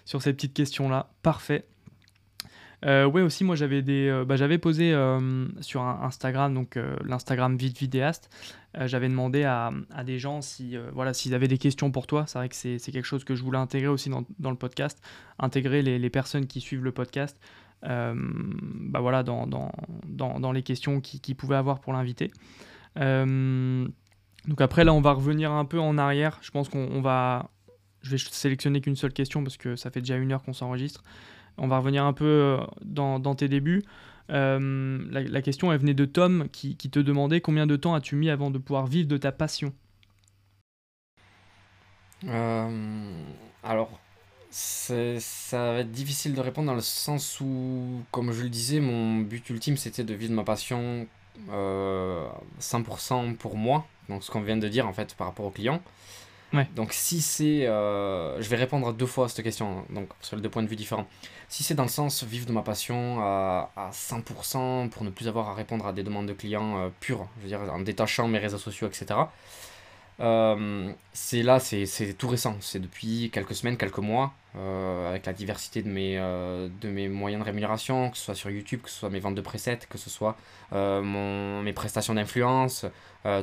sur 0.06 0.22
ces 0.22 0.34
petites 0.34 0.54
questions-là. 0.54 1.10
Parfait. 1.24 1.66
Euh, 2.86 3.06
ouais, 3.06 3.22
aussi, 3.22 3.44
moi, 3.44 3.56
j'avais 3.56 3.84
euh, 3.88 4.26
bah, 4.26 4.36
posé 4.58 4.94
euh, 4.94 5.48
sur 5.62 5.82
Instagram, 5.82 6.54
donc 6.54 6.78
euh, 6.78 6.96
l'Instagram 7.04 7.58
Vite 7.58 7.78
Vidéaste, 7.78 8.30
j'avais 8.86 9.10
demandé 9.10 9.44
à, 9.44 9.72
à, 9.90 10.04
des 10.04 10.20
gens 10.20 10.42
si, 10.42 10.78
voilà, 10.94 11.14
s'ils 11.14 11.34
avaient 11.34 11.48
des 11.48 11.58
questions 11.58 11.92
pour 11.92 12.06
toi. 12.06 12.26
C'est 12.28 12.38
vrai 12.38 12.50
que 12.50 12.56
c'est, 12.56 12.78
quelque 12.80 13.04
chose 13.04 13.24
que 13.24 13.34
je 13.34 13.44
voulais 13.44 13.58
intégrer 13.58 13.88
aussi 13.88 14.10
dans, 14.10 14.26
dans 14.38 14.52
le 14.52 14.58
podcast, 14.58 15.04
intégrer 15.40 15.82
les, 15.82 15.98
les, 15.98 16.10
personnes 16.12 16.46
qui 16.46 16.62
suivent 16.62 16.84
le 16.84 16.92
podcast, 16.92 17.40
bah 17.82 19.00
voilà, 19.00 19.24
dans, 19.24 19.48
dans, 19.48 19.72
dans, 20.06 20.40
dans 20.40 20.52
les 20.52 20.62
questions 20.62 21.02
qu'ils 21.02 21.20
qui 21.20 21.34
pouvaient 21.34 21.56
avoir 21.56 21.80
pour 21.80 21.94
l'invité. 21.94 22.30
Donc 24.48 24.62
après, 24.62 24.84
là, 24.84 24.94
on 24.94 25.02
va 25.02 25.12
revenir 25.12 25.52
un 25.52 25.66
peu 25.66 25.80
en 25.80 25.98
arrière. 25.98 26.40
Je 26.42 26.52
pense 26.52 26.70
qu'on 26.70 27.02
va, 27.02 27.50
je 28.02 28.12
vais 28.12 28.18
sélectionner 28.18 28.82
qu'une 28.82 28.96
seule 28.96 29.14
question 29.14 29.44
parce 29.44 29.58
que 29.58 29.76
ça 29.76 29.92
fait 29.92 30.00
déjà 30.00 30.16
une 30.16 30.32
heure 30.32 30.44
qu'on 30.44 30.54
s'enregistre 30.54 31.04
on 31.60 31.68
va 31.68 31.78
revenir 31.78 32.04
un 32.04 32.14
peu 32.14 32.58
dans, 32.84 33.36
tes 33.36 33.48
débuts. 33.48 33.84
La, 34.30 35.42
question, 35.42 35.72
elle 35.72 35.80
venait 35.80 35.94
de 35.94 36.06
Tom 36.06 36.48
qui, 36.52 36.76
te 36.76 37.00
demandait 37.00 37.42
combien 37.42 37.68
de 37.68 37.76
temps 37.76 37.94
as-tu 37.94 38.16
mis 38.16 38.30
avant 38.30 38.52
de 38.52 38.58
pouvoir 38.58 38.88
vivre 38.88 39.08
de 39.08 39.18
ta 39.18 39.32
passion? 39.32 39.74
Alors, 43.64 44.00
ça 44.50 45.74
va 45.74 45.80
être 45.80 45.92
difficile 45.92 46.34
de 46.34 46.42
répondre 46.42 46.68
dans 46.68 46.76
le 46.76 46.82
sens 46.82 47.40
où, 47.42 48.04
comme 48.12 48.32
je 48.32 48.44
le 48.44 48.50
disais, 48.50 48.80
mon 48.80 49.20
but 49.20 49.48
ultime 49.50 49.78
c'était 49.78 50.04
de 50.04 50.14
vivre 50.14 50.34
ma 50.34 50.44
passion 50.44 51.08
euh, 51.50 52.28
100% 52.60 53.36
pour 53.36 53.56
moi. 53.56 53.86
Donc 54.10 54.24
ce 54.24 54.32
qu'on 54.32 54.42
vient 54.42 54.58
de 54.58 54.68
dire 54.68 54.88
en 54.88 54.94
fait 54.94 55.16
par 55.16 55.28
rapport 55.28 55.46
au 55.46 55.52
client. 55.52 55.82
Donc 56.76 56.94
si 56.94 57.22
c'est... 57.22 57.68
Euh, 57.68 58.42
je 58.42 58.50
vais 58.50 58.56
répondre 58.56 58.92
deux 58.92 59.06
fois 59.06 59.26
à 59.26 59.28
cette 59.28 59.44
question, 59.44 59.86
donc 59.92 60.10
sur 60.20 60.36
les 60.36 60.42
deux 60.42 60.50
points 60.50 60.64
de 60.64 60.68
vue 60.68 60.76
différents. 60.76 61.08
Si 61.48 61.62
c'est 61.62 61.76
dans 61.76 61.84
le 61.84 61.90
sens 61.90 62.24
vivre 62.24 62.48
de 62.48 62.52
ma 62.52 62.64
passion 62.64 63.20
à, 63.22 63.70
à 63.76 63.92
100% 63.92 64.90
pour 64.90 65.04
ne 65.04 65.12
plus 65.12 65.28
avoir 65.28 65.50
à 65.50 65.54
répondre 65.54 65.86
à 65.86 65.94
des 65.94 66.02
demandes 66.02 66.26
de 66.26 66.34
clients 66.34 66.80
euh, 66.80 66.90
pures, 67.00 67.28
je 67.38 67.44
veux 67.44 67.48
dire 67.50 67.62
en 67.72 67.80
détachant 67.80 68.28
mes 68.28 68.40
réseaux 68.40 68.58
sociaux, 68.58 68.88
etc. 68.88 69.20
Euh, 70.20 70.92
c'est 71.14 71.44
là, 71.44 71.60
c'est 71.60 72.14
tout 72.18 72.28
récent, 72.28 72.58
c'est 72.60 72.80
depuis 72.80 73.30
quelques 73.32 73.56
semaines, 73.56 73.78
quelques 73.78 74.00
mois, 74.00 74.34
euh, 74.58 75.10
avec 75.10 75.26
la 75.26 75.34
diversité 75.34 75.82
de 75.82 75.90
mes, 75.90 76.18
euh, 76.18 76.68
de 76.82 76.90
mes 76.90 77.08
moyens 77.08 77.42
de 77.42 77.46
rémunération, 77.46 78.10
que 78.10 78.18
ce 78.18 78.26
soit 78.26 78.36
sur 78.36 78.50
YouTube, 78.50 78.82
que 78.82 78.90
ce 78.90 79.00
soit 79.00 79.10
mes 79.10 79.20
ventes 79.20 79.36
de 79.36 79.42
presets, 79.42 79.80
que 79.90 79.98
ce 79.98 80.10
soit 80.10 80.36
mon, 80.72 81.62
mes 81.62 81.74
prestations 81.74 82.14
d'influence, 82.14 82.86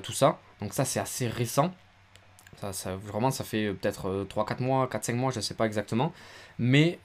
tout 0.02 0.12
ça. 0.12 0.38
Donc 0.60 0.72
ça, 0.72 0.84
c'est 0.84 1.00
assez 1.00 1.28
récent. 1.28 1.72
Ça, 2.60 2.72
ça, 2.72 2.96
vraiment, 2.96 3.30
ça 3.30 3.44
fait 3.44 3.72
peut-être 3.74 4.26
3-4 4.28 4.62
mois, 4.62 4.86
4-5 4.86 5.14
mois, 5.14 5.30
je 5.30 5.36
ne 5.36 5.42
sais 5.42 5.54
pas 5.54 5.66
exactement. 5.66 6.12
Mais 6.58 6.98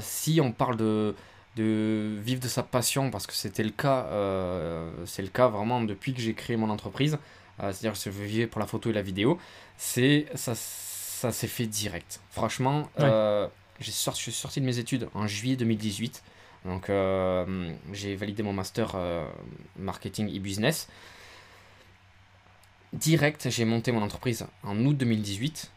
si 0.00 0.40
on 0.40 0.52
parle 0.52 0.76
de, 0.76 1.16
de 1.56 2.16
vivre 2.20 2.40
de 2.40 2.48
sa 2.48 2.62
passion, 2.62 3.10
parce 3.10 3.26
que 3.26 3.32
c'était 3.32 3.64
le 3.64 3.70
cas, 3.70 4.06
c'est 5.06 5.22
le 5.22 5.28
cas 5.28 5.48
vraiment 5.48 5.80
depuis 5.80 6.14
que 6.14 6.20
j'ai 6.20 6.34
créé 6.34 6.56
mon 6.56 6.70
entreprise, 6.70 7.18
euh, 7.60 7.72
c'est-à-dire 7.72 7.92
que 7.92 7.98
je 7.98 8.10
vivais 8.10 8.46
pour 8.46 8.60
la 8.60 8.66
photo 8.66 8.90
et 8.90 8.92
la 8.92 9.02
vidéo, 9.02 9.38
c'est 9.76 10.26
ça, 10.34 10.54
ça 10.54 11.32
s'est 11.32 11.46
fait 11.46 11.66
direct. 11.66 12.20
Franchement, 12.30 12.88
euh, 13.00 13.46
j'ai 13.80 13.92
sorti, 13.92 14.20
je 14.20 14.22
suis 14.24 14.32
sorti 14.32 14.60
de 14.60 14.66
mes 14.66 14.78
études 14.78 15.08
en 15.14 15.26
juillet 15.26 15.56
2018. 15.56 16.22
Donc 16.64 16.90
euh, 16.90 17.72
j'ai 17.92 18.14
validé 18.14 18.42
mon 18.42 18.52
master 18.52 18.96
marketing 19.76 20.32
et 20.34 20.38
business. 20.38 20.88
Direct, 22.92 23.48
j'ai 23.50 23.64
monté 23.64 23.92
mon 23.92 24.02
entreprise 24.02 24.46
en 24.62 24.78
août 24.84 24.96
2018 24.96 25.70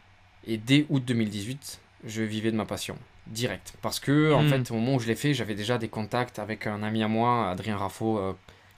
et 0.48 0.58
dès 0.58 0.86
août 0.90 1.02
2018, 1.04 1.80
je 2.04 2.22
vivais 2.22 2.50
de 2.50 2.56
ma 2.56 2.66
passion 2.66 2.96
direct 3.26 3.74
parce 3.82 3.98
que 3.98 4.32
en 4.32 4.44
hmm. 4.44 4.48
fait 4.48 4.70
au 4.70 4.74
moment 4.74 4.94
où 4.94 5.00
je 5.00 5.08
l'ai 5.08 5.16
fait, 5.16 5.34
j'avais 5.34 5.56
déjà 5.56 5.78
des 5.78 5.88
contacts 5.88 6.38
avec 6.38 6.66
un 6.66 6.82
ami 6.82 7.02
à 7.02 7.08
moi, 7.08 7.50
Adrien 7.50 7.76
Raffo 7.76 8.36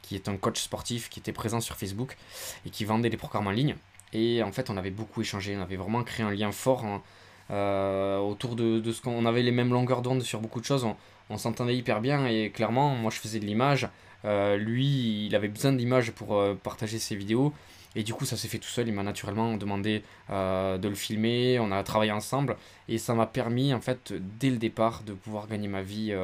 qui 0.08 0.14
est 0.14 0.28
un 0.28 0.36
coach 0.38 0.60
sportif 0.60 1.10
qui 1.10 1.20
était 1.20 1.32
présent 1.32 1.60
sur 1.60 1.76
Facebook 1.76 2.16
et 2.64 2.70
qui 2.70 2.86
vendait 2.86 3.10
des 3.10 3.18
programmes 3.18 3.46
en 3.46 3.50
ligne. 3.50 3.76
Et 4.14 4.42
en 4.42 4.52
fait, 4.52 4.70
on 4.70 4.76
avait 4.78 4.90
beaucoup 4.90 5.20
échangé, 5.20 5.54
on 5.54 5.60
avait 5.60 5.76
vraiment 5.76 6.02
créé 6.02 6.24
un 6.24 6.30
lien 6.30 6.50
fort 6.50 6.86
hein, 6.86 7.02
euh, 7.50 8.16
autour 8.18 8.56
de, 8.56 8.80
de 8.80 8.92
ce 8.92 9.02
qu'on 9.02 9.26
avait 9.26 9.42
les 9.42 9.50
mêmes 9.50 9.70
longueurs 9.70 10.00
d'onde 10.00 10.22
sur 10.22 10.40
beaucoup 10.40 10.60
de 10.60 10.64
choses. 10.64 10.86
On, 11.28 11.36
s'entendait 11.36 11.76
hyper 11.76 12.00
bien 12.00 12.26
et 12.26 12.48
clairement, 12.48 12.94
moi 12.94 13.10
je 13.10 13.18
faisais 13.18 13.38
de 13.38 13.44
l'image. 13.44 13.86
Euh, 14.24 14.56
lui, 14.56 15.26
il 15.26 15.34
avait 15.34 15.48
besoin 15.48 15.72
d'images 15.72 16.10
pour 16.12 16.36
euh, 16.36 16.54
partager 16.54 16.98
ses 16.98 17.14
vidéos. 17.14 17.52
Et 17.98 18.04
du 18.04 18.14
coup, 18.14 18.24
ça 18.24 18.36
s'est 18.36 18.48
fait 18.48 18.58
tout 18.58 18.68
seul. 18.68 18.86
Il 18.86 18.94
m'a 18.94 19.02
naturellement 19.02 19.56
demandé 19.56 20.02
de 20.30 20.88
le 20.88 20.94
filmer. 20.94 21.58
On 21.58 21.72
a 21.72 21.82
travaillé 21.82 22.12
ensemble. 22.12 22.56
Et 22.88 22.96
ça 22.96 23.14
m'a 23.14 23.26
permis, 23.26 23.74
en 23.74 23.80
fait, 23.80 24.14
dès 24.38 24.50
le 24.50 24.56
départ, 24.56 25.02
de 25.02 25.12
pouvoir 25.12 25.48
gagner 25.48 25.68
ma 25.68 25.82
vie 25.82 26.14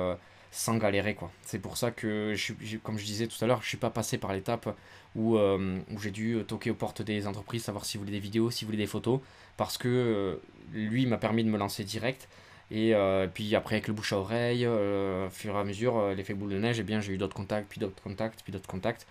sans 0.55 0.77
galérer 0.77 1.15
quoi. 1.15 1.33
C'est 1.43 1.59
pour 1.59 1.77
ça 1.77 1.91
que 1.91 2.35
je, 2.37 2.77
comme 2.77 2.97
je 2.97 3.05
disais 3.05 3.27
tout 3.27 3.45
à 3.45 3.49
l'heure, 3.49 3.61
je 3.63 3.69
suis 3.69 3.77
pas 3.77 3.91
passé 3.91 4.19
par 4.19 4.33
l'étape 4.33 4.73
où, 5.17 5.37
euh, 5.37 5.81
où 5.91 5.99
j'ai 5.99 6.13
dû 6.13 6.39
toquer 6.47 6.71
aux 6.71 6.77
portes 6.77 7.03
des 7.03 7.27
entreprises, 7.27 7.65
savoir 7.65 7.85
s'ils 7.85 7.99
voulaient 7.99 8.13
des 8.13 8.21
vidéos, 8.21 8.53
s'ils 8.53 8.67
voulaient 8.67 8.79
des 8.79 8.87
photos, 8.87 9.19
parce 9.57 9.77
que 9.79 9.89
euh, 9.89 10.37
lui 10.73 11.07
m'a 11.07 11.19
permis 11.19 11.43
de 11.43 11.49
me 11.49 11.59
lancer 11.59 11.83
direct. 11.83 12.29
Et 12.71 12.95
euh, 12.95 13.27
puis 13.27 13.55
après 13.57 13.77
avec 13.77 13.89
le 13.89 13.95
bouche 13.95 14.13
à 14.13 14.19
oreille, 14.19 14.65
au 14.67 15.29
fur 15.29 15.57
et 15.57 15.59
à 15.59 15.65
mesure, 15.65 16.15
l'effet 16.15 16.35
boule 16.35 16.51
de 16.51 16.59
neige, 16.59 16.79
et 16.79 16.83
eh 16.83 16.85
bien 16.85 17.01
j'ai 17.01 17.13
eu 17.13 17.19
d'autres 17.19 17.37
contacts, 17.37 17.69
puis 17.69 17.81
d'autres 17.81 18.03
contacts, 18.03 18.41
puis 18.45 18.53
d'autres 18.53 18.69
contacts, 18.69 19.09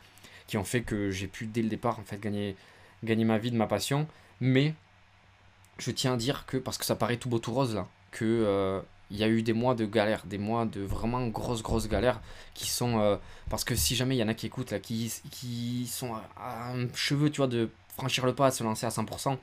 qui 0.47 0.57
ont 0.57 0.63
fait 0.63 0.81
que 0.81 1.11
j'ai 1.11 1.27
pu 1.27 1.45
dès 1.47 1.61
le 1.61 1.69
départ 1.69 1.99
en 1.99 2.03
fait 2.03 2.19
gagner, 2.19 2.55
gagner 3.03 3.25
ma 3.25 3.37
vie 3.37 3.51
de 3.51 3.57
ma 3.57 3.67
passion. 3.67 4.07
Mais 4.39 4.73
je 5.77 5.91
tiens 5.91 6.13
à 6.13 6.17
dire 6.17 6.45
que, 6.45 6.57
parce 6.57 6.77
que 6.77 6.85
ça 6.85 6.95
paraît 6.95 7.17
tout 7.17 7.29
beau 7.29 7.39
tout 7.39 7.53
rose 7.53 7.75
là, 7.75 7.87
que 8.11 8.83
il 9.13 9.19
y 9.19 9.23
a 9.23 9.27
eu 9.27 9.43
des 9.43 9.53
mois 9.53 9.75
de 9.75 9.85
galère, 9.85 10.23
des 10.25 10.39
mois 10.39 10.65
de 10.65 10.81
vraiment 10.81 11.27
grosses, 11.27 11.61
grosses 11.61 11.87
galères 11.87 12.19
qui 12.55 12.67
sont. 12.67 12.99
Euh, 12.99 13.15
parce 13.49 13.63
que 13.63 13.75
si 13.75 13.95
jamais 13.95 14.15
il 14.15 14.19
y 14.19 14.23
en 14.23 14.27
a 14.27 14.33
qui 14.33 14.47
écoutent, 14.47 14.71
là, 14.71 14.79
qui, 14.79 15.13
qui 15.29 15.85
sont 15.87 16.15
à, 16.35 16.71
un 16.71 16.91
cheveu, 16.95 17.29
tu 17.29 17.37
vois, 17.37 17.47
de 17.47 17.69
franchir 17.95 18.25
le 18.25 18.33
pas, 18.33 18.49
de 18.49 18.55
se 18.55 18.63
lancer 18.63 18.87
à 18.87 18.89
100%, 18.89 19.37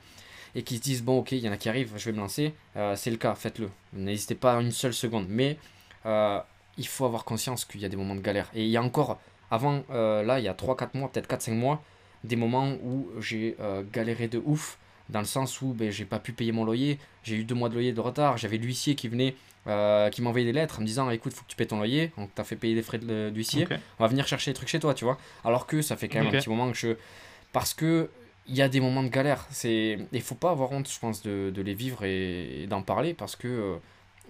et 0.55 0.63
qui 0.63 0.75
se 0.75 0.81
disent, 0.81 1.03
bon, 1.03 1.19
ok, 1.19 1.31
il 1.31 1.39
y 1.39 1.47
en 1.47 1.53
a 1.53 1.57
qui 1.57 1.69
arrivent, 1.69 1.93
je 1.95 2.05
vais 2.05 2.11
me 2.11 2.17
lancer, 2.17 2.53
euh, 2.75 2.97
c'est 2.97 3.11
le 3.11 3.17
cas, 3.17 3.33
faites-le. 3.33 3.69
N'hésitez 3.93 4.35
pas 4.35 4.55
une 4.55 4.71
seule 4.71 4.93
seconde. 4.93 5.27
Mais 5.29 5.57
euh, 6.05 6.41
il 6.77 6.87
faut 6.87 7.05
avoir 7.05 7.23
conscience 7.23 7.63
qu'il 7.63 7.79
y 7.79 7.85
a 7.85 7.89
des 7.89 7.97
moments 7.97 8.15
de 8.15 8.21
galère. 8.21 8.49
Et 8.53 8.65
il 8.65 8.69
y 8.69 8.77
a 8.77 8.83
encore, 8.83 9.21
avant, 9.51 9.83
là, 9.89 10.39
il 10.39 10.45
y 10.45 10.47
a 10.47 10.53
3-4 10.53 10.97
mois, 10.97 11.11
peut-être 11.11 11.29
4-5 11.29 11.51
mois, 11.53 11.83
des 12.23 12.35
moments 12.35 12.73
où 12.83 13.09
j'ai 13.19 13.55
galéré 13.91 14.27
de 14.27 14.41
ouf 14.43 14.79
dans 15.11 15.19
le 15.19 15.25
sens 15.25 15.61
où 15.61 15.73
ben, 15.73 15.91
j'ai 15.91 16.05
pas 16.05 16.19
pu 16.19 16.31
payer 16.31 16.51
mon 16.51 16.63
loyer, 16.63 16.97
j'ai 17.23 17.35
eu 17.35 17.43
deux 17.43 17.55
mois 17.55 17.69
de 17.69 17.73
loyer 17.73 17.93
de 17.93 17.99
retard, 17.99 18.37
j'avais 18.37 18.57
l'huissier 18.57 18.95
qui 18.95 19.07
venait, 19.07 19.35
euh, 19.67 20.09
qui 20.09 20.21
m'envoyait 20.21 20.45
des 20.45 20.53
lettres 20.53 20.79
en 20.79 20.81
me 20.81 20.87
disant 20.87 21.09
écoute, 21.09 21.33
faut 21.33 21.43
que 21.43 21.49
tu 21.49 21.55
payes 21.55 21.67
ton 21.67 21.77
loyer, 21.77 22.11
donc 22.17 22.29
t'as 22.33 22.43
fait 22.43 22.55
payer 22.55 22.73
des 22.73 22.81
frais 22.81 22.97
d'huissier, 22.97 23.67
on 23.99 24.03
va 24.03 24.07
venir 24.07 24.27
chercher 24.27 24.51
des 24.51 24.55
trucs 24.55 24.69
chez 24.69 24.79
toi, 24.79 24.93
tu 24.93 25.05
vois. 25.05 25.17
Alors 25.43 25.67
que 25.67 25.81
ça 25.81 25.97
fait 25.97 26.07
quand 26.07 26.19
même 26.19 26.33
un 26.33 26.39
petit 26.39 26.49
moment 26.49 26.71
que 26.71 26.77
je. 26.77 26.95
Parce 27.51 27.73
que 27.73 28.09
il 28.47 28.55
y 28.55 28.61
a 28.61 28.69
des 28.69 28.79
moments 28.79 29.03
de 29.03 29.09
galère, 29.09 29.45
c'est 29.51 29.99
il 30.11 30.21
faut 30.21 30.35
pas 30.35 30.51
avoir 30.51 30.71
honte, 30.71 30.89
je 30.89 30.99
pense, 30.99 31.21
de, 31.21 31.51
de 31.53 31.61
les 31.61 31.73
vivre 31.73 32.03
et, 32.03 32.65
d'en 32.67 32.81
parler 32.81 33.13
parce 33.13 33.35
que. 33.35 33.77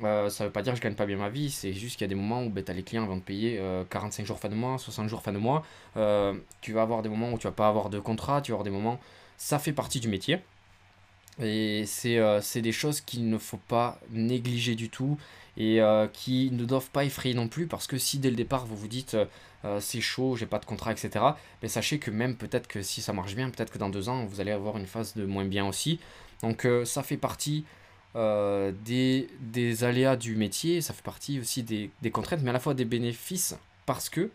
Euh, 0.04 0.06
euh, 0.26 0.30
ça 0.30 0.46
veut 0.46 0.52
pas 0.52 0.62
dire 0.62 0.74
que 0.74 0.78
je 0.78 0.84
gagne 0.84 0.96
pas 0.96 1.06
bien 1.06 1.18
ma 1.18 1.30
vie, 1.30 1.52
c'est 1.52 1.74
juste 1.74 1.98
qu'il 1.98 2.06
y 2.06 2.10
a 2.10 2.10
des 2.10 2.16
moments 2.16 2.44
où 2.44 2.50
ben, 2.50 2.64
as 2.68 2.74
les 2.74 2.84
clients 2.84 3.06
vont 3.06 3.20
te 3.20 3.26
payer 3.26 3.62
45 3.89 4.26
jours 4.26 4.39
fin 4.39 4.50
de 4.50 4.56
mois, 4.56 4.78
60 4.78 5.08
jours 5.08 5.22
fin 5.22 5.34
de 5.34 5.38
mois. 5.38 5.64
tu 6.62 6.74
vas 6.74 6.82
avoir 6.82 7.02
des 7.02 7.10
moments 7.10 7.32
où 7.32 7.38
tu 7.38 7.48
vas 7.48 7.54
pas 7.54 7.68
avoir 7.68 7.89
de 7.89 8.00
contrat, 8.00 8.42
tu 8.42 8.52
vas 8.52 8.56
avoir 8.56 8.64
des 8.64 8.72
moments. 8.72 9.00
Ça 9.38 9.60
fait 9.60 9.74
partie 9.74 10.00
du 10.00 10.08
métier. 10.08 10.39
Et 11.39 11.86
euh, 12.06 12.39
c'est 12.42 12.62
des 12.62 12.72
choses 12.72 13.02
qu'il 13.02 13.30
ne 13.30 13.38
faut 13.38 13.58
pas 13.58 14.00
négliger 14.12 14.76
du 14.76 14.89
tout 14.89 15.18
et 15.58 15.82
euh, 15.82 16.08
qui 16.08 16.50
ne 16.52 16.66
doivent 16.66 16.89
pas 16.89 17.06
effrayer 17.06 17.34
non 17.34 17.48
plus 17.48 17.68
parce 17.68 17.88
que 17.88 17.98
si 17.98 18.20
dès 18.20 18.30
le 18.30 18.36
départ 18.36 18.66
vous 18.66 18.76
vous 18.76 18.88
dites 18.88 19.16
euh, 19.66 19.80
c'est 19.80 20.02
chaud, 20.02 20.36
j'ai 20.36 20.46
pas 20.46 20.60
de 20.60 20.66
contrat, 20.66 20.92
etc., 20.92 21.10
mais 21.14 21.34
ben, 21.64 21.70
sachez 21.70 22.00
que 22.00 22.12
même 22.12 22.36
peut-être 22.36 22.68
que 22.68 22.82
si 22.82 23.02
ça 23.02 23.14
marche 23.14 23.36
bien, 23.36 23.50
peut-être 23.50 23.72
que 23.72 23.78
dans 23.78 23.89
deux 23.89 24.10
ans 24.10 24.26
vous 24.26 24.42
allez 24.42 24.52
avoir 24.52 24.78
une 24.78 24.88
phase 24.88 25.16
de 25.16 25.26
moins 25.26 25.46
bien 25.46 25.66
aussi. 25.66 26.00
Donc 26.42 26.68
ça 26.86 27.04
fait 27.04 27.18
partie 27.18 27.66
des, 28.16 29.30
des, 29.39 29.84
aléas 29.84 30.16
du 30.16 30.36
métier, 30.36 30.82
ça 30.82 30.93
fait 30.93 31.03
partie 31.03 31.39
aussi 31.39 31.64
des, 31.64 31.91
des, 32.01 32.12
contraintes, 32.12 32.41
mais 32.41 32.49
à 32.49 32.53
la 32.53 32.59
fois 32.59 32.74
des 32.74 32.86
bénéfices 32.86 33.55
parce 33.86 34.09
que 34.09 34.30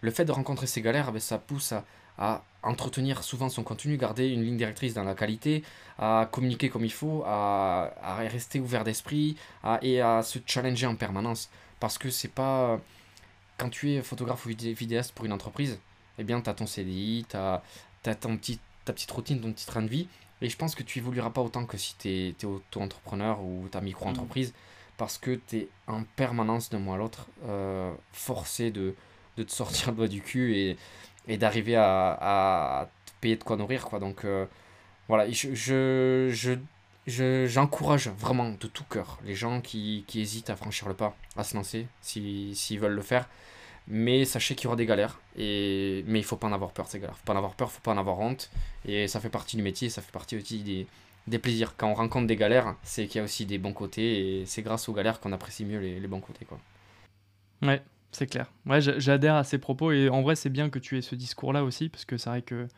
le 0.00 0.10
fait 0.10 0.24
de 0.24 0.32
rencontrer 0.32 0.66
ces 0.66 0.82
galères, 0.82 1.12
ben, 1.12 1.20
ça 1.20 1.38
pousse 1.38 1.72
à, 1.72 1.84
à 2.18 2.42
entretenir 2.62 3.22
souvent 3.22 3.48
son 3.48 3.62
contenu, 3.62 3.96
garder 3.96 4.28
une 4.28 4.42
ligne 4.42 4.56
directrice 4.56 4.94
dans 4.94 5.04
la 5.04 5.14
qualité, 5.14 5.62
à 5.98 6.28
communiquer 6.30 6.68
comme 6.68 6.84
il 6.84 6.92
faut, 6.92 7.22
à, 7.24 7.90
rester 8.30 8.60
ouvert 8.60 8.84
d'esprit 8.84 9.36
et 9.82 10.00
à 10.00 10.22
se 10.22 10.38
challenger 10.44 10.86
en 10.86 10.96
permanence. 10.96 11.48
Parce 11.80 11.96
que 11.96 12.10
c'est 12.10 12.32
pas. 12.32 12.80
Quand 13.56 13.70
tu 13.70 13.92
es 13.92 14.02
photographe 14.02 14.46
ou 14.46 14.50
vidéaste 14.50 15.12
pour 15.12 15.24
une 15.24 15.32
entreprise, 15.32 15.78
eh 16.18 16.24
bien, 16.24 16.40
tu 16.40 16.50
as 16.50 16.54
ton 16.54 16.66
CDI, 16.66 17.26
tu 17.28 17.36
as, 17.36 17.62
ton 18.20 18.36
petit, 18.36 18.60
ta 18.84 18.92
petite 18.92 19.10
routine, 19.10 19.40
ton 19.40 19.52
petit 19.52 19.66
train 19.66 19.82
de 19.82 19.88
vie. 19.88 20.08
Et 20.40 20.48
je 20.48 20.56
pense 20.56 20.74
que 20.74 20.82
tu 20.82 20.98
évolueras 21.00 21.30
pas 21.30 21.40
autant 21.40 21.66
que 21.66 21.76
si 21.76 21.96
tu 21.96 22.08
es, 22.08 22.44
auto-entrepreneur 22.44 23.42
ou 23.42 23.68
ta 23.70 23.80
micro-entreprise. 23.80 24.54
Parce 24.96 25.18
que 25.18 25.40
tu 25.48 25.58
es 25.58 25.68
en 25.86 26.02
permanence 26.16 26.70
d'un 26.70 26.80
mois 26.80 26.96
à 26.96 26.98
l'autre 26.98 27.26
euh, 27.44 27.92
forcé 28.12 28.70
de, 28.70 28.94
de 29.36 29.42
te 29.44 29.52
sortir 29.52 29.90
le 29.90 29.96
doigt 29.96 30.08
du 30.08 30.20
cul 30.20 30.56
et, 30.56 30.76
et 31.28 31.36
d'arriver 31.36 31.76
à, 31.76 32.88
te 33.06 33.12
payer 33.20 33.36
de 33.36 33.44
quoi 33.44 33.56
nourrir. 33.56 33.84
Quoi. 33.84 34.00
Donc 34.00 34.24
euh, 34.24 34.46
voilà, 35.06 35.30
je, 35.30 36.58
j'encourage 37.06 38.08
vraiment 38.08 38.50
de 38.50 38.66
tout 38.66 38.84
cœur 38.84 39.18
les 39.24 39.34
gens 39.34 39.60
qui, 39.60 40.04
qui, 40.08 40.20
hésitent 40.20 40.50
à 40.50 40.56
franchir 40.56 40.88
le 40.88 40.94
pas, 40.94 41.16
à 41.36 41.44
se 41.44 41.56
lancer, 41.56 41.86
s'ils 42.00 42.56
si, 42.56 42.76
veulent 42.76 42.94
le 42.94 43.02
faire. 43.02 43.28
Mais 43.90 44.24
sachez 44.24 44.54
qu'il 44.54 44.64
y 44.64 44.66
aura 44.66 44.76
des 44.76 44.86
galères, 44.86 45.18
et... 45.36 46.04
mais 46.06 46.18
il 46.18 46.24
faut 46.24 46.36
pas 46.36 46.46
en 46.46 46.52
avoir 46.52 46.72
peur, 46.72 46.86
ces 46.88 47.00
galères. 47.00 47.16
faut 47.16 47.24
pas 47.24 47.32
en 47.32 47.38
avoir 47.38 47.54
peur, 47.54 47.72
faut 47.72 47.80
pas 47.80 47.92
en 47.92 47.98
avoir 47.98 48.18
honte. 48.20 48.50
Et 48.84 49.08
ça 49.08 49.18
fait 49.20 49.30
partie 49.30 49.56
du 49.56 49.62
métier, 49.62 49.88
ça 49.88 50.02
fait 50.02 50.12
partie 50.12 50.36
aussi 50.36 50.62
des, 50.62 50.86
des 51.26 51.38
plaisirs. 51.38 51.74
Quand 51.76 51.88
on 51.90 51.94
rencontre 51.94 52.26
des 52.26 52.36
galères, 52.36 52.76
c'est 52.82 53.06
qu'il 53.06 53.18
y 53.18 53.20
a 53.20 53.24
aussi 53.24 53.46
des 53.46 53.58
bons 53.58 53.72
côtés, 53.72 54.40
et 54.40 54.46
c'est 54.46 54.62
grâce 54.62 54.88
aux 54.88 54.92
galères 54.92 55.20
qu'on 55.20 55.32
apprécie 55.32 55.64
mieux 55.64 55.78
les, 55.78 56.00
les 56.00 56.08
bons 56.08 56.20
côtés. 56.20 56.44
Quoi. 56.44 56.58
Ouais, 57.62 57.82
c'est 58.12 58.26
clair. 58.26 58.50
Ouais, 58.66 58.80
j'adhère 58.80 59.34
à 59.34 59.44
ces 59.44 59.58
propos 59.58 59.92
et 59.92 60.08
en 60.08 60.22
vrai, 60.22 60.36
c'est 60.36 60.50
bien 60.50 60.70
que 60.70 60.78
tu 60.78 60.96
aies 60.96 61.02
ce 61.02 61.14
discours-là 61.14 61.64
aussi 61.64 61.88
parce 61.88 62.04
que 62.04 62.16
c'est 62.16 62.30
vrai 62.30 62.42
que 62.42 62.68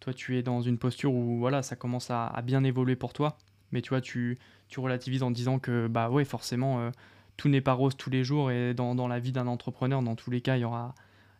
toi, 0.00 0.12
tu 0.12 0.36
es 0.38 0.42
dans 0.42 0.60
une 0.60 0.78
posture 0.78 1.12
où 1.14 1.38
voilà, 1.38 1.62
ça 1.62 1.76
commence 1.76 2.10
à, 2.10 2.32
bien 2.44 2.64
évoluer 2.64 2.96
pour 2.96 3.12
toi. 3.12 3.38
Mais 3.72 3.82
tu 3.82 3.90
vois, 3.90 4.00
tu, 4.00 4.38
tu 4.68 4.80
relativises 4.80 5.22
en 5.22 5.30
disant 5.30 5.58
que 5.58 5.88
bah 5.88 6.10
ouais, 6.10 6.24
forcément, 6.24 6.80
euh, 6.80 6.90
tout 7.36 7.48
n'est 7.48 7.60
pas 7.60 7.72
rose 7.72 7.96
tous 7.96 8.10
les 8.10 8.24
jours 8.24 8.50
et 8.50 8.74
dans, 8.74 8.94
dans 8.94 9.08
la 9.08 9.18
vie 9.18 9.32
d'un 9.32 9.46
entrepreneur, 9.46 10.02
dans 10.02 10.16
tous 10.16 10.30
les 10.30 10.40
cas, 10.40 10.56
il 10.56 10.60
y 10.60 10.64
aura, 10.64 10.94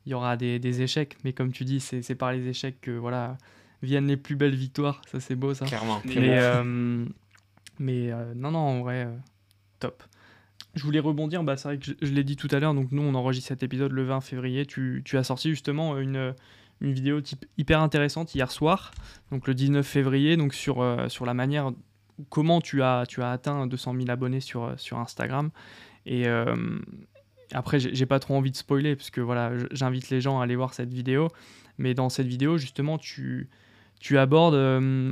il 0.04 0.12
y 0.12 0.14
aura 0.14 0.36
des, 0.36 0.58
des 0.58 0.82
échecs. 0.82 1.16
Mais 1.24 1.32
comme 1.32 1.52
tu 1.52 1.64
dis, 1.64 1.80
c'est 1.80 2.14
par 2.14 2.32
les 2.32 2.46
échecs 2.48 2.80
que 2.80 2.90
voilà, 2.90 3.38
viennent 3.82 4.06
les 4.06 4.16
plus 4.16 4.36
belles 4.36 4.54
victoires. 4.54 5.00
Ça, 5.10 5.20
c'est 5.20 5.36
beau, 5.36 5.54
ça. 5.54 5.66
Clairement. 5.66 6.00
Mais, 6.04 6.38
euh, 6.38 7.04
mais 7.78 8.12
euh, 8.12 8.34
non, 8.34 8.50
non, 8.50 8.58
en 8.58 8.80
vrai, 8.80 9.06
euh, 9.06 9.16
top. 9.80 10.02
Je 10.74 10.82
voulais 10.82 11.00
rebondir, 11.00 11.42
bah, 11.42 11.56
c'est 11.56 11.68
vrai 11.68 11.78
que 11.78 11.86
je, 11.86 11.92
je 12.02 12.12
l'ai 12.12 12.24
dit 12.24 12.36
tout 12.36 12.48
à 12.50 12.60
l'heure, 12.60 12.74
donc 12.74 12.92
nous 12.92 13.02
on 13.02 13.14
enregistre 13.14 13.48
cet 13.48 13.62
épisode 13.62 13.92
le 13.92 14.04
20 14.04 14.20
février. 14.20 14.66
Tu, 14.66 15.02
tu 15.04 15.16
as 15.16 15.24
sorti 15.24 15.48
justement 15.48 15.98
une, 15.98 16.34
une 16.82 16.92
vidéo 16.92 17.22
type 17.22 17.46
hyper 17.56 17.80
intéressante 17.80 18.34
hier 18.34 18.50
soir, 18.50 18.92
donc 19.30 19.46
le 19.46 19.54
19 19.54 19.86
février, 19.86 20.36
donc 20.36 20.52
sur, 20.52 20.84
sur 21.08 21.24
la 21.24 21.32
manière 21.32 21.72
comment 22.30 22.60
tu 22.60 22.82
as, 22.82 23.04
atteint 23.20 23.66
200 23.66 23.94
000 23.94 24.10
abonnés 24.10 24.40
sur, 24.40 24.74
sur 24.78 24.98
Instagram. 24.98 25.50
Et 26.06 26.26
après, 27.52 27.78
j'ai 27.78 28.06
pas 28.06 28.18
trop 28.18 28.34
envie 28.34 28.50
de 28.50 28.56
spoiler, 28.56 28.96
parce 28.96 29.10
que 29.10 29.20
voilà, 29.20 29.52
j'invite 29.70 30.10
les 30.10 30.20
gens 30.20 30.40
à 30.40 30.44
aller 30.44 30.56
voir 30.56 30.74
cette 30.74 30.92
vidéo. 30.92 31.28
Mais 31.78 31.94
dans 31.94 32.08
cette 32.08 32.26
vidéo, 32.26 32.58
justement, 32.58 32.98
tu, 32.98 33.48
abordes 34.16 34.54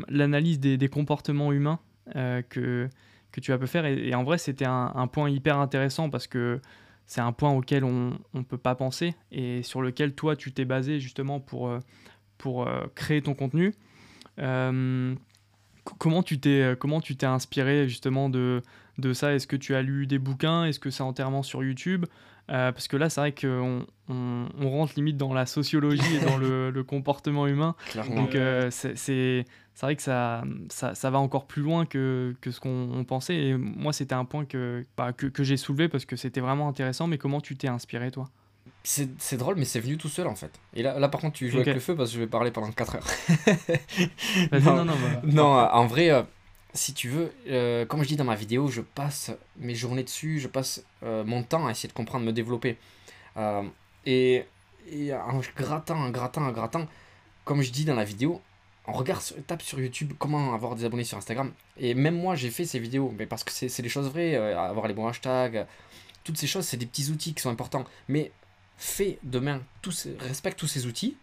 l'analyse 0.09 0.59
des, 0.59 0.89
comportements 0.89 1.53
humains 1.53 1.79
euh, 2.17 2.43
que, 2.43 2.89
tu 3.41 3.53
as 3.53 3.59
pu 3.59 3.67
faire. 3.67 3.87
Et, 3.87 4.15
en 4.15 4.25
vrai, 4.25 4.39
c'était 4.39 4.67
un, 4.67 5.07
point 5.07 5.31
hyper 5.31 5.59
intéressant 5.59 6.11
parce 6.11 6.27
que 6.27 6.61
c'est 7.07 7.21
un 7.21 7.33
point 7.33 7.53
auquel 7.53 7.85
on 7.85 8.19
ne 8.33 8.43
peut 8.43 8.59
pas 8.59 8.75
penser 8.75 9.15
et 9.31 9.63
sur 9.63 9.83
lequel 9.83 10.15
toi, 10.15 10.37
tu 10.37 10.53
t'es 10.53 10.65
basé 10.65 11.01
justement 11.01 11.39
pour 11.39 11.79
créer 12.95 13.23
ton 13.23 13.35
contenu. 13.35 13.75
Euh, 15.87 15.91
comment 15.99 16.23
tu 16.23 16.39
t'es 16.39 16.75
comment 16.79 17.01
tu 17.01 17.17
t'es 17.17 17.27
inspiré 17.27 17.89
justement 17.89 18.29
de, 18.29 18.63
de 18.99 19.13
ça? 19.13 19.35
Est-ce 19.35 19.47
que 19.47 19.57
tu 19.57 19.75
as 19.75 19.83
lu 19.83 20.07
des 20.07 20.19
bouquins? 20.19 20.65
Est-ce 20.65 20.81
que 20.81 20.91
c'est 20.91 21.03
entièrement 21.03 21.43
sur 21.43 21.63
YouTube? 21.63 22.07
Euh, 22.51 22.73
Parce 22.73 22.89
que 22.89 22.97
là, 22.97 23.09
c'est 23.09 23.21
vrai 23.21 23.33
qu'on 23.33 23.87
on, 24.09 24.47
on, 24.61 24.71
rentre 24.71 24.93
limite 24.97 25.17
dans 25.17 25.33
la 25.33 25.47
sociologie 25.47 26.17
et 26.17 26.25
dans 26.25 26.37
le, 26.37 26.71
le, 26.75 26.85
comportement 26.85 27.47
humain. 27.47 27.75
Clairement. 27.91 28.17
Donc 28.17 28.35
euh, 28.35 28.69
c'est 28.71 29.47
vrai 29.81 29.97
que 29.97 30.03
ça, 30.03 30.45
ça, 30.69 30.95
ça, 30.95 31.11
va 31.11 31.19
encore 31.19 31.47
plus 31.47 31.63
loin 31.63 31.87
que, 31.87 32.35
que 32.43 32.51
ce 32.51 32.61
qu'on 32.61 33.05
pensait. 33.09 33.37
Et 33.37 33.57
moi, 33.57 33.95
c'était 33.95 34.15
un 34.15 34.27
point 34.27 34.45
que, 34.45 34.85
bah, 34.97 35.15
que, 35.15 35.27
que 35.27 35.43
j'ai 35.43 35.57
soulevé 35.57 35.89
parce 35.89 36.05
que 36.05 36.17
c'était 36.17 36.41
vraiment 36.41 36.69
intéressant. 36.69 37.07
Mais 37.07 37.17
comment 37.17 37.41
tu 37.41 37.57
t'es 37.57 37.69
inspiré, 37.69 38.11
toi? 38.11 38.29
C'est 38.85 39.37
drôle, 39.37 39.57
mais 39.57 39.65
c'est 39.65 39.81
venu 39.81 39.97
tout 39.97 40.09
seul 40.09 40.27
en 40.27 40.35
fait. 40.35 40.53
Et 40.75 40.83
là, 40.83 40.99
là 40.99 41.09
par 41.09 41.21
contre, 41.21 41.37
tu 41.37 41.49
joues 41.49 41.59
okay. 41.59 41.71
avec 41.71 41.75
le 41.75 41.81
feu 41.81 41.97
parce 41.97 42.11
que 42.11 42.17
je 42.17 42.21
vais 42.21 42.27
parler 42.27 42.51
pendant 42.51 42.71
4 42.71 42.97
heures. 42.97 43.07
non, 44.53 44.77
non, 44.77 44.85
non, 44.85 44.93
bah, 44.93 45.21
non, 45.25 45.45
en 45.45 45.87
vrai, 45.87 46.11
euh, 46.11 46.23
si 46.75 46.93
tu 46.93 47.09
veux, 47.09 47.33
euh, 47.49 47.87
comme 47.87 48.03
je 48.03 48.09
dis 48.09 48.17
dans 48.17 48.25
ma 48.25 48.35
vidéo, 48.35 48.69
je 48.69 48.83
passe 48.83 49.33
mes 49.57 49.75
journées 49.75 50.03
dessus, 50.03 50.39
je 50.39 50.49
passe 50.49 50.85
euh, 51.03 51.25
mon 51.25 51.43
temps 51.43 51.67
à 51.67 51.71
essayer 51.71 51.89
de 51.89 51.95
comprendre, 51.95 52.27
me 52.27 52.33
développer. 52.33 52.77
Et, 54.07 54.45
et, 54.91 55.15
en 55.15 55.41
grattant, 55.57 55.97
en 55.97 56.11
grattant, 56.11 56.43
en 56.43 56.53
grattant, 56.53 56.87
comme 57.45 57.63
je 57.63 57.71
dis 57.71 57.87
dans 57.87 57.95
la 57.95 58.05
vidéo, 58.05 58.43
on 58.87 58.93
regarde, 58.93 59.23
tape 59.47 59.63
sur 59.63 59.81
YouTube 59.81 60.13
comment 60.19 60.53
avoir 60.53 60.75
des 60.75 60.85
abonnés 60.85 61.05
sur 61.05 61.17
Instagram. 61.17 61.53
Et 61.79 61.95
même 61.95 62.17
moi, 62.17 62.35
j'ai 62.35 62.51
fait 62.51 62.67
ces 62.67 62.79
vidéos, 62.79 63.15
mais 63.19 63.25
parce 63.25 63.45
que 63.45 63.51
c'est 63.51 63.83
des 63.83 63.89
choses 63.89 64.11
vraies, 64.11 64.37
avoir 64.37 64.89
les 64.89 64.95
bons 64.95 65.09
hashtags, 65.09 65.67
toutes 66.23 66.37
ces 66.37 66.47
choses, 66.47 66.67
c'est 66.67 66.77
des 66.77 66.87
petits 66.87 67.11
outils 67.11 67.33
qui 67.33 67.41
sont 67.41 67.51
importants. 67.51 67.85
Mais 68.09 68.31
fais 68.77 69.19
demain, 69.23 69.63
tous, 69.83 70.09
respecte 70.21 70.59
tous 70.59 70.67
ces 70.67 70.87
outils, 70.87 71.17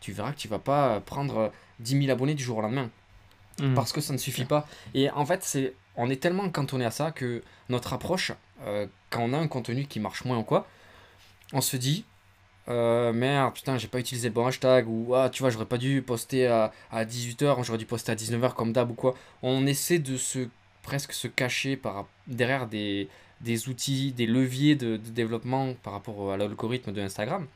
tu 0.00 0.12
verras 0.12 0.32
que 0.32 0.38
tu 0.38 0.48
vas 0.48 0.58
pas 0.58 1.00
prendre 1.00 1.52
10 1.80 2.00
000 2.00 2.10
abonnés 2.10 2.34
du 2.34 2.42
jour 2.42 2.58
au 2.58 2.62
lendemain. 2.62 2.90
Mmh. 3.60 3.74
Parce 3.74 3.92
que 3.92 4.00
ça 4.00 4.12
ne 4.12 4.18
suffit 4.18 4.44
pas. 4.44 4.66
Et 4.94 5.10
en 5.10 5.26
fait, 5.26 5.42
c'est 5.44 5.74
on 5.96 6.08
est 6.08 6.20
tellement 6.20 6.48
cantonné 6.48 6.84
à 6.84 6.90
ça 6.90 7.10
que 7.10 7.42
notre 7.68 7.92
approche, 7.92 8.32
euh, 8.62 8.86
quand 9.10 9.22
on 9.22 9.32
a 9.32 9.38
un 9.38 9.48
contenu 9.48 9.86
qui 9.86 10.00
marche 10.00 10.24
moins 10.24 10.38
ou 10.38 10.42
quoi, 10.42 10.66
on 11.52 11.60
se 11.60 11.76
dit 11.76 12.04
euh, 12.68 13.12
merde, 13.12 13.54
putain, 13.54 13.76
j'ai 13.76 13.88
pas 13.88 13.98
utilisé 13.98 14.28
le 14.28 14.34
bon 14.34 14.46
hashtag, 14.46 14.88
ou 14.88 15.14
ah, 15.14 15.28
tu 15.30 15.42
vois, 15.42 15.50
j'aurais 15.50 15.66
pas 15.66 15.78
dû 15.78 16.00
poster 16.00 16.46
à, 16.46 16.72
à 16.90 17.04
18h, 17.04 17.64
j'aurais 17.64 17.78
dû 17.78 17.86
poster 17.86 18.12
à 18.12 18.14
19h 18.14 18.54
comme 18.54 18.72
d'hab 18.72 18.90
ou 18.90 18.94
quoi. 18.94 19.14
On 19.42 19.66
essaie 19.66 19.98
de 19.98 20.16
se 20.16 20.48
presque 20.82 21.12
se 21.12 21.28
cacher 21.28 21.76
par, 21.76 22.06
derrière 22.26 22.66
des, 22.66 23.08
des 23.42 23.68
outils, 23.68 24.12
des 24.12 24.26
leviers 24.26 24.74
de, 24.76 24.96
développement 24.96 25.74
par 25.82 25.92
rapport 25.92 26.32
à 26.32 26.36
l'algorithme 26.36 26.92
de 26.92 27.00
Instagram. 27.00 27.46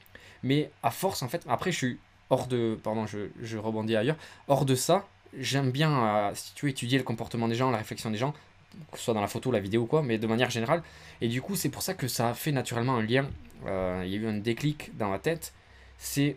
Mais 0.42 0.70
à 0.82 0.90
force, 0.90 1.22
en 1.22 1.28
fait, 1.28 1.44
après, 1.48 1.72
je 1.72 1.76
suis 1.76 1.98
hors 2.30 2.46
de. 2.46 2.78
Pardon, 2.82 3.06
je, 3.06 3.28
je 3.40 3.58
rebondis 3.58 3.96
ailleurs. 3.96 4.16
Hors 4.48 4.64
de 4.64 4.74
ça, 4.74 5.06
j'aime 5.38 5.70
bien, 5.70 5.90
euh, 5.90 6.30
si 6.34 6.54
tu 6.54 6.66
veux, 6.66 6.70
étudier 6.70 6.98
le 6.98 7.04
comportement 7.04 7.48
des 7.48 7.54
gens, 7.54 7.70
la 7.70 7.78
réflexion 7.78 8.10
des 8.10 8.18
gens, 8.18 8.32
que 8.92 8.98
ce 8.98 9.04
soit 9.04 9.14
dans 9.14 9.20
la 9.20 9.28
photo, 9.28 9.50
la 9.50 9.60
vidéo 9.60 9.82
ou 9.82 9.86
quoi, 9.86 10.02
mais 10.02 10.18
de 10.18 10.26
manière 10.26 10.50
générale. 10.50 10.82
Et 11.20 11.28
du 11.28 11.40
coup, 11.40 11.56
c'est 11.56 11.68
pour 11.68 11.82
ça 11.82 11.94
que 11.94 12.08
ça 12.08 12.30
a 12.30 12.34
fait 12.34 12.52
naturellement 12.52 12.96
un 12.96 13.02
lien. 13.02 13.28
Euh, 13.66 14.02
il 14.04 14.12
y 14.12 14.14
a 14.14 14.18
eu 14.18 14.26
un 14.26 14.38
déclic 14.38 14.96
dans 14.96 15.08
ma 15.08 15.18
tête. 15.18 15.52
C'est 15.98 16.36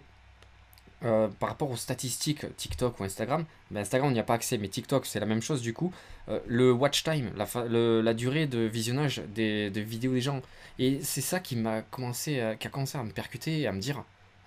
euh, 1.05 1.27
par 1.39 1.49
rapport 1.49 1.71
aux 1.71 1.77
statistiques 1.77 2.45
TikTok 2.57 2.99
ou 2.99 3.03
Instagram. 3.03 3.45
Ben 3.71 3.81
Instagram, 3.81 4.09
on 4.09 4.11
n'y 4.11 4.19
a 4.19 4.23
pas 4.23 4.33
accès, 4.33 4.57
mais 4.57 4.67
TikTok, 4.67 5.05
c'est 5.05 5.19
la 5.19 5.25
même 5.25 5.41
chose 5.41 5.61
du 5.61 5.73
coup. 5.73 5.93
Euh, 6.27 6.39
le 6.47 6.71
watch 6.71 7.03
time, 7.03 7.31
la, 7.35 8.13
durée 8.13 8.47
de 8.47 8.59
visionnage 8.59 9.21
des, 9.33 9.69
vidéos 9.69 10.13
des 10.13 10.21
gens. 10.21 10.41
Et 10.77 10.99
c'est 11.03 11.21
ça 11.21 11.39
qui 11.39 11.55
m'a 11.55 11.81
commencé, 11.81 12.55
qui 12.59 12.67
a 12.67 12.69
commencé 12.69 12.97
à 12.97 13.03
me 13.03 13.11
percuter 13.11 13.61
et 13.61 13.67
à 13.67 13.71
me 13.71 13.79
dire 13.79 14.03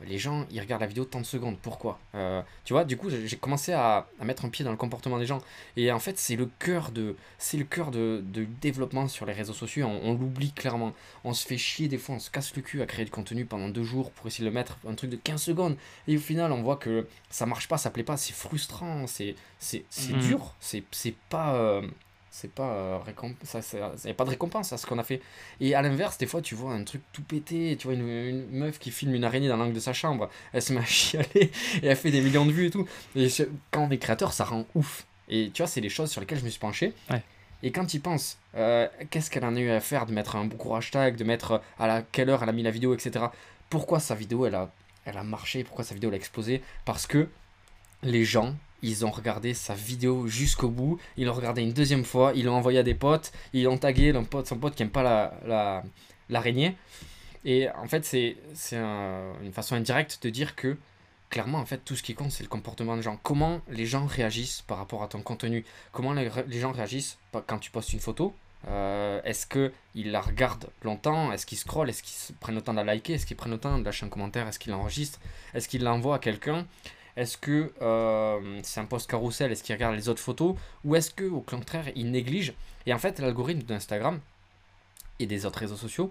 les 0.06 0.18
gens, 0.18 0.46
ils 0.50 0.60
regardent 0.60 0.82
la 0.82 0.86
vidéo 0.86 1.04
30 1.04 1.24
secondes. 1.24 1.56
Pourquoi? 1.60 1.98
Euh, 2.14 2.42
Tu 2.64 2.72
vois, 2.72 2.84
du 2.84 2.96
coup, 2.96 3.08
j'ai 3.10 3.36
commencé 3.36 3.72
à, 3.72 4.06
à, 4.20 4.24
mettre 4.24 4.44
un 4.44 4.48
pied 4.48 4.64
dans 4.64 4.70
le 4.70 4.76
comportement 4.76 5.18
des 5.18 5.26
gens. 5.26 5.40
Et 5.76 5.90
en 5.92 5.98
fait, 5.98 6.18
c'est 6.18 6.36
le 6.36 6.48
cœur 6.58 6.90
de, 6.90 7.16
c'est 7.38 7.56
le 7.56 7.64
cœur 7.64 7.90
de, 7.90 8.22
de, 8.24 8.46
développement 8.60 9.08
sur 9.08 9.26
les 9.26 9.32
réseaux 9.32 9.52
sociaux. 9.52 9.86
On, 9.86 10.10
on 10.10 10.14
l'oublie 10.14 10.52
clairement. 10.52 10.92
On 11.24 11.32
se 11.32 11.46
fait 11.46 11.58
chier 11.58 11.88
des 11.88 11.98
fois, 11.98 12.16
on 12.16 12.18
se 12.18 12.30
casse 12.30 12.54
le 12.56 12.62
cul 12.62 12.82
à 12.82 12.86
créer 12.86 13.04
du 13.04 13.10
contenu 13.10 13.44
pendant 13.44 13.68
deux 13.68 13.84
jours 13.84 14.10
pour 14.12 14.26
essayer 14.26 14.44
de 14.44 14.50
le 14.50 14.54
mettre 14.54 14.78
un 14.88 14.94
truc 14.94 15.10
de 15.10 15.16
15 15.16 15.40
secondes. 15.40 15.76
Et 16.08 16.16
au 16.16 16.20
final, 16.20 16.52
on 16.52 16.62
voit 16.62 16.76
que 16.76 17.06
ça 17.30 17.46
marche 17.46 17.68
pas, 17.68 17.78
ça 17.78 17.90
plaît 17.90 18.02
pas. 18.02 18.16
C'est 18.16 18.34
frustrant, 18.34 19.06
c'est, 19.06 19.34
c'est, 19.58 19.84
c'est 19.90 20.14
mmh. 20.14 20.20
dur. 20.20 20.54
C'est, 20.60 20.82
c'est 20.90 21.14
pas. 21.28 21.54
Euh, 21.54 21.82
c'est 22.34 22.50
pas 22.50 22.72
euh, 22.72 22.98
récomp... 23.04 23.34
ça 23.44 23.60
il 24.04 24.10
a 24.10 24.14
pas 24.14 24.24
de 24.24 24.30
récompense 24.30 24.72
à 24.72 24.78
ce 24.78 24.86
qu'on 24.86 24.98
a 24.98 25.04
fait. 25.04 25.20
Et 25.60 25.74
à 25.74 25.82
l'inverse 25.82 26.16
des 26.16 26.26
fois 26.26 26.40
tu 26.40 26.54
vois 26.54 26.72
un 26.72 26.82
truc 26.82 27.02
tout 27.12 27.22
pété 27.22 27.76
tu 27.78 27.86
vois 27.86 27.94
une, 27.94 28.08
une 28.08 28.50
meuf 28.50 28.78
qui 28.78 28.90
filme 28.90 29.14
une 29.14 29.24
araignée 29.24 29.48
dans 29.48 29.58
l'angle 29.58 29.74
de 29.74 29.80
sa 29.80 29.92
chambre. 29.92 30.30
Elle 30.52 30.62
se 30.62 30.72
met 30.72 30.80
à 30.80 30.84
chialer 30.86 31.52
et 31.82 31.86
elle 31.86 31.96
fait 31.96 32.10
des 32.10 32.22
millions 32.22 32.46
de 32.46 32.52
vues 32.52 32.66
et 32.66 32.70
tout. 32.70 32.88
Et 33.14 33.28
quand 33.70 33.84
on 33.84 33.90
est 33.90 33.98
créateur 33.98 34.32
ça 34.32 34.44
rend 34.44 34.64
ouf. 34.74 35.06
Et 35.28 35.50
tu 35.52 35.62
vois 35.62 35.68
c'est 35.68 35.82
les 35.82 35.90
choses 35.90 36.10
sur 36.10 36.20
lesquelles 36.20 36.38
je 36.38 36.44
me 36.44 36.50
suis 36.50 36.58
penché. 36.60 36.94
Ouais. 37.10 37.22
et 37.62 37.70
quand 37.70 37.84
tu 37.84 38.00
penses 38.00 38.38
euh, 38.56 38.88
qu'est-ce 39.10 39.30
qu'elle 39.30 39.44
en 39.44 39.54
a 39.54 39.60
eu 39.60 39.70
à 39.70 39.80
faire 39.80 40.06
de 40.06 40.12
mettre 40.12 40.36
un 40.36 40.46
gros 40.46 40.74
hashtag 40.74 41.16
de 41.16 41.24
mettre 41.24 41.60
à 41.78 41.86
la 41.86 42.02
quelle 42.02 42.30
heure 42.30 42.42
elle 42.42 42.48
a 42.48 42.52
mis 42.52 42.62
la 42.62 42.70
vidéo 42.70 42.94
etc 42.94 43.26
pourquoi 43.68 44.00
sa 44.00 44.14
vidéo 44.14 44.46
elle 44.46 44.54
a 44.54 44.70
elle 45.04 45.18
a 45.18 45.24
marché? 45.24 45.64
Pourquoi 45.64 45.84
sa 45.84 45.94
vidéo 45.94 46.10
elle 46.10 46.14
a 46.14 46.16
explosé? 46.16 46.62
Parce 46.84 47.06
que 47.06 47.28
les 48.02 48.24
gens 48.24 48.54
ils 48.82 49.06
ont 49.06 49.10
regardé 49.10 49.54
sa 49.54 49.74
vidéo 49.74 50.26
jusqu'au 50.26 50.68
bout, 50.68 50.98
ils 51.16 51.26
l'ont 51.26 51.32
regardé 51.32 51.62
une 51.62 51.72
deuxième 51.72 52.04
fois, 52.04 52.32
ils 52.34 52.44
l'ont 52.44 52.56
envoyé 52.56 52.78
à 52.78 52.82
des 52.82 52.94
potes, 52.94 53.32
ils 53.52 53.64
l'ont 53.64 53.78
tagué, 53.78 54.12
son 54.44 54.58
pote, 54.58 54.74
qui 54.74 54.82
n'aime 54.82 54.90
pas 54.90 55.32
l'araignée. 56.28 56.76
La, 57.44 57.50
et 57.50 57.68
en 57.70 57.86
fait, 57.88 58.04
c'est 58.04 58.76
un, 58.76 59.32
une 59.42 59.52
façon 59.52 59.74
indirecte 59.74 60.20
de 60.22 60.30
dire 60.30 60.54
que 60.54 60.76
clairement, 61.30 61.58
en 61.58 61.64
fait, 61.64 61.78
tout 61.78 61.96
ce 61.96 62.02
qui 62.02 62.14
compte, 62.14 62.30
c'est 62.30 62.42
le 62.44 62.48
comportement 62.48 62.94
des 62.94 63.02
gens. 63.02 63.18
Comment 63.22 63.62
les 63.68 63.86
gens 63.86 64.06
réagissent 64.06 64.62
par 64.62 64.78
rapport 64.78 65.02
à 65.02 65.08
ton 65.08 65.22
contenu. 65.22 65.64
Comment 65.90 66.12
les, 66.12 66.30
les 66.46 66.60
gens 66.60 66.72
réagissent 66.72 67.16
quand 67.46 67.58
tu 67.58 67.70
postes 67.70 67.92
une 67.94 68.00
photo. 68.00 68.34
Euh, 68.68 69.20
Est-ce 69.24 69.46
qu'ils 69.46 70.12
la 70.12 70.20
regardent 70.20 70.68
longtemps? 70.82 71.32
Est-ce 71.32 71.46
qu'ils 71.46 71.58
scrollent? 71.58 71.88
Est-ce 71.88 72.02
qu'ils 72.02 72.36
prennent 72.36 72.54
le 72.54 72.60
temps 72.60 72.72
de 72.72 72.78
la 72.78 72.84
liker? 72.84 73.14
Est-ce 73.14 73.26
qu'ils 73.26 73.36
prennent 73.36 73.50
le 73.50 73.58
temps 73.58 73.76
de 73.78 73.84
lâcher 73.84 74.06
un 74.06 74.08
commentaire? 74.08 74.46
Est-ce 74.46 74.58
qu'ils 74.58 74.72
l'enregistrent? 74.72 75.20
Est-ce 75.54 75.68
qu'ils 75.68 75.82
l'envoient 75.82 76.16
à 76.16 76.18
quelqu'un? 76.18 76.66
Est-ce 77.16 77.36
que 77.36 77.72
euh, 77.82 78.60
c'est 78.62 78.80
un 78.80 78.84
post 78.84 79.10
carousel 79.10 79.52
Est-ce 79.52 79.62
qu'il 79.62 79.74
regarde 79.74 79.94
les 79.94 80.08
autres 80.08 80.20
photos 80.20 80.56
Ou 80.84 80.96
est-ce 80.96 81.10
que 81.10 81.24
au 81.24 81.40
contraire, 81.40 81.84
il 81.94 82.10
néglige 82.10 82.54
Et 82.86 82.94
en 82.94 82.98
fait, 82.98 83.18
l'algorithme 83.18 83.62
d'Instagram 83.62 84.20
et 85.18 85.26
des 85.26 85.44
autres 85.44 85.58
réseaux 85.58 85.76
sociaux, 85.76 86.10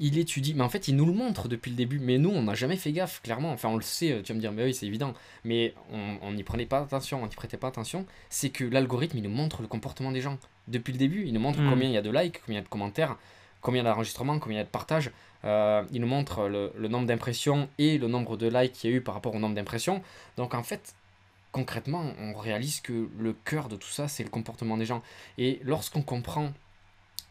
il 0.00 0.18
étudie. 0.18 0.54
Mais 0.54 0.64
en 0.64 0.68
fait, 0.68 0.88
il 0.88 0.96
nous 0.96 1.06
le 1.06 1.12
montre 1.12 1.46
depuis 1.46 1.70
le 1.70 1.76
début. 1.76 2.00
Mais 2.00 2.18
nous, 2.18 2.30
on 2.30 2.42
n'a 2.42 2.54
jamais 2.54 2.76
fait 2.76 2.90
gaffe, 2.90 3.22
clairement. 3.22 3.52
Enfin, 3.52 3.68
on 3.68 3.76
le 3.76 3.82
sait, 3.82 4.22
tu 4.24 4.32
vas 4.32 4.36
me 4.36 4.40
dire, 4.40 4.50
mais 4.50 4.64
oui, 4.64 4.74
c'est 4.74 4.86
évident. 4.86 5.14
Mais 5.44 5.74
on 5.92 6.32
n'y 6.32 6.42
prenait 6.42 6.66
pas 6.66 6.80
attention, 6.80 7.22
on 7.22 7.26
n'y 7.26 7.34
prêtait 7.34 7.56
pas 7.58 7.68
attention. 7.68 8.06
C'est 8.28 8.50
que 8.50 8.64
l'algorithme, 8.64 9.18
il 9.18 9.22
nous 9.22 9.30
montre 9.30 9.62
le 9.62 9.68
comportement 9.68 10.10
des 10.10 10.20
gens. 10.20 10.38
Depuis 10.66 10.92
le 10.92 10.98
début, 10.98 11.24
il 11.26 11.32
nous 11.32 11.40
montre 11.40 11.60
mmh. 11.60 11.70
combien 11.70 11.88
il 11.88 11.92
y 11.92 11.96
a 11.96 12.02
de 12.02 12.10
likes, 12.10 12.40
combien 12.40 12.58
il 12.58 12.62
y 12.62 12.62
a 12.62 12.64
de 12.64 12.68
commentaires, 12.68 13.16
combien 13.60 13.84
d'enregistrements, 13.84 14.38
combien 14.38 14.56
il 14.56 14.60
y 14.60 14.62
a 14.62 14.64
de 14.64 14.70
partages. 14.70 15.10
Euh, 15.44 15.84
il 15.92 16.00
nous 16.00 16.06
montre 16.06 16.48
le, 16.48 16.72
le 16.76 16.88
nombre 16.88 17.06
d'impressions 17.06 17.68
et 17.78 17.98
le 17.98 18.08
nombre 18.08 18.36
de 18.36 18.46
likes 18.46 18.72
qu'il 18.72 18.90
y 18.90 18.92
a 18.92 18.96
eu 18.96 19.00
par 19.00 19.14
rapport 19.14 19.34
au 19.34 19.38
nombre 19.38 19.54
d'impressions. 19.54 20.02
Donc 20.36 20.54
en 20.54 20.62
fait, 20.62 20.94
concrètement, 21.52 22.12
on 22.18 22.34
réalise 22.34 22.80
que 22.80 23.08
le 23.18 23.32
cœur 23.32 23.68
de 23.68 23.76
tout 23.76 23.88
ça, 23.88 24.06
c'est 24.08 24.22
le 24.22 24.30
comportement 24.30 24.76
des 24.76 24.86
gens. 24.86 25.02
Et 25.38 25.60
lorsqu'on 25.64 26.02
comprend 26.02 26.52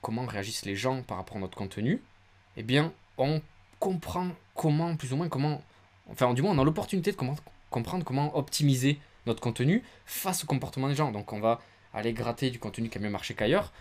comment 0.02 0.26
réagissent 0.26 0.66
les 0.66 0.76
gens 0.76 1.04
par 1.04 1.18
rapport 1.18 1.38
à 1.38 1.40
notre 1.40 1.58
contenu, 1.58 2.02
eh 2.58 2.64
bien, 2.64 2.92
on 3.18 3.42
comprend 3.80 4.30
comment, 4.56 4.96
plus 4.96 5.14
ou 5.14 5.18
moins, 5.18 5.30
comment... 5.30 5.62
Enfin, 6.12 6.34
du 6.34 6.42
moins, 6.42 6.56
on 6.56 6.60
a 6.60 6.64
l'opportunité 6.64 7.12
de 7.12 7.18
comprendre 7.70 8.04
comment 8.04 8.36
optimiser 8.36 9.00
notre 9.26 9.42
contenu 9.42 9.84
face 10.06 10.44
au 10.44 10.48
comportement 10.48 10.88
des 10.88 10.96
gens. 10.96 11.12
Donc 11.12 11.32
on 11.34 11.40
va 11.40 11.62
aller 11.94 12.14
gratter 12.14 12.50
du 12.50 12.60
contenu 12.60 12.90
qui 12.90 12.98
a 12.98 13.02
mieux 13.02 13.10
marché 13.10 13.34
qu'ailleurs, 13.34 13.72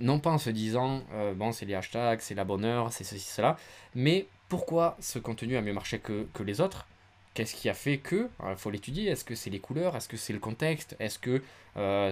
non 0.00 0.18
pas 0.18 0.30
en 0.30 0.38
se 0.38 0.50
disant, 0.50 1.02
bon, 1.36 1.52
c'est 1.52 1.66
les 1.66 1.74
hashtags, 1.74 2.20
c'est 2.20 2.34
la 2.34 2.44
bonne 2.44 2.64
heure, 2.64 2.92
c'est 2.92 3.04
ceci, 3.04 3.30
cela, 3.30 3.56
mais 3.94 4.26
pourquoi 4.48 4.96
ce 5.00 5.18
contenu 5.18 5.56
a 5.56 5.62
mieux 5.62 5.72
marché 5.72 5.98
que, 5.98 6.26
que 6.34 6.42
les 6.42 6.60
autres? 6.60 6.86
Qu'est-ce 7.34 7.54
qui 7.54 7.68
a 7.68 7.74
fait 7.74 7.98
que 7.98 8.28
Il 8.48 8.56
faut 8.56 8.70
l'étudier. 8.70 9.08
Est-ce 9.10 9.24
que 9.24 9.34
c'est 9.34 9.50
les 9.50 9.60
couleurs 9.60 9.96
Est-ce 9.96 10.08
que 10.08 10.16
c'est 10.16 10.32
le 10.32 10.38
contexte 10.38 10.96
Est-ce 10.98 11.18
que 11.18 11.42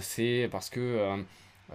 c'est 0.01 0.49
parce 0.51 0.71
que 0.71 1.25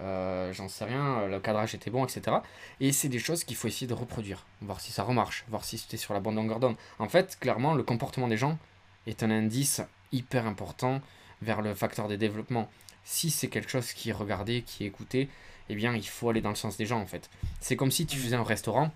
euh, 0.00 0.52
j'en 0.52 0.68
sais 0.68 0.84
rien, 0.84 1.26
le 1.26 1.40
cadrage 1.40 1.74
était 1.74 1.90
bon, 1.90 2.04
etc. 2.04 2.38
Et 2.80 2.92
c'est 2.92 3.08
des 3.08 3.18
choses 3.18 3.44
qu'il 3.44 3.56
faut 3.56 3.68
essayer 3.68 3.86
de 3.86 3.94
reproduire, 3.94 4.46
voir 4.60 4.80
si 4.80 4.92
ça 4.92 5.02
remarche, 5.02 5.44
voir 5.48 5.64
si 5.64 5.78
c'était 5.78 5.96
sur 5.96 6.14
la 6.14 6.20
bonne 6.20 6.36
longueur 6.36 6.60
d'onde. 6.60 6.76
En 6.98 7.08
fait, 7.08 7.38
clairement, 7.40 7.74
le 7.74 7.82
comportement 7.82 8.28
des 8.28 8.36
gens 8.36 8.58
est 9.06 9.22
un 9.22 9.30
indice 9.30 9.82
hyper 10.12 10.46
important 10.46 11.00
vers 11.42 11.62
le 11.62 11.74
facteur 11.74 12.08
de 12.08 12.16
développement. 12.16 12.70
Si 13.10 13.30
c'est 13.30 13.48
quelque 13.48 13.70
chose 13.70 13.94
qui 13.94 14.10
est 14.10 14.12
regardé, 14.12 14.60
qui 14.60 14.84
est 14.84 14.86
écouté, 14.86 15.30
eh 15.70 15.74
bien, 15.74 15.94
il 15.94 16.06
faut 16.06 16.28
aller 16.28 16.42
dans 16.42 16.50
le 16.50 16.56
sens 16.56 16.76
des 16.76 16.84
gens, 16.84 17.00
en 17.00 17.06
fait. 17.06 17.30
C'est 17.58 17.74
comme 17.74 17.90
si 17.90 18.04
tu 18.04 18.18
faisais 18.18 18.36
un 18.36 18.44
restaurant 18.44 18.92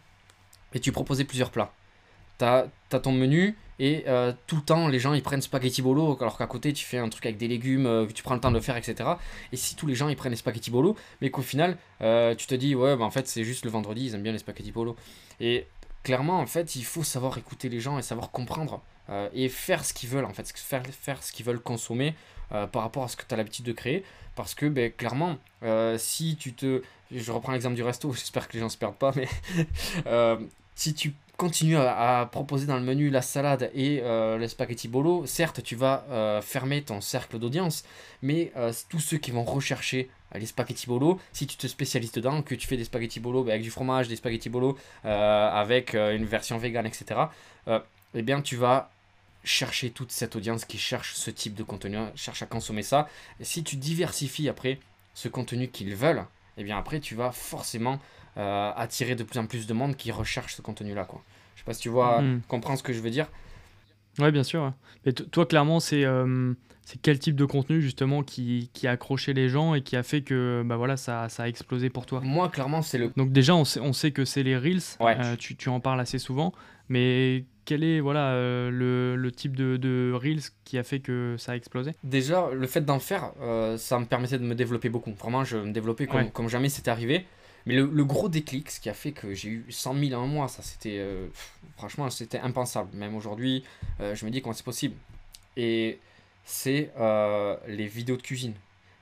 et 0.74 0.80
tu 0.80 0.92
proposais 0.92 1.24
plusieurs 1.24 1.50
plats. 1.50 1.72
Tu 2.38 2.44
as, 2.44 2.68
ton 3.00 3.12
menu, 3.12 3.56
et 3.78 4.04
euh, 4.08 4.34
tout 4.46 4.56
le 4.56 4.62
temps, 4.62 4.86
les 4.88 4.98
gens 4.98 5.14
ils 5.14 5.22
prennent 5.22 5.40
spaghetti 5.40 5.80
bolo, 5.80 6.18
alors 6.20 6.36
qu'à 6.36 6.46
côté 6.46 6.74
tu 6.74 6.84
fais 6.84 6.98
un 6.98 7.08
truc 7.08 7.24
avec 7.24 7.38
des 7.38 7.48
légumes, 7.48 7.86
euh, 7.86 8.06
tu 8.06 8.22
prends 8.22 8.34
le 8.34 8.40
temps 8.40 8.50
de 8.50 8.56
le 8.56 8.60
faire, 8.60 8.76
etc. 8.76 9.08
Et 9.50 9.56
si 9.56 9.76
tous 9.76 9.86
les 9.86 9.94
gens 9.94 10.10
ils 10.10 10.16
prennent 10.16 10.32
les 10.32 10.36
spaghetti 10.36 10.70
bolo, 10.70 10.94
mais 11.22 11.30
qu'au 11.30 11.40
final 11.40 11.78
euh, 12.02 12.34
tu 12.34 12.46
te 12.46 12.54
dis, 12.54 12.74
ouais, 12.74 12.96
bah, 12.96 13.04
en 13.04 13.10
fait 13.10 13.26
c'est 13.26 13.44
juste 13.44 13.64
le 13.64 13.70
vendredi, 13.70 14.06
ils 14.06 14.14
aiment 14.14 14.24
bien 14.24 14.32
les 14.32 14.38
spaghetti 14.38 14.72
bolo. 14.72 14.94
Et 15.40 15.66
clairement, 16.02 16.38
en 16.38 16.46
fait, 16.46 16.76
il 16.76 16.84
faut 16.84 17.02
savoir 17.02 17.38
écouter 17.38 17.70
les 17.70 17.80
gens 17.80 17.98
et 17.98 18.02
savoir 18.02 18.30
comprendre 18.30 18.82
et 19.34 19.48
faire 19.48 19.84
ce 19.84 19.92
qu'ils 19.92 20.08
veulent, 20.08 20.24
en 20.24 20.32
fait, 20.32 20.50
faire, 20.56 20.82
faire 20.86 21.22
ce 21.22 21.32
qu'ils 21.32 21.44
veulent 21.44 21.60
consommer 21.60 22.14
par 22.72 22.82
rapport 22.82 23.04
à 23.04 23.08
ce 23.08 23.16
que 23.16 23.24
tu 23.26 23.34
as 23.34 23.36
l'habitude 23.36 23.64
de 23.64 23.72
créer. 23.72 24.04
Parce 24.34 24.54
que, 24.54 24.66
ben, 24.66 24.92
clairement, 24.92 25.38
si 25.98 26.36
tu 26.36 26.52
te. 26.52 26.82
Je 27.10 27.32
reprends 27.32 27.52
l'exemple 27.52 27.74
du 27.74 27.82
resto, 27.82 28.12
j'espère 28.14 28.48
que 28.48 28.54
les 28.54 28.60
gens 28.60 28.68
se 28.68 28.78
perdent 28.78 28.96
pas, 28.96 29.12
mais 29.14 29.28
si 30.74 30.94
tu 30.94 31.14
continues 31.42 31.76
à, 31.76 32.28
proposer 32.30 32.66
dans 32.66 32.76
le 32.76 32.82
menu 32.82 33.10
la 33.10 33.20
salade 33.20 33.70
et 33.74 34.00
euh, 34.02 34.38
le 34.38 34.46
spaghetti 34.46 34.86
bolo, 34.86 35.26
certes, 35.26 35.60
tu 35.62 35.74
vas 35.74 36.04
euh, 36.10 36.40
fermer 36.40 36.82
ton 36.82 37.00
cercle 37.00 37.38
d'audience, 37.38 37.84
mais 38.22 38.52
euh, 38.56 38.72
tous 38.88 39.00
ceux 39.00 39.18
qui 39.18 39.32
vont 39.32 39.42
rechercher 39.42 40.08
les 40.34 40.46
spaghetti 40.46 40.86
bolo, 40.86 41.20
si 41.32 41.48
tu 41.48 41.56
te 41.56 41.66
spécialises 41.66 42.12
dedans, 42.12 42.42
que 42.42 42.54
tu 42.54 42.68
fais 42.68 42.76
des 42.76 42.84
spaghetti 42.84 43.18
bolo 43.18 43.42
ben, 43.42 43.50
avec 43.50 43.62
du 43.62 43.70
fromage, 43.70 44.06
des 44.06 44.14
spaghetti 44.16 44.50
bolo 44.50 44.78
avec 45.02 45.94
une 45.94 46.24
version 46.24 46.58
vegan, 46.58 46.86
etc., 46.86 47.22
eh 48.14 48.22
bien, 48.22 48.40
tu 48.40 48.56
vas 48.56 48.90
chercher 49.44 49.90
toute 49.90 50.12
cette 50.12 50.36
audience 50.36 50.64
qui 50.64 50.78
cherche 50.78 51.14
ce 51.14 51.30
type 51.30 51.54
de 51.54 51.62
contenu, 51.62 51.98
cherche 52.14 52.42
à 52.42 52.46
consommer 52.46 52.82
ça. 52.82 53.08
Et 53.40 53.44
si 53.44 53.64
tu 53.64 53.76
diversifies 53.76 54.48
après 54.48 54.78
ce 55.14 55.28
contenu 55.28 55.68
qu'ils 55.68 55.94
veulent, 55.94 56.24
eh 56.56 56.64
bien 56.64 56.78
après, 56.78 57.00
tu 57.00 57.14
vas 57.14 57.32
forcément 57.32 57.98
euh, 58.36 58.72
attirer 58.76 59.14
de 59.14 59.24
plus 59.24 59.38
en 59.38 59.46
plus 59.46 59.66
de 59.66 59.72
monde 59.72 59.96
qui 59.96 60.12
recherche 60.12 60.54
ce 60.54 60.62
contenu-là. 60.62 61.04
Quoi. 61.04 61.22
Je 61.54 61.60
sais 61.60 61.64
pas 61.64 61.74
si 61.74 61.82
tu 61.82 61.88
vois, 61.88 62.22
mm. 62.22 62.42
comprends 62.48 62.76
ce 62.76 62.82
que 62.82 62.92
je 62.92 63.00
veux 63.00 63.10
dire. 63.10 63.26
Ouais, 64.18 64.30
bien 64.30 64.42
sûr. 64.42 64.72
Mais 65.04 65.12
toi, 65.12 65.46
clairement, 65.46 65.80
c'est 65.80 66.04
euh, 66.04 66.54
c'est 66.84 67.00
quel 67.00 67.18
type 67.18 67.36
de 67.36 67.44
contenu 67.44 67.80
justement 67.80 68.22
qui, 68.22 68.70
qui, 68.74 68.86
a 68.86 68.92
accroché 68.92 69.32
les 69.32 69.48
gens 69.48 69.74
et 69.74 69.82
qui 69.82 69.96
a 69.96 70.02
fait 70.02 70.22
que 70.22 70.62
bah 70.66 70.76
voilà, 70.76 70.96
ça, 70.96 71.28
ça 71.28 71.44
a 71.44 71.48
explosé 71.48 71.88
pour 71.90 72.06
toi? 72.06 72.20
Moi, 72.22 72.48
clairement, 72.48 72.82
c'est 72.82 72.98
le. 72.98 73.12
Donc, 73.16 73.32
déjà, 73.32 73.54
on 73.54 73.64
sait, 73.64 73.80
on 73.80 73.92
sait 73.92 74.10
que 74.10 74.24
c'est 74.24 74.42
les 74.42 74.56
Reels. 74.56 74.82
Euh, 75.00 75.36
tu, 75.36 75.56
tu, 75.56 75.68
en 75.68 75.80
parles 75.80 76.00
assez 76.00 76.18
souvent. 76.18 76.52
Mais 76.88 77.44
quel 77.64 77.84
est 77.84 78.00
voilà, 78.00 78.34
le, 78.34 79.16
le, 79.16 79.32
type 79.32 79.56
de, 79.56 79.76
de, 79.76 80.12
Reels 80.14 80.42
qui 80.64 80.78
a 80.78 80.82
fait 80.82 81.00
que 81.00 81.36
ça 81.38 81.52
a 81.52 81.56
explosé 81.56 81.92
Déjà, 82.04 82.50
le 82.52 82.66
fait 82.66 82.82
d'en 82.82 82.98
faire, 82.98 83.32
ça 83.78 83.98
me 83.98 84.04
permettait 84.04 84.38
de 84.38 84.44
me 84.44 84.54
développer 84.54 84.88
beaucoup. 84.88 85.12
Vraiment, 85.12 85.44
je 85.44 85.56
me 85.58 85.72
développais 85.72 86.06
comme, 86.06 86.30
comme 86.30 86.48
jamais 86.48 86.68
c'était 86.68 86.90
arrivé. 86.90 87.26
Mais 87.66 87.74
le, 87.74 88.04
gros 88.04 88.28
déclic, 88.28 88.70
ce 88.70 88.80
qui 88.80 88.88
a 88.88 88.94
fait 88.94 89.12
que 89.12 89.34
j'ai 89.34 89.48
eu 89.48 89.64
100 89.68 89.94
000 89.94 90.20
en 90.20 90.24
un 90.24 90.26
mois, 90.26 90.48
ça 90.48 90.62
c'était. 90.62 90.98
Euh, 90.98 91.28
franchement, 91.76 92.10
c'était 92.10 92.38
impensable. 92.38 92.90
Même 92.96 93.14
aujourd'hui, 93.14 93.62
euh, 94.00 94.14
je 94.14 94.24
me 94.24 94.30
dis 94.30 94.42
comment 94.42 94.52
c'est 94.52 94.64
possible. 94.64 94.96
Et 95.56 95.98
c'est 96.44 96.90
euh, 96.98 97.56
les 97.68 97.86
vidéos 97.86 98.16
de 98.16 98.22
cuisine. 98.22 98.54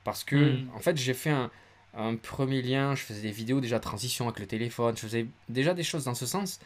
Parce 0.05 0.25
que, 0.25 0.37
hmm. 0.37 0.71
en 0.75 0.81
fait, 0.81 0.97
j'ai 0.97 1.15
fait 1.15 1.31
un, 1.31 1.51
un, 1.95 2.17
premier 2.17 2.61
lien, 2.61 2.95
je 2.95 3.03
faisais 3.03 3.23
des 3.23 3.31
vidéos 3.31 3.61
déjà 3.61 3.81
transition 3.81 4.27
avec 4.27 4.41
le 4.41 4.47
téléphone, 4.47 4.95
je 4.97 5.03
faisais 5.03 5.27
déjà 5.49 5.73
des 5.73 5.83
choses 5.83 6.05
dans 6.05 6.15
ce 6.15 6.27
sens. 6.27 6.61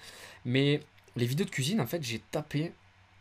Mais 0.45 0.81
les 1.17 1.27
vidéos 1.27 1.47
de 1.47 1.51
cuisine, 1.51 1.81
en 1.81 1.87
fait, 1.87 2.03
j'ai 2.03 2.19
tapé 2.19 2.73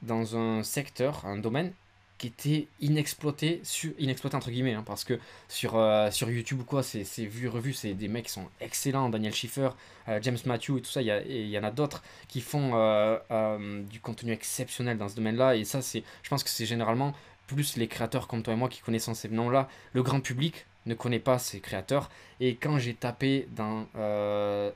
dans 0.02 0.36
un 0.36 0.64
secteur, 0.64 1.26
un 1.26 1.38
domaine 1.38 1.74
qui 2.18 2.28
était 2.28 2.68
inexploité, 2.80 3.60
sur, 3.64 3.92
inexploité 4.00 4.38
entre 4.38 4.50
guillemets, 4.50 4.74
hein, 4.74 4.84
parce 4.86 5.04
que 5.04 5.20
sur, 5.50 5.76
euh, 5.76 6.10
sur 6.12 6.30
YouTube 6.30 6.62
ou 6.62 6.64
quoi, 6.64 6.84
c'est 6.84 7.04
vu, 7.26 7.48
revu, 7.48 7.74
c'est 7.74 7.94
des 7.94 8.08
mecs 8.08 8.26
qui 8.26 8.32
sont 8.32 8.48
excellents, 8.62 9.10
Daniel 9.10 9.34
Schiffer, 9.34 9.70
euh, 10.08 10.20
James 10.22 10.38
Matthew 10.46 10.78
et 10.78 10.82
tout 10.82 10.92
ça, 10.92 11.02
il 11.02 11.08
y, 11.28 11.50
y, 11.50 11.60
en 11.60 11.64
a 11.64 11.72
d'autres 11.72 12.04
qui 12.28 12.42
font 12.42 12.72
euh, 12.76 13.84
du 13.84 14.00
contenu 14.00 14.32
exceptionnel 14.32 14.98
dans 14.98 15.10
ce 15.10 15.16
domaine-là, 15.16 15.56
et 15.56 15.66
ça, 15.66 15.82
c'est 15.82 16.04
je 16.22 16.30
pense 16.30 16.44
que 16.44 16.50
c'est 16.50 16.66
généralement 16.66 17.14
plus 17.48 17.76
les 17.76 17.88
créateurs 17.88 18.28
comme 18.28 18.42
toi 18.42 18.54
et 18.54 18.58
moi 18.58 18.70
qui 18.70 18.82
connaissons 18.82 19.14
ces 19.14 19.30
noms-là. 19.30 19.68
Le 19.92 20.02
grand 20.02 20.22
public 20.22 20.66
ne 20.86 20.94
connaît 20.96 21.20
pas 21.20 21.40
ces 21.40 21.60
créateurs, 21.60 22.10
et 22.40 22.56
quand 22.56 22.78
j'ai 22.78 22.94
tapé 22.94 23.48
dans 23.56 23.86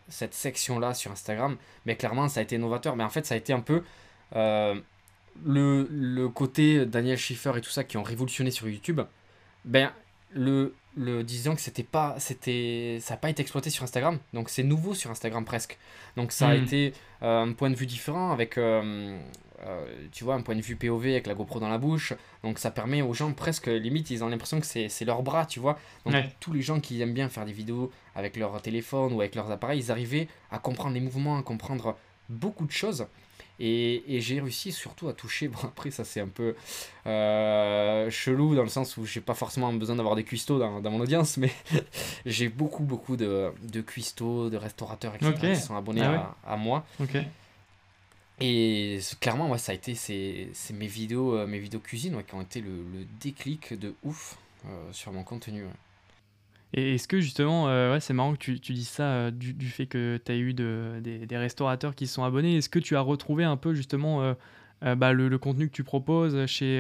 cette 0.08 0.34
section-là 0.34 0.94
sur 0.94 1.12
Instagram, 1.12 1.58
mais 1.86 1.96
clairement, 1.96 2.28
ça 2.30 2.40
a 2.40 2.44
été 2.44 2.58
novateur, 2.58 2.96
mais 2.96 3.04
en 3.04 3.10
fait, 3.10 3.26
ça 3.26 3.36
a 3.36 3.38
été 3.38 3.54
un 3.54 3.62
peu 3.62 3.84
le, 4.34 5.88
le 5.92 6.30
côté 6.30 6.86
Daniel 6.86 7.18
Schiffer 7.18 7.54
et 7.56 7.62
tout 7.62 7.70
ça 7.70 7.84
qui 7.84 7.98
ont 7.98 8.04
révolutionné 8.04 8.52
sur 8.52 8.68
YouTube, 8.68 9.02
ben, 9.66 9.92
le, 10.32 10.74
le 10.96 11.24
disons 11.24 11.56
que 11.56 11.62
c'était 11.62 11.84
pas 11.84 12.16
c'était 12.20 12.98
ça 13.02 13.14
n'a 13.14 13.18
pas 13.18 13.30
été 13.30 13.42
exploité 13.42 13.70
sur 13.70 13.84
Instagram. 13.84 14.20
Donc 14.34 14.50
c'est 14.50 14.64
nouveau 14.64 14.94
sur 14.94 15.12
Instagram 15.12 15.46
presque. 15.46 15.78
Donc 16.16 16.32
ça 16.32 16.50
a 16.50 16.56
hmm. 16.56 16.64
été 16.64 16.94
euh, 17.22 17.44
un 17.44 17.54
point 17.54 17.70
de 17.70 17.76
vue 17.76 17.86
différent 17.86 18.32
avec 18.32 18.58
euh, 18.58 18.82
euh, 18.84 19.20
tu 20.12 20.24
vois 20.24 20.36
un 20.36 20.42
point 20.42 20.56
de 20.56 20.62
vue 20.62 20.76
POV 20.76 21.08
avec 21.08 21.28
la 21.28 21.34
GoPro 21.34 21.60
dans 21.60 21.70
la 21.70 21.78
bouche 21.78 22.14
donc 22.44 22.60
ça 22.60 22.72
permet 22.72 23.02
aux 23.02 23.14
gens 23.14 23.34
presque 23.34 23.68
limite 23.68 24.12
ils 24.12 24.24
ont 24.24 24.30
l'impression 24.30 24.60
que 24.60 24.66
c'est 24.66 25.06
leur 25.06 25.24
bras 25.24 25.46
tu 25.46 25.60
vois. 25.60 25.78
Donc 26.06 26.16
tous 26.40 26.54
les 26.54 26.62
gens 26.62 26.80
qui 26.80 27.02
aiment 27.02 27.14
bien 27.14 27.30
faire 27.30 27.46
des 27.46 27.52
vidéos 27.52 27.92
avec 28.16 28.38
leur 28.38 28.62
téléphone 28.62 29.14
ou 29.14 29.22
avec 29.22 29.36
leurs 29.36 29.52
appareils 29.52 29.80
ils 29.80 29.92
arrivaient 29.92 30.28
à 30.52 30.60
comprendre 30.60 30.94
les 30.94 31.02
mouvements 31.02 31.38
à 31.38 31.44
comprendre 31.44 31.98
beaucoup 32.30 32.66
de 32.66 32.72
choses. 32.72 33.08
Et, 33.60 34.16
et 34.16 34.22
j'ai 34.22 34.40
réussi 34.40 34.72
surtout 34.72 35.08
à 35.08 35.14
toucher, 35.14 35.48
bon 35.48 35.58
après 35.64 35.90
ça 35.90 36.04
c'est 36.04 36.22
un 36.22 36.28
peu 36.28 36.56
euh, 37.08 38.10
chelou 38.10 38.56
dans 38.56 38.64
le 38.64 38.70
sens 38.70 38.98
où 38.98 39.06
j'ai 39.06 39.22
pas 39.22 39.34
forcément 39.34 39.74
besoin 39.74 39.96
d'avoir 39.96 40.16
des 40.16 40.24
cuistots 40.24 40.60
dans, 40.60 40.80
dans, 40.80 40.92
mon 40.92 41.00
audience, 41.00 41.38
mais 41.38 41.52
j'ai 42.26 42.50
beaucoup 42.50 42.84
beaucoup 42.84 43.18
de, 43.18 43.52
de 43.64 43.82
cuistots, 43.82 44.50
de 44.50 44.58
restaurateurs, 44.58 45.16
etc. 45.16 45.34
qui 45.54 45.56
sont 45.56 45.76
abonnés 45.76 46.04
ah 46.04 46.36
à, 46.46 46.54
à, 46.54 46.58
moi. 46.58 46.86
Et 48.40 49.00
clairement, 49.20 49.50
ouais, 49.50 49.58
ça 49.58 49.72
a 49.72 49.76
été 49.76 49.96
c'est 49.96 50.74
mes 50.74 50.88
vidéos, 50.88 51.36
euh, 51.36 51.48
mes 51.48 51.60
vidéos 51.60 51.80
cuisine 51.80 52.22
qui 52.28 52.36
ont 52.36 52.42
été 52.42 52.62
le, 52.62 52.70
déclic 53.20 53.78
de 53.78 53.96
ouf 54.04 54.38
euh, 54.66 54.70
sur 54.92 55.12
mon 55.12 55.24
contenu. 55.24 55.64
Et 56.74 56.96
est-ce 56.96 57.08
que 57.08 57.20
justement, 57.20 57.68
euh, 57.68 57.94
ouais, 57.94 58.00
c'est 58.00 58.14
marrant 58.14 58.34
que 58.34 58.38
tu, 58.38 58.60
tu 58.60 58.74
dises 58.74 58.90
ça 58.90 59.32
du, 59.32 59.70
fait 59.70 59.88
que 59.88 60.20
tu 60.24 60.32
as 60.32 60.36
eu 60.36 60.54
de, 60.54 61.00
des, 61.02 61.38
restaurateurs 61.38 61.96
qui 61.96 62.06
sont 62.06 62.24
abonnés. 62.24 62.58
Est-ce 62.58 62.70
que 62.70 62.80
tu 62.80 62.96
as 62.96 63.02
retrouvé 63.02 63.44
un 63.44 63.58
peu 63.58 63.74
justement 63.74 64.36
bah, 64.82 65.14
le, 65.14 65.30
le, 65.30 65.38
contenu 65.40 65.70
que 65.70 65.74
tu 65.74 65.84
proposes 65.84 66.46
chez, 66.46 66.80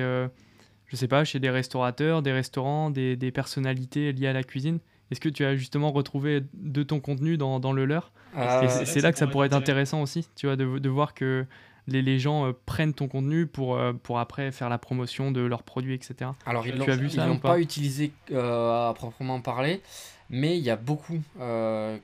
je 0.87 0.95
sais 0.95 1.07
pas, 1.07 1.23
chez 1.23 1.39
des 1.39 1.49
restaurateurs, 1.49 2.21
des 2.21 2.33
restaurants, 2.33 2.91
des, 2.91 3.15
des 3.15 3.31
personnalités 3.31 4.11
liées 4.11 4.27
à 4.27 4.33
la 4.33 4.43
cuisine? 4.43 4.79
Est-ce 5.11 5.19
que 5.19 5.29
tu 5.29 5.45
as 5.45 5.55
justement 5.55 5.91
retrouvé 5.91 6.43
de 6.53 6.83
ton 6.83 6.99
contenu 6.99 7.37
dans, 7.37 7.59
dans 7.59 7.71
le 7.71 7.85
leur 7.85 8.11
C'est 8.33 9.01
là 9.01 9.11
que 9.11 9.17
ça 9.17 9.27
pourrait 9.27 9.47
être 9.47 9.53
intéressant 9.53 10.01
aussi, 10.01 10.27
tu 10.35 10.47
vois, 10.47 10.55
de, 10.55 10.79
de 10.79 10.89
voir 10.89 11.13
que 11.13 11.45
les, 11.87 12.01
les 12.01 12.19
gens 12.19 12.47
euh, 12.47 12.51
prennent 12.65 12.93
ton 12.93 13.07
contenu 13.07 13.47
pour, 13.47 13.77
euh, 13.77 13.93
pour 13.93 14.19
après 14.19 14.51
faire 14.51 14.69
la 14.69 14.77
promotion 14.77 15.31
de 15.31 15.41
leurs 15.41 15.63
produits, 15.63 15.93
etc. 15.93 16.31
Alors, 16.45 16.67
ils 16.67 16.75
ne 16.75 17.27
l'ont 17.27 17.39
pas, 17.39 17.59
utilisé 17.59 18.11
euh, 18.31 18.89
à 18.89 18.93
proprement 18.93 19.39
parler, 19.41 19.81
mais 20.29 20.57
il 20.57 20.63
y 20.63 20.69
a 20.69 20.75
beaucoup 20.75 21.21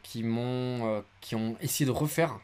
qui, 0.03 0.23
m'ont, 0.23 1.03
qui 1.21 1.35
ont 1.35 1.55
essayé 1.61 1.85
de 1.85 1.91
refaire 1.91 2.39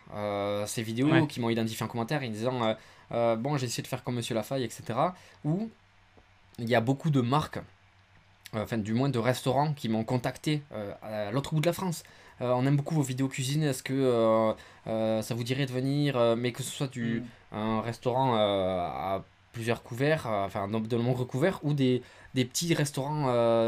ces 0.67 0.83
vidéos, 0.83 1.25
qui 1.27 1.39
m'ont 1.39 1.49
identifié 1.49 1.85
en 1.85 1.89
commentaire 1.89 2.21
en 2.21 2.29
disant 2.29 2.75
Bon, 3.09 3.57
j'ai 3.57 3.65
essayé 3.65 3.83
de 3.83 3.87
faire 3.87 4.03
comme 4.03 4.15
Monsieur 4.15 4.35
Lafaille, 4.35 4.63
etc. 4.63 4.99
Ou 5.45 5.69
il 6.59 6.67
y 6.67 6.75
a 6.75 6.81
beaucoup 6.81 7.09
de 7.09 7.21
marques 7.21 7.59
enfin 8.53 8.77
du 8.77 8.93
moins 8.93 9.09
de 9.09 9.19
restaurants 9.19 9.73
qui 9.73 9.89
m'ont 9.89 10.03
contacté 10.03 10.63
à 11.01 11.31
l'autre 11.31 11.53
bout 11.53 11.61
de 11.61 11.65
la 11.65 11.73
France 11.73 12.03
euh, 12.41 12.51
on 12.51 12.65
aime 12.65 12.77
beaucoup 12.77 12.95
vos 12.95 13.01
vidéos 13.01 13.27
cuisine, 13.27 13.63
est-ce 13.63 13.83
que 13.83 13.93
euh, 13.93 14.53
euh, 14.87 15.21
ça 15.21 15.35
vous 15.35 15.43
dirait 15.43 15.65
de 15.65 15.71
venir, 15.71 16.35
mais 16.37 16.51
que 16.51 16.63
ce 16.63 16.71
soit 16.71 16.91
du, 16.91 17.21
mm. 17.21 17.55
un 17.55 17.81
restaurant 17.81 18.35
à 18.35 19.23
plusieurs 19.51 19.83
couverts, 19.83 20.27
enfin 20.27 20.67
de 20.67 20.97
nombreux 20.97 21.25
couverts, 21.25 21.59
ou 21.63 21.73
des, 21.73 22.01
des 22.33 22.45
petits 22.45 22.73
restaurants 22.73 23.23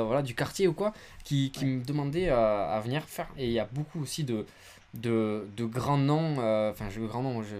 voilà, 0.05 0.21
du 0.21 0.35
quartier 0.35 0.67
ou 0.67 0.73
quoi, 0.73 0.93
qui, 1.23 1.51
qui 1.51 1.65
me 1.65 1.83
demandaient 1.83 2.29
à 2.29 2.79
venir 2.83 3.03
faire. 3.03 3.27
Et 3.37 3.47
il 3.47 3.51
y 3.51 3.59
a 3.59 3.67
beaucoup 3.71 4.01
aussi 4.01 4.23
de, 4.23 4.45
de, 4.93 5.47
de 5.57 5.65
grands 5.65 5.97
noms, 5.97 6.33
enfin 6.69 6.89
je 6.89 7.01
grand 7.01 7.23
nom, 7.23 7.41
je, 7.43 7.55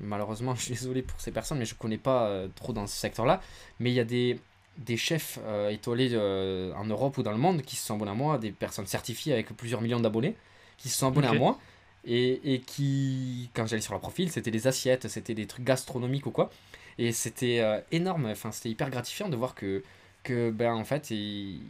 malheureusement 0.00 0.54
je 0.56 0.62
suis 0.62 0.74
désolé 0.74 1.02
pour 1.02 1.20
ces 1.20 1.30
personnes, 1.30 1.58
mais 1.58 1.64
je 1.64 1.74
connais 1.74 1.98
pas 1.98 2.42
trop 2.54 2.72
dans 2.72 2.86
ce 2.86 2.96
secteur-là, 2.96 3.40
mais 3.78 3.90
il 3.90 3.94
y 3.94 4.00
a 4.00 4.04
des, 4.04 4.38
des 4.78 4.96
chefs 4.96 5.38
étoilés 5.70 6.16
en 6.16 6.84
Europe 6.84 7.18
ou 7.18 7.22
dans 7.22 7.32
le 7.32 7.38
monde 7.38 7.62
qui 7.62 7.76
se 7.76 7.86
sont 7.86 7.94
abonnés 7.96 8.12
à 8.12 8.14
moi, 8.14 8.38
des 8.38 8.52
personnes 8.52 8.86
certifiées 8.86 9.32
avec 9.32 9.48
plusieurs 9.56 9.80
millions 9.80 10.00
d'abonnés 10.00 10.36
qui 10.76 10.88
se 10.88 10.98
sont 10.98 11.08
abonnés 11.08 11.28
à 11.28 11.34
moi 11.34 11.58
et, 12.04 12.54
et 12.54 12.60
qui, 12.60 13.50
quand 13.54 13.66
j'allais 13.66 13.82
sur 13.82 13.92
leur 13.92 14.00
profil, 14.00 14.30
c'était 14.30 14.50
des 14.50 14.66
assiettes, 14.66 15.08
c'était 15.08 15.34
des 15.34 15.46
trucs 15.46 15.64
gastronomiques 15.64 16.26
ou 16.26 16.30
quoi. 16.30 16.50
Et 16.96 17.12
c'était 17.12 17.62
énorme, 17.92 18.26
enfin, 18.26 18.52
c'était 18.52 18.70
hyper 18.70 18.90
gratifiant 18.90 19.28
de 19.28 19.36
voir 19.36 19.54
que, 19.54 19.82
que 20.22 20.50
ben, 20.50 20.72
en 20.72 20.84
fait, 20.84 21.10
ils, 21.10 21.60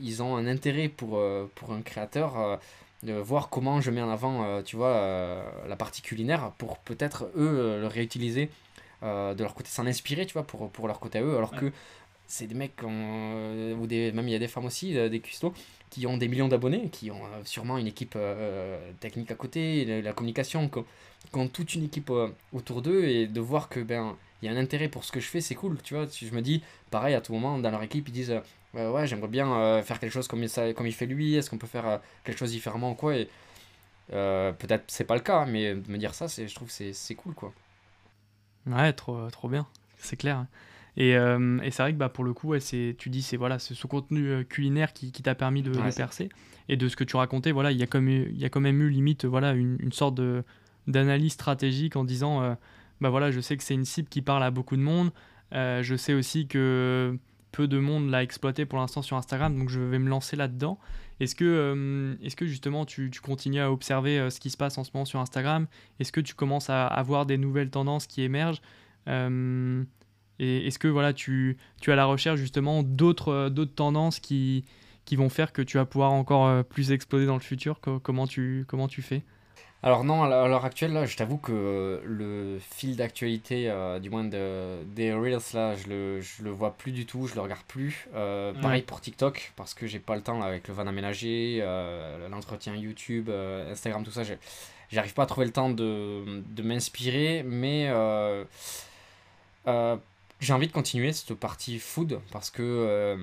ils 0.00 0.22
ont 0.22 0.36
un 0.36 0.46
intérêt 0.46 0.88
pour, 0.88 1.20
pour 1.54 1.72
un 1.72 1.82
créateur 1.82 2.60
de 3.02 3.14
voir 3.14 3.48
comment 3.48 3.80
je 3.80 3.90
mets 3.90 4.02
en 4.02 4.10
avant, 4.10 4.44
euh, 4.44 4.62
tu 4.62 4.76
vois, 4.76 4.88
euh, 4.88 5.42
la 5.68 5.76
partie 5.76 6.02
culinaire 6.02 6.52
pour 6.58 6.78
peut-être 6.78 7.24
eux 7.36 7.58
euh, 7.58 7.80
le 7.80 7.86
réutiliser 7.86 8.50
de 9.02 9.42
leur 9.42 9.54
côté, 9.54 9.68
s'en 9.68 9.84
inspirer, 9.88 10.26
tu 10.26 10.34
vois, 10.34 10.44
pour, 10.44 10.70
pour 10.70 10.86
leur 10.86 11.00
côté 11.00 11.18
à 11.18 11.22
eux, 11.22 11.36
alors 11.36 11.50
que 11.50 11.72
c'est 12.32 12.46
des 12.46 12.54
mecs, 12.54 12.82
ou 12.82 13.86
des, 13.86 14.12
même 14.12 14.26
il 14.26 14.32
y 14.32 14.34
a 14.34 14.38
des 14.38 14.48
femmes 14.48 14.64
aussi, 14.64 14.94
des 14.94 15.20
cuistots, 15.20 15.52
qui 15.90 16.06
ont 16.06 16.16
des 16.16 16.28
millions 16.28 16.48
d'abonnés, 16.48 16.88
qui 16.90 17.10
ont 17.10 17.20
sûrement 17.44 17.76
une 17.76 17.86
équipe 17.86 18.16
technique 19.00 19.30
à 19.30 19.34
côté, 19.34 20.00
la, 20.00 20.12
communication, 20.14 20.68
qui 20.68 20.78
ont, 21.34 21.48
toute 21.48 21.74
une 21.74 21.84
équipe 21.84 22.10
autour 22.52 22.80
d'eux, 22.80 23.04
et 23.04 23.26
de 23.26 23.40
voir 23.40 23.68
que, 23.68 23.80
ben, 23.80 24.16
il 24.40 24.46
y 24.46 24.48
a 24.48 24.52
un 24.52 24.60
intérêt 24.60 24.88
pour 24.88 25.04
ce 25.04 25.12
que 25.12 25.20
je 25.20 25.26
fais, 25.26 25.40
c'est 25.42 25.54
cool, 25.54 25.76
tu 25.82 25.94
vois. 25.94 26.08
Si 26.08 26.26
je 26.26 26.34
me 26.34 26.40
dis, 26.40 26.62
pareil, 26.90 27.14
à 27.14 27.20
tout 27.20 27.34
moment, 27.34 27.58
dans 27.58 27.70
leur 27.70 27.82
équipe, 27.82 28.08
ils 28.08 28.12
disent, 28.12 28.40
ouais, 28.74 29.06
j'aimerais 29.06 29.28
bien 29.28 29.52
euh, 29.52 29.82
faire 29.82 29.98
quelque 29.98 30.12
chose 30.12 30.28
comme 30.28 30.46
ça, 30.48 30.72
comme 30.72 30.86
il 30.86 30.94
fait 30.94 31.06
lui, 31.06 31.34
est-ce 31.34 31.50
qu'on 31.50 31.58
peut 31.58 31.66
faire 31.66 31.86
euh, 31.86 31.98
quelque 32.24 32.38
chose 32.38 32.50
différemment 32.50 32.92
ou 32.92 32.94
quoi 32.94 33.16
et 33.16 33.28
euh, 34.12 34.52
peut-être 34.52 34.84
c'est 34.88 35.04
pas 35.04 35.14
le 35.14 35.20
cas 35.20 35.46
mais 35.46 35.74
me 35.74 35.96
dire 35.96 36.12
ça 36.12 36.26
je 36.26 36.52
trouve 36.54 36.70
c'est 36.70 36.92
c'est 36.92 37.14
cool 37.14 37.34
quoi. 37.34 37.52
Ouais 38.66 38.92
trop 38.92 39.30
trop 39.30 39.48
bien 39.48 39.66
c'est 39.96 40.16
clair 40.16 40.44
et, 40.96 41.12
et 41.12 41.70
c'est 41.70 41.82
vrai 41.82 41.92
que 41.92 41.98
bah, 41.98 42.08
pour 42.08 42.24
le 42.24 42.34
coup 42.34 42.48
ouais, 42.48 42.60
tu 42.60 43.08
dis 43.08 43.22
c'est 43.22 43.36
voilà 43.36 43.58
ce, 43.58 43.86
contenu 43.86 44.44
culinaire 44.44 44.92
qui, 44.92 45.10
qui 45.10 45.22
t'a 45.22 45.34
permis 45.34 45.62
de, 45.62 45.70
de, 45.72 45.94
percer. 45.94 46.28
Et 46.68 46.76
de 46.76 46.88
ce 46.88 46.96
que 46.96 47.04
tu 47.04 47.16
racontais 47.16 47.50
voilà 47.50 47.72
il 47.72 47.78
y 47.78 47.82
a 47.82 47.86
comme 47.86 48.08
y 48.08 48.44
a 48.44 48.48
quand 48.48 48.60
même 48.60 48.80
eu 48.82 48.90
limite 48.90 49.24
voilà 49.24 49.52
une, 49.52 49.76
une 49.80 49.92
sorte 49.92 50.20
d'analyse 50.86 51.32
stratégique 51.32 51.96
en 51.96 52.04
disant 52.04 52.56
bah 53.00 53.10
voilà 53.10 53.30
je 53.30 53.40
sais 53.40 53.56
que 53.56 53.62
c'est 53.62 53.74
une 53.74 53.84
cible 53.84 54.08
qui 54.08 54.22
parle 54.22 54.42
à 54.42 54.50
beaucoup 54.50 54.76
de 54.76 54.82
monde. 54.82 55.10
Je 55.52 55.94
sais 55.96 56.14
aussi 56.14 56.46
que 56.46 57.18
peu 57.52 57.68
de 57.68 57.78
monde 57.78 58.10
l'a 58.10 58.22
exploité 58.22 58.66
pour 58.66 58.78
l'instant 58.78 59.02
sur 59.02 59.16
Instagram, 59.16 59.56
donc 59.56 59.68
je 59.68 59.80
vais 59.80 59.98
me 59.98 60.08
lancer 60.08 60.34
là-dedans. 60.34 60.78
Est-ce 61.20 61.36
que, 61.36 61.44
euh, 61.44 62.16
est-ce 62.22 62.34
que 62.34 62.46
justement 62.46 62.84
tu, 62.84 63.10
tu, 63.10 63.20
continues 63.20 63.60
à 63.60 63.70
observer 63.70 64.18
euh, 64.18 64.30
ce 64.30 64.40
qui 64.40 64.50
se 64.50 64.56
passe 64.56 64.76
en 64.78 64.84
ce 64.84 64.90
moment 64.92 65.04
sur 65.04 65.20
Instagram? 65.20 65.66
Est-ce 66.00 66.10
que 66.10 66.20
tu 66.20 66.34
commences 66.34 66.68
à 66.68 66.86
avoir 66.86 67.26
des 67.26 67.38
nouvelles 67.38 67.70
tendances 67.70 68.06
qui 68.08 68.22
émergent? 68.22 68.62
Euh, 69.06 69.84
Et 70.38 70.66
est-ce 70.66 70.78
que 70.78 70.88
voilà, 70.88 71.12
tu, 71.12 71.56
tu 71.80 71.92
as 71.92 71.96
la 71.96 72.04
recherche 72.04 72.38
justement 72.40 72.82
d'autres, 72.82 73.48
d'autres 73.48 73.74
tendances 73.74 74.20
qui, 74.20 74.64
qui 75.04 75.16
vont 75.16 75.28
faire 75.28 75.52
que 75.52 75.62
tu 75.62 75.76
vas 75.76 75.84
pouvoir 75.84 76.12
encore 76.12 76.64
plus 76.64 76.92
exploser 76.92 77.26
dans 77.26 77.34
le 77.34 77.40
futur? 77.40 77.80
Comment 77.80 78.26
tu, 78.26 78.64
comment 78.68 78.88
tu 78.88 79.02
fais? 79.02 79.22
Alors 79.84 80.04
non, 80.04 80.22
à 80.22 80.28
l'heure 80.28 80.64
actuelle, 80.64 80.92
là, 80.92 81.06
je 81.06 81.16
t'avoue 81.16 81.38
que 81.38 82.00
le 82.04 82.58
fil 82.60 82.94
d'actualité, 82.94 83.68
euh, 83.68 83.98
du 83.98 84.10
moins 84.10 84.22
de, 84.22 84.80
des 84.94 85.12
Reels, 85.12 85.40
là, 85.54 85.74
je 85.74 85.88
le, 85.88 86.20
je 86.20 86.44
le 86.44 86.50
vois 86.50 86.74
plus 86.74 86.92
du 86.92 87.04
tout, 87.04 87.26
je 87.26 87.34
le 87.34 87.40
regarde 87.40 87.64
plus. 87.66 88.08
Euh, 88.14 88.52
pareil 88.52 88.82
pour 88.82 89.00
TikTok, 89.00 89.52
parce 89.56 89.74
que 89.74 89.88
j'ai 89.88 89.98
pas 89.98 90.14
le 90.14 90.22
temps 90.22 90.38
là, 90.38 90.44
avec 90.46 90.68
le 90.68 90.74
van 90.74 90.86
aménagé, 90.86 91.58
euh, 91.62 92.28
l'entretien 92.28 92.76
YouTube, 92.76 93.28
Instagram, 93.28 94.04
tout 94.04 94.12
ça, 94.12 94.22
j'arrive 94.92 95.14
pas 95.14 95.24
à 95.24 95.26
trouver 95.26 95.46
le 95.46 95.52
temps 95.52 95.70
de, 95.70 96.44
de 96.48 96.62
m'inspirer, 96.62 97.42
mais 97.44 97.90
j'ai 100.42 100.52
envie 100.52 100.66
de 100.66 100.72
continuer 100.72 101.12
cette 101.12 101.34
partie 101.34 101.78
food, 101.78 102.20
parce 102.30 102.50
que 102.50 103.16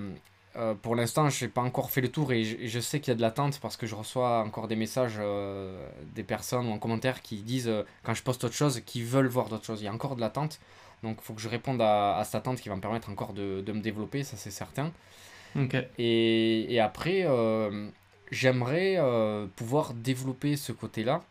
euh, 0.56 0.74
pour 0.74 0.96
l'instant, 0.96 1.30
je 1.30 1.46
n'ai 1.46 1.52
pas 1.52 1.62
encore 1.62 1.92
fait 1.92 2.02
le 2.02 2.10
tour 2.10 2.34
et 2.34 2.44
je, 2.44 2.80
sais 2.80 3.00
qu'il 3.00 3.12
y 3.12 3.14
a 3.14 3.16
de 3.16 3.22
l'attente 3.22 3.60
parce 3.62 3.78
que 3.78 3.86
je 3.86 3.94
reçois 3.94 4.40
encore 4.40 4.68
des 4.68 4.76
messages 4.76 5.18
euh, 5.20 5.88
des 6.16 6.24
personnes 6.24 6.68
ou 6.68 6.72
en 6.72 6.80
commentaire 6.80 7.22
qui 7.22 7.38
disent, 7.44 7.68
euh, 7.68 7.84
quand 8.04 8.14
je 8.14 8.24
poste 8.24 8.44
autre 8.44 8.56
chose, 8.56 8.82
qu'ils 8.86 9.06
veulent 9.06 9.28
voir 9.28 9.48
d'autres 9.48 9.66
choses. 9.66 9.82
Il 9.82 9.86
y 9.86 9.88
a 9.88 9.94
encore 9.94 10.16
de 10.16 10.22
l'attente. 10.22 10.60
Donc 11.04 11.18
il 11.22 11.24
faut 11.24 11.34
que 11.34 11.42
je 11.42 11.48
réponde 11.48 11.82
à, 11.82 12.18
à, 12.18 12.24
cette 12.26 12.36
attente 12.36 12.60
qui 12.60 12.68
va 12.68 12.76
me 12.76 12.82
permettre 12.82 13.10
encore 13.10 13.34
de, 13.34 13.62
de 13.62 13.72
me 13.72 13.80
développer, 13.80 14.24
ça 14.24 14.36
c'est 14.38 14.52
certain. 14.52 14.92
Et, 15.98 16.74
et, 16.74 16.80
après, 16.80 17.26
j'aimerais 18.30 19.00
pouvoir 19.56 19.94
développer 19.94 20.58
ce 20.58 20.72
côté-là 20.72 21.24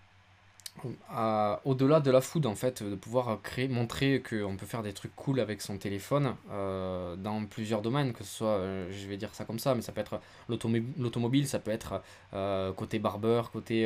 au-delà 1.64 2.00
de 2.00 2.10
la 2.10 2.20
food 2.20 2.46
en 2.46 2.54
fait, 2.54 2.82
de 2.82 2.94
pouvoir 2.94 3.40
créer, 3.42 3.68
montrer 3.68 4.22
qu'on 4.22 4.56
peut 4.56 4.66
faire 4.66 4.82
des 4.82 4.92
trucs 4.92 5.14
cool 5.16 5.40
avec 5.40 5.60
son 5.60 5.78
téléphone 5.78 6.34
euh, 6.50 7.16
dans 7.16 7.44
plusieurs 7.44 7.82
domaines, 7.82 8.12
que 8.12 8.24
ce 8.24 8.36
soit, 8.36 8.58
euh, 8.58 8.88
je 8.90 9.06
vais 9.08 9.16
dire 9.16 9.34
ça 9.34 9.44
comme 9.44 9.58
ça, 9.58 9.74
mais 9.74 9.82
ça 9.82 9.92
peut 9.92 10.00
être 10.00 10.20
l'automobile, 10.48 11.46
ça 11.48 11.58
peut 11.58 11.70
être 11.70 12.02
euh, 12.34 12.72
côté 12.72 12.98
barbeur, 12.98 13.50
côté, 13.50 13.84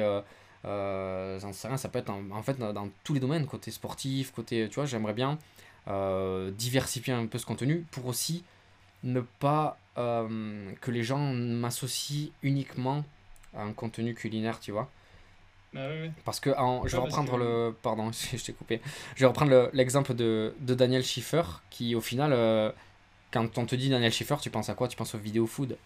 j'en 0.64 1.52
sais 1.52 1.68
rien, 1.68 1.76
ça 1.76 1.88
peut 1.88 1.98
être 1.98 2.10
en, 2.10 2.42
fait 2.42 2.58
dans, 2.58 2.88
tous 3.04 3.14
les 3.14 3.20
domaines, 3.20 3.46
côté 3.46 3.70
sportif, 3.70 4.32
côté, 4.32 4.68
tu 4.68 4.76
vois, 4.76 4.86
j'aimerais 4.86 5.14
bien 5.14 5.38
diversifier 6.56 7.12
un 7.12 7.26
peu 7.26 7.38
ce 7.38 7.46
contenu 7.46 7.84
pour 7.90 8.06
aussi 8.06 8.44
ne 9.02 9.20
pas 9.20 9.78
que 9.96 10.90
les 10.90 11.02
gens 11.02 11.32
m'associent 11.32 12.30
uniquement 12.42 13.04
à 13.54 13.62
un 13.62 13.72
contenu 13.72 14.14
culinaire, 14.14 14.60
tu 14.60 14.72
vois. 14.72 14.88
Bah 15.72 15.88
Parce 16.24 16.40
que 16.40 16.50
je 16.50 16.96
vais 16.96 17.02
reprendre 17.02 17.36
le. 17.36 17.74
Pardon, 17.82 18.10
je 18.12 18.42
t'ai 18.42 18.52
coupé. 18.52 18.80
Je 19.14 19.20
vais 19.20 19.26
reprendre 19.26 19.70
l'exemple 19.72 20.14
de, 20.14 20.54
de, 20.60 20.74
Daniel 20.74 21.02
Schiffer, 21.02 21.42
qui 21.70 21.94
au 21.94 22.00
final, 22.00 22.32
euh, 22.32 22.70
quand 23.30 23.58
on 23.58 23.66
te 23.66 23.74
dit 23.74 23.88
Daniel 23.88 24.12
Schiffer, 24.12 24.36
tu 24.40 24.50
penses 24.50 24.68
à 24.68 24.74
quoi? 24.74 24.88
Tu 24.88 24.96
penses 24.96 25.14
aux 25.14 25.18
vidéo 25.18 25.46
food. 25.46 25.76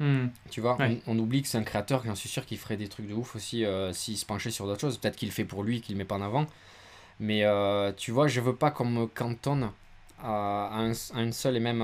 Hmm. 0.00 0.26
Tu 0.50 0.60
vois, 0.60 0.76
on, 1.06 1.18
oublie 1.18 1.42
que 1.42 1.48
c'est 1.48 1.58
un 1.58 1.62
créateur, 1.62 2.02
j'en 2.04 2.16
suis 2.16 2.28
sûr 2.28 2.44
qu'il 2.44 2.58
ferait 2.58 2.76
des 2.76 2.88
trucs 2.88 3.06
de 3.06 3.14
ouf 3.14 3.36
aussi 3.36 3.64
euh, 3.64 3.92
s'il 3.92 4.18
se 4.18 4.26
penchait 4.26 4.50
sur 4.50 4.66
d'autres 4.66 4.80
choses. 4.80 4.98
Peut-être 4.98 5.16
qu'il 5.16 5.28
le 5.28 5.34
fait 5.34 5.44
pour 5.44 5.62
lui, 5.62 5.80
qu'il 5.80 5.94
le 5.94 5.98
met 5.98 6.04
pas 6.04 6.16
en 6.16 6.22
avant. 6.22 6.46
Mais 7.20 7.44
euh, 7.44 7.92
tu 7.96 8.10
vois, 8.10 8.26
je 8.26 8.40
veux 8.40 8.56
pas 8.56 8.72
qu'on 8.72 8.86
me 8.86 9.06
cantonne 9.06 9.70
à, 10.20 10.70
un, 10.72 10.90
à 10.90 11.22
une 11.22 11.32
seule 11.32 11.56
et 11.56 11.60
même 11.60 11.80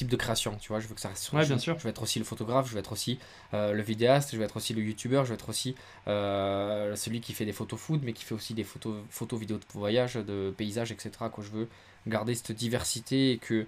type 0.00 0.08
de 0.08 0.16
création, 0.16 0.56
tu 0.58 0.68
vois, 0.68 0.80
je 0.80 0.88
veux 0.88 0.94
que 0.94 1.00
ça 1.00 1.10
reste 1.10 1.24
sur 1.24 1.34
ouais, 1.34 1.44
bien 1.44 1.58
sûr. 1.58 1.78
Je 1.78 1.84
veux 1.84 1.90
être 1.90 2.02
aussi 2.02 2.18
le 2.18 2.24
photographe, 2.24 2.66
je 2.66 2.72
veux 2.72 2.78
être 2.78 2.92
aussi 2.92 3.18
euh, 3.52 3.74
le 3.74 3.82
vidéaste, 3.82 4.30
je 4.32 4.38
veux 4.38 4.44
être 4.44 4.56
aussi 4.56 4.72
le 4.72 4.80
youtubeur, 4.80 5.26
je 5.26 5.28
veux 5.28 5.34
être 5.34 5.50
aussi 5.50 5.74
euh, 6.08 6.96
celui 6.96 7.20
qui 7.20 7.34
fait 7.34 7.44
des 7.44 7.52
photos 7.52 7.78
food, 7.78 8.00
mais 8.02 8.14
qui 8.14 8.24
fait 8.24 8.34
aussi 8.34 8.54
des 8.54 8.64
photos, 8.64 8.96
photos 9.10 9.38
vidéos 9.38 9.58
de 9.58 9.64
voyage, 9.74 10.14
de 10.14 10.54
paysages, 10.56 10.90
etc. 10.90 11.10
Quoi. 11.30 11.44
Je 11.44 11.50
veux 11.50 11.68
garder 12.06 12.34
cette 12.34 12.52
diversité 12.52 13.32
et 13.32 13.36
que, 13.36 13.66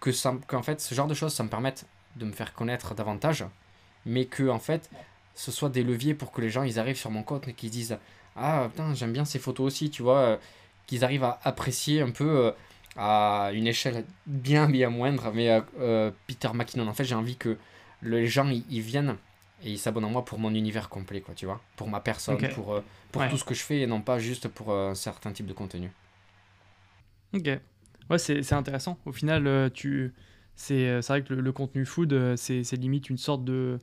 que 0.00 0.10
ça, 0.10 0.34
qu'en 0.48 0.64
fait, 0.64 0.80
ce 0.80 0.92
genre 0.92 1.06
de 1.06 1.14
choses, 1.14 1.32
ça 1.32 1.44
me 1.44 1.48
permette 1.48 1.86
de 2.16 2.24
me 2.24 2.32
faire 2.32 2.52
connaître 2.52 2.96
davantage, 2.96 3.44
mais 4.06 4.24
que, 4.24 4.48
en 4.48 4.58
fait, 4.58 4.90
ce 5.36 5.52
soit 5.52 5.68
des 5.68 5.84
leviers 5.84 6.14
pour 6.14 6.32
que 6.32 6.40
les 6.40 6.50
gens, 6.50 6.64
ils 6.64 6.80
arrivent 6.80 6.98
sur 6.98 7.12
mon 7.12 7.22
compte 7.22 7.46
et 7.46 7.52
qu'ils 7.52 7.70
disent 7.70 7.96
Ah, 8.34 8.66
putain, 8.72 8.92
j'aime 8.94 9.12
bien 9.12 9.24
ces 9.24 9.38
photos 9.38 9.66
aussi, 9.68 9.88
tu 9.88 10.02
vois, 10.02 10.18
euh, 10.18 10.36
qu'ils 10.88 11.04
arrivent 11.04 11.22
à 11.22 11.38
apprécier 11.44 12.00
un 12.00 12.10
peu 12.10 12.52
à 12.96 13.50
une 13.52 13.66
échelle 13.66 14.04
bien 14.26 14.68
bien 14.68 14.90
moindre, 14.90 15.32
mais 15.34 15.50
euh, 15.50 15.60
euh, 15.78 16.10
Peter 16.26 16.48
McKinnon, 16.54 16.86
en 16.86 16.94
fait, 16.94 17.04
j'ai 17.04 17.14
envie 17.14 17.36
que 17.36 17.56
les 18.02 18.26
gens 18.26 18.48
ils 18.48 18.80
viennent 18.80 19.16
et 19.62 19.70
ils 19.70 19.78
s'abonnent 19.78 20.04
à 20.04 20.08
moi 20.08 20.24
pour 20.24 20.38
mon 20.38 20.54
univers 20.54 20.88
complet, 20.88 21.20
quoi, 21.20 21.34
tu 21.34 21.46
vois, 21.46 21.60
pour 21.76 21.88
ma 21.88 22.00
personne, 22.00 22.38
pour, 22.54 22.74
euh, 22.74 22.84
pour 23.12 23.26
tout 23.28 23.38
ce 23.38 23.44
que 23.44 23.54
je 23.54 23.62
fais 23.62 23.80
et 23.80 23.86
non 23.86 24.00
pas 24.00 24.18
juste 24.18 24.48
pour 24.48 24.72
un 24.72 24.94
certain 24.94 25.32
type 25.32 25.46
de 25.46 25.52
contenu. 25.52 25.90
Ok, 27.32 27.48
ouais, 28.10 28.18
c'est 28.18 28.52
intéressant. 28.52 28.98
Au 29.06 29.12
final, 29.12 29.70
tu 29.72 30.12
c'est 30.56 31.00
vrai 31.00 31.22
que 31.22 31.34
le, 31.34 31.52
contenu 31.52 31.84
food, 31.84 32.36
c'est 32.36 32.72
limite 32.74 33.10
une 33.10 33.18
sorte 33.18 33.44
de, 33.44 33.80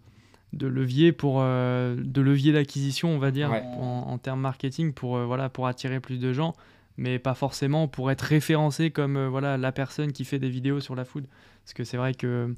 de 0.53 0.67
levier 0.67 1.11
pour 1.11 1.41
de 1.41 2.21
levier 2.21 2.53
d'acquisition, 2.53 3.09
on 3.09 3.17
va 3.17 3.31
dire, 3.31 3.51
en, 3.51 4.05
en, 4.07 4.17
termes 4.19 4.39
marketing, 4.39 4.93
pour, 4.93 5.17
voilà, 5.17 5.49
pour 5.49 5.67
attirer 5.67 5.99
plus 5.99 6.17
de 6.17 6.31
gens 6.31 6.55
mais 7.01 7.17
pas 7.17 7.33
forcément 7.33 7.87
pour 7.87 8.11
être 8.11 8.21
référencé 8.21 8.91
comme 8.91 9.17
euh, 9.17 9.27
voilà 9.27 9.57
la 9.57 9.71
personne 9.71 10.11
qui 10.11 10.23
fait 10.23 10.37
des 10.37 10.49
vidéos 10.49 10.79
sur 10.79 10.95
la 10.95 11.03
food. 11.03 11.25
Parce 11.63 11.73
que 11.73 11.83
c'est 11.83 11.97
vrai 11.97 12.13
que 12.13 12.55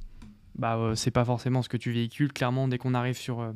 bah, 0.56 0.76
euh, 0.76 0.95
c'est 0.95 1.11
pas 1.11 1.24
forcément 1.24 1.61
ce 1.61 1.70
que 1.70 1.78
tu 1.78 1.91
véhicules, 1.91 2.34
clairement, 2.34 2.68
dès 2.68 2.78
qu'on 2.78 2.94
arrive 2.94 3.15
sur, 3.15 3.40
euh, 3.40 3.53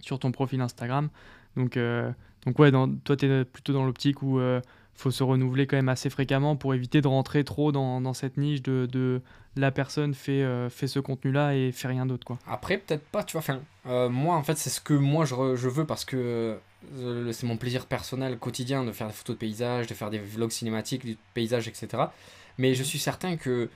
sur 0.00 0.18
ton 0.18 0.32
profil 0.32 0.62
Instagram. 0.62 1.10
Donc, 1.56 1.78
donc 2.44 2.58
ouais, 2.58 2.70
toi, 2.70 3.16
tu 3.16 3.26
es 3.26 3.44
plutôt 3.46 3.72
dans 3.72 3.86
l'optique 3.86 4.22
où 4.22 4.38
faut 4.94 5.10
se 5.10 5.22
renouveler 5.22 5.66
quand 5.66 5.76
même 5.76 5.88
assez 5.88 6.10
fréquemment 6.10 6.54
pour 6.54 6.74
éviter 6.74 7.00
de 7.00 7.08
rentrer 7.08 7.44
trop 7.44 7.72
dans, 7.72 8.02
dans 8.02 8.12
cette 8.12 8.36
niche 8.36 8.62
de, 8.62 8.86
de, 8.92 9.22
la 9.56 9.70
personne 9.70 10.12
fait, 10.12 10.44
fait 10.68 10.86
ce 10.86 10.98
contenu-là 10.98 11.54
et 11.54 11.72
fait 11.72 11.88
rien 11.88 12.04
d'autre. 12.04 12.26
quoi. 12.26 12.38
Après, 12.46 12.76
peut-être 12.76 13.06
pas, 13.06 13.24
tu 13.24 13.38
vois. 13.38 13.40
Enfin, 13.40 13.60
moi, 14.10 14.36
en 14.36 14.42
fait, 14.42 14.58
c'est 14.58 14.68
ce 14.68 14.82
que 14.82 14.92
moi 14.92 15.24
je, 15.24 15.34
je 15.56 15.68
veux 15.70 15.86
parce 15.86 16.04
que 16.04 16.16
euh, 16.16 16.56
c'est 17.32 17.44
mon 17.46 17.56
plaisir 17.56 17.86
personnel 17.86 18.38
quotidien 18.38 18.84
de 18.84 18.92
faire 18.92 19.08
des 19.08 19.12
photos 19.12 19.36
de 19.36 19.40
paysages, 19.40 19.86
de 19.86 19.94
faire 19.94 20.10
des 20.10 20.18
vlogs 20.18 20.50
cinématiques, 20.50 21.04
du 21.04 21.16
paysage, 21.34 21.68
etc. 21.68 22.04
Mais 22.58 22.74
je 22.74 22.82
suis 22.82 22.98
certain 22.98 23.36
que 23.36 23.68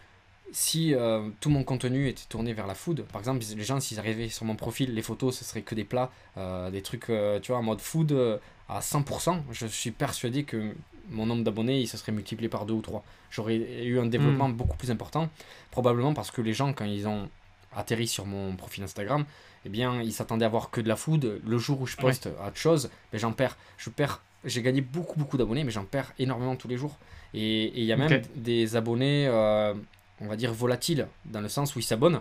si 0.53 0.95
euh, 0.95 1.29
tout 1.41 1.51
mon 1.51 1.65
contenu 1.65 2.09
était 2.09 2.25
tourné 2.29 2.53
vers 2.53 2.67
la 2.67 2.75
food, 2.75 3.03
par 3.05 3.21
exemple, 3.21 3.45
les 3.57 3.65
gens, 3.65 3.79
s'ils 3.81 3.99
arrivaient 3.99 4.29
sur 4.29 4.45
mon 4.45 4.57
profil, 4.57 4.95
les 4.95 5.03
photos, 5.03 5.39
ce 5.39 5.45
serait 5.45 5.63
que 5.63 5.75
des 5.75 5.85
plats, 5.85 6.11
euh, 6.39 6.71
des 6.71 6.83
trucs, 6.83 7.07
tu 7.43 7.53
vois, 7.53 7.59
en 7.59 7.63
mode 7.63 7.81
food 7.81 8.41
à 8.69 8.81
100%, 8.81 9.43
je 9.53 9.67
suis 9.67 9.91
persuadé 9.91 10.45
que 10.45 10.75
mon 11.11 11.27
nombre 11.27 11.43
d'abonnés 11.43 11.81
il 11.81 11.89
se 11.89 11.97
serait 11.97 12.13
multiplié 12.13 12.49
par 12.49 12.67
deux 12.67 12.75
ou 12.75 12.83
trois. 12.83 13.05
J'aurais 13.31 13.57
eu 13.57 13.99
un 13.99 14.07
développement 14.07 14.49
Mm. 14.49 14.55
beaucoup 14.55 14.77
plus 14.77 14.91
important, 14.91 15.29
probablement 15.71 16.15
parce 16.15 16.31
que 16.31 16.41
les 16.41 16.53
gens, 16.55 16.73
quand 16.73 16.85
ils 16.85 17.07
ont 17.09 17.29
atterri 17.75 18.07
sur 18.09 18.27
mon 18.27 18.55
profil 18.57 18.83
Instagram, 18.85 19.25
eh 19.65 19.69
bien, 19.69 20.01
ils 20.03 20.13
s'attendaient 20.13 20.45
à 20.45 20.49
voir 20.49 20.71
que 20.71 20.81
de 20.81 20.89
la 20.89 20.97
food. 20.97 21.41
Le 21.47 21.59
jour 21.59 21.81
où 21.81 21.87
je 21.87 21.97
poste 21.97 22.27
autre 22.47 22.57
chose, 22.57 22.91
ben, 23.13 23.19
j'en 23.19 23.33
perds. 23.33 23.57
Je 23.79 23.91
perds. 23.91 24.23
J'ai 24.45 24.63
gagné 24.63 24.81
beaucoup, 24.81 25.19
beaucoup 25.19 25.37
d'abonnés, 25.37 25.65
mais 25.65 25.71
j'en 25.71 25.85
perds 25.85 26.13
énormément 26.19 26.57
tous 26.57 26.69
les 26.69 26.77
jours. 26.79 26.97
Et 27.35 27.79
il 27.79 27.85
y 27.85 27.93
a 27.93 27.97
même 27.97 28.09
des 28.37 28.75
abonnés, 28.77 29.27
euh, 29.29 29.75
on 30.21 30.27
va 30.27 30.37
dire, 30.37 30.53
volatiles, 30.53 31.07
dans 31.27 31.41
le 31.43 31.49
sens 31.49 31.77
où 31.77 31.79
ils 31.79 31.83
s'abonnent. 31.85 32.21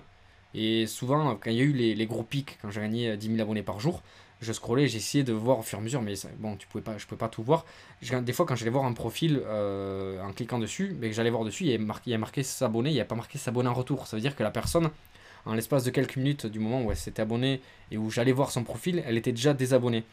Et 0.54 0.86
souvent, 0.88 1.36
quand 1.36 1.50
il 1.50 1.58
y 1.58 1.62
a 1.62 1.64
eu 1.64 1.72
les, 1.74 1.96
les 1.96 2.06
gros 2.06 2.24
pics, 2.24 2.58
quand 2.62 2.72
j'ai 2.72 2.82
gagné 2.82 3.10
euh, 3.12 3.16
10 3.16 3.28
000 3.28 3.40
abonnés 3.42 3.64
par 3.64 3.80
jour, 3.80 4.02
je 4.42 4.52
scrollais, 4.54 4.88
j'essayais 4.88 5.24
de 5.24 5.34
voir 5.34 5.60
au 5.60 5.62
fur 5.62 5.78
et 5.78 5.82
à 5.82 5.84
mesure, 5.84 6.02
mais 6.02 6.16
ça- 6.16 6.30
bon, 6.40 6.56
tu 6.56 6.66
pouvais 6.68 6.84
pas, 6.84 6.98
je 6.98 7.06
pouvais 7.06 7.20
pas 7.20 7.28
tout 7.30 7.44
voir. 7.44 7.66
Je- 8.02 8.16
Des 8.18 8.34
fois, 8.34 8.46
quand 8.46 8.56
j'allais 8.56 8.72
voir 8.72 8.86
un 8.86 8.94
profil 8.94 9.42
euh, 9.46 10.22
en 10.22 10.32
cliquant 10.34 10.60
dessus, 10.60 10.96
mais 11.00 11.10
que 11.10 11.16
j'allais 11.16 11.30
voir 11.30 11.44
dessus, 11.46 11.66
il 11.66 11.72
y 11.72 11.74
avait 11.76 11.84
marqué, 11.84 12.04
il 12.08 12.12
y 12.12 12.14
avait 12.14 12.20
marqué 12.22 12.42
s'abonner, 12.44 12.90
il 12.90 12.94
n'y 12.94 13.02
a 13.02 13.06
pas 13.06 13.16
marqué 13.16 13.38
s'abonner 13.38 13.70
en 13.70 13.74
retour. 13.74 14.08
Ça 14.08 14.16
veut 14.18 14.22
dire 14.22 14.36
que 14.36 14.44
la 14.44 14.52
personne, 14.52 14.90
en 15.46 15.54
l'espace 15.54 15.84
de 15.84 15.92
quelques 15.92 16.18
minutes 16.18 16.46
du 16.46 16.60
moment 16.60 16.84
où 16.84 16.92
elle 16.92 16.98
s'était 16.98 17.22
abonnée 17.22 17.62
et 17.92 17.98
où 17.98 18.10
j'allais 18.10 18.32
voir 18.32 18.52
son 18.52 18.64
profil, 18.64 19.04
elle 19.06 19.18
était 19.18 19.32
déjà 19.32 19.54
désabonnée. 19.54 20.04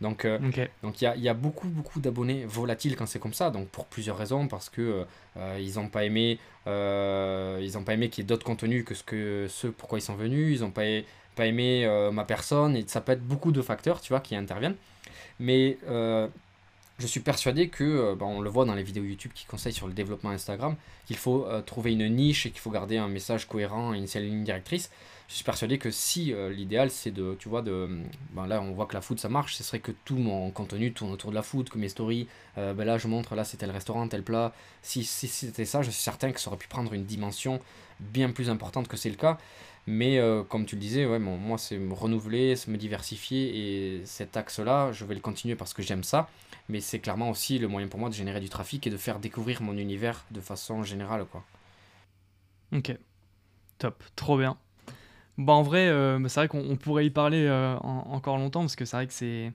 Donc, 0.00 0.24
euh, 0.24 0.38
donc 0.82 1.00
il 1.00 1.04
y 1.04 1.06
a, 1.06 1.16
y 1.16 1.28
a 1.28 1.34
beaucoup, 1.34 1.68
beaucoup 1.68 2.00
d'abonnés 2.00 2.44
volatiles 2.46 2.96
quand 2.96 3.06
c'est 3.06 3.20
comme 3.20 3.32
ça, 3.32 3.50
donc 3.50 3.68
pour 3.68 3.86
plusieurs 3.86 4.18
raisons, 4.18 4.48
parce 4.48 4.68
que 4.68 4.82
euh, 4.82 5.04
euh, 5.36 5.58
ils 5.60 5.76
n'ont 5.76 5.88
pas 5.88 6.04
aimé, 6.04 6.38
euh, 6.66 7.60
ils 7.62 7.78
ont 7.78 7.84
pas 7.84 7.94
aimé 7.94 8.08
qu'il 8.08 8.22
y 8.22 8.24
ait 8.24 8.28
d'autres 8.28 8.44
contenus 8.44 8.84
que 8.84 8.94
ce 8.94 9.04
que 9.04 9.46
ceux 9.48 9.70
pourquoi 9.70 9.98
ils 9.98 10.02
sont 10.02 10.16
venus, 10.16 10.58
ils 10.58 10.62
n'ont 10.62 10.72
pas, 10.72 10.82
pas 11.36 11.46
aimé 11.46 11.86
ma 12.12 12.24
personne, 12.24 12.76
et 12.76 12.84
ça 12.86 13.00
peut 13.00 13.12
être 13.12 13.24
beaucoup 13.24 13.52
de 13.52 13.62
facteurs, 13.62 14.00
tu 14.00 14.12
vois, 14.12 14.20
qui 14.20 14.34
interviennent. 14.36 14.76
Mais 15.38 15.78
je 16.98 17.06
suis 17.06 17.20
persuadé 17.20 17.68
que, 17.68 17.82
euh, 17.82 18.14
bah, 18.14 18.26
on 18.26 18.40
le 18.40 18.48
voit 18.48 18.64
dans 18.64 18.74
les 18.74 18.82
vidéos 18.82 19.02
YouTube 19.02 19.32
qui 19.34 19.46
conseillent 19.46 19.72
sur 19.72 19.88
le 19.88 19.92
développement 19.92 20.30
Instagram, 20.30 20.76
qu'il 21.06 21.16
faut 21.16 21.44
euh, 21.46 21.60
trouver 21.60 21.92
une 21.92 22.08
niche 22.08 22.46
et 22.46 22.50
qu'il 22.50 22.60
faut 22.60 22.70
garder 22.70 22.98
un 22.98 23.08
message 23.08 23.48
cohérent 23.48 23.94
et 23.94 23.98
une 23.98 24.06
seule 24.06 24.24
ligne 24.24 24.44
directrice. 24.44 24.90
Je 25.26 25.34
suis 25.34 25.44
persuadé 25.44 25.78
que 25.78 25.90
si 25.90 26.32
euh, 26.32 26.50
l'idéal 26.50 26.90
c'est 26.90 27.10
de, 27.10 27.34
tu 27.38 27.48
vois, 27.48 27.62
de, 27.62 27.88
ben 28.32 28.46
là 28.46 28.60
on 28.60 28.72
voit 28.72 28.86
que 28.86 28.94
la 28.94 29.00
food 29.00 29.18
ça 29.18 29.28
marche, 29.28 29.56
ce 29.56 29.64
serait 29.64 29.80
que 29.80 29.90
tout 30.04 30.16
mon 30.16 30.50
contenu 30.50 30.92
tourne 30.92 31.10
autour 31.10 31.30
de 31.30 31.34
la 31.34 31.42
food, 31.42 31.68
que 31.68 31.78
mes 31.78 31.88
stories, 31.88 32.28
ben 32.56 32.84
là 32.84 32.98
je 32.98 33.08
montre, 33.08 33.34
là 33.34 33.42
c'était 33.42 33.66
le 33.66 33.72
restaurant, 33.72 34.06
tel 34.06 34.22
plat. 34.22 34.52
Si, 34.82 35.02
si 35.02 35.26
c'était 35.26 35.64
ça, 35.64 35.82
je 35.82 35.90
suis 35.90 36.02
certain 36.02 36.30
que 36.30 36.40
ça 36.40 36.48
aurait 36.48 36.58
pu 36.58 36.68
prendre 36.68 36.92
une 36.92 37.04
dimension 37.04 37.60
bien 37.98 38.30
plus 38.30 38.50
importante 38.50 38.86
que 38.86 38.96
c'est 38.96 39.10
le 39.10 39.16
cas. 39.16 39.38
Mais 39.86 40.18
euh, 40.18 40.42
comme 40.44 40.64
tu 40.66 40.76
le 40.76 40.80
disais, 40.80 41.06
ouais, 41.06 41.18
moi 41.18 41.58
c'est 41.58 41.78
me 41.78 41.92
renouveler, 41.94 42.56
c'est 42.56 42.70
me 42.70 42.78
diversifier 42.78 43.98
et 44.00 44.06
cet 44.06 44.36
axe-là, 44.36 44.92
je 44.92 45.04
vais 45.04 45.14
le 45.14 45.20
continuer 45.20 45.56
parce 45.56 45.74
que 45.74 45.82
j'aime 45.82 46.04
ça. 46.04 46.28
Mais 46.68 46.80
c'est 46.80 47.00
clairement 47.00 47.30
aussi 47.30 47.58
le 47.58 47.68
moyen 47.68 47.88
pour 47.88 48.00
moi 48.00 48.08
de 48.08 48.14
générer 48.14 48.40
du 48.40 48.48
trafic 48.48 48.86
et 48.86 48.90
de 48.90 48.96
faire 48.96 49.18
découvrir 49.20 49.60
mon 49.62 49.76
univers 49.76 50.24
de 50.30 50.40
façon 50.40 50.82
générale. 50.82 51.26
Quoi. 51.26 51.44
Ok. 52.72 52.96
Top. 53.78 54.02
Trop 54.16 54.38
bien. 54.38 54.58
Bah, 55.38 55.54
en 55.54 55.62
vrai, 55.62 55.88
euh, 55.88 56.18
bah, 56.20 56.28
c'est 56.28 56.40
vrai 56.40 56.48
qu'on 56.48 56.60
on 56.70 56.76
pourrait 56.76 57.06
y 57.06 57.10
parler 57.10 57.46
euh, 57.46 57.76
en- 57.78 58.12
encore 58.12 58.38
longtemps 58.38 58.60
parce 58.62 58.76
que 58.76 58.84
c'est 58.84 58.96
vrai 58.96 59.06
que 59.06 59.14
c'est. 59.14 59.52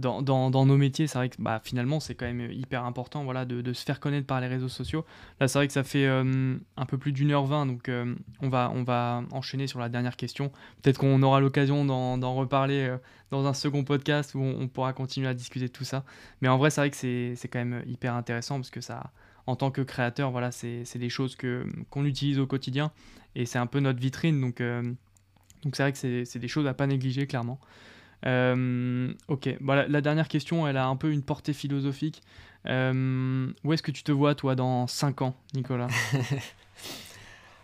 Dans, 0.00 0.50
nos 0.50 0.76
métiers, 0.76 1.06
c'est 1.06 1.18
vrai 1.18 1.28
que 1.28 1.36
bah, 1.38 1.60
finalement, 1.62 2.00
c'est 2.00 2.14
quand 2.14 2.26
même 2.26 2.50
hyper 2.50 2.84
important 2.84 3.24
voilà, 3.24 3.44
de, 3.44 3.72
se 3.72 3.84
faire 3.84 4.00
connaître 4.00 4.26
par 4.26 4.40
les 4.40 4.46
réseaux 4.46 4.68
sociaux. 4.68 5.04
Là, 5.40 5.48
c'est 5.48 5.58
vrai 5.58 5.66
que 5.66 5.72
ça 5.72 5.84
fait 5.84 6.06
euh, 6.06 6.56
un 6.76 6.86
peu 6.86 6.96
plus 6.98 7.12
d'une 7.12 7.30
heure 7.30 7.44
vingt, 7.44 7.66
donc 7.66 7.88
euh, 7.88 8.14
on, 8.40 8.48
va, 8.48 8.72
on 8.74 8.82
va 8.82 9.22
enchaîner 9.30 9.66
sur 9.66 9.78
la 9.78 9.88
dernière 9.88 10.16
question. 10.16 10.50
Peut-être 10.82 10.98
qu'on 10.98 11.22
aura 11.22 11.40
l'occasion 11.40 11.84
d'en 11.84 12.34
reparler 12.34 12.88
euh, 12.88 12.96
dans 13.30 13.46
un 13.46 13.54
second 13.54 13.84
podcast 13.84 14.34
où 14.34 14.40
on, 14.40 14.68
pourra 14.68 14.92
continuer 14.92 15.28
à 15.28 15.34
discuter 15.34 15.66
de 15.66 15.72
tout 15.72 15.84
ça. 15.84 16.04
Mais 16.40 16.48
en 16.48 16.56
vrai, 16.56 16.70
c'est 16.70 16.80
vrai 16.80 16.90
que 16.90 16.96
c'est 16.96 17.48
quand 17.48 17.58
même 17.58 17.82
hyper 17.86 18.14
intéressant 18.14 18.56
parce 18.56 18.70
que 18.70 18.80
ça, 18.80 19.12
en 19.46 19.56
tant 19.56 19.70
que 19.70 19.82
créateur, 19.82 20.30
voilà, 20.30 20.50
c'est 20.50 20.98
des 20.98 21.10
choses 21.10 21.36
que 21.36 21.66
qu'on 21.90 22.04
utilise 22.06 22.38
au 22.38 22.46
quotidien 22.46 22.90
et 23.34 23.44
c'est 23.44 23.58
un 23.58 23.66
peu 23.66 23.80
notre 23.80 24.00
vitrine. 24.00 24.40
Donc, 24.40 24.62
donc 25.62 25.76
c'est 25.76 25.82
vrai 25.82 25.92
que 25.92 25.98
c'est 25.98 26.24
c'est 26.24 26.38
des 26.38 26.48
choses 26.48 26.66
à 26.66 26.74
pas 26.74 26.86
négliger, 26.86 27.26
clairement. 27.26 27.60
Euh, 28.26 29.12
ok, 29.28 29.48
voilà, 29.60 29.86
la 29.88 30.00
dernière 30.00 30.28
question, 30.28 30.66
elle 30.66 30.76
a 30.76 30.86
un 30.86 30.96
peu 30.96 31.10
une 31.10 31.22
portée 31.22 31.52
philosophique. 31.52 32.22
Euh, 32.66 33.50
où 33.64 33.72
est-ce 33.72 33.82
que 33.82 33.90
tu 33.90 34.02
te 34.02 34.12
vois, 34.12 34.34
toi, 34.34 34.54
dans 34.54 34.86
5 34.86 35.22
ans, 35.22 35.34
Nicolas? 35.54 35.88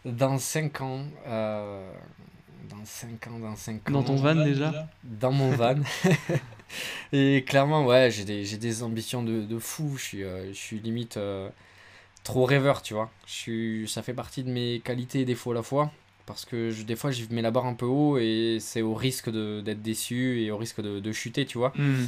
Dans 0.04 0.38
5 0.38 0.80
ans, 0.82 1.04
euh, 1.26 1.90
dans 2.70 2.84
5 2.84 3.26
ans, 3.26 3.40
dans 3.40 3.56
5 3.56 3.88
ans, 3.88 3.92
Dans 3.92 4.04
ton 4.04 4.14
van, 4.14 4.36
déjà? 4.36 4.88
Dans 5.02 5.32
mon 5.32 5.50
van. 5.50 5.74
et 7.12 7.44
clairement, 7.44 7.84
ouais, 7.84 8.12
j'ai 8.12 8.24
des, 8.24 8.44
j'ai 8.44 8.56
des 8.56 8.84
ambitions 8.84 9.24
de, 9.24 9.42
de 9.42 9.58
fou. 9.58 9.96
Je 9.96 10.02
suis, 10.04 10.20
je 10.20 10.52
suis 10.52 10.78
limite 10.78 11.18
trop 12.22 12.44
rêveur, 12.44 12.82
tu 12.82 12.94
vois. 12.94 13.10
Je 13.26 13.32
suis, 13.32 13.88
ça 13.88 14.04
fait 14.04 14.14
partie 14.14 14.44
de 14.44 14.50
mes 14.50 14.78
qualités 14.78 15.22
et 15.22 15.24
défauts 15.24 15.50
à 15.50 15.54
la 15.54 15.64
fois. 15.64 15.90
Parce 16.26 16.44
que 16.44 16.70
je- 16.70 16.82
des 16.84 16.96
fois, 16.96 17.10
je 17.12 17.24
mets 17.30 17.42
la 17.42 17.50
barre 17.52 17.66
un 17.66 17.74
peu 17.74 17.86
haut 17.86 18.18
et 18.18 18.58
c'est 18.60 18.82
au 18.82 18.94
risque 18.94 19.30
d'être 19.30 19.82
déçu 19.82 20.42
et 20.42 20.50
au 20.50 20.56
risque 20.58 20.80
de, 20.82 21.00
de 21.00 21.12
chuter, 21.12 21.46
tu 21.46 21.58
vois. 21.58 21.72
Hmm, 21.76 22.06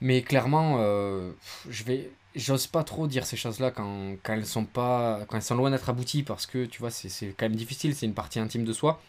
Mais 0.00 0.22
clairement, 0.22 0.76
euh, 0.80 1.32
je 1.68 1.84
vais, 1.84 2.10
j'ose 2.34 2.66
pas 2.66 2.84
trop 2.84 3.06
dire 3.06 3.26
ces 3.26 3.36
choses-là 3.36 3.70
quand, 3.70 4.16
quand 4.22 4.34
elles 4.34 4.46
sont 4.46 4.64
pas, 4.64 5.24
quand 5.28 5.36
elles 5.36 5.42
sont 5.42 5.54
loin 5.56 5.70
d'être 5.70 5.88
abouties 5.90 6.22
parce 6.24 6.46
que 6.46 6.64
tu 6.66 6.80
vois, 6.80 6.90
c'est, 6.90 7.08
c'est 7.08 7.28
quand 7.36 7.46
même 7.46 7.56
difficile, 7.56 7.94
c'est 7.94 8.06
une 8.06 8.14
partie 8.14 8.40
intime 8.40 8.64
de 8.64 8.72
soi. 8.72 9.00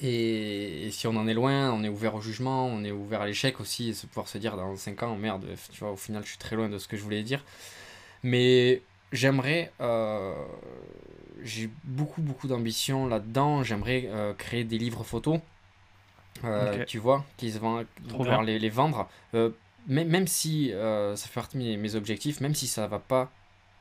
Et, 0.00 0.86
et 0.86 0.90
si 0.90 1.06
on 1.06 1.16
en 1.16 1.28
est 1.28 1.34
loin, 1.34 1.70
on 1.72 1.84
est 1.84 1.88
ouvert 1.88 2.14
au 2.14 2.20
jugement, 2.20 2.66
on 2.66 2.82
est 2.84 2.90
ouvert 2.90 3.20
à 3.22 3.26
l'échec 3.26 3.60
aussi, 3.60 3.90
et 3.90 3.94
se 3.94 4.06
pouvoir 4.06 4.26
se 4.28 4.38
dire 4.38 4.56
dans 4.56 4.74
5 4.76 5.02
ans, 5.02 5.16
merde, 5.16 5.46
tu 5.72 5.80
vois, 5.80 5.92
au 5.92 5.96
final, 5.96 6.22
je 6.24 6.30
suis 6.30 6.38
très 6.38 6.56
loin 6.56 6.68
de 6.68 6.78
ce 6.78 6.88
que 6.88 6.96
je 6.96 7.02
voulais 7.02 7.22
dire. 7.22 7.44
Mais 8.22 8.82
j'aimerais, 9.12 9.72
euh, 9.80 10.34
j'ai 11.42 11.70
beaucoup, 11.84 12.22
beaucoup 12.22 12.48
d'ambition 12.48 13.06
là-dedans. 13.06 13.62
J'aimerais 13.62 14.04
euh, 14.06 14.34
créer 14.34 14.64
des 14.64 14.78
livres 14.78 15.04
photos, 15.04 15.40
euh, 16.44 16.84
tu 16.86 16.98
vois, 16.98 17.24
qui 17.36 17.50
se 17.52 17.58
vendent, 17.58 17.86
pouvoir 18.08 18.42
les, 18.42 18.58
les 18.58 18.70
vendre. 18.70 19.08
Euh, 19.34 19.50
même, 19.86 20.08
même 20.08 20.26
si 20.26 20.70
ça 20.72 21.16
fait 21.28 21.34
partie 21.34 21.56
de 21.58 21.62
mes, 21.62 21.76
mes 21.76 21.94
objectifs, 21.94 22.40
même 22.40 22.54
si 22.54 22.66
ça 22.66 22.86
va 22.86 22.98
pas 22.98 23.30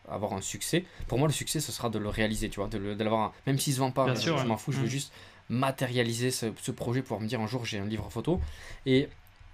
avoir 0.10 0.34
un 0.34 0.42
succès, 0.42 0.84
pour 1.08 1.20
moi 1.20 1.28
le 1.28 1.34
succès 1.34 1.60
ce 1.60 1.72
sera 1.72 1.90
de 1.90 2.00
le 2.00 2.10
réaliser, 2.10 2.50
tu 2.50 2.60
vois, 2.60 2.68
de, 2.68 2.96
de 2.96 3.04
l'avoir, 3.04 3.22
un- 3.22 3.32
même 3.46 3.60
s'il 3.60 3.74
se 3.74 3.80
vend 3.80 3.92
pas, 3.92 4.06
Bien 4.12 4.16
je, 4.16 4.48
m'en 4.48 4.58
fous, 4.58 4.72
je 4.72 4.80
veux 4.80 4.86
Mm. 4.86 4.90
juste 4.90 5.14
matérialiser 5.50 6.32
ce, 6.32 6.48
ce 6.62 6.72
projet 6.72 7.02
pour 7.04 7.22
me 7.22 7.28
dire 7.28 7.40
un 7.40 7.48
jour 7.48 7.66
j'ai 7.66 7.78
un 7.78 7.86
livre 7.86 8.10
photo. 8.10 8.42
Et 8.88 9.08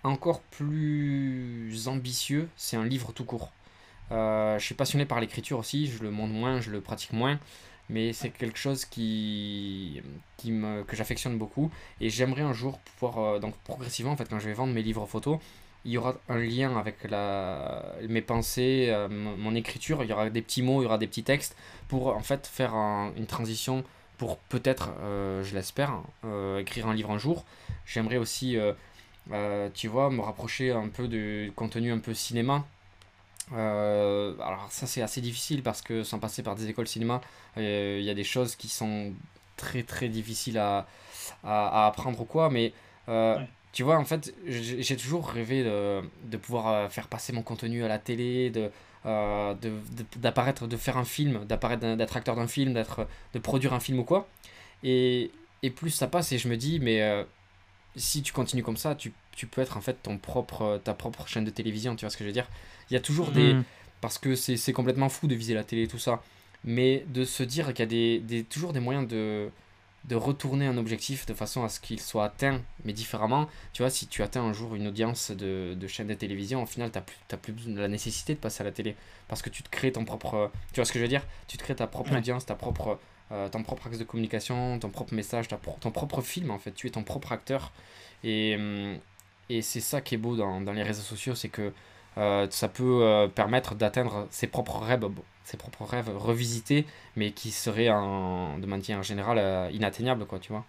encore 0.04 0.42
plus 0.42 1.88
ambitieux, 1.88 2.48
c'est 2.56 2.78
un 2.78 2.86
livre 2.86 3.12
tout 3.12 3.26
court. 3.26 3.52
Euh, 4.12 4.58
je 4.60 4.66
suis 4.66 4.76
passionné 4.76 5.06
par 5.06 5.20
l'écriture 5.20 5.60
aussi, 5.60 5.88
je 5.88 6.02
le 6.04 6.12
montre 6.12 6.34
moins, 6.34 6.62
je 6.62 6.72
le 6.72 6.82
pratique 6.82 7.14
moins, 7.14 7.40
mais 7.90 8.14
c'est 8.14 8.30
quelque 8.30 8.58
chose 8.58 8.86
qui, 8.86 10.02
me, 10.46 10.84
que 10.84 10.96
j'affectionne 10.96 11.38
beaucoup. 11.38 11.72
Et 12.02 12.10
j'aimerais 12.10 12.42
un 12.44 12.54
jour 12.54 12.80
pouvoir, 12.80 13.20
euh, 13.20 13.40
donc 13.40 13.56
progressivement, 13.64 14.12
en 14.14 14.18
fait, 14.18 14.30
quand 14.30 14.40
je 14.40 14.48
vais 14.48 14.54
vendre 14.54 14.74
mes 14.74 14.82
livres 14.84 15.06
photos, 15.06 15.40
il 15.86 15.92
y 15.92 15.98
aura 15.98 16.16
un 16.28 16.38
lien 16.38 16.78
avec 16.78 16.98
mes 18.10 18.22
pensées, 18.22 18.88
euh, 18.90 19.08
mon 19.10 19.56
écriture, 19.56 20.04
il 20.04 20.10
y 20.10 20.14
aura 20.14 20.30
des 20.30 20.42
petits 20.42 20.62
mots, 20.62 20.82
il 20.82 20.84
y 20.84 20.88
aura 20.88 20.98
des 20.98 21.08
petits 21.08 21.24
textes 21.24 21.56
pour 21.88 22.08
en 22.16 22.22
fait 22.22 22.46
faire 22.48 22.74
un- 22.76 23.12
une 23.16 23.26
transition 23.26 23.84
pour 24.18 24.38
peut-être, 24.38 24.90
je 25.44 25.54
l'espère, 25.54 26.02
écrire 26.60 26.88
un 26.88 26.94
livre 26.96 27.12
un 27.12 27.20
jour. 27.20 27.46
J'aimerais 27.86 28.18
aussi, 28.18 28.58
tu 29.76 29.88
vois, 29.88 30.10
me 30.10 30.22
rapprocher 30.22 30.72
un 30.72 30.88
peu 30.90 31.08
du 31.08 31.52
contenu 31.56 31.92
un 31.92 32.00
peu 32.00 32.14
cinéma. 32.14 32.66
Euh, 33.54 34.34
alors 34.42 34.68
ça 34.72 34.88
c'est 34.88 35.02
assez 35.02 35.22
difficile 35.22 35.64
parce 35.64 35.82
que 35.82 36.04
sans 36.04 36.20
passer 36.20 36.44
par 36.44 36.56
des 36.56 36.68
écoles 36.70 36.88
cinéma, 36.88 37.22
euh, 37.58 37.98
il 38.00 38.06
y 38.06 38.10
a 38.10 38.14
des 38.14 38.26
choses 38.26 38.56
qui 38.56 38.68
sont 38.68 39.14
très 39.56 39.84
très 39.84 40.10
difficiles 40.10 40.58
à, 40.58 40.86
à, 41.44 41.84
à 41.84 41.88
apprendre 41.88 42.20
ou 42.22 42.26
quoi, 42.26 42.50
mais 42.50 42.74
euh, 43.10 43.38
Ouais. 43.38 43.48
tu 43.74 43.84
vois, 43.84 43.98
en 43.98 44.06
fait, 44.06 44.34
j'ai 44.48 44.98
toujours 44.98 45.30
rêvé 45.30 45.64
de, 45.64 46.02
de 46.26 46.38
pouvoir 46.38 46.92
faire 46.92 47.08
passer 47.08 47.32
mon 47.34 47.42
contenu 47.44 47.84
à 47.84 47.88
la 47.88 48.00
télé, 48.00 48.50
de, 48.50 48.70
euh, 49.06 49.54
de, 49.56 49.70
de- 49.70 50.06
d'apparaître, 50.18 50.68
de 50.68 50.78
faire 50.78 50.98
un 50.98 51.06
film, 51.06 51.46
d'apparaître, 51.46 51.96
d'être 51.96 52.18
acteur 52.18 52.36
d'un 52.36 52.48
film, 52.48 52.74
d'être, 52.74 53.08
de 53.34 53.40
produire 53.40 53.74
un 53.74 53.80
film 53.80 54.00
ou 54.00 54.04
quoi. 54.04 54.28
Et, 54.84 55.32
et 55.64 55.70
plus 55.72 55.92
ça 55.92 56.08
passe, 56.08 56.32
et 56.34 56.38
je 56.38 56.48
me 56.50 56.58
dis, 56.58 56.80
mais 56.80 57.02
si 57.98 58.22
tu 58.24 58.34
continues 58.34 58.64
comme 58.64 58.78
ça, 58.78 58.96
tu, 58.96 59.14
tu 59.36 59.48
peux 59.48 59.62
être 59.62 59.78
en 59.78 59.82
fait 59.82 60.02
ton 60.04 60.18
propre, 60.18 60.82
ta 60.84 60.94
propre 60.94 61.28
chaîne 61.28 61.46
de 61.46 61.50
télévision, 61.52 61.96
tu 61.96 62.06
vois 62.06 62.10
ce 62.12 62.18
que 62.18 62.24
je 62.24 62.30
veux 62.30 62.34
dire? 62.34 62.50
Il 62.90 62.94
y 62.94 62.98
a 62.98 63.02
toujours 63.02 63.32
des, 63.32 63.58
Hmm, 63.58 63.64
parce 64.02 64.18
que 64.20 64.36
c'est 64.36 64.74
complètement 64.74 65.10
fou 65.10 65.28
de 65.28 65.36
viser 65.36 65.54
la 65.54 65.64
télé 65.64 65.84
et 65.84 65.88
tout 65.88 66.00
ça, 66.00 66.24
mais 66.64 67.06
de 67.10 67.26
se 67.26 67.44
dire 67.44 67.68
qu'il 67.70 67.80
y 67.80 67.84
a 67.84 67.86
des, 67.88 68.20
des- 68.20 68.44
toujours 68.44 68.74
des 68.74 68.80
moyens 68.80 69.08
de, 69.08 69.50
de 70.06 70.16
retourner 70.16 70.68
un 70.68 70.78
objectif 70.78 71.26
de 71.26 71.34
façon 71.34 71.64
à 71.64 71.70
ce 71.70 71.80
qu'il 71.80 72.00
soit 72.00 72.26
atteint, 72.26 72.62
mais 72.86 72.94
différemment. 72.94 73.50
Tu 73.74 73.82
vois, 73.84 73.90
si 73.90 74.08
tu 74.08 74.24
atteins 74.24 74.44
un 74.44 74.54
jour 74.54 74.76
une 74.76 74.88
audience 74.88 75.32
de, 75.32 75.76
de 75.78 75.88
chaîne 75.88 76.08
de 76.08 76.14
télévision, 76.14 76.64
au 76.64 76.66
final, 76.66 76.92
tu 76.92 76.98
n'as 76.98 77.02
plus, 77.04 77.18
t'as 77.28 77.38
plus 77.38 77.54
besoin 77.54 77.74
de 77.74 77.82
la 77.82 77.88
nécessité 77.90 78.34
de 78.36 78.40
passer 78.40 78.62
à 78.62 78.66
la 78.66 78.72
télé, 78.72 78.96
parce 79.28 79.42
que 79.42 79.50
tu 79.50 79.64
te 79.64 79.70
crées 79.70 79.92
ton 79.92 80.06
propre... 80.06 80.52
Tu 80.72 80.76
vois 80.78 80.86
ce 80.86 80.92
que 80.94 81.00
je 81.00 81.04
veux 81.04 81.10
dire? 81.10 81.24
Tu 81.48 81.58
te 81.58 81.64
crées 81.64 81.76
ta 81.76 81.88
propre 81.88 82.14
Ouais. 82.14 82.18
audience, 82.18 82.46
ta 82.46 82.56
propre, 82.56 83.00
euh, 83.32 83.50
ton 83.50 83.64
propre 83.64 83.88
axe 83.88 83.98
de 83.98 84.04
communication, 84.04 84.80
ton 84.80 84.90
propre 84.90 85.14
message, 85.14 85.48
ta 85.48 85.58
pro- 85.58 85.78
ton 85.82 85.92
propre 85.92 86.22
film, 86.22 86.52
en 86.52 86.60
fait. 86.60 86.72
Tu 86.74 86.88
es 86.88 86.90
ton 86.92 87.04
propre 87.04 87.32
acteur. 87.32 87.72
Et, 88.24 88.56
hum, 88.58 88.98
et 89.50 89.62
c'est 89.62 89.82
ça 89.82 90.02
qui 90.02 90.16
est 90.16 90.18
beau 90.18 90.36
dans, 90.36 90.62
dans 90.62 90.74
les 90.74 90.84
réseaux 90.84 91.02
sociaux, 91.04 91.36
c'est 91.36 91.50
que 91.50 91.74
ça 92.50 92.68
peut 92.68 93.30
permettre 93.36 93.76
d'atteindre 93.76 94.28
ses 94.32 94.48
propres 94.48 94.80
rêves, 94.80 95.08
ses 95.44 95.56
propres 95.58 95.86
rêves 95.86 96.10
revisités, 96.18 96.86
mais 97.16 97.32
qui 97.32 97.52
seraient 97.52 97.90
en, 97.90 98.58
de 98.58 98.66
manière 98.66 99.04
générale 99.04 99.72
inatteignables, 99.74 100.26
quoi, 100.26 100.40
tu 100.40 100.52
vois. 100.52 100.66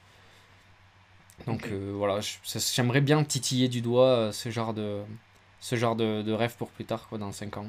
Donc 1.47 1.71
voilà, 1.73 2.21
j'aimerais 2.75 3.01
bien 3.01 3.25
titiller 3.25 3.69
du 3.69 3.81
doigt 3.81 4.33
ce 4.33 4.51
genre 4.51 4.75
de, 4.75 5.03
ce 5.61 5.77
genre 5.77 5.97
de, 5.97 6.23
de 6.23 6.33
rêve 6.33 6.57
pour 6.57 6.71
plus 6.71 6.85
tard, 6.85 7.09
quoi, 7.09 7.19
dans 7.19 7.33
5 7.33 7.57
ans. 7.59 7.67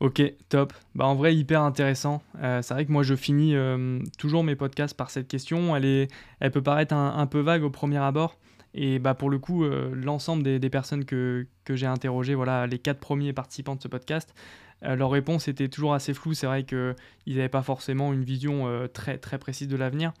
Ok, 0.00 0.22
top. 0.48 0.72
Bah, 0.94 1.04
en 1.04 1.14
vrai, 1.14 1.36
hyper 1.36 1.60
intéressant. 1.60 2.22
Euh, 2.42 2.62
c'est 2.62 2.72
vrai 2.72 2.86
que 2.86 2.92
moi, 2.92 3.02
je 3.02 3.14
finis 3.14 3.54
euh, 3.54 4.00
toujours 4.18 4.42
mes 4.42 4.56
podcasts 4.56 4.96
par 4.96 5.10
cette 5.10 5.28
question. 5.28 5.76
Elle, 5.76 5.84
est, 5.84 6.08
elle 6.40 6.50
peut 6.50 6.62
paraître 6.62 6.94
un, 6.94 7.26
peu 7.26 7.40
vague 7.40 7.62
au 7.62 7.68
premier 7.68 7.98
abord. 7.98 8.38
Et 8.72 8.98
bah, 8.98 9.12
pour 9.12 9.28
le 9.28 9.38
coup, 9.38 9.62
euh, 9.62 9.94
l'ensemble 9.94 10.42
des, 10.42 10.70
personnes 10.70 11.04
que, 11.04 11.46
que 11.66 11.76
j'ai 11.76 11.86
interrogées, 11.86 12.34
voilà, 12.34 12.66
les 12.66 12.78
quatre 12.78 12.98
premiers 12.98 13.34
participants 13.34 13.76
de 13.76 13.82
ce 13.82 13.88
podcast, 13.88 14.34
leur 14.82 15.10
réponse 15.10 15.48
était 15.48 15.68
toujours 15.68 15.92
assez 15.92 16.14
floue. 16.14 16.32
C'est 16.32 16.46
vrai 16.46 16.64
qu'ils 16.64 16.96
n'avaient 17.26 17.50
pas 17.50 17.62
forcément 17.62 18.14
une 18.14 18.24
vision 18.24 18.88
très, 18.94 19.18
très 19.18 19.36
précise 19.36 19.68
de 19.68 19.76
l'avenir. 19.76 20.14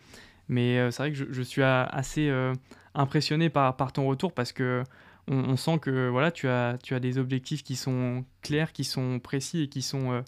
Mais 0.48 0.90
c'est 0.90 1.02
vrai 1.02 1.12
que 1.12 1.16
je, 1.16 1.24
je 1.30 1.40
suis 1.40 1.62
assez 1.62 2.30
impressionné 2.94 3.48
par, 3.48 3.74
par 3.78 3.94
ton 3.94 4.06
retour 4.06 4.34
parce 4.34 4.52
que 4.52 4.84
on, 5.30 5.56
sent 5.56 5.78
que 5.78 6.08
voilà, 6.08 6.32
tu 6.32 6.48
as, 6.48 6.76
tu 6.82 6.94
as 6.94 7.00
des 7.00 7.18
objectifs 7.18 7.62
qui 7.62 7.76
sont 7.76 8.24
clairs, 8.42 8.72
qui 8.72 8.82
sont 8.82 9.20
précis 9.20 9.62
et 9.62 9.68
qui 9.68 9.80
sont, 9.80 10.12
euh, 10.12 10.22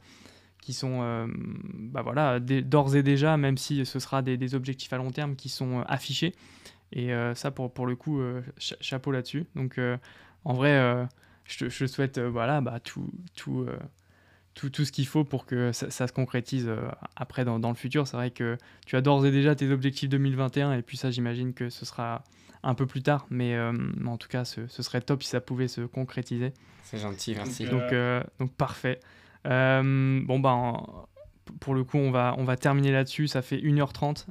qui 0.60 0.72
sont 0.72 1.00
euh, 1.02 1.26
bah 1.28 2.02
voilà, 2.02 2.38
d'ores 2.38 2.94
et 2.94 3.02
déjà, 3.02 3.36
même 3.36 3.58
si 3.58 3.84
ce 3.84 3.98
sera 3.98 4.22
des, 4.22 4.54
objectifs 4.54 4.92
à 4.92 4.98
long 4.98 5.10
terme 5.10 5.34
qui 5.34 5.48
sont 5.48 5.80
euh, 5.80 5.84
affichés. 5.86 6.34
Et 6.94 7.10
ça, 7.34 7.50
pour, 7.50 7.72
pour 7.72 7.86
le 7.86 7.96
coup, 7.96 8.20
chapeau 8.58 9.12
là-dessus. 9.12 9.46
Donc, 9.56 9.80
en 10.44 10.52
vrai, 10.52 11.08
je, 11.46 11.70
je, 11.70 11.86
souhaite 11.86 12.18
voilà, 12.18 12.60
bah, 12.60 12.80
tout, 12.80 13.10
tout, 13.34 13.66
tout, 14.52 14.68
tout, 14.68 14.84
ce 14.84 14.92
qu'il 14.92 15.06
faut 15.06 15.24
pour 15.24 15.46
que 15.46 15.72
ça, 15.72 16.06
se 16.06 16.12
concrétise 16.12 16.70
après 17.16 17.46
dans, 17.46 17.58
dans, 17.58 17.70
le 17.70 17.76
futur. 17.76 18.06
C'est 18.06 18.18
vrai 18.18 18.30
que 18.30 18.58
tu 18.84 18.94
as 18.94 19.00
d'ores 19.00 19.24
et 19.24 19.30
déjà 19.30 19.54
tes 19.54 19.70
objectifs 19.70 20.10
2021 20.10 20.74
et 20.74 20.82
puis 20.82 20.98
ça, 20.98 21.10
j'imagine 21.10 21.54
que 21.54 21.70
ce 21.70 21.86
sera 21.86 22.24
un 22.62 22.74
peu 22.74 22.86
plus 22.86 23.02
tard, 23.02 23.26
mais, 23.30 23.54
euh, 23.54 23.72
en 24.06 24.16
tout 24.16 24.28
cas, 24.28 24.44
ce, 24.44 24.66
serait 24.68 25.00
top 25.00 25.22
si 25.22 25.30
ça 25.30 25.40
pouvait 25.40 25.68
se 25.68 25.82
concrétiser. 25.82 26.52
C'est 26.84 26.98
gentil, 26.98 27.34
merci. 27.34 27.64
Donc, 27.64 27.92
euh, 27.92 28.22
donc 28.38 28.52
parfait. 28.52 29.00
Euh, 29.46 30.20
bon, 30.24 30.38
ben, 30.38 30.80
pour 31.60 31.74
le 31.74 31.84
coup, 31.84 31.98
on 31.98 32.10
va, 32.10 32.34
on 32.38 32.44
va 32.44 32.56
terminer 32.56 32.92
là-dessus. 32.92 33.26
Ça 33.26 33.42
fait 33.42 33.56
1h30. 33.56 34.26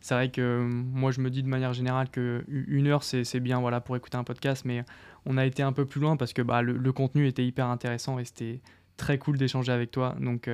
c'est 0.00 0.14
vrai 0.14 0.30
que 0.30 0.66
moi, 0.66 1.10
je 1.10 1.20
me 1.20 1.30
dis 1.30 1.42
de 1.42 1.48
manière 1.48 1.74
générale 1.74 2.08
que 2.08 2.44
une 2.48 2.86
heure, 2.86 3.02
c'est 3.02 3.40
bien 3.40 3.60
voilà, 3.60 3.80
pour 3.80 3.96
écouter 3.96 4.16
un 4.16 4.24
podcast, 4.24 4.64
mais 4.64 4.84
on 5.26 5.36
a 5.36 5.44
été 5.44 5.62
un 5.62 5.72
peu 5.72 5.84
plus 5.84 6.00
loin 6.00 6.16
parce 6.16 6.32
que 6.32 6.42
bah, 6.42 6.62
le, 6.62 6.92
contenu 6.92 7.26
était 7.26 7.44
hyper 7.44 7.66
intéressant 7.66 8.18
et 8.18 8.24
c'était 8.24 8.60
très 8.96 9.18
cool 9.18 9.36
d'échanger 9.36 9.72
avec 9.72 9.90
toi. 9.90 10.14
Donc, 10.18 10.48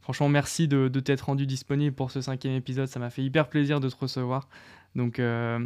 franchement, 0.00 0.30
merci 0.30 0.68
de, 0.68 0.88
de 0.88 1.00
t'être 1.00 1.22
rendu 1.22 1.46
disponible 1.46 1.94
pour 1.94 2.10
ce 2.10 2.22
cinquième 2.22 2.54
épisode. 2.54 2.88
Ça 2.88 2.98
m'a 2.98 3.10
fait 3.10 3.22
hyper 3.22 3.48
plaisir 3.48 3.80
de 3.80 3.90
te 3.90 3.96
recevoir. 3.96 4.48
Donc, 4.96 5.18
euh, 5.18 5.58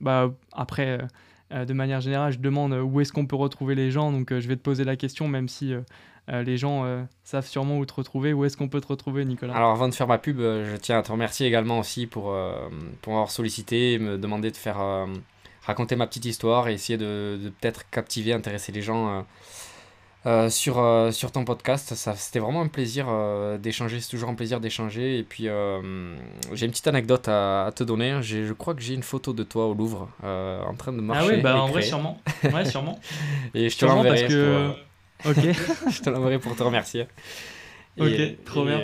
bah, 0.00 0.32
après, 0.52 0.86
euh, 0.86 1.06
euh, 1.52 1.64
de 1.64 1.72
manière 1.72 2.00
générale, 2.00 2.32
je 2.32 2.38
demande 2.38 2.72
où 2.72 3.00
est-ce 3.00 3.12
qu'on 3.12 3.26
peut 3.26 3.36
retrouver 3.36 3.74
les 3.74 3.90
gens? 3.90 4.12
Donc, 4.12 4.36
je 4.38 4.48
vais 4.48 4.56
te 4.56 4.62
poser 4.62 4.84
la 4.84 4.96
question, 4.96 5.28
même 5.28 5.48
si 5.48 5.74
les 6.28 6.56
gens 6.56 7.06
savent 7.24 7.46
sûrement 7.46 7.78
où 7.78 7.84
te 7.84 7.94
retrouver. 7.94 8.32
Où 8.32 8.44
est-ce 8.44 8.56
qu'on 8.56 8.68
peut 8.68 8.80
te 8.80 8.88
retrouver, 8.88 9.24
Nicolas? 9.24 9.54
Alors, 9.54 9.72
avant 9.72 9.88
de 9.88 9.94
faire 9.94 10.06
ma 10.06 10.18
pub, 10.18 10.38
je 10.38 10.76
tiens 10.76 10.98
à 10.98 11.02
te 11.02 11.12
remercier 11.12 11.46
également 11.46 11.78
aussi 11.78 12.06
pour, 12.06 12.34
pour 13.02 13.12
avoir 13.12 13.30
sollicité 13.30 13.94
et 13.94 13.98
me 13.98 14.16
demander 14.16 14.50
de 14.50 14.56
faire 14.56 14.78
raconter 15.62 15.94
ma 15.94 16.06
petite 16.06 16.24
histoire 16.24 16.68
et 16.68 16.74
essayer 16.74 16.96
de, 16.96 17.38
de 17.42 17.50
peut-être 17.50 17.88
captiver, 17.90 18.32
intéresser 18.32 18.72
les 18.72 18.82
gens 18.82 19.26
euh, 20.24 20.48
sur, 20.50 20.78
euh, 20.78 21.10
sur 21.10 21.32
ton 21.32 21.44
podcast. 21.44 21.94
Ça, 21.94 22.14
c'était 22.14 22.38
vraiment 22.38 22.62
un 22.62 22.68
plaisir 22.68 23.06
euh, 23.08 23.58
d'échanger, 23.58 24.00
c'est 24.00 24.10
toujours 24.10 24.28
un 24.28 24.34
plaisir 24.34 24.60
d'échanger. 24.60 25.18
Et 25.18 25.22
puis, 25.22 25.48
j'ai 26.52 26.66
une 26.66 26.70
petite 26.70 26.86
anecdote 26.86 27.28
à, 27.28 27.70
te 27.74 27.84
donner. 27.84 28.22
Je 28.22 28.52
crois 28.52 28.74
que 28.74 28.82
j'ai 28.82 28.94
une 28.94 29.02
photo 29.02 29.32
de 29.32 29.42
toi 29.42 29.66
au 29.66 29.74
Louvre 29.74 30.08
en 30.22 30.74
train 30.74 30.92
de 30.92 31.00
marcher. 31.00 31.28
Ah 31.30 31.34
oui, 31.34 31.42
bah 31.42 31.60
en 31.60 31.68
vrai, 31.68 31.82
sûrement. 31.82 32.20
Ouais, 32.52 32.64
sûrement. 32.64 32.98
et 33.54 33.68
je 33.68 33.76
te 33.76 33.84
l'enverrai 33.84 34.26
que... 34.26 34.70
Ok. 35.24 35.36
je 35.90 36.00
te 36.02 36.10
l'enverrai 36.10 36.38
pour 36.38 36.56
te 36.56 36.62
remercier. 36.62 37.06
ok, 37.98 38.44
trop 38.44 38.64
bien. 38.64 38.80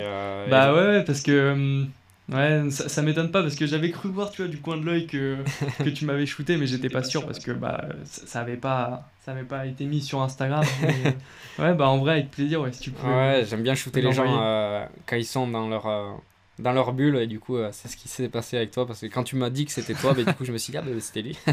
bah 0.49 0.73
ouais, 0.73 1.03
parce 1.03 1.21
que 1.21 1.85
Ouais, 2.31 2.69
ça, 2.69 2.87
ça 2.89 3.01
m'étonne 3.01 3.31
pas 3.31 3.41
parce 3.41 3.55
que 3.55 3.65
j'avais 3.65 3.89
cru 3.89 4.09
voir, 4.09 4.29
tu 4.29 4.43
vois, 4.43 4.51
du 4.51 4.59
coin 4.59 4.77
de 4.77 4.85
l'œil 4.85 5.07
que, 5.07 5.37
que 5.83 5.89
tu 5.89 6.05
m'avais 6.05 6.25
shooté, 6.25 6.57
mais 6.57 6.67
j'étais 6.67 6.89
pas, 6.89 7.03
sûr 7.03 7.25
parce 7.25 7.39
que 7.39 7.51
bah, 7.51 7.83
ça, 8.03 8.41
avait 8.41 8.57
pas, 8.57 9.09
ça 9.25 9.31
avait 9.31 9.43
pas 9.43 9.65
été 9.65 9.85
mis 9.85 10.01
sur 10.01 10.21
Instagram. 10.21 10.63
ouais, 11.59 11.73
bah 11.73 11.89
en 11.89 11.97
vrai, 11.97 12.13
avec 12.13 12.31
plaisir, 12.31 12.61
ouais, 12.61 12.71
si 12.71 12.81
tu 12.81 12.91
peux. 12.91 13.07
Ouais, 13.07 13.45
j'aime 13.49 13.63
bien 13.63 13.73
shooter 13.73 14.01
les 14.01 14.11
gens 14.11 14.41
euh, 14.41 14.85
quand 15.07 15.15
ils 15.15 15.25
sont 15.25 15.47
dans 15.47 15.67
leur, 15.67 15.87
euh, 15.87 16.11
dans 16.59 16.71
leur 16.71 16.93
bulle 16.93 17.15
et 17.15 17.25
du 17.25 17.39
coup, 17.39 17.57
euh, 17.57 17.69
c'est 17.71 17.87
ce 17.87 17.97
qui 17.97 18.07
s'est 18.07 18.29
passé 18.29 18.57
avec 18.57 18.69
toi 18.69 18.85
parce 18.85 19.01
que 19.01 19.07
quand 19.07 19.23
tu 19.23 19.35
m'as 19.35 19.49
dit 19.49 19.65
que 19.65 19.71
c'était 19.71 19.95
toi, 19.95 20.13
bah, 20.13 20.23
du 20.23 20.33
coup, 20.35 20.45
je 20.45 20.51
me 20.51 20.59
suis 20.59 20.69
dit, 20.69 20.77
ah, 20.77 20.83
bah, 20.83 20.91
c'était 20.99 21.23
lui. 21.23 21.37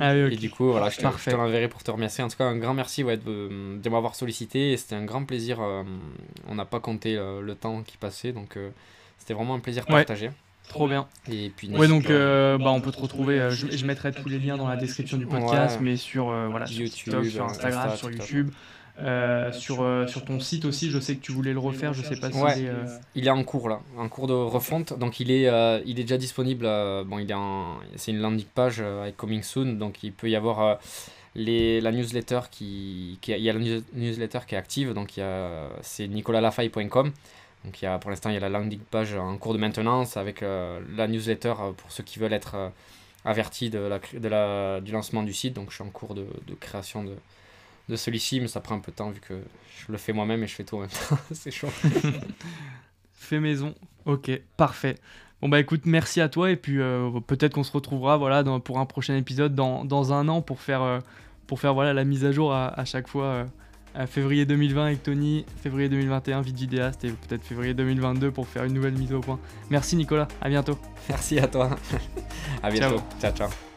ah, 0.00 0.12
oui, 0.14 0.34
Et 0.34 0.36
du 0.36 0.50
coup, 0.50 0.70
voilà, 0.70 0.88
je 0.88 0.98
te, 0.98 1.30
l'enverrai 1.34 1.66
pour 1.66 1.82
te 1.82 1.90
remercier. 1.90 2.22
En 2.22 2.28
tout 2.28 2.36
cas, 2.36 2.44
un 2.44 2.58
grand 2.58 2.74
merci 2.74 3.02
ouais, 3.02 3.16
de, 3.16 3.76
de 3.76 3.88
m'avoir 3.88 4.14
sollicité 4.14 4.76
c'était 4.76 4.94
un 4.94 5.04
grand 5.04 5.24
plaisir. 5.24 5.58
on 6.46 6.54
n'a 6.54 6.64
pas 6.64 6.78
compté 6.78 7.16
le 7.16 7.54
temps 7.56 7.82
qui 7.82 7.96
passait 7.96 8.30
donc. 8.30 8.56
C'était 9.28 9.36
vraiment 9.36 9.56
un 9.56 9.60
plaisir 9.60 9.84
partagé. 9.84 10.30
Trop 10.70 10.88
bien. 10.88 11.06
Et 11.30 11.52
puis, 11.54 11.68
ouais, 11.68 11.86
donc 11.86 12.08
euh, 12.08 12.56
bah, 12.56 12.70
on 12.70 12.80
peut 12.80 12.92
te 12.92 12.98
retrouver. 12.98 13.38
Euh, 13.38 13.50
je, 13.50 13.84
mettrai 13.84 14.10
tous 14.10 14.26
les 14.26 14.38
liens 14.38 14.56
dans 14.56 14.66
la 14.66 14.76
description 14.76 15.18
du 15.18 15.26
podcast, 15.26 15.80
mais 15.82 15.98
sur, 15.98 16.30
euh, 16.30 16.48
voilà, 16.48 16.64
YouTube, 16.64 17.24
sur, 17.24 17.44
Instagram, 17.44 17.94
sur 17.94 18.10
YouTube. 18.10 18.50
sur, 19.52 19.86
sur 20.08 20.24
ton 20.24 20.40
site 20.40 20.64
aussi, 20.64 20.90
je 20.90 20.98
sais 20.98 21.16
que 21.16 21.20
tu 21.20 21.32
voulais 21.32 21.52
le 21.52 21.58
refaire, 21.58 21.92
je 21.92 22.00
sais 22.00 22.16
pas 22.18 22.32
si 22.32 22.38
ouais, 22.38 22.72
il 23.14 23.26
est 23.26 23.30
en 23.30 23.44
cours 23.44 23.68
là, 23.68 23.80
en 23.98 24.08
cours 24.08 24.28
de 24.28 24.32
refonte, 24.32 24.98
donc 24.98 25.20
il 25.20 25.30
est, 25.30 25.42
il 25.84 26.00
est 26.00 26.04
déjà 26.04 26.16
disponible. 26.16 26.64
bon, 27.04 27.18
il 27.18 27.30
est 27.30 27.34
c'est 27.96 28.12
une 28.12 28.20
landing 28.20 28.46
page 28.46 28.80
avec 28.80 29.18
Coming 29.18 29.42
Soon, 29.42 29.74
donc 29.74 30.02
il 30.02 30.14
peut 30.14 30.30
y 30.30 30.36
avoir 30.36 30.78
les, 31.34 31.82
la 31.82 31.92
newsletter 31.92 32.40
qui, 32.50 33.18
qui, 33.20 33.32
il 33.32 33.42
y 33.42 33.50
a 33.50 33.52
la 33.52 33.60
newsletter 33.92 34.38
qui 34.46 34.54
est 34.54 34.58
active, 34.58 34.94
donc 34.94 35.18
il 35.18 35.20
y 35.20 35.22
a, 35.22 35.68
c'est 35.82 36.08
nicolalafaille.com. 36.08 37.12
Donc 37.64 37.82
il 37.82 37.84
y 37.84 37.88
a, 37.88 37.98
pour 37.98 38.10
l'instant, 38.10 38.30
il 38.30 38.34
y 38.34 38.36
a 38.36 38.40
la 38.40 38.48
landing 38.48 38.80
page 38.90 39.14
en 39.14 39.36
cours 39.36 39.52
de 39.52 39.58
maintenance 39.58 40.16
avec 40.16 40.42
euh, 40.42 40.80
la 40.96 41.08
newsletter 41.08 41.54
euh, 41.60 41.72
pour 41.72 41.90
ceux 41.90 42.04
qui 42.04 42.18
veulent 42.18 42.32
être 42.32 42.54
euh, 42.54 42.68
avertis 43.24 43.70
de 43.70 43.78
la, 43.78 43.98
de 43.98 44.28
la, 44.28 44.80
du 44.80 44.92
lancement 44.92 45.22
du 45.22 45.32
site. 45.32 45.54
Donc 45.54 45.70
je 45.70 45.76
suis 45.76 45.84
en 45.84 45.90
cours 45.90 46.14
de, 46.14 46.26
de 46.46 46.54
création 46.54 47.02
de, 47.04 47.14
de 47.88 47.96
celui-ci, 47.96 48.40
mais 48.40 48.48
ça 48.48 48.60
prend 48.60 48.76
un 48.76 48.80
peu 48.80 48.92
de 48.92 48.96
temps 48.96 49.10
vu 49.10 49.20
que 49.20 49.34
je 49.78 49.92
le 49.92 49.98
fais 49.98 50.12
moi-même 50.12 50.42
et 50.42 50.46
je 50.46 50.54
fais 50.54 50.64
tout 50.64 50.76
en 50.76 50.80
même 50.80 50.90
temps. 50.90 51.18
C'est 51.32 51.50
chaud. 51.50 51.68
fait 53.12 53.40
maison. 53.40 53.74
Ok, 54.06 54.30
parfait. 54.56 54.96
Bon 55.42 55.48
bah 55.48 55.60
écoute, 55.60 55.82
merci 55.84 56.20
à 56.20 56.28
toi 56.28 56.50
et 56.50 56.56
puis 56.56 56.78
peut-être 57.28 57.54
qu'on 57.54 57.62
se 57.62 57.70
retrouvera 57.70 58.16
voilà, 58.16 58.42
pour 58.58 58.80
un 58.80 58.86
prochain 58.86 59.16
épisode 59.16 59.54
dans, 59.54 59.84
dans 59.84 60.12
un 60.12 60.26
an 60.26 60.42
pour 60.42 60.60
faire, 60.60 61.00
pour 61.46 61.60
faire 61.60 61.74
voilà, 61.74 61.94
la 61.94 62.02
mise 62.02 62.24
à 62.24 62.32
jour 62.32 62.52
à 62.52 62.84
chaque 62.84 63.06
fois 63.06 63.46
février 64.06 64.46
2020 64.46 64.84
avec 64.84 65.02
Tony, 65.02 65.44
février 65.62 65.88
2021 65.88 66.40
vide 66.40 66.56
vidéaste 66.56 67.04
et 67.04 67.10
peut-être 67.10 67.44
février 67.44 67.74
2022 67.74 68.30
pour 68.30 68.46
faire 68.46 68.64
une 68.64 68.74
nouvelle 68.74 68.94
mise 68.94 69.12
au 69.12 69.20
point. 69.20 69.38
Merci 69.70 69.96
Nicolas, 69.96 70.28
à 70.40 70.48
bientôt. 70.48 70.78
Merci 71.08 71.38
à 71.38 71.46
toi. 71.46 71.70
à 72.62 72.70
bientôt. 72.70 73.02
ciao. 73.20 73.32
ciao. 73.32 73.67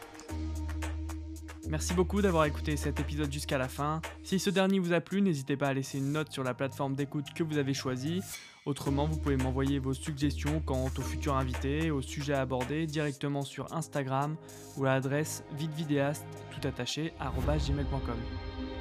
Merci 1.72 1.94
beaucoup 1.94 2.20
d'avoir 2.20 2.44
écouté 2.44 2.76
cet 2.76 3.00
épisode 3.00 3.32
jusqu'à 3.32 3.56
la 3.56 3.66
fin. 3.66 4.02
Si 4.22 4.38
ce 4.38 4.50
dernier 4.50 4.78
vous 4.78 4.92
a 4.92 5.00
plu, 5.00 5.22
n'hésitez 5.22 5.56
pas 5.56 5.68
à 5.68 5.72
laisser 5.72 5.96
une 5.96 6.12
note 6.12 6.30
sur 6.30 6.44
la 6.44 6.52
plateforme 6.52 6.94
d'écoute 6.94 7.32
que 7.34 7.42
vous 7.42 7.56
avez 7.56 7.72
choisie. 7.72 8.20
Autrement, 8.66 9.06
vous 9.06 9.16
pouvez 9.16 9.38
m'envoyer 9.38 9.78
vos 9.78 9.94
suggestions 9.94 10.60
quant 10.60 10.84
au 10.84 11.00
futur 11.00 11.34
invité, 11.34 11.90
au 11.90 12.02
sujet 12.02 12.34
abordé 12.34 12.86
directement 12.86 13.40
sur 13.40 13.72
Instagram 13.72 14.36
ou 14.76 14.84
à 14.84 14.90
l'adresse 14.90 15.44
videvidéaste 15.56 16.26
tout 16.50 16.68
attaché 16.68 17.14
gmail.com. 17.18 18.18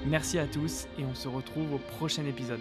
Merci 0.05 0.37
à 0.37 0.45
tous 0.45 0.89
et 0.99 1.05
on 1.05 1.15
se 1.15 1.29
retrouve 1.29 1.75
au 1.75 1.79
prochain 1.95 2.25
épisode. 2.25 2.59